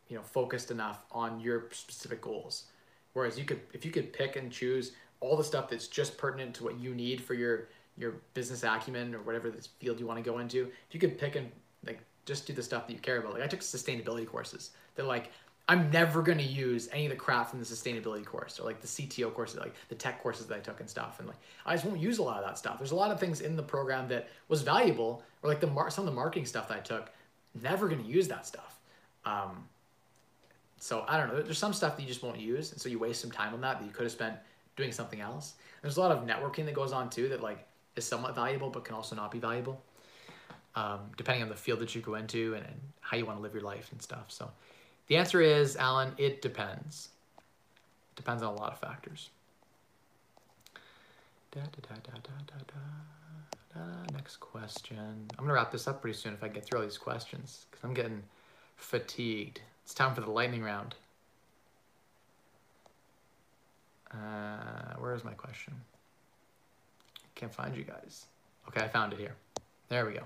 you 0.09 0.17
know, 0.17 0.23
focused 0.23 0.71
enough 0.71 1.05
on 1.13 1.41
your 1.41 1.69
specific 1.71 2.21
goals. 2.21 2.65
Whereas 3.13 3.39
you 3.39 3.45
could, 3.45 3.61
if 3.73 3.85
you 3.85 3.91
could 3.91 4.13
pick 4.13 4.37
and 4.37 4.51
choose 4.51 4.93
all 5.21 5.37
the 5.37 5.45
stuff 5.45 5.71
that's 5.71 5.87
just 5.87 6.19
pertinent 6.19 6.55
to 6.57 6.65
what 6.65 6.79
you 6.79 6.95
need 6.95 7.21
for 7.21 7.35
your 7.35 7.69
your 7.99 8.15
business 8.33 8.65
acumen 8.65 9.15
or 9.15 9.21
whatever 9.21 9.51
this 9.51 9.69
field 9.79 10.01
you 10.01 10.07
want 10.07 10.19
to 10.19 10.29
go 10.29 10.39
into, 10.39 10.63
if 10.89 10.95
you 10.95 10.99
could 10.99 11.19
pick 11.19 11.37
and 11.37 11.51
like 11.87 12.01
just 12.25 12.47
do 12.47 12.53
the 12.55 12.63
stuff 12.63 12.87
that 12.87 12.93
you 12.95 12.99
care 12.99 13.19
about. 13.19 13.35
Like 13.35 13.43
I 13.43 13.47
took 13.47 13.61
sustainability 13.61 14.27
courses. 14.27 14.71
They're 14.95 15.05
like 15.05 15.31
I'm 15.73 15.91
never 15.91 16.21
gonna 16.21 16.43
use 16.43 16.91
any 16.93 17.07
of 17.07 17.11
the 17.11 17.17
crap 17.17 17.49
from 17.49 17.59
the 17.59 17.65
sustainability 17.65 18.27
course 18.27 18.61
or 18.61 18.65
like 18.65 18.83
the 18.83 18.87
CTO 18.87 19.33
courses, 19.33 19.59
like 19.59 19.73
the 19.89 19.95
tech 19.95 20.23
courses 20.23 20.45
that 20.49 20.55
I 20.55 20.61
took 20.61 20.81
and 20.81 20.91
stuff. 20.91 21.19
And 21.19 21.27
like 21.27 21.39
I 21.65 21.73
just 21.73 21.87
won't 21.87 21.99
use 21.99 22.19
a 22.19 22.23
lot 22.23 22.37
of 22.37 22.45
that 22.45 22.59
stuff. 22.59 22.77
There's 22.77 22.91
a 22.91 22.95
lot 22.95 23.11
of 23.11 23.19
things 23.19 23.41
in 23.41 23.57
the 23.57 23.63
program 23.63 24.07
that 24.09 24.29
was 24.49 24.61
valuable, 24.61 25.23
or 25.43 25.49
like 25.49 25.61
the 25.61 25.67
mar- 25.67 25.89
some 25.89 26.07
of 26.07 26.11
the 26.11 26.15
marketing 26.15 26.45
stuff 26.45 26.69
that 26.69 26.77
I 26.77 26.81
took. 26.81 27.11
Never 27.63 27.89
gonna 27.89 28.03
use 28.03 28.29
that 28.29 28.47
stuff. 28.47 28.79
Um, 29.25 29.65
so 30.79 31.07
I 31.09 31.17
don't 31.17 31.29
know. 31.29 31.41
There's 31.41 31.57
some 31.57 31.73
stuff 31.73 31.97
that 31.97 32.03
you 32.03 32.09
just 32.09 32.23
won't 32.23 32.39
use, 32.39 32.73
and 32.73 32.79
so 32.79 32.91
you 32.91 32.99
waste 32.99 33.23
some 33.23 33.31
time 33.31 33.55
on 33.55 33.63
that 33.63 33.79
that 33.79 33.87
you 33.87 33.93
could 33.93 34.03
have 34.03 34.13
spent 34.13 34.37
doing 34.77 34.93
something 34.93 35.23
else. 35.23 35.55
There's 35.81 35.97
a 35.97 36.01
lot 36.01 36.13
of 36.13 36.27
networking 36.27 36.67
that 36.67 36.75
goes 36.75 36.93
on 36.93 37.09
too 37.09 37.31
that 37.31 37.43
like 37.43 37.67
is 37.97 38.05
somewhat 38.05 38.35
valuable, 38.35 38.69
but 38.69 38.85
can 38.85 38.95
also 38.95 39.17
not 39.17 39.31
be 39.31 39.39
valuable, 39.39 39.81
um, 40.75 41.01
depending 41.17 41.43
on 41.43 41.49
the 41.49 41.57
field 41.57 41.79
that 41.79 41.95
you 41.95 42.03
go 42.03 42.17
into 42.17 42.57
and, 42.57 42.67
and 42.67 42.79
how 43.01 43.17
you 43.17 43.25
want 43.25 43.39
to 43.39 43.43
live 43.43 43.55
your 43.55 43.63
life 43.63 43.91
and 43.91 44.03
stuff. 44.03 44.27
So, 44.29 44.51
the 45.07 45.17
answer 45.17 45.41
is, 45.41 45.77
Alan, 45.77 46.13
it 46.19 46.43
depends. 46.43 47.09
It 47.39 48.17
depends 48.17 48.43
on 48.43 48.55
a 48.55 48.57
lot 48.57 48.73
of 48.73 48.79
factors. 48.79 49.31
Da, 51.51 51.61
da, 51.61 51.95
da, 52.03 52.13
Next 54.13 54.37
question. 54.37 55.27
I'm 55.39 55.45
gonna 55.45 55.53
wrap 55.53 55.73
this 55.73 55.89
up 55.89 56.01
pretty 56.01 56.17
soon 56.17 56.33
if 56.33 56.43
I 56.43 56.49
get 56.49 56.65
through 56.65 56.79
all 56.79 56.85
these 56.85 56.99
questions 56.99 57.67
because 57.71 57.85
I'm 57.85 57.95
getting 57.95 58.23
fatigued. 58.77 59.61
It's 59.85 59.95
time 59.95 60.15
for 60.15 60.21
the 60.21 60.31
lightning 60.31 60.63
round. 60.63 60.95
Uh, 64.13 64.95
where 64.99 65.15
is 65.15 65.25
my 65.25 65.33
question? 65.33 65.75
Can't 67.35 67.53
find 67.53 67.77
you 67.77 67.85
guys. 67.85 68.27
Okay, 68.69 68.85
I 68.85 68.89
found 68.89 69.13
it 69.13 69.19
here. 69.19 69.35
There 69.89 70.07
we 70.07 70.13
go. 70.13 70.23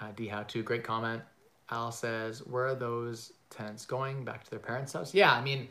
Uh, 0.00 0.12
D 0.14 0.28
how 0.28 0.42
to 0.44 0.62
great 0.62 0.84
comment. 0.84 1.22
Al 1.70 1.90
says, 1.90 2.40
where 2.46 2.66
are 2.66 2.74
those 2.74 3.32
tenants 3.50 3.84
going? 3.84 4.24
Back 4.24 4.44
to 4.44 4.50
their 4.50 4.60
parents' 4.60 4.92
house? 4.92 5.12
Yeah, 5.12 5.32
I 5.32 5.40
mean, 5.40 5.68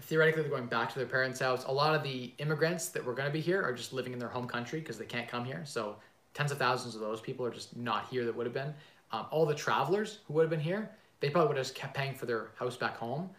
theoretically 0.00 0.42
they're 0.42 0.50
going 0.50 0.66
back 0.66 0.92
to 0.92 0.98
their 0.98 1.08
parents' 1.08 1.40
house. 1.40 1.64
A 1.64 1.72
lot 1.72 1.94
of 1.94 2.02
the 2.02 2.32
immigrants 2.38 2.88
that 2.88 3.04
were 3.04 3.14
going 3.14 3.28
to 3.28 3.32
be 3.32 3.40
here 3.40 3.62
are 3.62 3.72
just 3.72 3.92
living 3.92 4.12
in 4.12 4.18
their 4.18 4.28
home 4.28 4.46
country 4.46 4.80
because 4.80 4.98
they 4.98 5.04
can't 5.04 5.28
come 5.28 5.44
here. 5.44 5.62
So 5.64 5.96
tens 6.34 6.50
of 6.52 6.58
thousands 6.58 6.94
of 6.94 7.00
those 7.00 7.20
people 7.20 7.46
are 7.46 7.50
just 7.50 7.76
not 7.76 8.08
here 8.10 8.24
that 8.24 8.36
would 8.36 8.46
have 8.46 8.54
been. 8.54 8.74
Um, 9.12 9.26
all 9.30 9.46
the 9.46 9.54
travelers 9.54 10.18
who 10.26 10.34
would 10.34 10.42
have 10.42 10.50
been 10.50 10.60
here, 10.60 10.90
they 11.20 11.30
probably 11.30 11.48
would 11.48 11.56
have 11.56 11.66
just 11.66 11.76
kept 11.76 11.94
paying 11.94 12.14
for 12.14 12.26
their 12.26 12.48
house 12.56 12.76
back 12.76 12.96
home, 12.96 13.30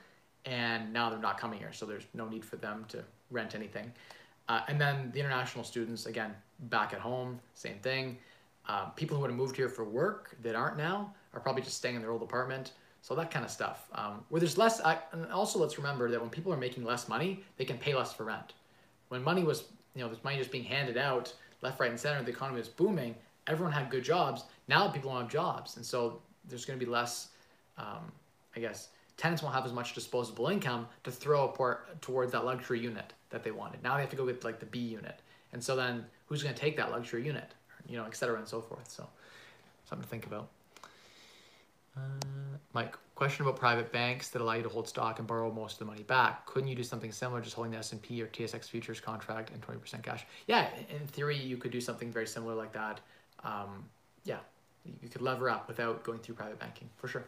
and 0.46 0.92
now 0.94 1.10
they're 1.10 1.20
not 1.20 1.38
coming 1.38 1.60
here. 1.60 1.74
So 1.74 1.86
there's 1.86 2.08
no 2.14 2.28
need 2.28 2.44
for 2.44 2.56
them 2.56 2.86
to 2.90 3.04
rent 3.30 3.54
anything. 3.54 3.92
Uh, 4.50 4.62
and 4.70 4.80
then 4.80 5.12
the 5.14 5.20
international 5.20 5.66
students, 5.66 6.06
again, 6.06 6.34
back 6.70 6.94
at 6.94 7.00
home, 7.00 7.40
same 7.54 7.80
thing. 7.80 8.18
Uh, 8.68 8.86
people 8.92 9.16
who 9.16 9.22
would 9.22 9.30
have 9.30 9.38
moved 9.38 9.56
here 9.56 9.70
for 9.70 9.84
work 9.84 10.36
that 10.42 10.56
aren't 10.56 10.78
now 10.78 11.14
are 11.38 11.40
probably 11.40 11.62
just 11.62 11.78
staying 11.78 11.96
in 11.96 12.02
their 12.02 12.12
old 12.12 12.24
apartment. 12.24 12.72
So 13.04 13.16
that 13.16 13.30
kind 13.32 13.46
of 13.46 13.52
stuff. 13.52 13.88
Um, 13.94 14.26
where 14.30 14.40
there's 14.40 14.58
less, 14.58 14.82
I, 14.82 14.98
and 15.14 15.32
also 15.32 15.60
let's 15.60 15.78
remember 15.78 16.10
that 16.10 16.20
when 16.20 16.30
people 16.30 16.52
are 16.52 16.58
making 16.58 16.84
less 16.84 17.08
money, 17.08 17.44
they 17.58 17.64
can 17.64 17.78
pay 17.78 17.94
less 17.94 18.12
for 18.12 18.26
rent. 18.26 18.54
When 19.10 19.24
money 19.24 19.44
was, 19.44 19.66
you 19.96 20.02
know, 20.02 20.08
there's 20.08 20.24
money 20.24 20.38
just 20.38 20.52
being 20.52 20.64
handed 20.64 20.98
out 20.98 21.34
left, 21.62 21.80
right, 21.80 21.90
and 21.90 22.00
center, 22.00 22.22
the 22.24 22.32
economy 22.32 22.60
was 22.60 22.68
booming, 22.68 23.16
everyone 23.46 23.72
had 23.72 23.90
good 23.90 24.04
jobs. 24.04 24.44
Now 24.68 24.90
people 24.90 25.12
don't 25.12 25.22
have 25.22 25.32
jobs. 25.32 25.78
And 25.78 25.86
so 25.86 26.22
there's 26.50 26.66
going 26.66 26.80
to 26.80 26.86
be 26.86 26.92
less, 26.92 27.30
um, 27.78 28.12
I 28.56 28.60
guess, 28.60 28.90
tenants 29.16 29.42
won't 29.42 29.56
have 29.56 29.66
as 29.66 29.74
much 29.74 29.94
disposable 29.94 30.48
income 30.48 30.88
to 31.04 31.12
throw 31.12 31.54
towards 32.02 32.32
that 32.32 32.46
luxury 32.46 32.80
unit 32.80 33.14
that 33.30 33.44
they 33.44 33.52
wanted. 33.52 33.82
Now 33.84 33.96
they 33.96 34.02
have 34.02 34.10
to 34.10 34.16
go 34.16 34.26
get 34.26 34.44
like 34.44 34.60
the 34.60 34.66
B 34.66 34.80
unit. 34.80 35.20
And 35.54 35.64
so 35.64 35.76
then 35.76 36.06
who's 36.26 36.44
going 36.44 36.54
to 36.54 36.60
take 36.60 36.76
that 36.78 36.92
luxury 36.92 37.26
unit? 37.26 37.54
You 37.88 37.98
know, 37.98 38.06
et 38.06 38.16
cetera 38.16 38.38
and 38.38 38.48
so 38.48 38.60
forth. 38.60 38.90
So 38.90 39.08
something 39.88 40.04
to 40.04 40.10
think 40.10 40.26
about. 40.26 40.50
Uh, 41.98 42.58
Mike, 42.74 42.96
question 43.16 43.46
about 43.46 43.58
private 43.58 43.92
banks 43.92 44.30
that 44.30 44.42
allow 44.42 44.54
you 44.54 44.64
to 44.64 44.70
hold 44.70 44.88
stock 44.88 45.18
and 45.18 45.28
borrow 45.28 45.52
most 45.52 45.74
of 45.74 45.80
the 45.80 45.86
money 45.86 46.04
back. 46.04 46.46
Couldn't 46.46 46.70
you 46.70 46.76
do 46.76 46.84
something 46.84 47.12
similar, 47.12 47.42
just 47.42 47.56
holding 47.56 47.72
the 47.72 47.80
S&P 47.80 48.22
or 48.22 48.28
TSX 48.28 48.66
futures 48.66 49.00
contract 49.00 49.52
and 49.52 49.62
20% 49.62 50.04
cash? 50.04 50.26
Yeah, 50.46 50.68
in 50.90 51.08
theory, 51.08 51.38
you 51.38 51.58
could 51.58 51.72
do 51.72 51.82
something 51.82 52.12
very 52.12 52.28
similar 52.28 52.54
like 52.54 52.74
that. 52.74 53.00
Um, 53.44 53.86
yeah, 54.24 54.38
you 55.02 55.10
could 55.10 55.22
lever 55.22 55.50
up 55.50 55.68
without 55.68 56.04
going 56.04 56.20
through 56.20 56.36
private 56.36 56.60
banking, 56.60 56.90
for 56.98 57.08
sure. 57.08 57.26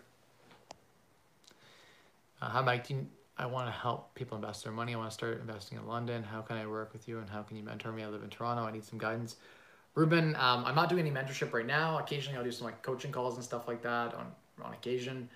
Uh, 2.42 2.50
hi, 2.50 2.62
Mike. 2.62 2.90
You, 2.90 3.08
I 3.38 3.46
want 3.46 3.68
to 3.68 3.72
help 3.72 4.14
people 4.16 4.38
invest 4.38 4.64
their 4.64 4.74
money. 4.74 4.94
I 4.94 4.98
want 4.98 5.10
to 5.10 5.14
start 5.14 5.40
investing 5.40 5.78
in 5.78 5.88
London. 5.88 6.24
How 6.24 6.42
can 6.42 6.58
I 6.58 6.68
work 6.68 6.94
with 6.94 7.08
you 7.08 7.20
and 7.20 7.30
how 7.30 7.42
can 7.42 7.58
you 7.58 7.64
mentor 7.64 7.92
me? 7.92 8.04
I 8.04 8.08
live 8.08 8.24
in 8.24 8.30
Toronto. 8.30 8.64
I 8.64 8.72
need 8.72 8.84
some 8.84 9.00
guidance. 9.00 9.38
Ruben, 9.96 10.36
um, 10.36 10.64
I'm 10.66 10.76
not 10.76 10.90
doing 10.90 11.06
any 11.06 11.12
mentorship 11.12 11.52
right 11.52 11.66
now. 11.66 11.98
Occasionally 12.00 12.38
I'll 12.38 12.44
do 12.44 12.52
some 12.52 12.66
like 12.66 12.82
coaching 12.84 13.12
calls 13.12 13.36
and 13.36 13.44
stuff 13.44 13.68
like 13.68 13.82
that 13.82 14.14
on 14.14 14.32
on 14.64 14.74
occasion. 14.74 15.30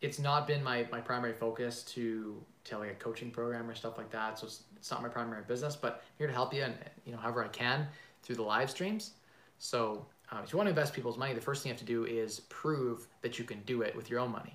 It's 0.00 0.18
not 0.18 0.46
been 0.46 0.62
my, 0.62 0.86
my 0.92 1.00
primary 1.00 1.32
focus 1.32 1.82
to 1.94 2.40
tell 2.64 2.80
like 2.80 2.90
a 2.90 2.94
coaching 2.94 3.30
program 3.30 3.68
or 3.68 3.74
stuff 3.74 3.98
like 3.98 4.10
that. 4.10 4.38
So 4.38 4.46
it's, 4.46 4.62
it's 4.76 4.90
not 4.90 5.02
my 5.02 5.08
primary 5.08 5.42
business, 5.46 5.74
but 5.74 6.02
I'm 6.04 6.18
here 6.18 6.26
to 6.26 6.32
help 6.32 6.54
you 6.54 6.62
and 6.62 6.74
you 7.04 7.12
know 7.12 7.18
however 7.18 7.44
I 7.44 7.48
can 7.48 7.86
through 8.22 8.36
the 8.36 8.42
live 8.42 8.70
streams. 8.70 9.12
So 9.58 10.06
um, 10.30 10.44
if 10.44 10.52
you 10.52 10.56
want 10.56 10.66
to 10.66 10.70
invest 10.70 10.94
people's 10.94 11.18
money, 11.18 11.34
the 11.34 11.40
first 11.40 11.62
thing 11.62 11.70
you 11.70 11.74
have 11.74 11.80
to 11.80 11.86
do 11.86 12.04
is 12.04 12.40
prove 12.48 13.08
that 13.22 13.38
you 13.38 13.44
can 13.44 13.60
do 13.62 13.82
it 13.82 13.96
with 13.96 14.10
your 14.10 14.20
own 14.20 14.30
money. 14.30 14.54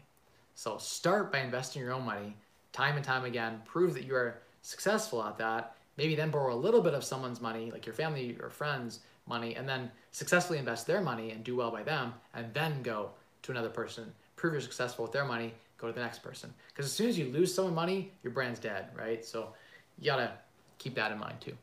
So 0.55 0.77
start 0.77 1.31
by 1.31 1.39
investing 1.39 1.81
your 1.81 1.93
own 1.93 2.05
money 2.05 2.37
time 2.71 2.95
and 2.95 3.03
time 3.03 3.25
again. 3.25 3.61
Prove 3.65 3.93
that 3.93 4.05
you 4.05 4.15
are 4.15 4.41
successful 4.61 5.23
at 5.23 5.37
that. 5.37 5.75
Maybe 5.97 6.15
then 6.15 6.31
borrow 6.31 6.53
a 6.53 6.55
little 6.55 6.81
bit 6.81 6.93
of 6.93 7.03
someone's 7.03 7.41
money, 7.41 7.71
like 7.71 7.85
your 7.85 7.93
family 7.93 8.37
or 8.41 8.49
friends' 8.49 8.99
money, 9.27 9.55
and 9.55 9.69
then 9.69 9.91
successfully 10.11 10.59
invest 10.59 10.87
their 10.87 11.01
money 11.01 11.31
and 11.31 11.43
do 11.43 11.55
well 11.55 11.71
by 11.71 11.83
them, 11.83 12.13
and 12.33 12.53
then 12.53 12.81
go 12.81 13.11
to 13.43 13.51
another 13.51 13.69
person. 13.69 14.11
Prove 14.35 14.53
you're 14.53 14.61
successful 14.61 15.03
with 15.03 15.11
their 15.11 15.25
money. 15.25 15.53
Go 15.77 15.87
to 15.87 15.93
the 15.93 16.01
next 16.01 16.19
person. 16.19 16.53
Because 16.69 16.85
as 16.85 16.91
soon 16.91 17.09
as 17.09 17.17
you 17.17 17.25
lose 17.31 17.53
someone 17.53 17.75
money, 17.75 18.11
your 18.23 18.31
brand's 18.31 18.59
dead, 18.59 18.87
right? 18.97 19.23
So 19.23 19.53
you 19.99 20.05
gotta 20.05 20.31
keep 20.77 20.95
that 20.95 21.11
in 21.11 21.19
mind 21.19 21.39
too. 21.41 21.55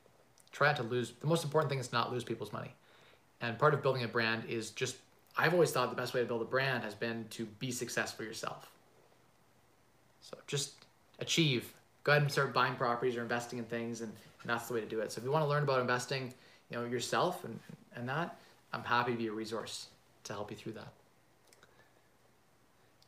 Try 0.52 0.68
not 0.68 0.76
to 0.76 0.82
lose. 0.82 1.12
The 1.20 1.26
most 1.26 1.44
important 1.44 1.70
thing 1.70 1.78
is 1.78 1.92
not 1.92 2.12
lose 2.12 2.24
people's 2.24 2.52
money. 2.52 2.72
And 3.40 3.58
part 3.58 3.74
of 3.74 3.82
building 3.82 4.04
a 4.04 4.08
brand 4.08 4.44
is 4.48 4.70
just, 4.70 4.96
I've 5.36 5.54
always 5.54 5.70
thought 5.70 5.90
the 5.90 5.96
best 5.96 6.12
way 6.12 6.20
to 6.20 6.26
build 6.26 6.42
a 6.42 6.46
brand 6.46 6.84
has 6.84 6.94
been 6.94 7.26
to 7.30 7.46
be 7.46 7.70
successful 7.70 8.24
yourself. 8.24 8.70
So 10.20 10.36
just 10.46 10.72
achieve. 11.18 11.72
Go 12.04 12.12
ahead 12.12 12.22
and 12.22 12.30
start 12.30 12.52
buying 12.52 12.74
properties 12.74 13.16
or 13.16 13.22
investing 13.22 13.58
in 13.58 13.64
things, 13.64 14.00
and, 14.00 14.12
and 14.42 14.50
that's 14.50 14.68
the 14.68 14.74
way 14.74 14.80
to 14.80 14.86
do 14.86 15.00
it. 15.00 15.12
So 15.12 15.20
if 15.20 15.24
you 15.24 15.30
want 15.30 15.44
to 15.44 15.48
learn 15.48 15.62
about 15.62 15.80
investing, 15.80 16.32
you 16.70 16.76
know 16.76 16.84
yourself 16.84 17.44
and 17.44 17.58
and 17.96 18.08
that, 18.08 18.36
I'm 18.72 18.84
happy 18.84 19.12
to 19.12 19.18
be 19.18 19.26
a 19.26 19.32
resource 19.32 19.88
to 20.24 20.32
help 20.32 20.50
you 20.50 20.56
through 20.56 20.72
that. 20.74 20.92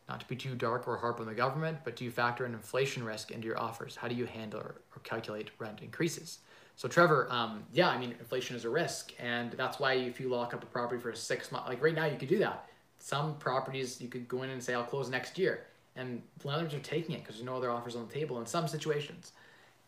Not 0.08 0.20
to 0.20 0.26
be 0.26 0.36
too 0.36 0.54
dark 0.54 0.88
or 0.88 0.96
harp 0.96 1.20
on 1.20 1.26
the 1.26 1.34
government, 1.34 1.78
but 1.84 1.96
do 1.96 2.04
you 2.04 2.10
factor 2.10 2.44
in 2.44 2.52
inflation 2.52 3.04
risk 3.04 3.30
into 3.30 3.46
your 3.46 3.58
offers? 3.58 3.96
How 3.96 4.08
do 4.08 4.14
you 4.14 4.26
handle 4.26 4.60
or, 4.60 4.74
or 4.94 5.00
calculate 5.04 5.50
rent 5.58 5.80
increases? 5.80 6.38
So 6.76 6.88
Trevor, 6.88 7.28
um, 7.30 7.64
yeah, 7.72 7.88
I 7.88 7.98
mean, 7.98 8.14
inflation 8.18 8.56
is 8.56 8.64
a 8.64 8.70
risk, 8.70 9.12
and 9.18 9.52
that's 9.52 9.78
why 9.78 9.94
if 9.94 10.18
you 10.18 10.28
lock 10.28 10.54
up 10.54 10.62
a 10.62 10.66
property 10.66 11.00
for 11.00 11.10
a 11.10 11.16
six 11.16 11.52
month, 11.52 11.68
like 11.68 11.82
right 11.82 11.94
now, 11.94 12.06
you 12.06 12.16
could 12.16 12.28
do 12.28 12.38
that. 12.38 12.66
Some 12.98 13.36
properties 13.36 14.00
you 14.00 14.08
could 14.08 14.26
go 14.28 14.42
in 14.42 14.50
and 14.50 14.62
say, 14.62 14.74
"I'll 14.74 14.84
close 14.84 15.08
next 15.08 15.38
year," 15.38 15.66
and 15.96 16.22
landlords 16.44 16.74
are 16.74 16.80
taking 16.80 17.14
it 17.14 17.18
because 17.18 17.36
there's 17.36 17.46
no 17.46 17.56
other 17.56 17.70
offers 17.70 17.94
on 17.94 18.06
the 18.06 18.12
table 18.12 18.40
in 18.40 18.46
some 18.46 18.66
situations. 18.66 19.32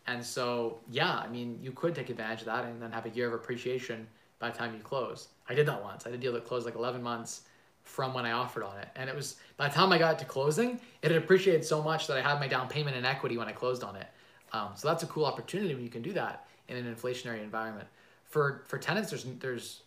And 0.06 0.24
so, 0.24 0.80
yeah, 0.90 1.16
I 1.16 1.28
mean, 1.28 1.58
you 1.62 1.72
could 1.72 1.94
take 1.94 2.10
advantage 2.10 2.40
of 2.40 2.46
that 2.46 2.64
and 2.64 2.80
then 2.80 2.92
have 2.92 3.06
a 3.06 3.10
year 3.10 3.26
of 3.26 3.34
appreciation 3.34 4.06
by 4.38 4.50
the 4.50 4.58
time 4.58 4.74
you 4.74 4.80
close. 4.80 5.28
I 5.48 5.54
did 5.54 5.66
that 5.66 5.82
once. 5.82 6.06
I 6.06 6.10
did 6.10 6.18
a 6.18 6.22
deal 6.22 6.32
that 6.34 6.44
closed 6.44 6.66
like 6.66 6.74
11 6.74 7.02
months 7.02 7.42
from 7.84 8.14
when 8.14 8.26
I 8.26 8.32
offered 8.32 8.64
on 8.64 8.78
it. 8.78 8.88
And 8.96 9.08
it 9.08 9.14
was, 9.14 9.36
by 9.56 9.68
the 9.68 9.74
time 9.74 9.92
I 9.92 9.98
got 9.98 10.18
to 10.18 10.24
closing, 10.24 10.80
it 11.02 11.10
had 11.10 11.22
appreciated 11.22 11.64
so 11.64 11.82
much 11.82 12.06
that 12.08 12.16
I 12.16 12.22
had 12.22 12.40
my 12.40 12.48
down 12.48 12.68
payment 12.68 12.96
in 12.96 13.04
equity 13.04 13.36
when 13.36 13.46
I 13.46 13.52
closed 13.52 13.84
on 13.84 13.94
it. 13.96 14.06
Um, 14.52 14.70
so 14.74 14.88
that's 14.88 15.02
a 15.02 15.06
cool 15.06 15.24
opportunity 15.24 15.74
when 15.74 15.84
you 15.84 15.90
can 15.90 16.02
do 16.02 16.12
that 16.14 16.46
in 16.68 16.76
an 16.76 16.92
inflationary 16.92 17.42
environment. 17.42 17.86
For, 18.24 18.64
for 18.66 18.78
tenants, 18.78 19.10
there's, 19.10 19.24
there's, 19.38 19.82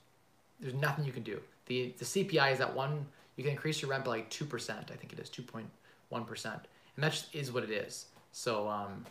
there's 0.59 0.75
nothing 0.75 1.05
you 1.05 1.11
can 1.11 1.23
do. 1.23 1.39
The, 1.65 1.93
the 1.97 2.05
CPI 2.05 2.53
is 2.53 2.61
at 2.61 2.73
one, 2.73 3.05
you 3.35 3.43
can 3.43 3.51
increase 3.51 3.81
your 3.81 3.91
rent 3.91 4.05
by 4.05 4.11
like 4.11 4.29
2%. 4.29 4.69
I 4.71 4.95
think 4.95 5.11
it 5.11 5.19
is 5.19 5.29
2.1%. 5.29 6.45
And 6.45 6.61
that 6.97 7.11
just 7.11 7.33
is 7.35 7.51
what 7.51 7.63
it 7.63 7.71
is. 7.71 8.05
So, 8.31 8.67
um, 8.67 9.05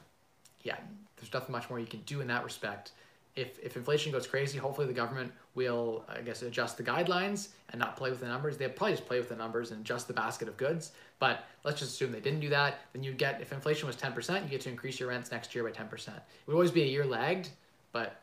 yeah, 0.62 0.76
there's 1.16 1.32
nothing 1.32 1.52
much 1.52 1.68
more 1.68 1.78
you 1.78 1.86
can 1.86 2.00
do 2.00 2.20
in 2.20 2.26
that 2.28 2.44
respect. 2.44 2.92
If, 3.36 3.58
if 3.62 3.76
inflation 3.76 4.12
goes 4.12 4.26
crazy, 4.26 4.58
hopefully 4.58 4.86
the 4.86 4.94
government 4.94 5.30
will, 5.54 6.04
I 6.08 6.22
guess, 6.22 6.40
adjust 6.40 6.78
the 6.78 6.82
guidelines 6.82 7.48
and 7.70 7.78
not 7.78 7.96
play 7.96 8.08
with 8.08 8.20
the 8.20 8.26
numbers. 8.26 8.56
They'll 8.56 8.70
probably 8.70 8.94
just 8.94 9.06
play 9.06 9.18
with 9.18 9.28
the 9.28 9.36
numbers 9.36 9.72
and 9.72 9.80
adjust 9.82 10.08
the 10.08 10.14
basket 10.14 10.48
of 10.48 10.56
goods. 10.56 10.92
But 11.18 11.44
let's 11.62 11.80
just 11.80 11.92
assume 11.92 12.12
they 12.12 12.20
didn't 12.20 12.40
do 12.40 12.48
that. 12.48 12.80
Then 12.94 13.02
you 13.02 13.12
get, 13.12 13.42
if 13.42 13.52
inflation 13.52 13.86
was 13.86 13.96
10%, 13.96 14.42
you 14.44 14.48
get 14.48 14.62
to 14.62 14.70
increase 14.70 14.98
your 14.98 15.10
rents 15.10 15.30
next 15.30 15.54
year 15.54 15.64
by 15.64 15.70
10%. 15.70 16.08
It 16.08 16.22
would 16.46 16.54
always 16.54 16.70
be 16.70 16.82
a 16.82 16.86
year 16.86 17.04
lagged, 17.04 17.50
but 17.92 18.22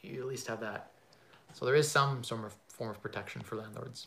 you 0.00 0.20
at 0.20 0.26
least 0.28 0.46
have 0.46 0.60
that. 0.60 0.92
So 1.54 1.64
there 1.64 1.74
is 1.74 1.90
some 1.90 2.22
of 2.30 2.56
form 2.68 2.90
of 2.90 3.02
protection 3.02 3.42
for 3.42 3.56
landlords. 3.56 4.06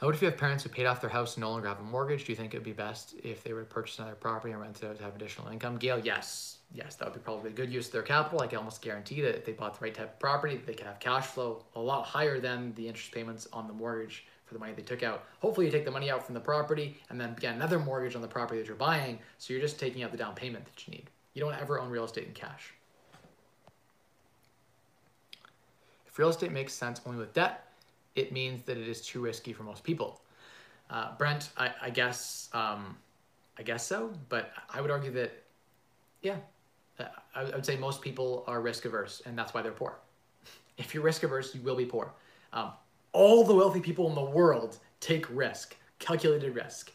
What 0.00 0.14
if 0.14 0.20
you 0.20 0.28
have 0.28 0.36
parents 0.36 0.62
who 0.62 0.68
paid 0.68 0.84
off 0.84 1.00
their 1.00 1.08
house 1.08 1.36
and 1.36 1.42
no 1.42 1.50
longer 1.50 1.68
have 1.68 1.80
a 1.80 1.82
mortgage? 1.82 2.26
Do 2.26 2.32
you 2.32 2.36
think 2.36 2.52
it 2.52 2.58
would 2.58 2.64
be 2.64 2.72
best 2.72 3.14
if 3.22 3.42
they 3.42 3.54
were 3.54 3.60
to 3.60 3.66
purchase 3.66 3.98
another 3.98 4.14
property 4.14 4.52
and 4.52 4.60
rent 4.60 4.82
it 4.82 4.86
out 4.86 4.98
to 4.98 5.02
have 5.02 5.14
additional 5.14 5.48
income? 5.48 5.76
Gail, 5.76 5.98
yes. 5.98 6.58
Yes, 6.74 6.96
that 6.96 7.06
would 7.06 7.14
be 7.14 7.20
probably 7.20 7.50
a 7.50 7.54
good 7.54 7.72
use 7.72 7.86
of 7.86 7.92
their 7.92 8.02
capital. 8.02 8.42
I 8.42 8.48
can 8.48 8.58
almost 8.58 8.82
guarantee 8.82 9.22
that 9.22 9.34
if 9.34 9.44
they 9.46 9.52
bought 9.52 9.78
the 9.78 9.84
right 9.84 9.94
type 9.94 10.12
of 10.12 10.18
property, 10.18 10.60
they 10.66 10.74
could 10.74 10.86
have 10.86 11.00
cash 11.00 11.26
flow 11.26 11.64
a 11.74 11.80
lot 11.80 12.04
higher 12.04 12.38
than 12.38 12.74
the 12.74 12.86
interest 12.86 13.12
payments 13.12 13.48
on 13.52 13.66
the 13.66 13.72
mortgage 13.72 14.26
for 14.44 14.54
the 14.54 14.60
money 14.60 14.72
they 14.72 14.82
took 14.82 15.02
out. 15.02 15.24
Hopefully 15.40 15.66
you 15.66 15.72
take 15.72 15.84
the 15.84 15.90
money 15.90 16.10
out 16.10 16.24
from 16.24 16.34
the 16.34 16.40
property 16.40 16.98
and 17.08 17.18
then 17.18 17.34
get 17.40 17.54
another 17.54 17.78
mortgage 17.78 18.14
on 18.14 18.20
the 18.20 18.28
property 18.28 18.60
that 18.60 18.66
you're 18.66 18.76
buying, 18.76 19.18
so 19.38 19.54
you're 19.54 19.62
just 19.62 19.78
taking 19.78 20.02
out 20.02 20.10
the 20.10 20.18
down 20.18 20.34
payment 20.34 20.64
that 20.66 20.86
you 20.86 20.90
need. 20.90 21.08
You 21.32 21.40
don't 21.40 21.54
ever 21.54 21.80
own 21.80 21.88
real 21.88 22.04
estate 22.04 22.26
in 22.26 22.34
cash. 22.34 22.74
If 26.06 26.18
real 26.18 26.28
estate 26.28 26.52
makes 26.52 26.72
sense 26.72 27.00
only 27.06 27.18
with 27.18 27.32
debt, 27.32 27.68
it 28.14 28.32
means 28.32 28.62
that 28.64 28.76
it 28.76 28.88
is 28.88 29.00
too 29.00 29.20
risky 29.20 29.52
for 29.52 29.62
most 29.62 29.82
people. 29.82 30.20
Uh, 30.90 31.16
Brent, 31.16 31.50
I, 31.56 31.70
I 31.82 31.90
guess, 31.90 32.48
um, 32.52 32.96
I 33.58 33.62
guess 33.62 33.86
so, 33.86 34.12
but 34.28 34.52
I 34.70 34.80
would 34.80 34.90
argue 34.90 35.10
that, 35.12 35.32
yeah, 36.22 36.36
uh, 37.00 37.04
I, 37.34 37.42
I 37.42 37.44
would 37.44 37.66
say 37.66 37.76
most 37.76 38.02
people 38.02 38.44
are 38.46 38.60
risk 38.60 38.84
averse, 38.84 39.22
and 39.26 39.36
that's 39.36 39.54
why 39.54 39.62
they're 39.62 39.72
poor. 39.72 39.96
If 40.76 40.92
you're 40.92 41.04
risk 41.04 41.22
averse, 41.22 41.54
you 41.54 41.60
will 41.60 41.76
be 41.76 41.86
poor. 41.86 42.10
Um, 42.52 42.72
all 43.12 43.44
the 43.44 43.54
wealthy 43.54 43.78
people 43.78 44.08
in 44.08 44.16
the 44.16 44.24
world 44.24 44.78
take 44.98 45.24
risk, 45.30 45.76
calculated 46.00 46.52
risk. 46.52 46.90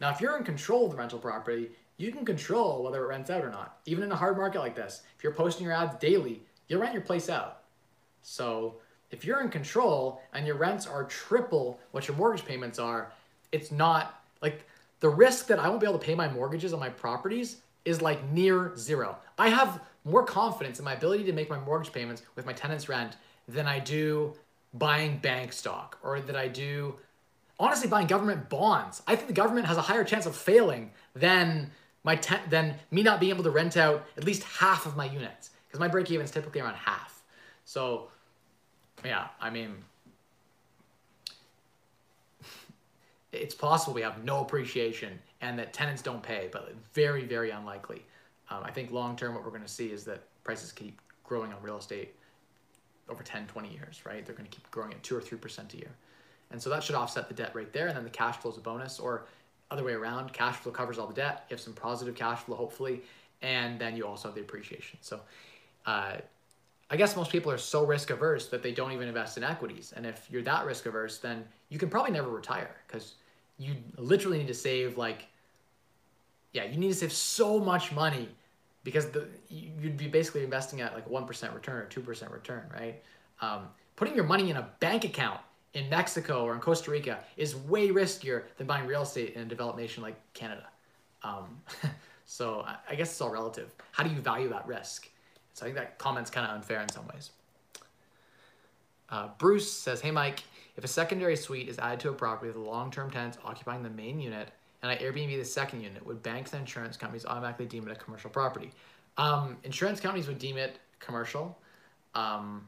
Now, 0.00 0.10
if 0.10 0.20
you're 0.20 0.36
in 0.36 0.44
control 0.44 0.84
of 0.84 0.92
the 0.92 0.96
rental 0.96 1.18
property, 1.18 1.70
you 1.96 2.12
can 2.12 2.24
control 2.24 2.84
whether 2.84 3.02
it 3.04 3.08
rents 3.08 3.30
out 3.30 3.44
or 3.44 3.50
not. 3.50 3.78
Even 3.86 4.04
in 4.04 4.12
a 4.12 4.16
hard 4.16 4.36
market 4.36 4.60
like 4.60 4.76
this, 4.76 5.02
if 5.16 5.24
you're 5.24 5.32
posting 5.32 5.64
your 5.64 5.74
ads 5.74 5.96
daily, 5.96 6.42
you'll 6.68 6.80
rent 6.80 6.92
your 6.92 7.02
place 7.02 7.28
out. 7.28 7.62
So 8.22 8.76
if 9.14 9.24
you're 9.24 9.40
in 9.40 9.48
control 9.48 10.20
and 10.32 10.44
your 10.44 10.56
rents 10.56 10.88
are 10.88 11.04
triple 11.04 11.78
what 11.92 12.08
your 12.08 12.16
mortgage 12.16 12.44
payments 12.44 12.80
are, 12.80 13.12
it's 13.52 13.70
not 13.70 14.20
like 14.42 14.66
the 14.98 15.08
risk 15.08 15.46
that 15.46 15.60
I 15.60 15.68
won't 15.68 15.80
be 15.80 15.86
able 15.86 16.00
to 16.00 16.04
pay 16.04 16.16
my 16.16 16.28
mortgages 16.28 16.72
on 16.72 16.80
my 16.80 16.88
properties 16.88 17.58
is 17.84 18.02
like 18.02 18.28
near 18.32 18.76
zero. 18.76 19.16
I 19.38 19.50
have 19.50 19.80
more 20.04 20.24
confidence 20.24 20.80
in 20.80 20.84
my 20.84 20.94
ability 20.94 21.22
to 21.24 21.32
make 21.32 21.48
my 21.48 21.60
mortgage 21.60 21.92
payments 21.92 22.22
with 22.34 22.44
my 22.44 22.52
tenant's 22.52 22.88
rent 22.88 23.16
than 23.46 23.68
I 23.68 23.78
do 23.78 24.34
buying 24.74 25.18
bank 25.18 25.52
stock 25.52 25.96
or 26.02 26.20
that 26.20 26.34
I 26.34 26.48
do 26.48 26.96
honestly 27.60 27.88
buying 27.88 28.08
government 28.08 28.48
bonds. 28.48 29.00
I 29.06 29.14
think 29.14 29.28
the 29.28 29.34
government 29.34 29.68
has 29.68 29.76
a 29.76 29.82
higher 29.82 30.02
chance 30.02 30.26
of 30.26 30.34
failing 30.34 30.90
than 31.14 31.70
my 32.02 32.16
ten- 32.16 32.42
than 32.50 32.74
me 32.90 33.04
not 33.04 33.20
being 33.20 33.30
able 33.30 33.44
to 33.44 33.50
rent 33.50 33.76
out 33.76 34.04
at 34.16 34.24
least 34.24 34.42
half 34.42 34.86
of 34.86 34.96
my 34.96 35.04
units 35.04 35.50
because 35.68 35.78
my 35.78 35.86
break 35.86 36.10
even 36.10 36.24
is 36.24 36.32
typically 36.32 36.60
around 36.60 36.74
half. 36.74 37.22
So 37.64 38.08
yeah, 39.04 39.28
I 39.40 39.50
mean, 39.50 39.76
it's 43.32 43.54
possible 43.54 43.94
we 43.94 44.02
have 44.02 44.24
no 44.24 44.40
appreciation 44.40 45.18
and 45.40 45.58
that 45.58 45.72
tenants 45.72 46.02
don't 46.02 46.22
pay, 46.22 46.48
but 46.52 46.74
very, 46.92 47.24
very 47.24 47.50
unlikely. 47.50 48.04
Um, 48.50 48.62
I 48.62 48.70
think 48.70 48.92
long 48.92 49.16
term, 49.16 49.34
what 49.34 49.44
we're 49.44 49.50
going 49.50 49.62
to 49.62 49.68
see 49.68 49.90
is 49.90 50.04
that 50.04 50.22
prices 50.44 50.72
keep 50.72 51.00
growing 51.24 51.52
on 51.52 51.62
real 51.62 51.78
estate 51.78 52.14
over 53.08 53.22
10, 53.22 53.46
20 53.46 53.68
years, 53.70 54.02
right? 54.06 54.24
They're 54.24 54.34
going 54.34 54.48
to 54.48 54.54
keep 54.54 54.70
growing 54.70 54.92
at 54.92 55.02
2 55.02 55.16
or 55.16 55.20
3% 55.20 55.74
a 55.74 55.76
year. 55.76 55.90
And 56.50 56.62
so 56.62 56.70
that 56.70 56.82
should 56.82 56.94
offset 56.94 57.28
the 57.28 57.34
debt 57.34 57.52
right 57.54 57.72
there. 57.72 57.88
And 57.88 57.96
then 57.96 58.04
the 58.04 58.10
cash 58.10 58.36
flow 58.36 58.50
is 58.50 58.56
a 58.56 58.60
bonus, 58.60 58.98
or 58.98 59.26
other 59.70 59.84
way 59.84 59.92
around, 59.92 60.32
cash 60.32 60.56
flow 60.56 60.72
covers 60.72 60.98
all 60.98 61.06
the 61.06 61.14
debt. 61.14 61.46
You 61.48 61.54
have 61.54 61.60
some 61.60 61.72
positive 61.74 62.14
cash 62.14 62.40
flow, 62.40 62.56
hopefully, 62.56 63.02
and 63.42 63.78
then 63.78 63.96
you 63.96 64.06
also 64.06 64.28
have 64.28 64.34
the 64.34 64.40
appreciation. 64.40 64.98
So, 65.00 65.20
uh, 65.86 66.16
I 66.94 66.96
guess 66.96 67.16
most 67.16 67.32
people 67.32 67.50
are 67.50 67.58
so 67.58 67.84
risk 67.84 68.10
averse 68.10 68.46
that 68.50 68.62
they 68.62 68.70
don't 68.70 68.92
even 68.92 69.08
invest 69.08 69.36
in 69.36 69.42
equities. 69.42 69.92
And 69.96 70.06
if 70.06 70.28
you're 70.30 70.42
that 70.42 70.64
risk 70.64 70.86
averse, 70.86 71.18
then 71.18 71.44
you 71.68 71.76
can 71.76 71.88
probably 71.88 72.12
never 72.12 72.28
retire 72.28 72.76
because 72.86 73.14
you 73.58 73.74
literally 73.96 74.38
need 74.38 74.46
to 74.46 74.54
save 74.54 74.96
like, 74.96 75.26
yeah, 76.52 76.62
you 76.62 76.78
need 76.78 76.90
to 76.90 76.94
save 76.94 77.12
so 77.12 77.58
much 77.58 77.90
money 77.90 78.28
because 78.84 79.10
the 79.10 79.26
you'd 79.48 79.96
be 79.96 80.06
basically 80.06 80.44
investing 80.44 80.82
at 80.82 80.94
like 80.94 81.10
one 81.10 81.26
percent 81.26 81.52
return 81.52 81.78
or 81.78 81.86
two 81.86 82.00
percent 82.00 82.30
return, 82.30 82.62
right? 82.72 83.02
Um, 83.40 83.70
putting 83.96 84.14
your 84.14 84.22
money 84.22 84.50
in 84.50 84.56
a 84.56 84.68
bank 84.78 85.04
account 85.04 85.40
in 85.72 85.90
Mexico 85.90 86.44
or 86.44 86.54
in 86.54 86.60
Costa 86.60 86.92
Rica 86.92 87.24
is 87.36 87.56
way 87.56 87.88
riskier 87.88 88.44
than 88.56 88.68
buying 88.68 88.86
real 88.86 89.02
estate 89.02 89.34
in 89.34 89.42
a 89.42 89.46
developed 89.46 89.80
nation 89.80 90.00
like 90.00 90.14
Canada. 90.32 90.68
Um, 91.24 91.60
so 92.24 92.64
I 92.88 92.94
guess 92.94 93.10
it's 93.10 93.20
all 93.20 93.30
relative. 93.30 93.74
How 93.90 94.04
do 94.04 94.10
you 94.10 94.20
value 94.20 94.48
that 94.50 94.64
risk? 94.68 95.08
So 95.54 95.64
I 95.64 95.68
think 95.68 95.76
that 95.76 95.98
comment's 95.98 96.30
kind 96.30 96.46
of 96.46 96.54
unfair 96.54 96.80
in 96.82 96.88
some 96.88 97.06
ways. 97.08 97.30
Uh, 99.08 99.28
Bruce 99.38 99.70
says, 99.70 100.00
Hey 100.00 100.10
Mike, 100.10 100.42
if 100.76 100.84
a 100.84 100.88
secondary 100.88 101.36
suite 101.36 101.68
is 101.68 101.78
added 101.78 102.00
to 102.00 102.10
a 102.10 102.12
property 102.12 102.48
with 102.48 102.56
long-term 102.56 103.10
tenants 103.10 103.38
occupying 103.44 103.82
the 103.82 103.90
main 103.90 104.20
unit 104.20 104.50
and 104.82 104.90
I 104.90 104.96
Airbnb 104.96 105.38
the 105.38 105.44
second 105.44 105.80
unit, 105.80 106.04
would 106.04 106.22
banks 106.22 106.52
and 106.52 106.60
insurance 106.60 106.96
companies 106.96 107.24
automatically 107.24 107.66
deem 107.66 107.88
it 107.88 107.92
a 107.92 107.94
commercial 107.94 108.28
property? 108.28 108.72
Um, 109.16 109.56
insurance 109.62 110.00
companies 110.00 110.26
would 110.26 110.38
deem 110.38 110.58
it 110.58 110.78
commercial. 110.98 111.56
Um, 112.14 112.66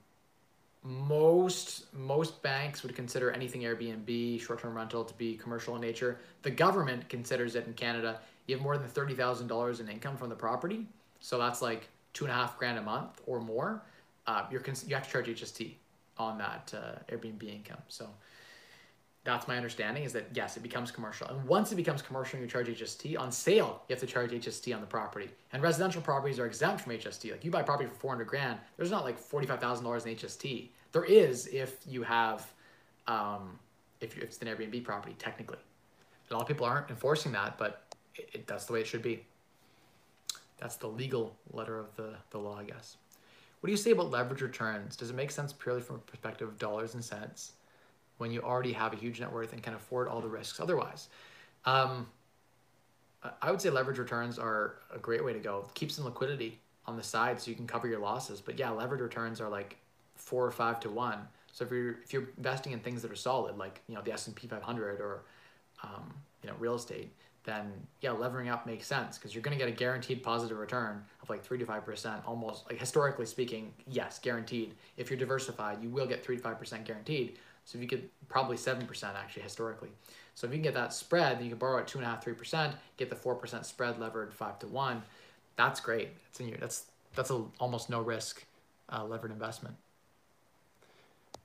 most 0.84 1.93
most 1.93 2.41
banks 2.43 2.84
would 2.84 2.95
consider 2.95 3.32
anything 3.32 3.62
Airbnb, 3.62 4.41
short-term 4.41 4.76
rental 4.76 5.05
to 5.05 5.14
be 5.14 5.34
commercial 5.34 5.74
in 5.74 5.80
nature. 5.80 6.20
The 6.43 6.51
government 6.53 7.09
considers 7.09 7.57
it 7.57 7.66
in 7.66 7.74
Canada. 7.74 8.20
You 8.47 8.55
have 8.55 8.62
more 8.62 8.78
than 8.78 8.87
thirty 8.87 9.14
thousand 9.14 9.49
dollars 9.49 9.80
in 9.80 9.89
income 9.89 10.16
from 10.16 10.28
the 10.28 10.37
property, 10.37 10.87
so 11.18 11.39
that's 11.39 11.61
like 11.61 11.89
two 12.16 12.24
and 12.24 12.32
a 12.32 12.34
half 12.34 12.56
grand 12.56 12.78
a 12.78 12.82
month 12.82 13.20
or 13.26 13.40
more. 13.40 13.82
Uh, 14.26 14.44
you're 14.50 14.62
you 14.86 14.94
have 14.94 15.04
to 15.04 15.10
charge 15.10 15.26
HST 15.26 15.74
on 16.16 16.38
that 16.38 16.72
uh, 16.74 17.14
Airbnb 17.14 17.42
income. 17.42 17.82
So 17.88 18.08
that's 19.22 19.46
my 19.46 19.56
understanding 19.56 20.04
is 20.04 20.14
that 20.14 20.28
yes, 20.32 20.56
it 20.56 20.62
becomes 20.62 20.90
commercial. 20.90 21.26
And 21.28 21.46
once 21.46 21.72
it 21.72 21.74
becomes 21.74 22.00
commercial 22.00 22.40
you 22.40 22.46
charge 22.46 22.68
HST 22.68 23.20
on 23.20 23.30
sale, 23.30 23.82
you 23.86 23.92
have 23.92 24.00
to 24.00 24.06
charge 24.06 24.30
HST 24.30 24.74
on 24.74 24.80
the 24.80 24.86
property. 24.86 25.28
And 25.52 25.62
residential 25.62 26.00
properties 26.00 26.38
are 26.38 26.46
exempt 26.46 26.80
from 26.80 26.92
HST. 26.94 27.30
Like 27.32 27.44
you 27.44 27.50
buy 27.50 27.62
property 27.62 27.90
for 27.90 27.96
400 27.96 28.24
grand, 28.24 28.60
there's 28.78 28.90
not 28.90 29.04
like 29.04 29.20
$45,000 29.20 30.06
in 30.06 30.16
HST. 30.16 30.70
There 30.92 31.04
is 31.04 31.48
if 31.48 31.76
you 31.86 32.02
have, 32.02 32.50
um, 33.08 33.58
if, 34.00 34.16
if 34.16 34.22
it's 34.22 34.38
an 34.38 34.48
Airbnb 34.48 34.84
property, 34.84 35.14
technically. 35.18 35.58
A 36.30 36.32
lot 36.32 36.40
of 36.40 36.48
people 36.48 36.64
aren't 36.64 36.88
enforcing 36.88 37.32
that, 37.32 37.58
but 37.58 37.94
it, 38.14 38.30
it, 38.32 38.46
that's 38.46 38.64
the 38.64 38.72
way 38.72 38.80
it 38.80 38.86
should 38.86 39.02
be. 39.02 39.22
That's 40.59 40.76
the 40.76 40.88
legal 40.88 41.36
letter 41.52 41.78
of 41.78 41.94
the, 41.96 42.14
the 42.30 42.38
law, 42.38 42.59
I 42.59 42.64
guess. 42.64 42.96
What 43.61 43.68
do 43.68 43.72
you 43.72 43.76
say 43.76 43.90
about 43.90 44.11
leverage 44.11 44.42
returns? 44.42 44.96
Does 44.96 45.11
it 45.11 45.16
make 45.16 45.30
sense 45.30 45.52
purely 45.52 45.80
from 45.80 45.96
a 45.96 45.98
perspective 46.00 46.48
of 46.48 46.59
dollars 46.59 46.94
and 46.94 47.04
cents? 47.04 47.52
when 48.18 48.30
you 48.30 48.40
already 48.40 48.72
have 48.72 48.92
a 48.92 48.96
huge 48.96 49.20
net 49.20 49.32
worth 49.32 49.52
and 49.52 49.62
can 49.62 49.74
afford 49.74 50.09
all 50.09 50.20
the 50.20 50.28
risks 50.28 50.61
otherwise. 50.61 51.09
Um, 51.64 52.07
I 53.42 53.50
would 53.50 53.61
say 53.61 53.70
leverage 53.70 53.98
returns 53.98 54.38
are 54.38 54.76
a 54.94 54.98
great 54.98 55.24
way 55.24 55.32
to 55.32 55.38
go. 55.38 55.62
Keep 55.62 55.74
keeps 55.74 55.96
some 55.96 56.04
liquidity 56.04 56.61
on 56.86 56.96
the 56.96 57.02
side 57.02 57.40
so 57.40 57.50
you 57.50 57.57
can 57.57 57.66
cover 57.66 57.88
your 57.88 57.98
losses. 57.98 58.40
But 58.40 58.59
yeah, 58.59 58.70
leverage 58.70 59.00
returns 59.00 59.40
are 59.40 59.48
like 59.48 59.76
four 60.14 60.46
or 60.46 60.50
five 60.50 60.78
to 60.80 60.90
one. 60.90 61.18
So 61.52 61.64
if 61.64 61.70
you're 61.70 61.96
if 62.04 62.12
you're 62.12 62.28
investing 62.36 62.72
in 62.72 62.80
things 62.80 63.02
that 63.02 63.11
are 63.11 63.16
solid, 63.16 63.59
like 63.59 63.80
you 63.88 63.94
know 63.94 64.02
the 64.02 64.12
S 64.12 64.28
and 64.28 64.36
P 64.36 64.46
500 64.46 65.00
or 65.00 65.22
um, 65.82 66.14
you 66.42 66.48
know 66.48 66.57
real 66.59 66.76
estate, 66.76 67.11
then 67.47 67.72
yeah, 68.03 68.11
levering 68.11 68.49
up 68.49 68.66
makes 68.66 68.86
sense 68.86 69.16
because 69.16 69.34
you're 69.34 69.42
going 69.42 69.57
to 69.57 69.64
get 69.64 69.72
a 69.72 69.76
guaranteed 69.76 70.22
positive 70.22 70.59
return 70.59 71.03
of 71.22 71.30
like 71.30 71.42
three 71.42 71.59
to 71.59 71.64
five 71.64 71.84
percent, 71.84 72.20
almost 72.26 72.66
like 72.68 72.78
historically 72.78 73.24
speaking, 73.24 73.72
yes, 73.88 74.18
guaranteed. 74.18 74.74
If 74.97 75.09
you're 75.09 75.18
diversified, 75.18 75.82
you 75.82 75.88
will 75.88 76.07
get 76.07 76.24
three 76.24 76.36
to 76.36 76.42
five 76.42 76.59
percent 76.59 76.84
guaranteed. 76.84 77.38
So 77.64 77.78
if 77.78 77.82
you 77.82 77.88
get 77.88 78.09
probably 78.28 78.57
7% 78.57 79.03
actually 79.16 79.42
historically. 79.42 79.88
So 80.36 80.47
if 80.47 80.53
you 80.53 80.59
can 80.59 80.62
get 80.62 80.74
that 80.74 80.92
spread, 80.92 81.38
then 81.38 81.44
you 81.44 81.51
can 81.51 81.59
borrow 81.59 81.80
at 81.80 81.88
two 81.88 81.99
and 81.99 82.07
a 82.07 82.11
half, 82.11 82.22
three 82.22 82.34
percent, 82.34 82.74
get 82.97 83.11
the 83.11 83.16
four 83.16 83.34
percent 83.34 83.66
spread 83.66 83.99
levered 83.99 84.32
five 84.32 84.59
to 84.61 84.66
one. 84.66 85.03
That's 85.57 85.80
great. 85.80 86.11
It's 86.28 86.38
in 86.40 86.49
your 86.49 86.59
that's 86.59 86.84
that's 87.14 87.30
a 87.30 87.42
almost 87.59 87.90
no 87.90 88.03
risk 88.03 88.44
uh, 88.92 89.05
levered 89.05 89.30
investment. 89.30 89.74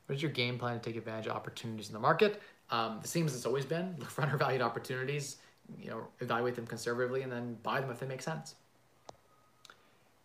What 0.06 0.16
is 0.16 0.22
your 0.22 0.32
game 0.32 0.60
plan 0.60 0.80
to 0.80 0.82
take 0.82 0.98
advantage 0.98 1.28
of 1.28 1.36
opportunities 1.38 1.88
in 1.88 1.94
the 1.94 2.00
market? 2.00 2.42
Um, 2.70 3.00
the 3.02 3.08
same 3.08 3.26
as 3.26 3.34
it's 3.34 3.46
always 3.46 3.66
been. 3.66 3.96
Look 3.98 4.10
for 4.10 4.22
undervalued 4.22 4.62
opportunities. 4.62 5.38
You 5.80 5.90
know, 5.90 6.08
evaluate 6.20 6.56
them 6.56 6.68
conservatively 6.68 7.22
and 7.22 7.32
then 7.32 7.58
buy 7.64 7.82
them 7.82 7.90
if 7.90 8.00
they 8.00 8.08
make 8.08 8.22
sense. 8.22 8.56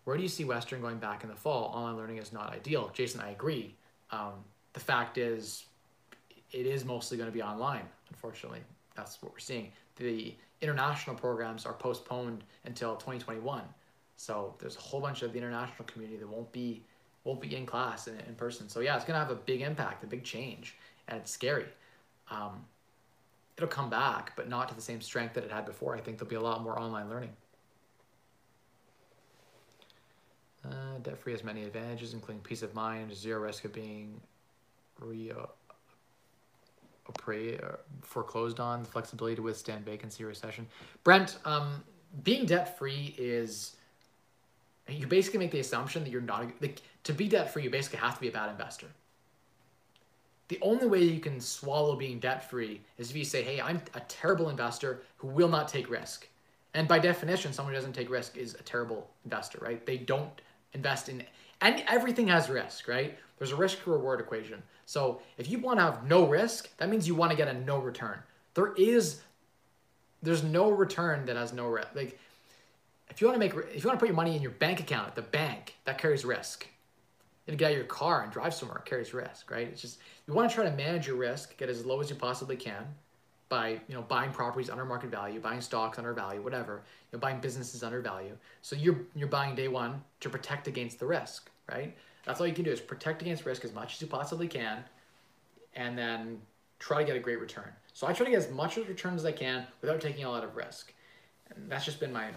Where 0.05 0.17
do 0.17 0.23
you 0.23 0.29
see 0.29 0.45
Western 0.45 0.81
going 0.81 0.99
back 0.99 1.25
in 1.25 1.29
the 1.29 1.37
fall? 1.37 1.73
Online 1.75 1.97
learning 1.97 2.19
is 2.19 2.33
not 2.33 2.53
ideal. 2.53 2.91
Jason, 2.95 3.21
I 3.21 3.31
agree. 3.31 3.75
Um, 4.13 4.35
the 4.73 4.81
fact 4.81 5.19
is, 5.19 5.65
it 6.53 6.67
is 6.67 6.85
mostly 6.85 7.17
going 7.17 7.29
to 7.29 7.35
be 7.35 7.43
online, 7.43 7.83
unfortunately. 8.11 8.61
That's 8.95 9.21
what 9.21 9.33
we're 9.33 9.41
seeing. 9.41 9.73
The 9.97 10.35
international 10.61 11.17
programs 11.17 11.67
are 11.67 11.73
postponed 11.73 12.45
until 12.65 12.95
2021. 12.95 13.63
So 14.17 14.55
there's 14.59 14.77
a 14.77 14.81
whole 14.81 15.01
bunch 15.01 15.23
of 15.23 15.33
the 15.33 15.39
international 15.39 15.85
community 15.87 16.19
that 16.19 16.29
won't 16.29 16.51
be 16.53 16.83
won't 17.25 17.41
be 17.41 17.57
in 17.57 17.67
class 17.67 18.07
in, 18.07 18.15
in 18.29 18.37
person. 18.37 18.69
So 18.69 18.79
yeah, 18.81 18.95
it's 18.95 19.05
gonna 19.05 19.19
have 19.19 19.33
a 19.33 19.35
big 19.35 19.61
impact, 19.61 20.05
a 20.05 20.07
big 20.07 20.23
change, 20.23 20.77
and 21.09 21.19
it's 21.19 21.31
scary. 21.31 21.67
Um, 22.31 22.65
it'll 23.57 23.69
come 23.69 23.89
back, 23.89 24.33
but 24.37 24.49
not 24.49 24.69
to 24.69 24.75
the 24.75 24.83
same 24.83 25.01
strength 25.01 25.35
that 25.35 25.45
it 25.45 25.51
had 25.51 25.65
before. 25.65 25.97
I 25.97 26.01
think 26.01 26.19
there'll 26.19 26.29
be 26.29 26.37
a 26.37 26.41
lot 26.41 26.63
more 26.63 26.79
online 26.79 27.09
learning. 27.09 27.31
Uh, 30.65 30.99
debt 31.03 31.19
free 31.19 31.33
has 31.33 31.45
many 31.45 31.65
advantages, 31.65 32.13
including 32.13 32.43
peace 32.43 32.63
of 32.63 32.75
mind, 32.75 33.15
zero 33.15 33.41
risk 33.41 33.65
of 33.65 33.73
being 33.73 34.21
re 35.01 35.31
uh, 35.31 35.47
foreclosed 38.03 38.59
on, 38.59 38.83
the 38.83 38.89
flexibility 38.89 39.37
to 39.37 39.43
withstand 39.43 39.85
vacancy 39.85 40.25
recession. 40.25 40.67
Brent, 41.05 41.39
um, 41.45 41.85
being 42.25 42.47
debt 42.47 42.77
free 42.79 43.15
is 43.17 43.77
you 44.89 45.07
basically 45.07 45.39
make 45.39 45.51
the 45.51 45.61
assumption 45.61 46.03
that 46.05 46.11
you're 46.11 46.21
not 46.21 46.51
like 46.61 46.83
to 47.05 47.13
be 47.13 47.29
debt 47.29 47.53
free. 47.53 47.63
You 47.63 47.71
basically 47.71 48.01
have 48.01 48.15
to 48.15 48.21
be 48.21 48.29
a 48.29 48.33
bad 48.33 48.51
investor. 48.51 48.87
The 50.49 50.59
only 50.63 50.87
way 50.87 51.03
you 51.03 51.21
can 51.21 51.41
swallow 51.41 51.97
being 51.97 52.21
debt 52.21 52.49
free 52.49 52.81
is 52.99 53.11
if 53.11 53.17
you 53.17 53.25
say, 53.25 53.43
"Hey, 53.43 53.61
I'm 53.61 53.83
a 53.95 54.01
terrible 54.01 54.49
investor 54.49 55.03
who 55.17 55.29
will 55.29 55.49
not 55.49 55.69
take 55.69 55.91
risk." 55.91 56.29
And 56.75 56.87
by 56.87 56.99
definition, 56.99 57.53
someone 57.53 57.73
who 57.73 57.79
doesn't 57.79 57.95
take 57.95 58.11
risk 58.11 58.37
is 58.37 58.55
a 58.55 58.63
terrible 58.63 59.09
investor, 59.25 59.59
right? 59.61 59.85
They 59.87 59.97
don't 59.97 60.41
invest 60.75 61.09
in 61.09 61.25
and 61.61 61.83
everything 61.89 62.29
has 62.29 62.49
risk, 62.49 62.87
right? 62.87 63.19
There's 63.39 63.53
a 63.53 63.57
risk 63.57 63.87
reward 63.87 64.21
equation. 64.21 64.63
So 64.85 65.23
if 65.39 65.49
you 65.51 65.59
want 65.59 65.79
to 65.79 65.85
have 65.85 66.07
no 66.07 66.27
risk, 66.27 66.75
that 66.77 66.89
means 66.89 67.09
you 67.09 67.15
want 67.15 67.31
to 67.31 67.37
get 67.37 67.49
a 67.49 67.55
no 67.55 67.79
return. 67.79 68.19
There 68.55 68.75
is, 68.75 69.21
there's 70.23 70.43
no 70.43 70.71
return 70.71 71.27
that 71.27 71.37
has 71.37 71.53
no 71.53 71.67
risk. 71.67 71.89
Like, 71.95 72.19
if 73.09 73.21
you 73.21 73.27
want 73.27 73.41
to 73.41 73.47
make, 73.47 73.55
if 73.75 73.83
you 73.83 73.89
want 73.89 73.99
to 73.99 74.03
put 74.03 74.09
your 74.09 74.17
money 74.17 74.37
in 74.37 74.43
your 74.43 74.51
bank 74.53 74.81
account 74.81 75.09
at 75.09 75.15
the 75.15 75.23
bank, 75.23 75.77
that 75.85 75.99
carries 75.99 76.25
risk. 76.25 76.67
And 77.49 77.57
get 77.57 77.67
out 77.67 77.71
of 77.73 77.77
your 77.77 77.87
car 77.87 78.23
and 78.23 78.33
drive 78.33 78.55
somewhere 78.55 78.79
carries 78.85 79.15
risk, 79.15 79.51
right? 79.53 79.69
It's 79.69 79.81
just 79.81 79.99
you 80.27 80.35
want 80.35 80.51
to 80.51 80.55
try 80.55 80.65
to 80.65 80.71
manage 80.73 81.07
your 81.07 81.17
risk, 81.17 81.57
get 81.57 81.69
as 81.69 81.87
low 81.87 82.01
as 82.01 82.11
you 82.11 82.17
possibly 82.17 82.57
can, 82.57 82.85
by 83.49 83.81
you 83.87 83.95
know 83.95 84.03
buying 84.03 84.33
properties 84.33 84.69
under 84.69 84.85
market 84.85 85.11
value, 85.11 85.39
buying 85.39 85.61
stocks 85.61 85.99
under 85.99 86.13
value, 86.13 86.43
whatever. 86.43 86.83
You 87.13 87.17
know, 87.17 87.21
buying 87.21 87.41
businesses 87.41 87.85
under 87.85 88.01
value. 88.01 88.37
So 88.63 88.75
you're 88.75 88.99
you're 89.15 89.29
buying 89.29 89.55
day 89.55 89.69
one 89.69 90.03
to 90.21 90.29
protect 90.29 90.67
against 90.67 90.99
the 90.99 91.07
risk, 91.07 91.49
right? 91.71 91.97
That's 92.25 92.41
all 92.41 92.47
you 92.47 92.55
can 92.55 92.65
do 92.65 92.73
is 92.73 92.81
protect 92.81 93.23
against 93.23 93.47
risk 93.47 93.65
as 93.65 93.73
much 93.73 93.95
as 93.95 94.03
you 94.03 94.09
possibly 94.09 94.49
can, 94.49 94.83
and 95.75 95.97
then 95.97 96.41
try 96.79 96.99
to 96.99 97.05
get 97.05 97.17
a 97.17 97.21
great 97.21 97.41
return. 97.41 97.71
So 97.93 98.07
I 98.07 98.13
try 98.13 98.27
to 98.27 98.33
get 98.33 98.39
as 98.39 98.51
much 98.51 98.77
of 98.77 98.89
return 98.89 99.15
as 99.15 99.25
I 99.25 99.33
can 99.33 99.67
without 99.81 100.01
taking 100.01 100.25
a 100.25 100.31
lot 100.31 100.45
of 100.45 100.57
risk. 100.57 100.93
And 101.55 101.71
that's 101.71 101.85
just 101.85 102.01
been 102.01 102.13
my, 102.13 102.29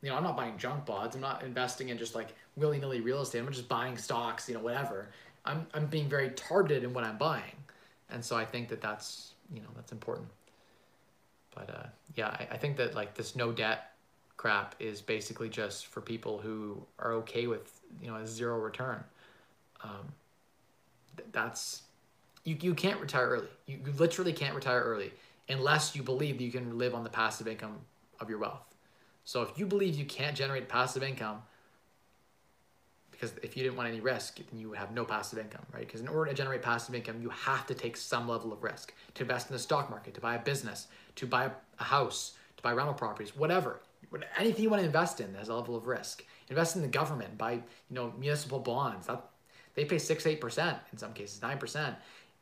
you 0.00 0.10
know, 0.10 0.16
I'm 0.16 0.22
not 0.22 0.36
buying 0.36 0.56
junk 0.56 0.86
bonds. 0.86 1.14
I'm 1.14 1.20
not 1.20 1.42
investing 1.42 1.90
in 1.90 1.98
just 1.98 2.14
like 2.14 2.28
willy 2.56 2.78
nilly 2.78 3.00
real 3.00 3.22
estate. 3.22 3.40
I'm 3.40 3.52
just 3.52 3.68
buying 3.68 3.96
stocks, 3.96 4.48
you 4.48 4.54
know, 4.54 4.60
whatever. 4.60 5.08
I'm, 5.44 5.66
I'm 5.74 5.86
being 5.86 6.08
very 6.08 6.30
targeted 6.30 6.84
in 6.84 6.92
what 6.92 7.04
I'm 7.04 7.18
buying. 7.18 7.56
And 8.10 8.24
so 8.24 8.36
I 8.36 8.44
think 8.44 8.68
that 8.68 8.80
that's, 8.80 9.32
you 9.52 9.60
know, 9.60 9.68
that's 9.74 9.92
important. 9.92 10.28
But 11.54 11.70
uh, 11.70 11.86
yeah, 12.14 12.28
I, 12.28 12.48
I 12.52 12.56
think 12.56 12.76
that 12.76 12.94
like 12.94 13.14
this 13.14 13.34
no 13.34 13.52
debt 13.52 13.92
crap 14.36 14.74
is 14.78 15.00
basically 15.00 15.48
just 15.48 15.86
for 15.86 16.00
people 16.00 16.38
who 16.38 16.82
are 16.98 17.12
okay 17.12 17.46
with, 17.46 17.80
you 18.00 18.08
know, 18.08 18.16
a 18.16 18.26
zero 18.26 18.58
return 18.58 19.02
um, 19.82 20.12
that's 21.32 21.82
you, 22.44 22.56
you 22.60 22.74
can't 22.74 23.00
retire 23.00 23.28
early. 23.28 23.48
You, 23.66 23.78
you 23.84 23.92
literally 23.92 24.32
can't 24.32 24.54
retire 24.54 24.80
early 24.80 25.12
unless 25.48 25.94
you 25.94 26.02
believe 26.02 26.40
you 26.40 26.50
can 26.50 26.78
live 26.78 26.94
on 26.94 27.04
the 27.04 27.10
passive 27.10 27.46
income 27.46 27.76
of 28.20 28.28
your 28.28 28.38
wealth. 28.38 28.64
So 29.24 29.42
if 29.42 29.58
you 29.58 29.66
believe 29.66 29.94
you 29.94 30.04
can't 30.04 30.36
generate 30.36 30.68
passive 30.68 31.02
income, 31.02 31.42
because 33.22 33.38
if 33.40 33.56
you 33.56 33.62
didn't 33.62 33.76
want 33.76 33.88
any 33.88 34.00
risk, 34.00 34.38
then 34.50 34.58
you 34.58 34.68
would 34.68 34.78
have 34.78 34.90
no 34.90 35.04
passive 35.04 35.38
income, 35.38 35.64
right? 35.72 35.86
Because 35.86 36.00
in 36.00 36.08
order 36.08 36.32
to 36.32 36.36
generate 36.36 36.60
passive 36.60 36.92
income, 36.92 37.22
you 37.22 37.28
have 37.28 37.68
to 37.68 37.74
take 37.74 37.96
some 37.96 38.28
level 38.28 38.52
of 38.52 38.64
risk 38.64 38.92
to 39.14 39.22
invest 39.22 39.48
in 39.48 39.52
the 39.52 39.60
stock 39.60 39.90
market, 39.90 40.12
to 40.14 40.20
buy 40.20 40.34
a 40.34 40.40
business, 40.40 40.88
to 41.14 41.24
buy 41.24 41.48
a 41.78 41.84
house, 41.84 42.32
to 42.56 42.62
buy 42.64 42.72
rental 42.72 42.94
properties, 42.94 43.36
whatever. 43.36 43.80
Anything 44.36 44.64
you 44.64 44.70
want 44.70 44.80
to 44.80 44.86
invest 44.86 45.20
in, 45.20 45.32
has 45.34 45.48
a 45.50 45.54
level 45.54 45.76
of 45.76 45.86
risk. 45.86 46.24
Invest 46.48 46.74
in 46.74 46.82
the 46.82 46.88
government, 46.88 47.38
buy 47.38 47.52
you 47.52 47.62
know 47.90 48.12
municipal 48.18 48.58
bonds. 48.58 49.06
That 49.06 49.24
they 49.76 49.84
pay 49.84 49.98
six, 49.98 50.26
eight 50.26 50.40
percent 50.40 50.78
in 50.90 50.98
some 50.98 51.12
cases, 51.12 51.40
nine 51.40 51.58
percent, 51.58 51.94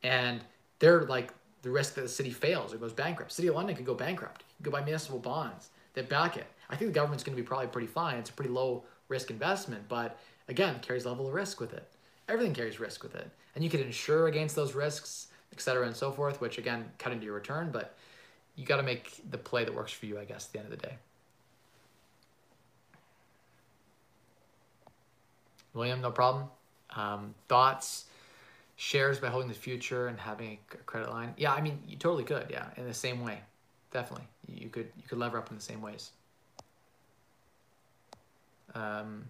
and 0.02 0.40
they're 0.78 1.02
like 1.02 1.34
the 1.60 1.70
risk 1.70 1.92
that 1.96 2.00
the 2.00 2.08
city 2.08 2.30
fails 2.30 2.72
or 2.72 2.78
goes 2.78 2.94
bankrupt. 2.94 3.32
City 3.32 3.48
of 3.48 3.54
London 3.54 3.76
could 3.76 3.84
go 3.84 3.94
bankrupt. 3.94 4.44
You 4.58 4.64
could 4.64 4.72
buy 4.72 4.82
municipal 4.82 5.18
bonds 5.18 5.68
that 5.92 6.08
back 6.08 6.38
it. 6.38 6.46
I 6.70 6.76
think 6.76 6.90
the 6.90 6.94
government's 6.94 7.22
going 7.22 7.36
to 7.36 7.42
be 7.42 7.46
probably 7.46 7.66
pretty 7.66 7.86
fine. 7.86 8.16
It's 8.16 8.30
a 8.30 8.32
pretty 8.32 8.50
low 8.50 8.84
risk 9.10 9.30
investment, 9.30 9.86
but 9.88 10.18
again, 10.50 10.80
carries 10.82 11.06
level 11.06 11.26
of 11.26 11.32
risk 11.32 11.60
with 11.60 11.72
it. 11.72 11.88
Everything 12.28 12.52
carries 12.52 12.78
risk 12.78 13.02
with 13.02 13.14
it, 13.14 13.30
and 13.54 13.64
you 13.64 13.70
can 13.70 13.80
insure 13.80 14.26
against 14.26 14.54
those 14.54 14.74
risks, 14.74 15.28
et 15.52 15.60
cetera, 15.60 15.86
and 15.86 15.96
so 15.96 16.12
forth. 16.12 16.40
Which 16.40 16.58
again, 16.58 16.84
cut 16.98 17.12
into 17.12 17.24
your 17.24 17.34
return, 17.34 17.70
but 17.72 17.94
you 18.56 18.66
got 18.66 18.76
to 18.76 18.82
make 18.82 19.18
the 19.30 19.38
play 19.38 19.64
that 19.64 19.74
works 19.74 19.92
for 19.92 20.06
you. 20.06 20.18
I 20.18 20.24
guess 20.24 20.46
at 20.46 20.52
the 20.52 20.58
end 20.58 20.72
of 20.72 20.78
the 20.78 20.86
day. 20.86 20.94
William, 25.72 26.00
no 26.00 26.10
problem. 26.10 26.46
Um, 26.96 27.34
thoughts, 27.48 28.06
shares 28.76 29.20
by 29.20 29.28
holding 29.28 29.48
the 29.48 29.54
future 29.54 30.08
and 30.08 30.18
having 30.18 30.58
a 30.72 30.76
credit 30.78 31.10
line. 31.10 31.32
Yeah, 31.36 31.52
I 31.52 31.60
mean, 31.60 31.78
you 31.86 31.96
totally 31.96 32.24
could. 32.24 32.48
Yeah, 32.50 32.66
in 32.76 32.86
the 32.86 32.94
same 32.94 33.24
way, 33.24 33.38
definitely. 33.92 34.26
You 34.48 34.68
could 34.68 34.88
you 34.96 35.04
could 35.08 35.18
lever 35.18 35.38
up 35.38 35.50
in 35.50 35.56
the 35.56 35.62
same 35.62 35.80
ways. 35.80 36.10
Um, 38.74 39.26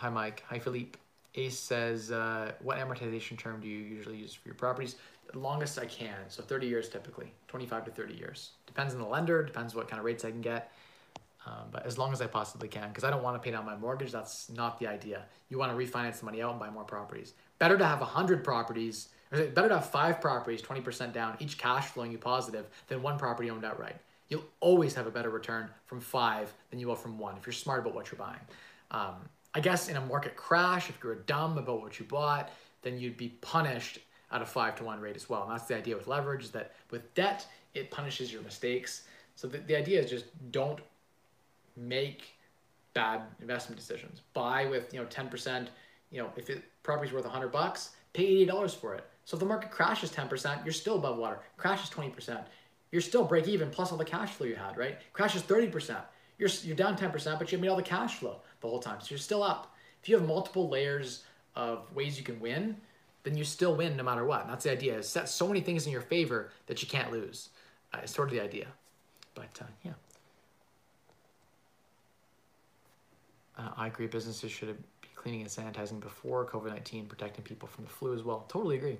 hi, 0.00 0.08
Mike. 0.08 0.42
Hi, 0.48 0.58
Philippe. 0.58 0.98
Ace 1.34 1.58
says, 1.58 2.10
uh, 2.10 2.52
what 2.62 2.78
amortization 2.78 3.38
term 3.38 3.60
do 3.60 3.68
you 3.68 3.76
usually 3.76 4.16
use 4.16 4.32
for 4.32 4.48
your 4.48 4.54
properties? 4.54 4.96
The 5.30 5.38
longest 5.38 5.78
I 5.78 5.84
can, 5.84 6.16
so 6.28 6.42
30 6.42 6.66
years 6.66 6.88
typically, 6.88 7.30
25 7.48 7.84
to 7.84 7.90
30 7.90 8.14
years. 8.14 8.52
Depends 8.66 8.94
on 8.94 9.00
the 9.00 9.06
lender, 9.06 9.44
depends 9.44 9.74
what 9.74 9.88
kind 9.88 10.00
of 10.00 10.06
rates 10.06 10.24
I 10.24 10.30
can 10.30 10.40
get. 10.40 10.72
Um, 11.46 11.68
but 11.70 11.84
as 11.84 11.98
long 11.98 12.14
as 12.14 12.22
I 12.22 12.26
possibly 12.26 12.66
can, 12.66 12.88
because 12.88 13.04
I 13.04 13.10
don't 13.10 13.22
want 13.22 13.36
to 13.36 13.44
pay 13.44 13.50
down 13.50 13.66
my 13.66 13.76
mortgage. 13.76 14.10
That's 14.10 14.50
not 14.50 14.78
the 14.80 14.86
idea. 14.86 15.24
You 15.50 15.58
want 15.58 15.70
to 15.70 15.86
refinance 15.86 16.20
the 16.20 16.24
money 16.24 16.40
out 16.40 16.50
and 16.52 16.58
buy 16.58 16.70
more 16.70 16.84
properties. 16.84 17.34
Better 17.58 17.76
to 17.76 17.84
have 17.84 18.00
100 18.00 18.42
properties, 18.42 19.10
better 19.30 19.68
to 19.68 19.74
have 19.74 19.90
five 19.90 20.20
properties, 20.20 20.62
20% 20.62 21.12
down, 21.12 21.36
each 21.40 21.58
cash 21.58 21.86
flowing 21.88 22.10
you 22.10 22.18
positive, 22.18 22.66
than 22.88 23.02
one 23.02 23.18
property 23.18 23.50
owned 23.50 23.66
outright. 23.66 23.96
You'll 24.30 24.44
always 24.60 24.94
have 24.94 25.06
a 25.06 25.10
better 25.10 25.30
return 25.30 25.68
from 25.84 26.00
five 26.00 26.52
than 26.70 26.78
you 26.78 26.86
will 26.86 26.96
from 26.96 27.18
one 27.18 27.36
if 27.36 27.46
you're 27.46 27.52
smart 27.52 27.80
about 27.80 27.94
what 27.94 28.10
you're 28.10 28.18
buying. 28.18 28.40
Um, 28.90 29.16
I 29.54 29.60
guess 29.60 29.88
in 29.88 29.96
a 29.96 30.00
market 30.00 30.36
crash, 30.36 30.88
if 30.88 30.98
you're 31.02 31.16
dumb 31.16 31.58
about 31.58 31.80
what 31.80 31.98
you 31.98 32.04
bought, 32.04 32.50
then 32.82 32.98
you'd 32.98 33.16
be 33.16 33.30
punished 33.40 33.98
at 34.30 34.42
a 34.42 34.46
five 34.46 34.76
to 34.76 34.84
one 34.84 35.00
rate 35.00 35.16
as 35.16 35.28
well. 35.28 35.42
And 35.42 35.52
that's 35.52 35.64
the 35.64 35.76
idea 35.76 35.96
with 35.96 36.06
leverage 36.06 36.44
is 36.44 36.50
that 36.52 36.72
with 36.90 37.12
debt, 37.14 37.46
it 37.74 37.90
punishes 37.90 38.32
your 38.32 38.42
mistakes. 38.42 39.04
So 39.34 39.48
the, 39.48 39.58
the 39.58 39.76
idea 39.76 40.00
is 40.00 40.10
just 40.10 40.26
don't 40.52 40.80
make 41.76 42.36
bad 42.94 43.22
investment 43.40 43.78
decisions. 43.78 44.20
Buy 44.34 44.66
with, 44.66 44.92
you 44.92 45.00
know, 45.00 45.06
10%, 45.06 45.68
you 46.10 46.22
know, 46.22 46.30
if 46.36 46.46
the 46.46 46.60
property's 46.82 47.12
worth 47.12 47.24
100 47.24 47.48
bucks, 47.48 47.90
pay 48.12 48.46
$80 48.46 48.74
for 48.76 48.94
it. 48.94 49.04
So 49.24 49.36
if 49.36 49.40
the 49.40 49.46
market 49.46 49.70
crashes 49.70 50.10
10%, 50.10 50.64
you're 50.64 50.72
still 50.72 50.96
above 50.96 51.16
water. 51.16 51.40
Crashes 51.56 51.90
20%, 51.90 52.42
you're 52.90 53.00
still 53.00 53.24
break 53.24 53.46
even 53.46 53.70
plus 53.70 53.92
all 53.92 53.98
the 53.98 54.04
cash 54.04 54.30
flow 54.30 54.46
you 54.46 54.56
had, 54.56 54.76
right? 54.76 54.98
Crashes 55.12 55.42
30%, 55.42 55.96
you're, 56.40 56.48
you're 56.64 56.76
down 56.76 56.96
10%, 56.96 57.38
but 57.38 57.52
you 57.52 57.58
made 57.58 57.68
all 57.68 57.76
the 57.76 57.82
cash 57.82 58.16
flow 58.16 58.40
the 58.60 58.66
whole 58.66 58.80
time. 58.80 59.00
So 59.00 59.08
you're 59.10 59.18
still 59.18 59.42
up. 59.42 59.76
If 60.02 60.08
you 60.08 60.16
have 60.16 60.26
multiple 60.26 60.68
layers 60.68 61.24
of 61.54 61.94
ways 61.94 62.16
you 62.16 62.24
can 62.24 62.40
win, 62.40 62.76
then 63.22 63.36
you 63.36 63.44
still 63.44 63.76
win 63.76 63.96
no 63.96 64.02
matter 64.02 64.24
what. 64.24 64.42
And 64.42 64.50
that's 64.50 64.64
the 64.64 64.72
idea. 64.72 64.98
Is 64.98 65.08
set 65.08 65.28
so 65.28 65.46
many 65.46 65.60
things 65.60 65.84
in 65.84 65.92
your 65.92 66.00
favor 66.00 66.50
that 66.66 66.80
you 66.82 66.88
can't 66.88 67.12
lose. 67.12 67.50
Uh, 67.92 67.98
it's 68.02 68.14
sort 68.14 68.28
of 68.28 68.34
the 68.34 68.40
idea. 68.42 68.66
But 69.34 69.50
uh, 69.60 69.66
yeah. 69.84 69.92
Uh, 73.58 73.68
I 73.76 73.88
agree. 73.88 74.06
Businesses 74.06 74.50
should 74.50 74.74
be 75.02 75.08
cleaning 75.14 75.42
and 75.42 75.50
sanitizing 75.50 76.00
before 76.00 76.46
COVID 76.46 76.70
19, 76.70 77.04
protecting 77.04 77.44
people 77.44 77.68
from 77.68 77.84
the 77.84 77.90
flu 77.90 78.14
as 78.14 78.22
well. 78.22 78.46
Totally 78.48 78.78
agree. 78.78 78.96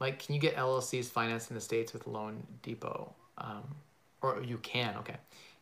Mike, 0.00 0.18
can 0.18 0.34
you 0.34 0.40
get 0.40 0.56
LLCs 0.56 1.06
financed 1.06 1.50
in 1.50 1.54
the 1.54 1.60
States 1.60 1.92
with 1.92 2.08
Loan 2.08 2.44
Depot? 2.62 3.14
Um, 3.38 3.62
or 4.20 4.42
you 4.42 4.58
can, 4.58 4.96
okay. 4.96 5.16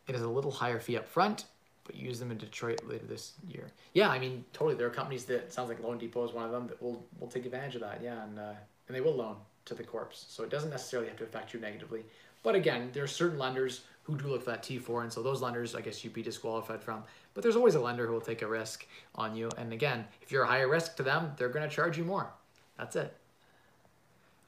It 0.06 0.14
is 0.14 0.22
a 0.22 0.28
little 0.28 0.50
higher 0.50 0.80
fee 0.80 0.96
up 0.96 1.08
front, 1.08 1.46
but 1.84 1.96
use 1.96 2.18
them 2.18 2.30
in 2.30 2.38
Detroit 2.38 2.80
later 2.86 3.06
this 3.06 3.32
year. 3.48 3.70
Yeah, 3.92 4.08
I 4.08 4.18
mean, 4.18 4.44
totally. 4.52 4.74
There 4.74 4.86
are 4.86 4.90
companies 4.90 5.24
that 5.26 5.52
sounds 5.52 5.68
like 5.68 5.82
Loan 5.82 5.98
Depot 5.98 6.24
is 6.24 6.32
one 6.32 6.44
of 6.44 6.50
them 6.50 6.66
that 6.68 6.82
will 6.82 7.06
will 7.18 7.28
take 7.28 7.44
advantage 7.46 7.74
of 7.74 7.80
that. 7.82 8.00
Yeah, 8.02 8.22
and 8.24 8.38
uh, 8.38 8.52
and 8.88 8.96
they 8.96 9.00
will 9.00 9.14
loan 9.14 9.36
to 9.66 9.74
the 9.74 9.84
corpse, 9.84 10.26
so 10.28 10.42
it 10.42 10.50
doesn't 10.50 10.70
necessarily 10.70 11.08
have 11.08 11.16
to 11.18 11.24
affect 11.24 11.54
you 11.54 11.60
negatively. 11.60 12.04
But 12.42 12.54
again, 12.54 12.90
there 12.92 13.02
are 13.02 13.08
certain 13.08 13.38
lenders 13.38 13.82
who 14.02 14.18
do 14.18 14.26
look 14.26 14.44
for 14.44 14.50
that 14.50 14.62
T4, 14.62 15.04
and 15.04 15.12
so 15.12 15.22
those 15.22 15.40
lenders, 15.40 15.74
I 15.74 15.80
guess, 15.80 16.04
you'd 16.04 16.12
be 16.12 16.22
disqualified 16.22 16.82
from. 16.82 17.02
But 17.32 17.42
there's 17.42 17.56
always 17.56 17.74
a 17.74 17.80
lender 17.80 18.06
who 18.06 18.12
will 18.12 18.20
take 18.20 18.42
a 18.42 18.46
risk 18.46 18.86
on 19.14 19.34
you, 19.34 19.48
and 19.56 19.72
again, 19.72 20.04
if 20.20 20.30
you're 20.30 20.42
a 20.42 20.46
higher 20.46 20.68
risk 20.68 20.96
to 20.96 21.02
them, 21.02 21.32
they're 21.38 21.48
going 21.48 21.66
to 21.66 21.74
charge 21.74 21.96
you 21.96 22.04
more. 22.04 22.30
That's 22.76 22.96
it. 22.96 23.16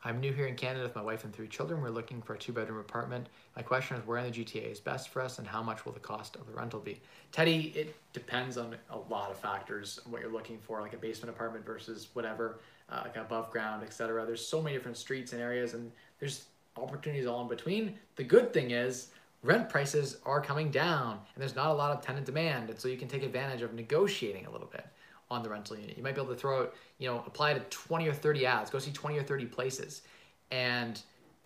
I'm 0.07 0.21
new 0.21 0.33
here 0.33 0.47
in 0.47 0.55
Canada 0.55 0.85
with 0.85 0.95
my 0.95 1.03
wife 1.03 1.25
and 1.25 1.35
three 1.35 1.49
children. 1.49 1.83
We're 1.83 1.91
looking 1.91 2.23
for 2.23 2.35
a 2.35 2.39
two 2.39 2.53
bedroom 2.53 2.79
apartment. 2.79 3.29
My 3.57 3.63
question 3.63 3.97
is 3.97 4.07
where 4.07 4.19
in 4.19 4.25
the 4.25 4.31
GTA 4.31 4.71
is 4.71 4.79
best 4.79 5.09
for 5.09 5.21
us 5.21 5.41
and 5.41 5.49
how 5.49 5.65
much 5.65 5.85
will 5.85 5.91
the 5.91 5.99
cost 5.99 6.37
of 6.37 6.47
the 6.47 6.53
rental 6.53 6.79
be? 6.79 7.01
Teddy, 7.33 7.73
it 7.75 7.93
depends 8.13 8.57
on 8.57 8.77
a 8.91 8.99
lot 9.11 9.33
of 9.33 9.37
factors 9.37 9.99
what 10.09 10.21
you're 10.21 10.31
looking 10.31 10.61
for, 10.61 10.81
like 10.81 10.93
a 10.93 10.97
basement 10.97 11.35
apartment 11.35 11.67
versus 11.67 12.07
whatever, 12.13 12.61
uh, 12.89 13.01
like 13.03 13.17
above 13.17 13.51
ground, 13.51 13.83
etc. 13.83 14.25
There's 14.25 14.47
so 14.47 14.63
many 14.63 14.77
different 14.77 14.97
streets 14.97 15.33
and 15.33 15.43
areas 15.43 15.75
and 15.75 15.91
there's 16.21 16.45
opportunities 16.77 17.27
all 17.27 17.43
in 17.43 17.49
between. 17.49 17.99
The 18.15 18.23
good 18.23 18.53
thing 18.53 18.71
is 18.71 19.09
rent 19.43 19.69
prices 19.69 20.19
are 20.25 20.41
coming 20.41 20.71
down 20.71 21.15
and 21.35 21.43
there's 21.43 21.57
not 21.57 21.73
a 21.73 21.75
lot 21.75 21.91
of 21.91 22.01
tenant 22.01 22.27
demand. 22.27 22.71
And 22.71 22.79
so 22.79 22.87
you 22.87 22.97
can 22.97 23.09
take 23.09 23.25
advantage 23.25 23.63
of 23.63 23.75
negotiating 23.75 24.47
a 24.47 24.53
little 24.53 24.69
bit 24.69 24.87
on 25.31 25.43
the 25.43 25.49
rental 25.49 25.77
unit. 25.77 25.97
You 25.97 26.03
might 26.03 26.15
be 26.15 26.21
able 26.21 26.33
to 26.33 26.39
throw 26.39 26.63
out, 26.63 26.75
you 26.99 27.09
know, 27.09 27.23
apply 27.27 27.55
to 27.55 27.61
20 27.61 28.09
or 28.09 28.13
30 28.13 28.47
ads, 28.47 28.71
go 28.71 28.79
see 28.79 28.93
20 28.93 29.19
or 29.19 29.23
30 29.23 29.47
places 29.47 30.03
and 30.51 31.01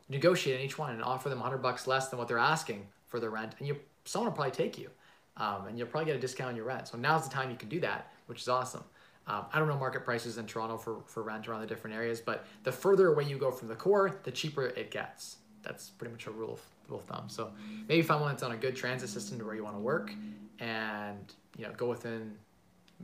negotiate 0.09 0.61
in 0.61 0.67
each 0.67 0.79
one 0.79 0.93
and 0.93 1.03
offer 1.03 1.29
them 1.29 1.39
100 1.39 1.59
bucks 1.59 1.87
less 1.87 2.09
than 2.09 2.19
what 2.19 2.29
they're 2.29 2.39
asking 2.39 2.87
for 3.07 3.21
their 3.21 3.31
rent. 3.31 3.55
And 3.59 3.67
you, 3.67 3.79
someone 4.05 4.31
will 4.31 4.37
probably 4.37 4.53
take 4.53 4.79
you 4.79 4.91
um, 5.37 5.67
and 5.67 5.79
you'll 5.79 5.87
probably 5.87 6.07
get 6.07 6.17
a 6.17 6.21
discount 6.21 6.51
on 6.51 6.57
your 6.57 6.67
rent. 6.67 6.89
So 6.89 6.99
now's 6.99 7.27
the 7.27 7.35
time 7.35 7.51
you 7.51 7.57
can 7.57 7.69
do 7.69 7.81
that, 7.81 8.13
which 8.27 8.43
is 8.43 8.49
awesome. 8.49 8.85
Um, 9.27 9.45
I 9.53 9.59
don't 9.59 9.69
know 9.69 9.77
market 9.77 10.05
prices 10.05 10.39
in 10.39 10.47
Toronto 10.47 10.77
for, 10.77 10.99
for 11.07 11.23
rent 11.23 11.49
around 11.49 11.61
the 11.61 11.67
different 11.67 11.97
areas, 11.97 12.21
but 12.21 12.45
the 12.65 12.73
further 12.73 13.13
away 13.13 13.25
you 13.25 13.39
go 13.39 13.51
from 13.51 13.69
the 13.69 13.77
core, 13.77 14.19
the 14.25 14.31
cheaper 14.31 14.67
it 14.67 14.91
gets. 14.91 15.37
That's 15.63 15.91
pretty 15.91 16.13
much 16.13 16.27
a 16.27 16.31
rule 16.31 16.55
of, 16.55 16.61
rule 16.89 16.99
of 16.99 17.05
thumb. 17.05 17.29
So 17.29 17.51
maybe 17.89 18.03
find 18.03 18.21
one 18.21 18.31
that's 18.31 18.43
on 18.43 18.53
a 18.53 18.57
good 18.57 18.75
transit 18.75 19.09
system 19.09 19.39
to 19.39 19.45
where 19.45 19.55
you 19.55 19.63
want 19.63 19.77
to 19.77 19.81
work 19.81 20.13
and, 20.59 21.33
you 21.57 21.65
know, 21.65 21.73
go 21.77 21.89
within 21.89 22.33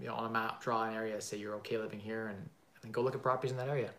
you 0.00 0.06
know, 0.08 0.14
on 0.14 0.26
a 0.26 0.30
map, 0.30 0.62
draw 0.62 0.84
an 0.84 0.94
area, 0.94 1.20
say 1.20 1.36
you're 1.36 1.54
okay 1.56 1.78
living 1.78 2.00
here, 2.00 2.28
and, 2.28 2.38
and 2.38 2.82
then 2.82 2.92
go 2.92 3.00
look 3.00 3.14
at 3.14 3.22
properties 3.22 3.50
in 3.50 3.56
that 3.56 3.68
area. 3.68 3.90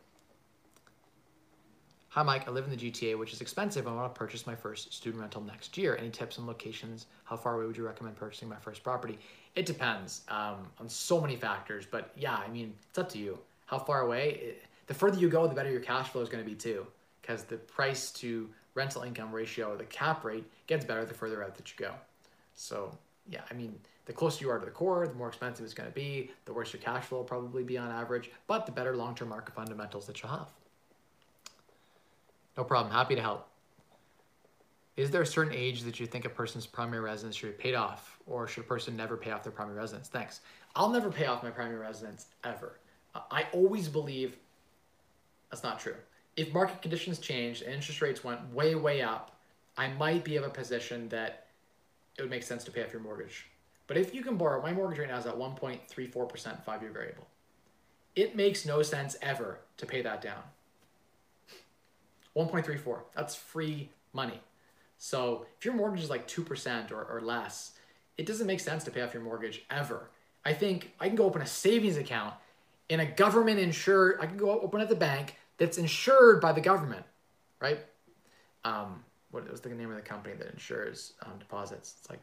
Hi, 2.09 2.23
Mike. 2.23 2.47
I 2.47 2.51
live 2.51 2.65
in 2.65 2.71
the 2.71 2.77
GTA, 2.77 3.17
which 3.17 3.31
is 3.31 3.41
expensive. 3.41 3.87
I 3.87 3.93
want 3.93 4.13
to 4.13 4.17
purchase 4.17 4.47
my 4.47 4.55
first 4.55 4.91
student 4.93 5.21
rental 5.21 5.41
next 5.41 5.77
year. 5.77 5.95
Any 5.97 6.09
tips 6.09 6.39
on 6.39 6.47
locations? 6.47 7.05
How 7.25 7.35
far 7.35 7.55
away 7.55 7.65
would 7.65 7.77
you 7.77 7.85
recommend 7.85 8.15
purchasing 8.15 8.49
my 8.49 8.55
first 8.55 8.83
property? 8.83 9.19
It 9.55 9.65
depends 9.65 10.21
um, 10.29 10.67
on 10.79 10.89
so 10.89 11.21
many 11.21 11.35
factors, 11.35 11.85
but 11.89 12.11
yeah, 12.15 12.35
I 12.35 12.47
mean, 12.47 12.73
it's 12.89 12.97
up 12.97 13.09
to 13.09 13.19
you. 13.19 13.37
How 13.65 13.77
far 13.77 14.01
away? 14.01 14.39
It, 14.41 14.63
the 14.87 14.93
further 14.93 15.19
you 15.19 15.29
go, 15.29 15.47
the 15.47 15.53
better 15.53 15.69
your 15.69 15.81
cash 15.81 16.09
flow 16.09 16.21
is 16.21 16.29
going 16.29 16.43
to 16.43 16.49
be 16.49 16.55
too, 16.55 16.87
because 17.21 17.43
the 17.43 17.57
price 17.57 18.09
to 18.13 18.49
rental 18.73 19.03
income 19.03 19.31
ratio, 19.31 19.75
the 19.75 19.85
cap 19.85 20.23
rate, 20.23 20.45
gets 20.65 20.85
better 20.85 21.05
the 21.05 21.13
further 21.13 21.43
out 21.43 21.55
that 21.55 21.69
you 21.69 21.85
go. 21.85 21.93
So 22.55 22.97
yeah, 23.29 23.41
I 23.51 23.53
mean, 23.53 23.77
the 24.07 24.13
closer 24.13 24.43
you 24.43 24.49
are 24.49 24.57
to 24.57 24.65
the 24.65 24.71
core, 24.71 25.05
the 25.05 25.13
more 25.13 25.27
expensive 25.27 25.65
it's 25.65 25.73
going 25.73 25.89
to 25.89 25.93
be, 25.93 26.31
the 26.45 26.53
worse 26.53 26.71
your 26.71 26.81
cash 26.81 27.03
flow 27.03 27.19
will 27.19 27.25
probably 27.25 27.63
be 27.63 27.77
on 27.77 27.91
average, 27.91 28.31
but 28.47 28.65
the 28.65 28.71
better 28.71 28.95
long 28.95 29.13
term 29.13 29.29
market 29.29 29.53
fundamentals 29.53 30.07
that 30.07 30.23
you'll 30.23 30.31
have. 30.31 30.47
No 32.55 32.63
problem. 32.63 32.91
Happy 32.91 33.15
to 33.15 33.21
help. 33.21 33.47
Is 34.95 35.11
there 35.11 35.21
a 35.21 35.27
certain 35.27 35.53
age 35.53 35.83
that 35.83 35.99
you 35.99 36.07
think 36.07 36.25
a 36.25 36.29
person's 36.29 36.65
primary 36.65 37.01
residence 37.01 37.35
should 37.35 37.55
be 37.55 37.61
paid 37.61 37.75
off, 37.75 38.17
or 38.25 38.47
should 38.47 38.63
a 38.63 38.67
person 38.67 38.95
never 38.95 39.17
pay 39.17 39.31
off 39.31 39.43
their 39.43 39.51
primary 39.51 39.77
residence? 39.77 40.07
Thanks. 40.07 40.39
I'll 40.75 40.89
never 40.89 41.11
pay 41.11 41.25
off 41.25 41.43
my 41.43 41.51
primary 41.51 41.77
residence 41.77 42.27
ever. 42.45 42.79
I 43.29 43.45
always 43.51 43.89
believe 43.89 44.37
that's 45.51 45.63
not 45.63 45.79
true. 45.79 45.95
If 46.37 46.53
market 46.53 46.81
conditions 46.81 47.19
changed 47.19 47.61
and 47.63 47.73
interest 47.73 48.01
rates 48.01 48.23
went 48.23 48.53
way, 48.53 48.75
way 48.75 49.01
up, 49.01 49.35
I 49.77 49.89
might 49.89 50.23
be 50.23 50.37
of 50.37 50.43
a 50.43 50.49
position 50.49 51.09
that 51.09 51.47
it 52.17 52.21
would 52.21 52.31
make 52.31 52.43
sense 52.43 52.63
to 52.63 52.71
pay 52.71 52.83
off 52.83 52.93
your 52.93 53.01
mortgage 53.01 53.47
but 53.87 53.97
if 53.97 54.13
you 54.13 54.21
can 54.21 54.37
borrow, 54.37 54.61
my 54.61 54.73
mortgage 54.73 54.99
right 54.99 55.07
now 55.07 55.17
is 55.17 55.25
at 55.25 55.37
1.34% 55.37 56.63
five 56.63 56.81
year 56.81 56.91
variable. 56.91 57.27
It 58.15 58.35
makes 58.35 58.65
no 58.65 58.81
sense 58.81 59.15
ever 59.21 59.59
to 59.77 59.85
pay 59.85 60.01
that 60.01 60.21
down. 60.21 60.41
1.34, 62.35 62.99
that's 63.15 63.35
free 63.35 63.89
money. 64.13 64.41
So 64.97 65.45
if 65.57 65.65
your 65.65 65.73
mortgage 65.73 66.03
is 66.03 66.09
like 66.09 66.27
2% 66.27 66.91
or, 66.91 67.03
or 67.03 67.21
less, 67.21 67.73
it 68.17 68.25
doesn't 68.25 68.47
make 68.47 68.59
sense 68.59 68.83
to 68.83 68.91
pay 68.91 69.01
off 69.01 69.13
your 69.13 69.23
mortgage 69.23 69.63
ever. 69.69 70.09
I 70.45 70.53
think 70.53 70.93
I 70.99 71.07
can 71.07 71.15
go 71.15 71.25
open 71.25 71.41
a 71.41 71.47
savings 71.47 71.97
account 71.97 72.33
in 72.89 72.99
a 72.99 73.05
government 73.05 73.59
insured, 73.59 74.17
I 74.21 74.25
can 74.25 74.37
go 74.37 74.49
open 74.49 74.81
at 74.81 74.89
the 74.89 74.95
bank 74.95 75.35
that's 75.57 75.77
insured 75.77 76.39
by 76.39 76.53
the 76.53 76.61
government, 76.61 77.05
right? 77.59 77.79
Um, 78.63 79.03
what 79.31 79.49
was 79.49 79.61
the 79.61 79.69
name 79.69 79.89
of 79.89 79.95
the 79.95 80.01
company 80.01 80.35
that 80.35 80.51
insures 80.51 81.13
um, 81.25 81.33
deposits? 81.39 81.95
It's 81.99 82.09
like 82.09 82.21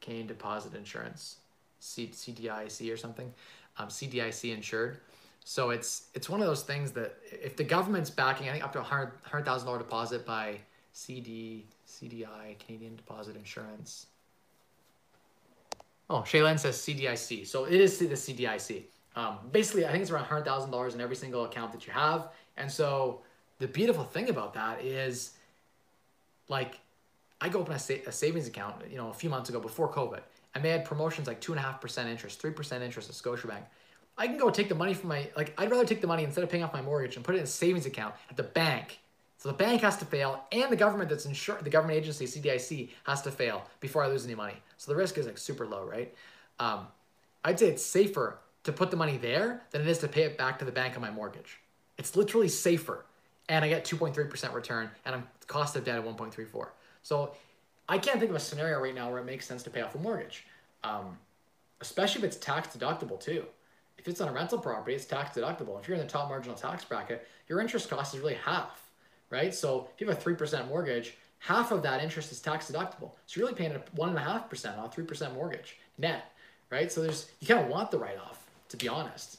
Canadian 0.00 0.26
Deposit 0.26 0.74
Insurance, 0.74 1.36
C- 1.78 2.08
CDIC 2.12 2.92
or 2.92 2.96
something, 2.96 3.32
um, 3.78 3.88
CDIC 3.88 4.54
insured. 4.54 4.98
So 5.44 5.70
it's 5.70 6.08
it's 6.14 6.28
one 6.28 6.40
of 6.40 6.46
those 6.46 6.62
things 6.62 6.92
that 6.92 7.16
if 7.32 7.56
the 7.56 7.64
government's 7.64 8.10
backing, 8.10 8.48
I 8.48 8.52
think 8.52 8.64
up 8.64 8.72
to 8.74 8.80
a 8.80 8.82
hundred 8.82 9.44
thousand 9.44 9.66
dollar 9.66 9.78
deposit 9.78 10.26
by 10.26 10.58
CD 10.92 11.64
CDI 11.88 12.58
Canadian 12.58 12.96
Deposit 12.96 13.36
Insurance. 13.36 14.06
Oh, 16.08 16.22
Shaylin 16.22 16.58
says 16.58 16.76
CDIC, 16.76 17.46
so 17.46 17.64
it 17.64 17.80
is 17.80 17.98
the 17.98 18.08
CDIC. 18.08 18.82
Um, 19.16 19.38
basically, 19.52 19.86
I 19.86 19.90
think 19.90 20.02
it's 20.02 20.10
around 20.10 20.24
hundred 20.24 20.44
thousand 20.44 20.70
dollars 20.70 20.94
in 20.94 21.00
every 21.00 21.16
single 21.16 21.44
account 21.44 21.72
that 21.72 21.86
you 21.86 21.92
have, 21.92 22.28
and 22.56 22.70
so 22.70 23.20
the 23.58 23.68
beautiful 23.68 24.04
thing 24.04 24.28
about 24.30 24.54
that 24.54 24.82
is, 24.82 25.32
like, 26.48 26.80
I 27.40 27.48
go 27.48 27.60
open 27.60 27.74
a, 27.74 27.78
sa- 27.78 27.94
a 28.06 28.12
savings 28.12 28.46
account, 28.46 28.76
you 28.90 28.96
know, 28.96 29.10
a 29.10 29.14
few 29.14 29.30
months 29.30 29.48
ago 29.48 29.60
before 29.60 29.90
COVID, 29.90 30.20
and 30.54 30.64
they 30.64 30.70
had 30.70 30.84
promotions 30.84 31.26
like 31.26 31.40
two 31.40 31.52
and 31.52 31.58
a 31.58 31.62
half 31.62 31.80
percent 31.80 32.08
interest, 32.08 32.40
three 32.40 32.50
percent 32.50 32.82
interest 32.82 33.08
at 33.08 33.14
Scotiabank. 33.14 33.62
I 34.18 34.26
can 34.26 34.36
go 34.36 34.50
take 34.50 34.68
the 34.68 34.74
money 34.74 34.94
from 34.94 35.08
my 35.08 35.28
like 35.36 35.54
I'd 35.56 35.70
rather 35.70 35.86
take 35.86 36.00
the 36.00 36.06
money 36.06 36.24
instead 36.24 36.44
of 36.44 36.50
paying 36.50 36.62
off 36.62 36.72
my 36.72 36.82
mortgage 36.82 37.16
and 37.16 37.24
put 37.24 37.34
it 37.34 37.38
in 37.38 37.44
a 37.44 37.46
savings 37.46 37.86
account 37.86 38.14
at 38.28 38.36
the 38.36 38.42
bank. 38.42 38.98
So 39.38 39.48
the 39.48 39.54
bank 39.54 39.80
has 39.80 39.96
to 39.98 40.04
fail, 40.04 40.44
and 40.52 40.70
the 40.70 40.76
government 40.76 41.08
that's 41.08 41.24
insured, 41.24 41.64
the 41.64 41.70
government 41.70 41.98
agency 41.98 42.26
CDIC 42.26 42.90
has 43.04 43.22
to 43.22 43.30
fail 43.30 43.64
before 43.80 44.02
I 44.04 44.08
lose 44.08 44.26
any 44.26 44.34
money. 44.34 44.56
So 44.76 44.92
the 44.92 44.96
risk 44.96 45.16
is 45.16 45.24
like 45.26 45.38
super 45.38 45.66
low, 45.66 45.84
right? 45.84 46.14
Um, 46.58 46.88
I'd 47.42 47.58
say 47.58 47.68
it's 47.68 47.82
safer 47.82 48.38
to 48.64 48.72
put 48.72 48.90
the 48.90 48.96
money 48.96 49.16
there 49.16 49.62
than 49.70 49.80
it 49.82 49.88
is 49.88 49.98
to 49.98 50.08
pay 50.08 50.22
it 50.24 50.36
back 50.36 50.58
to 50.58 50.64
the 50.64 50.72
bank 50.72 50.94
on 50.94 51.00
my 51.00 51.10
mortgage. 51.10 51.58
It's 51.98 52.16
literally 52.16 52.48
safer. 52.48 53.04
And 53.48 53.64
I 53.64 53.68
get 53.68 53.84
2.3% 53.84 54.54
return 54.54 54.90
and 55.04 55.14
I'm 55.14 55.28
cost 55.46 55.74
of 55.74 55.84
debt 55.84 55.98
at 55.98 56.04
1.34. 56.04 56.68
So 57.02 57.34
I 57.88 57.98
can't 57.98 58.18
think 58.18 58.30
of 58.30 58.36
a 58.36 58.40
scenario 58.40 58.80
right 58.80 58.94
now 58.94 59.10
where 59.10 59.18
it 59.18 59.24
makes 59.24 59.46
sense 59.46 59.62
to 59.64 59.70
pay 59.70 59.80
off 59.80 59.94
a 59.94 59.98
mortgage, 59.98 60.46
um, 60.84 61.16
especially 61.80 62.20
if 62.20 62.24
it's 62.24 62.36
tax 62.36 62.76
deductible 62.76 63.18
too. 63.18 63.44
If 63.98 64.08
it's 64.08 64.20
on 64.20 64.28
a 64.28 64.32
rental 64.32 64.58
property, 64.58 64.94
it's 64.94 65.04
tax 65.04 65.36
deductible. 65.36 65.78
If 65.80 65.88
you're 65.88 65.96
in 65.96 66.02
the 66.02 66.08
top 66.10 66.28
marginal 66.28 66.56
tax 66.56 66.84
bracket, 66.84 67.26
your 67.48 67.60
interest 67.60 67.90
cost 67.90 68.14
is 68.14 68.20
really 68.20 68.34
half, 68.34 68.88
right? 69.28 69.54
So 69.54 69.88
if 69.94 70.00
you 70.00 70.06
have 70.06 70.16
a 70.16 70.20
3% 70.20 70.68
mortgage, 70.68 71.16
half 71.40 71.72
of 71.72 71.82
that 71.82 72.02
interest 72.02 72.32
is 72.32 72.40
tax 72.40 72.70
deductible. 72.70 73.10
So 73.26 73.40
you're 73.40 73.46
really 73.46 73.58
paying 73.58 73.72
a 73.72 73.80
1.5% 74.00 74.78
on 74.78 74.84
a 74.84 74.88
3% 74.88 75.34
mortgage 75.34 75.76
net, 75.98 76.32
right? 76.70 76.90
So 76.90 77.02
there's 77.02 77.30
you 77.40 77.46
kind 77.46 77.60
of 77.60 77.68
want 77.68 77.90
the 77.90 77.98
write 77.98 78.18
off, 78.18 78.46
to 78.68 78.76
be 78.76 78.88
honest. 78.88 79.38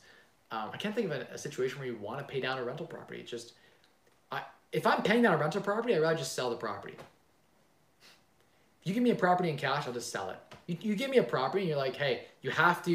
Um, 0.51 0.69
I 0.73 0.77
can't 0.77 0.93
think 0.93 1.09
of 1.09 1.13
a, 1.13 1.27
a, 1.33 1.38
situation 1.38 1.79
where 1.79 1.88
you 1.88 1.95
want 1.95 2.19
to 2.19 2.25
pay 2.25 2.41
down 2.41 2.57
a 2.57 2.63
rental 2.63 2.85
property. 2.85 3.21
It's 3.21 3.31
just, 3.31 3.53
I, 4.31 4.41
if 4.73 4.85
I'm 4.85 5.01
paying 5.01 5.21
down 5.21 5.35
a 5.35 5.38
rental 5.38 5.61
property, 5.61 5.95
I'd 5.95 6.01
rather 6.01 6.17
just 6.17 6.33
sell 6.33 6.49
the 6.49 6.57
property. 6.57 6.95
You 8.83 8.93
give 8.93 9.03
me 9.03 9.11
a 9.11 9.15
property 9.15 9.49
in 9.49 9.57
cash, 9.57 9.85
I'll 9.87 9.93
just 9.93 10.11
sell 10.11 10.29
it. 10.29 10.37
You, 10.67 10.77
you 10.81 10.95
give 10.95 11.09
me 11.09 11.17
a 11.17 11.23
property 11.23 11.61
and 11.61 11.69
you're 11.69 11.77
like, 11.77 11.95
hey, 11.95 12.25
you 12.41 12.49
have 12.51 12.83
to, 12.85 12.91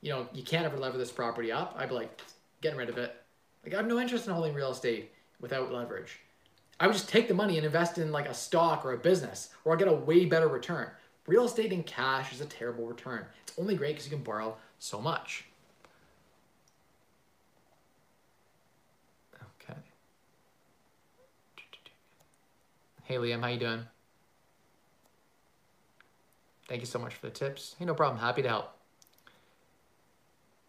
you 0.00 0.10
know, 0.10 0.28
you 0.34 0.42
can't 0.42 0.66
ever 0.66 0.76
lever 0.76 0.98
this 0.98 1.10
property 1.10 1.50
up. 1.50 1.74
I'd 1.78 1.88
be 1.88 1.94
like, 1.94 2.20
getting 2.60 2.78
rid 2.78 2.88
of 2.88 2.98
it. 2.98 3.14
Like 3.64 3.74
I 3.74 3.76
have 3.78 3.86
no 3.86 3.98
interest 3.98 4.26
in 4.26 4.32
holding 4.32 4.54
real 4.54 4.70
estate 4.70 5.12
without 5.40 5.72
leverage. 5.72 6.18
I 6.78 6.86
would 6.86 6.94
just 6.94 7.08
take 7.08 7.28
the 7.28 7.34
money 7.34 7.56
and 7.56 7.66
invest 7.66 7.98
in 7.98 8.10
like 8.10 8.28
a 8.28 8.34
stock 8.34 8.84
or 8.84 8.92
a 8.92 8.98
business, 8.98 9.50
where 9.62 9.76
I 9.76 9.78
get 9.78 9.88
a 9.88 9.92
way 9.92 10.24
better 10.24 10.48
return. 10.48 10.88
Real 11.26 11.44
estate 11.44 11.72
in 11.72 11.82
cash 11.82 12.32
is 12.32 12.40
a 12.40 12.46
terrible 12.46 12.86
return. 12.86 13.26
It's 13.42 13.58
only 13.58 13.76
great 13.76 13.94
because 13.94 14.06
you 14.06 14.16
can 14.16 14.24
borrow 14.24 14.56
so 14.78 15.00
much. 15.00 15.44
Okay. 19.62 19.78
Hey 23.04 23.16
Liam, 23.16 23.42
how 23.42 23.48
you 23.48 23.58
doing? 23.58 23.84
Thank 26.70 26.82
you 26.82 26.86
so 26.86 27.00
much 27.00 27.16
for 27.16 27.26
the 27.26 27.32
tips. 27.32 27.74
Hey, 27.80 27.84
no 27.84 27.94
problem. 27.94 28.20
Happy 28.20 28.42
to 28.42 28.48
help. 28.48 28.70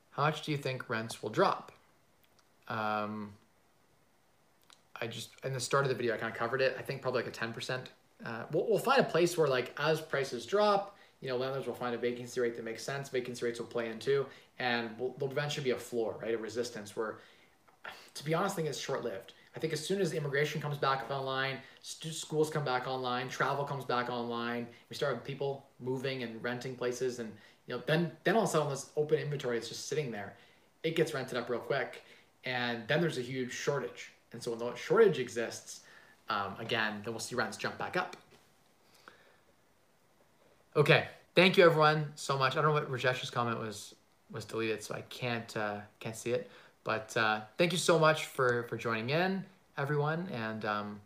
How 0.09 0.23
much 0.23 0.41
do 0.41 0.51
you 0.51 0.57
think 0.57 0.89
rents 0.89 1.21
will 1.21 1.29
drop? 1.29 1.71
Um, 2.67 3.33
I 4.99 5.05
just 5.05 5.29
in 5.43 5.53
the 5.53 5.59
start 5.59 5.85
of 5.85 5.89
the 5.89 5.95
video 5.95 6.15
I 6.15 6.17
kind 6.17 6.33
of 6.33 6.39
covered 6.39 6.59
it. 6.59 6.75
I 6.79 6.81
think 6.81 7.03
probably 7.03 7.21
like 7.21 7.29
a 7.29 7.31
ten 7.31 7.53
percent. 7.53 7.89
Uh, 8.25 8.45
we'll, 8.51 8.67
we'll 8.67 8.79
find 8.79 8.99
a 8.99 9.03
place 9.03 9.37
where 9.37 9.47
like 9.47 9.75
as 9.79 10.01
prices 10.01 10.43
drop, 10.47 10.97
you 11.21 11.29
know, 11.29 11.37
landlords 11.37 11.67
will 11.67 11.75
find 11.75 11.93
a 11.93 11.99
vacancy 11.99 12.41
rate 12.41 12.55
that 12.55 12.65
makes 12.65 12.81
sense. 12.81 13.07
Vacancy 13.09 13.45
rates 13.45 13.59
will 13.59 13.67
play 13.67 13.87
in 13.87 13.99
too, 13.99 14.25
and 14.57 14.97
will, 14.97 15.15
there'll 15.19 15.31
eventually 15.31 15.63
be 15.63 15.69
a 15.69 15.77
floor, 15.77 16.17
right, 16.19 16.33
a 16.33 16.37
resistance 16.39 16.95
where, 16.95 17.19
to 18.15 18.25
be 18.25 18.33
honest, 18.33 18.53
I 18.53 18.55
think 18.55 18.69
it's 18.69 18.79
short 18.79 19.03
lived. 19.03 19.33
I 19.55 19.59
think 19.59 19.73
as 19.73 19.85
soon 19.85 19.99
as 19.99 20.13
immigration 20.13 20.61
comes 20.61 20.77
back 20.77 21.09
online, 21.11 21.57
schools 21.81 22.49
come 22.49 22.63
back 22.63 22.87
online, 22.87 23.27
travel 23.27 23.65
comes 23.65 23.83
back 23.83 24.09
online, 24.09 24.65
we 24.89 24.95
start 24.95 25.15
with 25.15 25.23
people 25.25 25.65
moving 25.79 26.23
and 26.23 26.41
renting 26.41 26.75
places, 26.75 27.19
and 27.19 27.31
you 27.67 27.75
know, 27.75 27.83
then 27.85 28.11
then 28.23 28.35
all 28.35 28.43
of 28.43 28.49
a 28.49 28.51
sudden 28.51 28.69
this 28.69 28.91
open 28.95 29.19
inventory 29.19 29.57
is 29.57 29.67
just 29.67 29.87
sitting 29.87 30.11
there, 30.11 30.35
it 30.83 30.95
gets 30.95 31.13
rented 31.13 31.37
up 31.37 31.49
real 31.49 31.59
quick, 31.59 32.03
and 32.45 32.87
then 32.87 33.01
there's 33.01 33.17
a 33.17 33.21
huge 33.21 33.51
shortage 33.51 34.11
and 34.33 34.41
so 34.41 34.51
when 34.51 34.59
the 34.59 34.75
shortage 34.75 35.19
exists, 35.19 35.81
um, 36.29 36.55
again, 36.59 37.01
then 37.03 37.13
we'll 37.13 37.19
see 37.19 37.35
rents 37.35 37.57
jump 37.57 37.77
back 37.77 37.97
up. 37.97 38.15
Okay, 40.75 41.07
thank 41.35 41.57
you 41.57 41.65
everyone 41.65 42.11
so 42.15 42.37
much. 42.37 42.53
I 42.53 42.61
don't 42.61 42.65
know 42.65 42.73
what 42.73 42.89
Rajesh's 42.89 43.29
comment 43.29 43.59
was 43.59 43.95
was 44.31 44.45
deleted, 44.45 44.81
so 44.81 44.95
I 44.95 45.01
can't 45.01 45.57
uh, 45.57 45.79
can't 45.99 46.15
see 46.15 46.31
it. 46.31 46.49
But 46.83 47.15
uh, 47.15 47.41
thank 47.57 47.71
you 47.71 47.77
so 47.77 47.99
much 47.99 48.25
for 48.25 48.63
for 48.63 48.77
joining 48.77 49.09
in, 49.09 49.43
everyone. 49.77 50.27
And 50.31 50.65
um, 50.65 51.01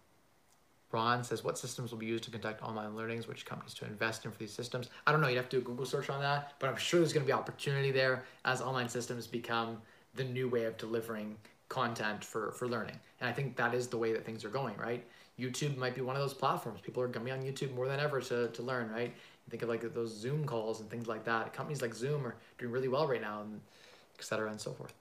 Ron 0.91 1.23
says, 1.23 1.43
what 1.43 1.57
systems 1.57 1.91
will 1.91 1.97
be 1.97 2.05
used 2.05 2.23
to 2.25 2.31
conduct 2.31 2.61
online 2.61 2.95
learnings? 2.95 3.27
Which 3.27 3.45
companies 3.45 3.73
to 3.75 3.85
invest 3.85 4.23
in 4.23 4.31
for 4.31 4.37
these 4.37 4.53
systems? 4.53 4.89
I 5.05 5.11
don't 5.11 5.19
know. 5.19 5.27
You'd 5.27 5.37
have 5.37 5.49
to 5.49 5.57
do 5.57 5.61
a 5.61 5.65
Google 5.65 5.85
search 5.85 6.09
on 6.09 6.21
that, 6.21 6.53
but 6.59 6.69
I'm 6.69 6.77
sure 6.77 6.99
there's 7.01 7.11
going 7.11 7.25
to 7.25 7.27
be 7.27 7.33
opportunity 7.33 7.91
there 7.91 8.23
as 8.45 8.61
online 8.61 8.87
systems 8.87 9.27
become 9.27 9.81
the 10.15 10.23
new 10.23 10.47
way 10.47 10.63
of 10.65 10.77
delivering 10.77 11.35
content 11.69 12.23
for 12.23 12.51
for 12.51 12.67
learning 12.67 12.97
and 13.19 13.29
i 13.29 13.33
think 13.33 13.55
that 13.55 13.73
is 13.73 13.87
the 13.87 13.97
way 13.97 14.13
that 14.13 14.23
things 14.23 14.45
are 14.45 14.49
going 14.49 14.75
right 14.77 15.03
youtube 15.39 15.75
might 15.77 15.95
be 15.95 16.01
one 16.01 16.15
of 16.15 16.21
those 16.21 16.33
platforms 16.33 16.79
people 16.79 17.01
are 17.01 17.07
going 17.07 17.25
to 17.25 17.31
be 17.33 17.37
on 17.37 17.43
youtube 17.43 17.73
more 17.73 17.87
than 17.87 17.99
ever 17.99 18.21
to, 18.21 18.47
to 18.49 18.61
learn 18.61 18.89
right 18.91 19.13
think 19.49 19.63
of 19.63 19.69
like 19.69 19.81
those 19.93 20.13
zoom 20.13 20.45
calls 20.45 20.79
and 20.79 20.89
things 20.89 21.07
like 21.07 21.23
that 21.23 21.53
companies 21.53 21.81
like 21.81 21.93
zoom 21.93 22.25
are 22.25 22.35
doing 22.59 22.71
really 22.71 22.87
well 22.87 23.07
right 23.07 23.21
now 23.21 23.41
and 23.41 23.59
etc 24.19 24.49
and 24.49 24.61
so 24.61 24.71
forth 24.71 24.93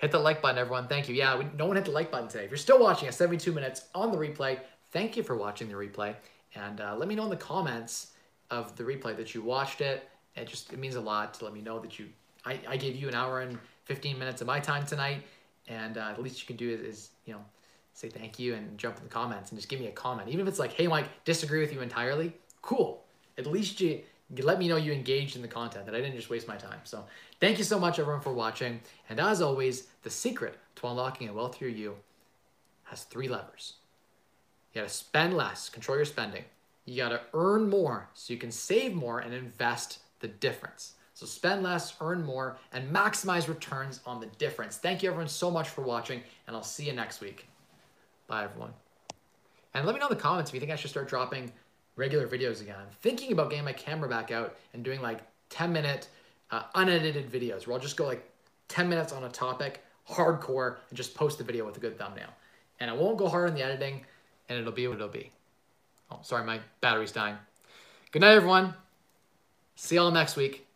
hit 0.00 0.10
the 0.10 0.18
like 0.18 0.42
button 0.42 0.58
everyone. 0.58 0.88
Thank 0.88 1.08
you. 1.08 1.14
Yeah 1.14 1.38
we, 1.38 1.46
no 1.56 1.66
one 1.66 1.76
hit 1.76 1.84
the 1.84 1.90
like 1.90 2.10
button 2.10 2.28
today. 2.28 2.44
If 2.44 2.50
you're 2.50 2.58
still 2.58 2.80
watching 2.80 3.08
at 3.08 3.14
72 3.14 3.52
minutes 3.52 3.84
on 3.94 4.10
the 4.10 4.18
replay 4.18 4.58
thank 4.90 5.16
you 5.16 5.22
for 5.22 5.36
watching 5.36 5.68
the 5.68 5.74
replay. 5.74 6.14
And 6.54 6.80
uh, 6.80 6.96
let 6.96 7.08
me 7.08 7.14
know 7.14 7.24
in 7.24 7.30
the 7.30 7.36
comments 7.36 8.12
of 8.50 8.76
the 8.76 8.82
replay 8.82 9.16
that 9.16 9.34
you 9.34 9.42
watched 9.42 9.80
it. 9.80 10.08
It 10.36 10.48
just 10.48 10.72
it 10.72 10.78
means 10.78 10.96
a 10.96 11.00
lot 11.00 11.34
to 11.34 11.44
let 11.44 11.54
me 11.54 11.60
know 11.60 11.78
that 11.78 11.98
you 11.98 12.08
I, 12.44 12.58
I 12.68 12.76
gave 12.76 12.96
you 12.96 13.08
an 13.08 13.14
hour 13.14 13.40
and 13.40 13.58
15 13.84 14.18
minutes 14.18 14.40
of 14.40 14.46
my 14.46 14.60
time 14.60 14.86
tonight. 14.86 15.22
And 15.68 15.98
uh, 15.98 16.14
the 16.14 16.22
least 16.22 16.40
you 16.40 16.46
can 16.46 16.56
do 16.56 16.70
is, 16.70 16.80
is, 16.80 17.10
you 17.26 17.34
know, 17.34 17.44
say 17.92 18.08
thank 18.08 18.38
you 18.38 18.54
and 18.54 18.78
jump 18.78 18.96
in 18.96 19.04
the 19.04 19.10
comments 19.10 19.50
and 19.50 19.58
just 19.58 19.68
give 19.68 19.80
me 19.80 19.86
a 19.86 19.92
comment. 19.92 20.28
Even 20.28 20.40
if 20.40 20.48
it's 20.48 20.58
like, 20.58 20.72
hey, 20.72 20.86
Mike, 20.86 21.06
disagree 21.24 21.60
with 21.60 21.72
you 21.72 21.80
entirely, 21.80 22.32
cool. 22.62 23.04
At 23.38 23.46
least 23.46 23.80
you, 23.80 23.90
you 23.90 24.02
let 24.38 24.58
me 24.58 24.68
know 24.68 24.76
you 24.76 24.92
engaged 24.92 25.36
in 25.36 25.42
the 25.42 25.48
content, 25.48 25.86
that 25.86 25.94
I 25.94 26.00
didn't 26.00 26.16
just 26.16 26.30
waste 26.30 26.46
my 26.46 26.56
time. 26.56 26.78
So 26.84 27.04
thank 27.40 27.58
you 27.58 27.64
so 27.64 27.78
much, 27.78 27.98
everyone, 27.98 28.22
for 28.22 28.32
watching. 28.32 28.80
And 29.08 29.18
as 29.18 29.42
always, 29.42 29.88
the 30.02 30.10
secret 30.10 30.58
to 30.76 30.86
unlocking 30.86 31.28
a 31.28 31.32
wealthier 31.32 31.68
you 31.68 31.96
has 32.84 33.04
three 33.04 33.28
levers. 33.28 33.74
You 34.72 34.80
gotta 34.80 34.92
spend 34.92 35.36
less, 35.36 35.68
control 35.68 35.96
your 35.98 36.04
spending. 36.04 36.44
You 36.84 36.96
gotta 36.96 37.22
earn 37.34 37.68
more 37.68 38.08
so 38.14 38.32
you 38.32 38.38
can 38.38 38.52
save 38.52 38.94
more 38.94 39.20
and 39.20 39.34
invest 39.34 39.98
the 40.20 40.28
difference. 40.28 40.94
So 41.14 41.26
spend 41.26 41.62
less, 41.62 41.94
earn 42.00 42.24
more, 42.24 42.56
and 42.72 42.90
maximize 42.90 43.48
returns 43.48 44.00
on 44.06 44.20
the 44.20 44.26
difference. 44.38 44.76
Thank 44.76 45.02
you 45.02 45.10
everyone 45.10 45.28
so 45.28 45.50
much 45.50 45.68
for 45.68 45.82
watching, 45.82 46.22
and 46.46 46.56
I'll 46.56 46.62
see 46.62 46.86
you 46.86 46.92
next 46.92 47.20
week. 47.20 47.46
Bye 48.26 48.44
everyone. 48.44 48.72
And 49.74 49.86
let 49.86 49.94
me 49.94 50.00
know 50.00 50.06
in 50.06 50.14
the 50.14 50.20
comments 50.20 50.50
if 50.50 50.54
you 50.54 50.60
think 50.60 50.72
I 50.72 50.76
should 50.76 50.90
start 50.90 51.08
dropping 51.08 51.52
regular 52.00 52.26
videos 52.26 52.62
again. 52.62 52.76
I'm 52.80 52.88
thinking 53.02 53.30
about 53.30 53.50
getting 53.50 53.64
my 53.64 53.74
camera 53.74 54.08
back 54.08 54.32
out 54.32 54.56
and 54.72 54.82
doing 54.82 55.02
like 55.02 55.20
10 55.50 55.70
minute 55.70 56.08
uh, 56.50 56.62
unedited 56.74 57.30
videos 57.30 57.66
where 57.66 57.74
I'll 57.74 57.82
just 57.82 57.98
go 57.98 58.06
like 58.06 58.26
10 58.68 58.88
minutes 58.88 59.12
on 59.12 59.24
a 59.24 59.28
topic, 59.28 59.84
hardcore, 60.08 60.76
and 60.88 60.96
just 60.96 61.14
post 61.14 61.36
the 61.36 61.44
video 61.44 61.66
with 61.66 61.76
a 61.76 61.80
good 61.80 61.98
thumbnail. 61.98 62.30
And 62.80 62.90
I 62.90 62.94
won't 62.94 63.18
go 63.18 63.28
hard 63.28 63.50
on 63.50 63.54
the 63.54 63.62
editing, 63.62 64.00
and 64.48 64.58
it'll 64.58 64.72
be 64.72 64.88
what 64.88 64.94
it'll 64.94 65.08
be. 65.08 65.30
Oh, 66.10 66.20
sorry, 66.22 66.44
my 66.44 66.60
battery's 66.80 67.12
dying. 67.12 67.36
Good 68.10 68.22
night, 68.22 68.32
everyone. 68.32 68.74
See 69.76 69.96
y'all 69.96 70.10
next 70.10 70.36
week. 70.36 70.69